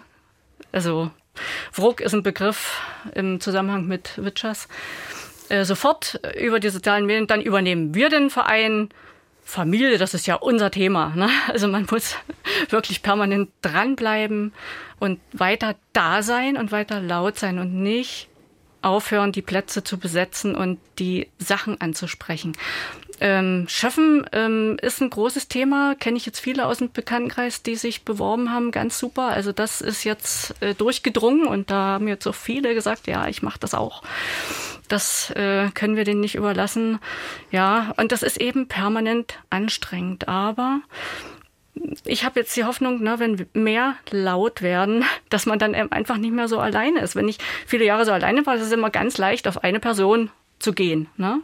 also 0.72 1.12
WRUC 1.74 2.02
ist 2.02 2.14
ein 2.14 2.24
Begriff 2.24 2.82
im 3.14 3.40
Zusammenhang 3.40 3.88
mit 3.88 4.24
Witschers, 4.24 4.68
äh, 5.50 5.66
sofort 5.66 6.20
über 6.40 6.60
die 6.60 6.70
sozialen 6.70 7.06
Medien, 7.06 7.28
dann 7.28 7.42
übernehmen 7.42 7.94
wir 7.94 8.10
den 8.10 8.30
Verein. 8.30 8.90
Familie, 9.42 9.98
das 9.98 10.14
ist 10.14 10.28
ja 10.28 10.36
unser 10.36 10.70
Thema. 10.70 11.12
Ne? 11.16 11.28
Also 11.48 11.68
man 11.68 11.88
muss 11.90 12.16
wirklich 12.70 13.02
permanent 13.02 13.50
dranbleiben 13.64 14.54
und 15.00 15.20
weiter 15.34 15.76
da 15.92 16.22
sein 16.22 16.56
und 16.56 16.72
weiter 16.72 17.02
laut 17.02 17.40
sein 17.40 17.58
und 17.58 17.74
nicht 17.74 18.30
aufhören, 18.82 19.32
die 19.32 19.42
Plätze 19.42 19.84
zu 19.84 19.98
besetzen 19.98 20.56
und 20.56 20.80
die 21.00 21.30
Sachen 21.40 21.82
anzusprechen. 21.82 22.56
Ähm, 23.22 23.66
Schöffen 23.68 24.26
ähm, 24.32 24.78
ist 24.82 25.02
ein 25.02 25.10
großes 25.10 25.50
Thema, 25.50 25.96
kenne 25.96 26.18
ich 26.18 26.26
jetzt 26.26 26.40
viele 26.40 26.66
aus 26.66 26.78
dem 26.78 26.92
Bekanntenkreis, 26.92 27.64
die 27.64 27.76
sich 27.76 28.06
beworben 28.06 28.52
haben, 28.52 28.72
ganz 28.72 28.98
super. 28.98 29.24
Also 29.24 29.52
das 29.52 29.82
ist 29.82 30.06
jetzt 30.06 30.56
äh, 30.62 30.74
durchgedrungen 30.74 31.46
und 31.46 31.70
da 31.70 31.76
haben 31.76 32.08
jetzt 32.08 32.24
so 32.24 32.32
viele 32.32 32.74
gesagt, 32.74 33.08
ja, 33.08 33.28
ich 33.28 33.42
mache 33.42 33.60
das 33.60 33.74
auch. 33.74 34.04
Das 34.90 35.30
äh, 35.32 35.70
können 35.74 35.96
wir 35.96 36.04
denen 36.04 36.20
nicht 36.20 36.36
überlassen. 36.36 37.00
Ja, 37.52 37.94
und 37.98 38.12
das 38.12 38.24
ist 38.24 38.38
eben 38.38 38.68
permanent 38.68 39.40
anstrengend. 39.50 40.28
Aber 40.28 40.82
ich 42.06 42.26
habe 42.26 42.40
jetzt 42.40 42.56
die 42.58 42.66
Hoffnung, 42.66 43.02
ne, 43.02 43.20
wenn 43.20 43.48
mehr 43.54 43.96
laut 44.12 44.62
werden, 44.62 45.06
dass 45.30 45.46
man 45.46 45.60
dann 45.60 45.76
einfach 45.76 46.18
nicht 46.18 46.34
mehr 46.34 46.48
so 46.48 46.60
alleine 46.60 47.00
ist. 47.02 47.16
Wenn 47.16 47.28
ich 47.28 47.38
viele 47.66 47.86
Jahre 47.86 48.06
so 48.06 48.12
alleine 48.12 48.46
war, 48.46 48.56
ist 48.56 48.64
es 48.64 48.72
immer 48.72 48.90
ganz 48.90 49.18
leicht, 49.18 49.48
auf 49.48 49.64
eine 49.64 49.80
Person 49.80 50.32
zu 50.60 50.74
gehen 50.74 51.08
ne? 51.16 51.40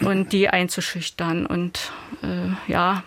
und 0.00 0.32
die 0.32 0.48
einzuschüchtern. 0.48 1.46
Und 1.46 1.92
äh, 2.22 2.72
ja, 2.72 3.04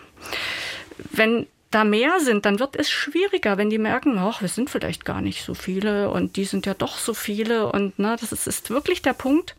wenn 1.10 1.46
da 1.70 1.84
mehr 1.84 2.20
sind, 2.20 2.46
dann 2.46 2.60
wird 2.60 2.76
es 2.76 2.90
schwieriger, 2.90 3.58
wenn 3.58 3.70
die 3.70 3.78
merken, 3.78 4.18
ach, 4.18 4.40
wir 4.40 4.48
sind 4.48 4.70
vielleicht 4.70 5.04
gar 5.04 5.20
nicht 5.20 5.44
so 5.44 5.54
viele 5.54 6.10
und 6.10 6.36
die 6.36 6.44
sind 6.44 6.66
ja 6.66 6.74
doch 6.74 6.96
so 6.96 7.14
viele. 7.14 7.70
Und 7.70 7.98
ne, 7.98 8.16
das 8.18 8.32
ist, 8.32 8.46
ist 8.46 8.70
wirklich 8.70 9.02
der 9.02 9.12
Punkt, 9.12 9.54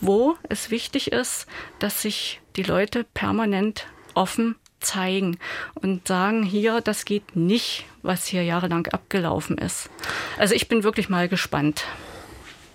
wo 0.00 0.36
es 0.48 0.70
wichtig 0.70 1.10
ist, 1.10 1.46
dass 1.80 2.02
sich 2.02 2.40
die 2.56 2.62
Leute 2.62 3.04
permanent 3.14 3.86
offen 4.14 4.54
zeigen 4.80 5.38
und 5.74 6.06
sagen, 6.06 6.44
hier, 6.44 6.80
das 6.80 7.04
geht 7.04 7.34
nicht, 7.34 7.84
was 8.02 8.26
hier 8.26 8.44
jahrelang 8.44 8.86
abgelaufen 8.88 9.58
ist. 9.58 9.90
Also 10.38 10.54
ich 10.54 10.68
bin 10.68 10.84
wirklich 10.84 11.08
mal 11.08 11.28
gespannt. 11.28 11.84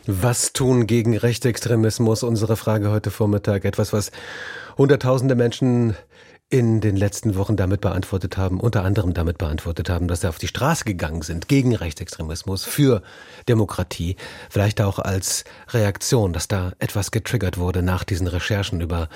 Was 0.05 0.51
tun 0.51 0.85
gegen 0.85 1.15
Rechtsextremismus? 1.15 2.23
Unsere 2.23 2.57
Frage 2.57 2.91
heute 2.91 3.09
Vormittag. 3.09 3.63
Etwas, 3.63 3.93
was 3.93 4.11
Hunderttausende 4.77 5.35
Menschen 5.35 5.95
in 6.53 6.81
den 6.81 6.95
letzten 6.95 7.35
Wochen 7.35 7.55
damit 7.55 7.81
beantwortet 7.81 8.37
haben, 8.37 8.59
unter 8.59 8.83
anderem 8.83 9.15
damit 9.15 9.39
beantwortet 9.39 9.89
haben, 9.89 10.07
dass 10.07 10.21
sie 10.21 10.29
auf 10.29 10.37
die 10.37 10.47
Straße 10.47 10.85
gegangen 10.85 11.23
sind 11.23 11.47
gegen 11.47 11.75
Rechtsextremismus, 11.75 12.63
für 12.63 13.01
Demokratie, 13.49 14.17
vielleicht 14.51 14.79
auch 14.79 14.99
als 14.99 15.45
Reaktion, 15.69 16.31
dass 16.31 16.47
da 16.47 16.73
etwas 16.77 17.09
getriggert 17.09 17.57
wurde 17.57 17.81
nach 17.81 18.03
diesen 18.03 18.27
Recherchen 18.27 18.81
über 18.81 19.09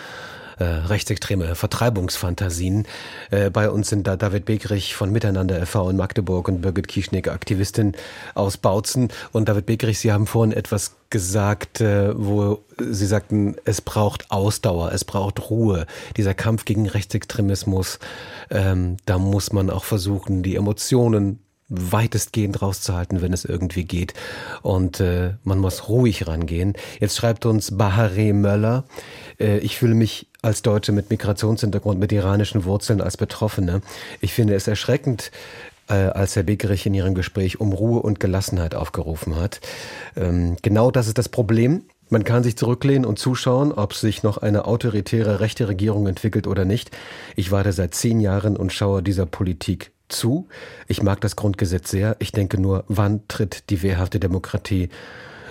äh, 0.60 0.64
rechtsextreme 0.64 1.56
Vertreibungsfantasien. 1.56 2.88
Äh, 3.32 3.50
bei 3.50 3.70
uns 3.70 3.90
sind 3.90 4.08
da 4.08 4.16
David 4.16 4.46
Begrich 4.46 4.96
von 4.96 5.12
Miteinander 5.12 5.62
e.V. 5.62 5.90
in 5.90 5.98
Magdeburg 5.98 6.48
und 6.48 6.62
Birgit 6.62 6.88
Kieschnick, 6.88 7.28
Aktivistin 7.28 7.94
aus 8.36 8.58
Bautzen. 8.58 9.10
Und 9.32 9.50
David 9.50 9.66
Begrich, 9.66 10.00
Sie 10.00 10.12
haben 10.12 10.28
vorhin 10.28 10.52
etwas 10.52 10.96
gesagt, 11.10 11.82
äh, 11.82 12.14
wo 12.18 12.64
Sie 12.78 13.06
sagten, 13.06 13.56
es 13.66 13.82
braucht 13.82 14.30
Ausdauer, 14.32 14.92
es 14.92 15.06
braucht 15.06 15.50
Ruhe. 15.50 15.86
Dieser 16.16 16.34
Kampf 16.34 16.66
gegen 16.66 16.88
Rechtsextremismus, 16.88 18.00
ähm, 18.50 18.98
da 19.06 19.18
muss 19.18 19.54
man 19.54 19.70
auch 19.70 19.84
versuchen, 19.84 20.44
die 20.44 20.56
Emotionen 20.56 21.40
weitestgehend 21.70 22.62
rauszuhalten, 22.62 23.22
wenn 23.22 23.34
es 23.34 23.46
irgendwie 23.46 23.84
geht. 23.84 24.14
Und 24.62 25.00
äh, 25.00 25.34
man 25.44 25.60
muss 25.60 25.90
ruhig 25.90 26.28
rangehen. 26.28 26.74
Jetzt 27.00 27.18
schreibt 27.18 27.46
uns 27.46 27.78
Bahare 27.78 28.34
Möller, 28.34 28.86
äh, 29.40 29.58
ich 29.60 29.78
fühle 29.78 29.96
mich 29.96 30.28
als 30.42 30.62
Deutsche 30.62 30.92
mit 30.92 31.10
Migrationshintergrund, 31.10 32.00
mit 32.00 32.12
iranischen 32.12 32.64
Wurzeln 32.64 33.02
als 33.02 33.18
Betroffene. 33.18 33.82
Ich 34.22 34.34
finde 34.34 34.56
es 34.56 34.68
erschreckend, 34.68 35.32
äh, 35.90 35.94
als 35.94 36.36
Herr 36.36 36.44
Begerich 36.44 36.86
in 36.86 36.94
Ihrem 36.94 37.16
Gespräch 37.16 37.60
um 37.60 37.74
Ruhe 37.74 38.02
und 38.02 38.20
Gelassenheit 38.20 38.76
aufgerufen 38.76 39.36
hat. 39.36 39.60
Ähm, 40.16 40.58
genau 40.62 40.92
das 40.92 41.08
ist 41.08 41.18
das 41.18 41.30
Problem. 41.30 41.84
Man 42.10 42.24
kann 42.24 42.44
sich 42.44 42.58
zurücklehnen 42.58 43.06
und 43.06 43.20
zuschauen, 43.20 43.74
ob 43.74 43.94
sich 43.94 44.24
noch 44.24 44.38
eine 44.38 44.64
autoritäre 44.64 45.42
rechte 45.42 45.68
Regierung 45.68 46.08
entwickelt 46.08 46.48
oder 46.48 46.64
nicht. 46.64 46.92
Ich 47.36 47.52
warte 47.52 47.74
seit 47.74 47.94
zehn 47.94 48.22
Jahren 48.22 48.56
und 48.56 48.72
schaue 48.72 49.04
dieser 49.04 49.26
Politik 49.26 49.92
zu. 50.10 50.48
Ich 50.88 51.02
mag 51.04 51.22
das 51.22 51.36
Grundgesetz 51.36 51.90
sehr. 51.90 52.16
Ich 52.20 52.32
denke 52.32 52.60
nur, 52.60 52.84
wann 52.88 53.28
tritt 53.28 53.70
die 53.70 53.82
wehrhafte 53.82 54.20
Demokratie 54.20 54.90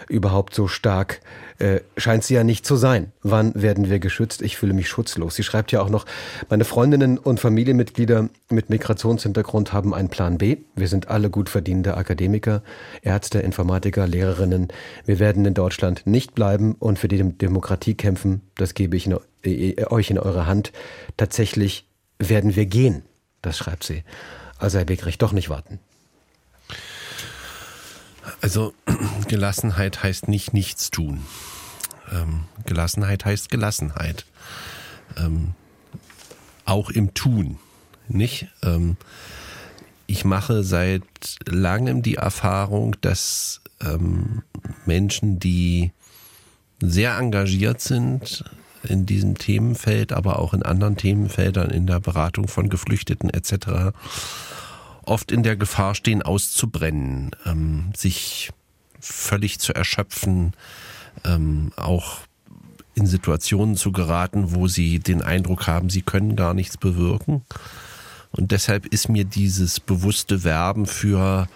überhaupt 0.09 0.55
so 0.55 0.69
stark 0.69 1.21
äh, 1.59 1.81
scheint 1.97 2.23
sie 2.25 2.35
ja 2.35 2.45
nicht 2.45 2.67
zu 2.67 2.77
sein. 2.77 3.13
Wann 3.23 3.55
werden 3.55 3.89
wir 3.89 3.99
geschützt? 3.99 4.43
Ich 4.43 4.57
fühle 4.57 4.75
mich 4.75 4.89
schutzlos. 4.89 5.35
Sie 5.35 5.43
schreibt 5.43 5.73
ja 5.73 5.81
auch 5.81 5.89
noch, 5.89 6.05
meine 6.49 6.65
Freundinnen 6.65 7.19
und 7.19 7.41
Familienmitglieder 7.41 8.29
mit 8.51 8.69
Migrationshintergrund 8.69 9.73
haben 9.73 9.95
einen 9.95 10.09
Plan 10.09 10.39
B. 10.39 10.59
Wir 10.75 10.89
sind 10.89 11.09
alle 11.09 11.31
gut 11.31 11.49
verdienende 11.49 11.97
Akademiker, 11.97 12.63
Ärzte, 13.03 13.39
Informatiker, 13.41 14.07
Lehrerinnen. 14.07 14.69
Wir 15.07 15.19
werden 15.19 15.45
in 15.45 15.55
Deutschland 15.55 16.07
nicht 16.07 16.35
bleiben 16.35 16.77
und 16.79 16.99
für 16.99 17.09
die 17.09 17.23
Demokratie 17.23 17.95
kämpfen. 17.95 18.43
Das 18.57 18.75
gebe 18.75 18.97
ich 18.97 19.07
in, 19.07 19.17
äh, 19.45 19.87
euch 19.87 20.11
in 20.11 20.19
eure 20.19 20.47
Hand. 20.47 20.73
Tatsächlich 21.17 21.89
werden 22.19 22.55
wir 22.55 22.67
gehen. 22.67 23.03
Das 23.41 23.57
schreibt 23.57 23.85
sie. 23.85 24.03
Also 24.59 24.79
Herr 24.79 24.85
Beckrecht, 24.85 25.21
doch 25.23 25.33
nicht 25.33 25.49
warten. 25.49 25.79
Also 28.41 28.75
Gelassenheit 29.29 30.03
heißt 30.03 30.29
nicht 30.29 30.53
nichts 30.53 30.91
tun. 30.91 31.25
Ähm, 32.13 32.45
Gelassenheit 32.65 33.25
heißt 33.25 33.51
Gelassenheit. 33.51 34.25
Ähm, 35.17 35.55
auch 36.65 36.91
im 36.91 37.15
Tun, 37.15 37.59
nicht? 38.09 38.49
Ähm, 38.63 38.97
ich 40.07 40.25
mache 40.25 40.63
seit 40.63 41.03
langem 41.47 42.03
die 42.03 42.17
Erfahrung, 42.17 42.97
dass 43.01 43.61
ähm, 43.81 44.43
Menschen, 44.85 45.39
die 45.39 45.93
sehr 46.81 47.17
engagiert 47.19 47.81
sind 47.81 48.45
in 48.87 49.07
diesem 49.07 49.37
Themenfeld, 49.37 50.13
aber 50.13 50.39
auch 50.39 50.55
in 50.55 50.63
anderen 50.63 50.97
Themenfeldern, 50.97 51.71
in 51.71 51.87
der 51.87 52.01
Beratung 52.01 52.49
von 52.49 52.69
Geflüchteten 52.69 53.31
etc., 53.31 53.93
oft 55.05 55.31
in 55.31 55.43
der 55.43 55.57
Gefahr 55.57 55.95
stehen, 55.95 56.23
auszubrennen, 56.23 57.31
ähm, 57.45 57.93
sich 57.97 58.51
völlig 59.01 59.61
zu 59.61 59.75
erschöpfen, 59.75 60.55
ähm, 61.25 61.73
auch 61.77 62.19
in 62.95 63.07
Situationen 63.07 63.77
zu 63.77 63.93
geraten, 63.93 64.55
wo 64.55 64.69
sie 64.69 64.99
den 64.99 65.23
Eindruck 65.23 65.67
haben, 65.67 65.91
sie 65.91 66.03
können 66.03 66.35
gar 66.35 66.55
nichts 66.55 66.77
bewirken. 66.77 67.43
Und 68.33 68.53
deshalb 68.53 68.87
ist 68.87 69.09
mir 69.09 69.25
dieses 69.25 69.81
bewusste 69.81 70.45
Werben 70.45 70.87
für 70.87 71.49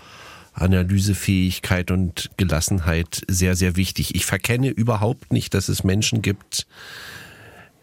Analysefähigkeit 0.60 1.90
und 1.90 2.30
Gelassenheit 2.36 3.22
sehr, 3.28 3.56
sehr 3.56 3.76
wichtig. 3.76 4.14
Ich 4.14 4.26
verkenne 4.26 4.68
überhaupt 4.68 5.32
nicht, 5.32 5.54
dass 5.54 5.68
es 5.68 5.84
Menschen 5.84 6.22
gibt, 6.22 6.66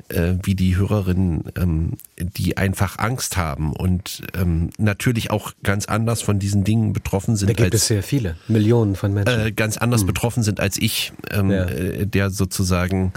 äh, 0.09 0.35
wie 0.43 0.55
die 0.55 0.77
Hörerinnen, 0.77 1.45
ähm, 1.57 1.97
die 2.17 2.55
einfach 2.57 2.97
Angst 2.97 3.35
haben 3.35 3.73
und 3.73 4.21
ähm, 4.35 4.69
natürlich 4.77 5.31
auch 5.31 5.51
ganz 5.63 5.85
anders 5.85 6.21
von 6.21 6.39
diesen 6.39 6.63
Dingen 6.63 6.93
betroffen 6.93 7.35
sind. 7.35 7.49
Da 7.49 7.53
gibt 7.53 7.73
als, 7.73 7.81
es 7.81 7.87
sehr 7.87 8.03
viele, 8.03 8.37
Millionen 8.47 8.95
von 8.95 9.13
Menschen. 9.13 9.39
Äh, 9.39 9.51
ganz 9.51 9.77
anders 9.77 10.01
hm. 10.01 10.07
betroffen 10.07 10.43
sind 10.43 10.59
als 10.59 10.77
ich, 10.77 11.11
ähm, 11.31 11.51
ja. 11.51 11.65
äh, 11.65 12.05
der 12.05 12.29
sozusagen 12.29 13.11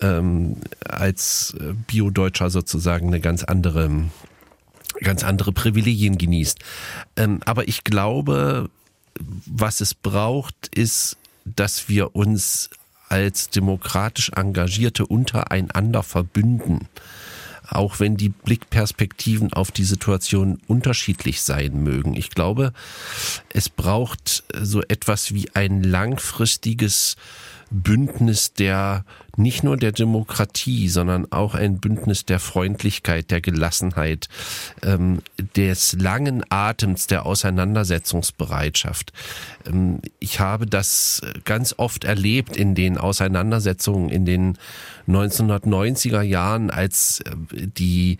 ähm, 0.00 0.56
als 0.88 1.56
Bio-Deutscher 1.88 2.50
sozusagen 2.50 3.08
eine 3.08 3.20
ganz 3.20 3.44
andere 3.44 3.90
ganz 5.00 5.24
andere 5.24 5.52
Privilegien 5.52 6.18
genießt. 6.18 6.58
Ähm, 7.16 7.40
aber 7.44 7.66
ich 7.66 7.82
glaube, 7.82 8.70
was 9.18 9.80
es 9.80 9.94
braucht, 9.94 10.68
ist, 10.74 11.16
dass 11.44 11.88
wir 11.88 12.14
uns 12.14 12.70
als 13.08 13.50
demokratisch 13.50 14.30
Engagierte 14.30 15.06
untereinander 15.06 16.02
verbünden, 16.02 16.88
auch 17.68 18.00
wenn 18.00 18.16
die 18.16 18.30
Blickperspektiven 18.30 19.52
auf 19.52 19.70
die 19.70 19.84
Situation 19.84 20.60
unterschiedlich 20.66 21.42
sein 21.42 21.82
mögen. 21.82 22.14
Ich 22.14 22.30
glaube, 22.30 22.72
es 23.52 23.68
braucht 23.68 24.44
so 24.58 24.82
etwas 24.82 25.34
wie 25.34 25.54
ein 25.54 25.82
langfristiges 25.82 27.16
Bündnis 27.70 28.54
der 28.54 29.04
nicht 29.36 29.64
nur 29.64 29.76
der 29.76 29.92
Demokratie, 29.92 30.88
sondern 30.88 31.30
auch 31.32 31.54
ein 31.54 31.78
Bündnis 31.78 32.24
der 32.24 32.38
Freundlichkeit, 32.38 33.30
der 33.30 33.40
Gelassenheit, 33.40 34.28
ähm, 34.82 35.22
des 35.56 35.94
langen 35.94 36.44
Atems, 36.50 37.06
der 37.06 37.26
Auseinandersetzungsbereitschaft. 37.26 39.12
Ähm, 39.66 40.00
ich 40.18 40.40
habe 40.40 40.66
das 40.66 41.22
ganz 41.44 41.74
oft 41.76 42.04
erlebt 42.04 42.56
in 42.56 42.74
den 42.74 42.98
Auseinandersetzungen 42.98 44.08
in 44.08 44.26
den 44.26 44.58
1990er 45.08 46.22
Jahren, 46.22 46.70
als 46.70 47.20
äh, 47.20 47.66
die 47.66 48.18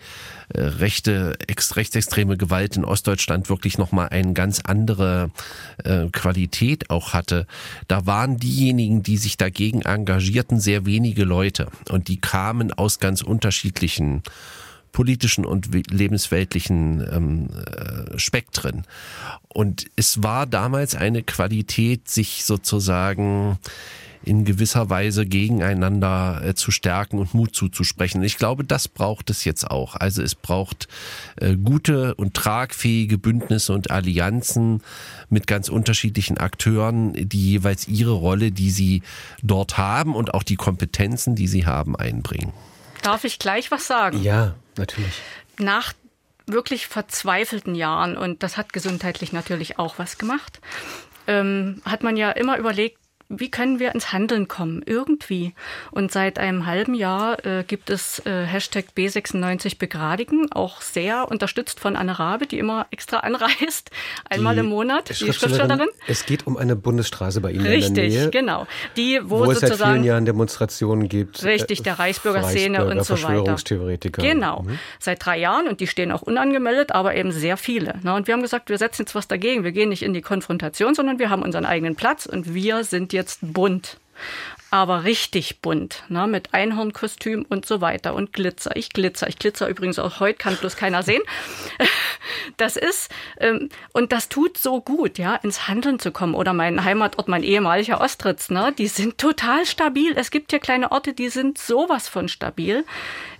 äh, 0.49 0.61
rechte, 0.61 1.37
rechtsextreme 1.49 2.37
Gewalt 2.37 2.75
in 2.75 2.85
Ostdeutschland 2.85 3.49
wirklich 3.49 3.77
nochmal 3.77 4.09
eine 4.09 4.33
ganz 4.33 4.61
andere 4.61 5.31
äh, 5.83 6.07
Qualität 6.11 6.89
auch 6.89 7.13
hatte. 7.13 7.47
Da 7.87 8.05
waren 8.05 8.37
diejenigen, 8.37 9.03
die 9.03 9.17
sich 9.17 9.37
dagegen 9.37 9.81
engagierten, 9.81 10.59
sehr 10.59 10.85
wenige 11.03 11.25
Leute. 11.25 11.67
Und 11.89 12.07
die 12.07 12.17
kamen 12.21 12.71
aus 12.71 12.99
ganz 12.99 13.21
unterschiedlichen 13.21 14.23
politischen 14.93 15.43
und 15.43 15.73
lebensweltlichen 15.91 17.05
ähm, 17.11 17.49
äh, 17.65 18.17
Spektren. 18.17 18.85
Und 19.49 19.87
es 19.97 20.23
war 20.23 20.45
damals 20.45 20.95
eine 20.95 21.23
Qualität, 21.23 22.07
sich 22.07 22.45
sozusagen 22.45 23.57
in 24.23 24.45
gewisser 24.45 24.89
Weise 24.89 25.25
gegeneinander 25.25 26.41
äh, 26.43 26.55
zu 26.55 26.71
stärken 26.71 27.19
und 27.19 27.33
Mut 27.33 27.55
zuzusprechen. 27.55 28.23
Ich 28.23 28.37
glaube, 28.37 28.63
das 28.63 28.87
braucht 28.87 29.29
es 29.29 29.45
jetzt 29.45 29.69
auch. 29.69 29.95
Also 29.95 30.21
es 30.21 30.35
braucht 30.35 30.87
äh, 31.35 31.55
gute 31.55 32.15
und 32.15 32.33
tragfähige 32.33 33.17
Bündnisse 33.17 33.73
und 33.73 33.91
Allianzen 33.91 34.81
mit 35.29 35.47
ganz 35.47 35.69
unterschiedlichen 35.69 36.37
Akteuren, 36.37 37.13
die 37.13 37.51
jeweils 37.51 37.87
ihre 37.87 38.11
Rolle, 38.13 38.51
die 38.51 38.69
sie 38.69 39.03
dort 39.41 39.77
haben 39.77 40.15
und 40.15 40.33
auch 40.33 40.43
die 40.43 40.55
Kompetenzen, 40.55 41.35
die 41.35 41.47
sie 41.47 41.65
haben, 41.65 41.95
einbringen. 41.95 42.53
Darf 43.01 43.25
ich 43.25 43.39
gleich 43.39 43.71
was 43.71 43.87
sagen? 43.87 44.21
Ja, 44.23 44.55
natürlich. 44.77 45.21
Nach 45.59 45.93
wirklich 46.45 46.87
verzweifelten 46.87 47.75
Jahren, 47.75 48.17
und 48.17 48.43
das 48.43 48.57
hat 48.57 48.73
gesundheitlich 48.73 49.33
natürlich 49.33 49.79
auch 49.79 49.99
was 49.99 50.17
gemacht, 50.17 50.59
ähm, 51.27 51.81
hat 51.85 52.03
man 52.03 52.17
ja 52.17 52.31
immer 52.31 52.57
überlegt, 52.57 52.97
wie 53.29 53.49
können 53.49 53.79
wir 53.79 53.93
ins 53.93 54.11
Handeln 54.13 54.47
kommen? 54.47 54.83
Irgendwie. 54.85 55.53
Und 55.91 56.11
seit 56.11 56.39
einem 56.39 56.65
halben 56.65 56.93
Jahr 56.93 57.43
äh, 57.45 57.63
gibt 57.63 57.89
es 57.89 58.19
äh, 58.25 58.45
Hashtag 58.45 58.85
B96 58.95 59.77
begradigen, 59.79 60.51
auch 60.51 60.81
sehr 60.81 61.29
unterstützt 61.29 61.79
von 61.79 61.95
Anne 61.95 62.19
Rabe, 62.19 62.47
die 62.47 62.59
immer 62.59 62.87
extra 62.91 63.17
anreist, 63.19 63.91
einmal 64.29 64.55
die 64.55 64.61
im 64.61 64.67
Monat, 64.67 65.09
die 65.09 65.15
Schriftstellerin. 65.15 65.87
Es 66.07 66.25
geht 66.25 66.45
um 66.45 66.57
eine 66.57 66.75
Bundesstraße 66.75 67.41
bei 67.41 67.51
Ihnen 67.51 67.65
richtig, 67.65 67.89
in 67.89 67.95
der 67.95 68.07
Nähe. 68.07 68.29
genau. 68.29 68.67
Die, 68.97 69.19
wo, 69.23 69.45
wo 69.45 69.51
es 69.51 69.59
seit 69.59 69.75
vielen 69.75 70.03
Jahren 70.03 70.25
Demonstrationen 70.25 71.07
gibt. 71.07 71.43
Richtig, 71.43 71.83
der 71.83 71.99
Reichsbürgerszene 71.99 72.79
Reichsbürger, 72.79 72.99
und 72.99 73.05
so 73.05 73.13
weiter. 73.13 73.27
Verschwörungstheoretiker. 73.27 74.21
Genau. 74.21 74.63
Mhm. 74.63 74.79
Seit 74.99 75.25
drei 75.25 75.39
Jahren 75.39 75.67
und 75.67 75.79
die 75.79 75.87
stehen 75.87 76.11
auch 76.11 76.21
unangemeldet, 76.21 76.91
aber 76.91 77.15
eben 77.15 77.31
sehr 77.31 77.57
viele. 77.57 77.99
Ne? 78.03 78.13
Und 78.13 78.27
wir 78.27 78.33
haben 78.33 78.41
gesagt, 78.41 78.69
wir 78.69 78.77
setzen 78.77 79.03
jetzt 79.03 79.15
was 79.15 79.27
dagegen. 79.27 79.63
Wir 79.63 79.71
gehen 79.71 79.89
nicht 79.89 80.03
in 80.03 80.13
die 80.13 80.21
Konfrontation, 80.21 80.93
sondern 80.93 81.19
wir 81.19 81.29
haben 81.29 81.41
unseren 81.41 81.65
eigenen 81.65 81.95
Platz 81.95 82.25
und 82.25 82.53
wir 82.53 82.83
sind 82.83 83.12
jetzt 83.13 83.39
bunt. 83.41 83.97
Aber 84.69 85.03
richtig 85.03 85.61
bunt, 85.61 86.03
ne, 86.09 86.25
mit 86.25 86.55
Einhornkostüm 86.55 87.45
und 87.47 87.65
so 87.65 87.79
weiter 87.79 88.15
und 88.15 88.33
Glitzer. 88.33 88.75
Ich 88.75 88.89
glitzer. 88.89 89.27
Ich 89.27 89.37
glitzer 89.37 89.69
übrigens 89.69 89.99
auch 89.99 90.19
heute, 90.19 90.39
kann 90.39 90.57
bloß 90.57 90.75
keiner 90.75 91.03
sehen. 91.03 91.21
Das 92.57 92.77
ist, 92.77 93.09
ähm, 93.39 93.69
und 93.93 94.11
das 94.11 94.29
tut 94.29 94.57
so 94.57 94.81
gut, 94.81 95.17
ja, 95.17 95.35
ins 95.35 95.67
Handeln 95.67 95.99
zu 95.99 96.11
kommen. 96.11 96.33
Oder 96.35 96.53
mein 96.53 96.83
Heimatort, 96.83 97.27
mein 97.27 97.43
ehemaliger 97.43 98.01
Ostritz, 98.01 98.49
ne, 98.49 98.73
die 98.77 98.87
sind 98.87 99.17
total 99.17 99.65
stabil. 99.65 100.13
Es 100.15 100.31
gibt 100.31 100.51
hier 100.51 100.59
kleine 100.59 100.91
Orte, 100.91 101.13
die 101.13 101.29
sind 101.29 101.57
sowas 101.57 102.07
von 102.09 102.27
stabil. 102.27 102.85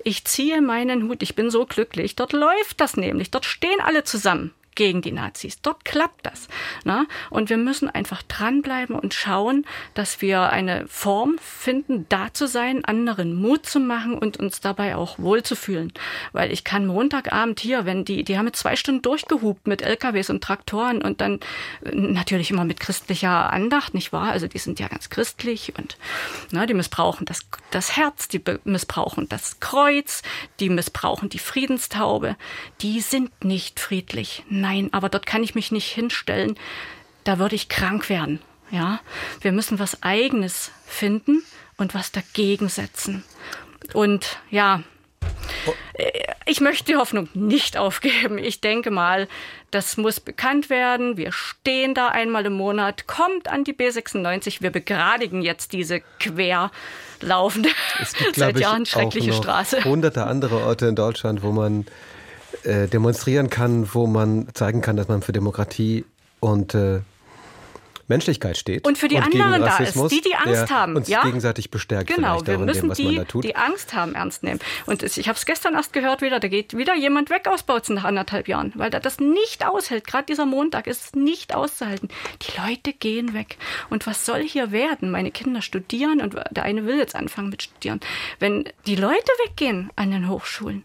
Ich 0.04 0.26
ziehe 0.26 0.62
meinen 0.62 1.08
Hut, 1.08 1.24
ich 1.24 1.36
bin 1.36 1.50
so 1.50 1.66
glücklich. 1.66 2.16
Dort 2.16 2.34
läuft 2.34 2.82
das 2.82 2.98
nämlich. 2.98 3.32
Dort 3.32 3.46
stehen 3.46 3.80
alle 3.82 4.04
zusammen 4.04 4.54
gegen 4.76 5.02
die 5.02 5.12
Nazis. 5.12 5.62
Dort 5.62 5.86
klappt 5.86 6.26
das. 6.26 6.48
Ne? 6.84 7.08
Und 7.30 7.50
wir 7.50 7.58
müssen 7.58 7.90
einfach 7.90 8.24
dranbleiben 8.24 8.96
und 8.96 9.14
schauen, 9.14 9.66
dass 9.94 10.22
wir 10.22 10.50
eine 10.50 10.88
Form 10.88 11.38
finden, 11.40 12.06
da 12.10 12.34
zu 12.34 12.48
sein, 12.48 12.86
anderen 12.86 13.36
Mut 13.36 13.66
zu 13.66 13.80
machen 13.80 14.18
und 14.18 14.38
uns 14.38 14.62
dabei 14.62 14.96
auch 14.96 15.20
wohlzufühlen. 15.20 15.94
Weil 16.32 16.52
ich 16.52 16.64
kann 16.64 16.88
Montagabend 16.88 17.60
hier, 17.60 17.86
wenn 17.86 18.06
die, 18.06 18.24
die 18.24 18.38
haben 18.38 18.46
mit 18.46 18.56
zwei 18.56 18.76
Stunden 18.76 19.02
durchgehupt 19.02 19.68
mit 19.68 19.82
LKWs 19.82 20.30
und 20.30 20.44
Traktoren 20.44 21.02
und 21.02 21.22
dann 21.22 21.40
äh, 21.84 21.96
natürlich 21.96 22.52
immer 22.52 22.66
mit 22.66 22.80
christlicher 22.80 23.52
Andacht, 23.52 23.94
nicht 23.94 24.14
wahr? 24.14 24.32
Also 24.32 24.48
die 24.48 24.58
sind 24.58 24.80
ja 24.80 24.88
ganz 24.88 25.10
christlich 25.10 25.74
und 25.78 25.98
ne, 26.52 26.66
die 26.66 26.74
missbrauchen 26.74 27.26
das, 27.26 27.42
das 27.72 27.96
Herz, 27.98 28.28
die 28.28 28.42
missbrauchen 28.64 29.30
das 29.30 29.60
Kreuz, 29.60 30.22
die 30.60 30.70
missbrauchen 30.70 31.30
die 31.30 31.40
Friedenstaube. 31.40 32.36
Die 32.82 33.02
sind 33.02 33.44
nicht 33.44 33.80
friedlich 33.80 34.44
Nein, 34.64 34.88
aber 34.94 35.10
dort 35.10 35.26
kann 35.26 35.44
ich 35.44 35.56
mich 35.56 35.74
nicht 35.74 35.92
hinstellen. 35.92 36.56
Da 37.26 37.38
würde 37.38 37.56
ich 37.56 37.68
krank 37.68 38.08
werden. 38.08 38.40
Ja, 38.72 39.02
wir 39.42 39.52
müssen 39.52 39.78
was 39.78 40.02
Eigenes 40.04 40.72
finden 40.86 41.44
und 41.76 41.94
was 41.94 42.14
dagegen 42.14 42.70
setzen. 42.70 43.26
Und 43.94 44.38
ja, 44.50 44.82
ich 46.46 46.62
möchte 46.62 46.86
die 46.86 46.96
Hoffnung 46.96 47.28
nicht 47.34 47.76
aufgeben. 47.76 48.38
Ich 48.38 48.62
denke 48.62 48.90
mal, 48.90 49.28
das 49.72 49.98
muss 49.98 50.22
bekannt 50.22 50.70
werden. 50.70 51.18
Wir 51.18 51.34
stehen 51.34 51.94
da 51.94 52.08
einmal 52.08 52.46
im 52.46 52.54
Monat. 52.54 53.06
Kommt 53.06 53.50
an 53.50 53.66
die 53.66 53.74
B96. 53.74 54.62
Wir 54.62 54.72
begradigen 54.72 55.42
jetzt 55.42 55.74
diese 55.74 56.02
querlaufende, 56.22 57.70
es 58.02 58.14
gibt, 58.14 58.38
seit 58.38 58.58
Jahren 58.58 58.86
schreckliche 58.86 59.34
Straße. 59.34 59.84
Hunderte 59.84 60.26
andere 60.26 60.64
Orte 60.64 60.88
in 60.88 60.96
Deutschland, 60.96 61.44
wo 61.44 61.52
man 61.52 61.86
äh, 62.64 62.88
demonstrieren 62.88 63.50
kann, 63.50 63.94
wo 63.94 64.08
man 64.08 64.48
zeigen 64.54 64.82
kann, 64.82 64.96
dass 64.96 65.08
man 65.08 65.22
für 65.22 65.34
Demokratie 65.34 66.06
und 66.40 66.76
äh, 66.76 67.02
Menschlichkeit 68.08 68.58
steht. 68.58 68.86
Und 68.86 68.98
für 68.98 69.08
die 69.08 69.16
und 69.16 69.24
anderen 69.24 69.62
da 69.62 69.78
ist, 69.78 69.96
die, 70.12 70.22
die 70.22 70.36
Angst 70.36 70.70
haben. 70.70 70.96
Uns 70.96 71.08
ja? 71.08 71.24
gegenseitig 71.24 71.72
bestärkt. 71.72 72.14
Genau, 72.14 72.46
wir 72.46 72.58
müssen 72.58 72.92
dem, 72.94 73.26
die, 73.26 73.40
die 73.42 73.56
Angst 73.56 73.94
haben, 73.94 74.14
ernst 74.16 74.44
nehmen. 74.44 74.60
Und 74.86 75.04
ich 75.04 75.28
habe 75.28 75.38
es 75.38 75.46
gestern 75.46 75.74
erst 75.76 75.94
gehört 75.94 76.22
wieder, 76.22 76.40
da 76.40 76.48
geht 76.48 76.76
wieder 76.76 76.96
jemand 76.96 77.30
weg 77.30 77.48
aus 77.48 77.64
Bautzen 77.64 77.96
nach 77.96 78.04
anderthalb 78.04 78.48
Jahren, 78.48 78.74
weil 78.76 78.94
er 78.94 79.00
das 79.00 79.20
nicht 79.20 79.66
aushält. 79.66 80.06
Gerade 80.06 80.26
dieser 80.26 80.46
Montag 80.46 80.88
ist 80.88 81.16
nicht 81.16 81.56
auszuhalten. 81.56 82.10
Die 82.42 82.62
Leute 82.62 82.94
gehen 82.94 83.34
weg. 83.34 83.58
Und 83.90 84.06
was 84.06 84.26
soll 84.26 84.44
hier 84.44 84.72
werden? 84.72 85.10
Meine 85.10 85.32
Kinder 85.32 85.62
studieren 85.62 86.22
und 86.22 86.36
der 86.52 86.64
eine 86.64 86.86
will 86.86 86.98
jetzt 86.98 87.16
anfangen 87.16 87.50
mit 87.50 87.64
Studieren. 87.64 88.02
Wenn 88.40 88.66
die 88.86 88.96
Leute 88.96 89.32
weggehen 89.46 89.90
an 89.96 90.12
den 90.12 90.30
Hochschulen, 90.30 90.84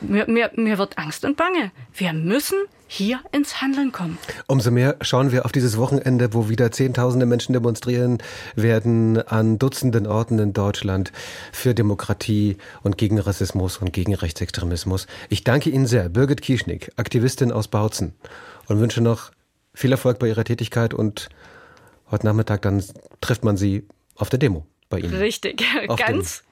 mir, 0.00 0.28
mir, 0.28 0.50
mir 0.56 0.78
wird 0.78 0.98
Angst 0.98 1.24
und 1.24 1.36
Bange. 1.36 1.70
Wir 1.94 2.12
müssen 2.12 2.58
hier 2.86 3.20
ins 3.30 3.60
Handeln 3.60 3.92
kommen. 3.92 4.18
Umso 4.48 4.72
mehr 4.72 4.96
schauen 5.00 5.30
wir 5.30 5.44
auf 5.44 5.52
dieses 5.52 5.78
Wochenende, 5.78 6.34
wo 6.34 6.48
wieder 6.48 6.72
Zehntausende 6.72 7.24
Menschen 7.24 7.52
demonstrieren 7.52 8.18
werden 8.56 9.18
an 9.28 9.60
Dutzenden 9.60 10.08
Orten 10.08 10.40
in 10.40 10.52
Deutschland 10.52 11.12
für 11.52 11.72
Demokratie 11.72 12.56
und 12.82 12.98
gegen 12.98 13.20
Rassismus 13.20 13.76
und 13.76 13.92
gegen 13.92 14.12
Rechtsextremismus. 14.14 15.06
Ich 15.28 15.44
danke 15.44 15.70
Ihnen 15.70 15.86
sehr, 15.86 16.08
Birgit 16.08 16.42
Kieschnick, 16.42 16.90
Aktivistin 16.96 17.52
aus 17.52 17.68
Bautzen, 17.68 18.14
und 18.66 18.80
wünsche 18.80 19.00
noch 19.00 19.30
viel 19.72 19.92
Erfolg 19.92 20.18
bei 20.18 20.28
Ihrer 20.28 20.44
Tätigkeit 20.44 20.92
und 20.92 21.28
heute 22.10 22.26
Nachmittag 22.26 22.62
dann 22.62 22.82
trifft 23.20 23.44
man 23.44 23.56
Sie 23.56 23.86
auf 24.16 24.30
der 24.30 24.38
Demo 24.38 24.66
bei 24.88 24.98
Ihnen. 24.98 25.14
Richtig, 25.14 25.62
ganz 25.96 26.42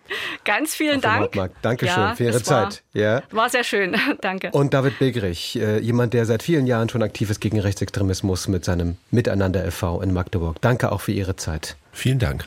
Ganz 0.44 0.74
vielen 0.74 1.00
Dank. 1.00 1.32
Dankeschön 1.62 1.96
ja, 1.96 2.14
für 2.14 2.24
Ihre 2.24 2.42
Zeit. 2.42 2.82
War, 2.92 3.02
ja. 3.02 3.22
war 3.30 3.50
sehr 3.50 3.64
schön. 3.64 3.96
Danke. 4.20 4.50
Und 4.52 4.74
David 4.74 4.98
Begrich, 4.98 5.58
äh, 5.60 5.78
jemand, 5.78 6.14
der 6.14 6.26
seit 6.26 6.42
vielen 6.42 6.66
Jahren 6.66 6.88
schon 6.88 7.02
aktiv 7.02 7.30
ist 7.30 7.40
gegen 7.40 7.60
Rechtsextremismus 7.60 8.48
mit 8.48 8.64
seinem 8.64 8.96
Miteinander 9.10 9.64
e.V. 9.64 10.00
in 10.00 10.12
Magdeburg. 10.12 10.60
Danke 10.60 10.92
auch 10.92 11.00
für 11.00 11.12
Ihre 11.12 11.36
Zeit. 11.36 11.76
Vielen 11.92 12.18
Dank. 12.18 12.46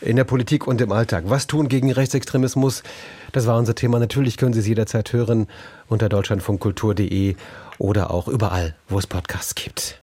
In 0.00 0.16
der 0.16 0.24
Politik 0.24 0.66
und 0.66 0.80
im 0.80 0.90
Alltag. 0.90 1.24
Was 1.28 1.46
tun 1.46 1.68
gegen 1.68 1.92
Rechtsextremismus? 1.92 2.82
Das 3.30 3.46
war 3.46 3.56
unser 3.56 3.74
Thema. 3.74 4.00
Natürlich 4.00 4.36
können 4.36 4.52
Sie 4.52 4.60
es 4.60 4.66
jederzeit 4.66 5.12
hören 5.12 5.46
unter 5.88 6.08
deutschlandfunkkultur.de 6.08 7.36
oder 7.78 8.10
auch 8.10 8.26
überall, 8.26 8.74
wo 8.88 8.98
es 8.98 9.06
Podcasts 9.06 9.54
gibt. 9.54 10.01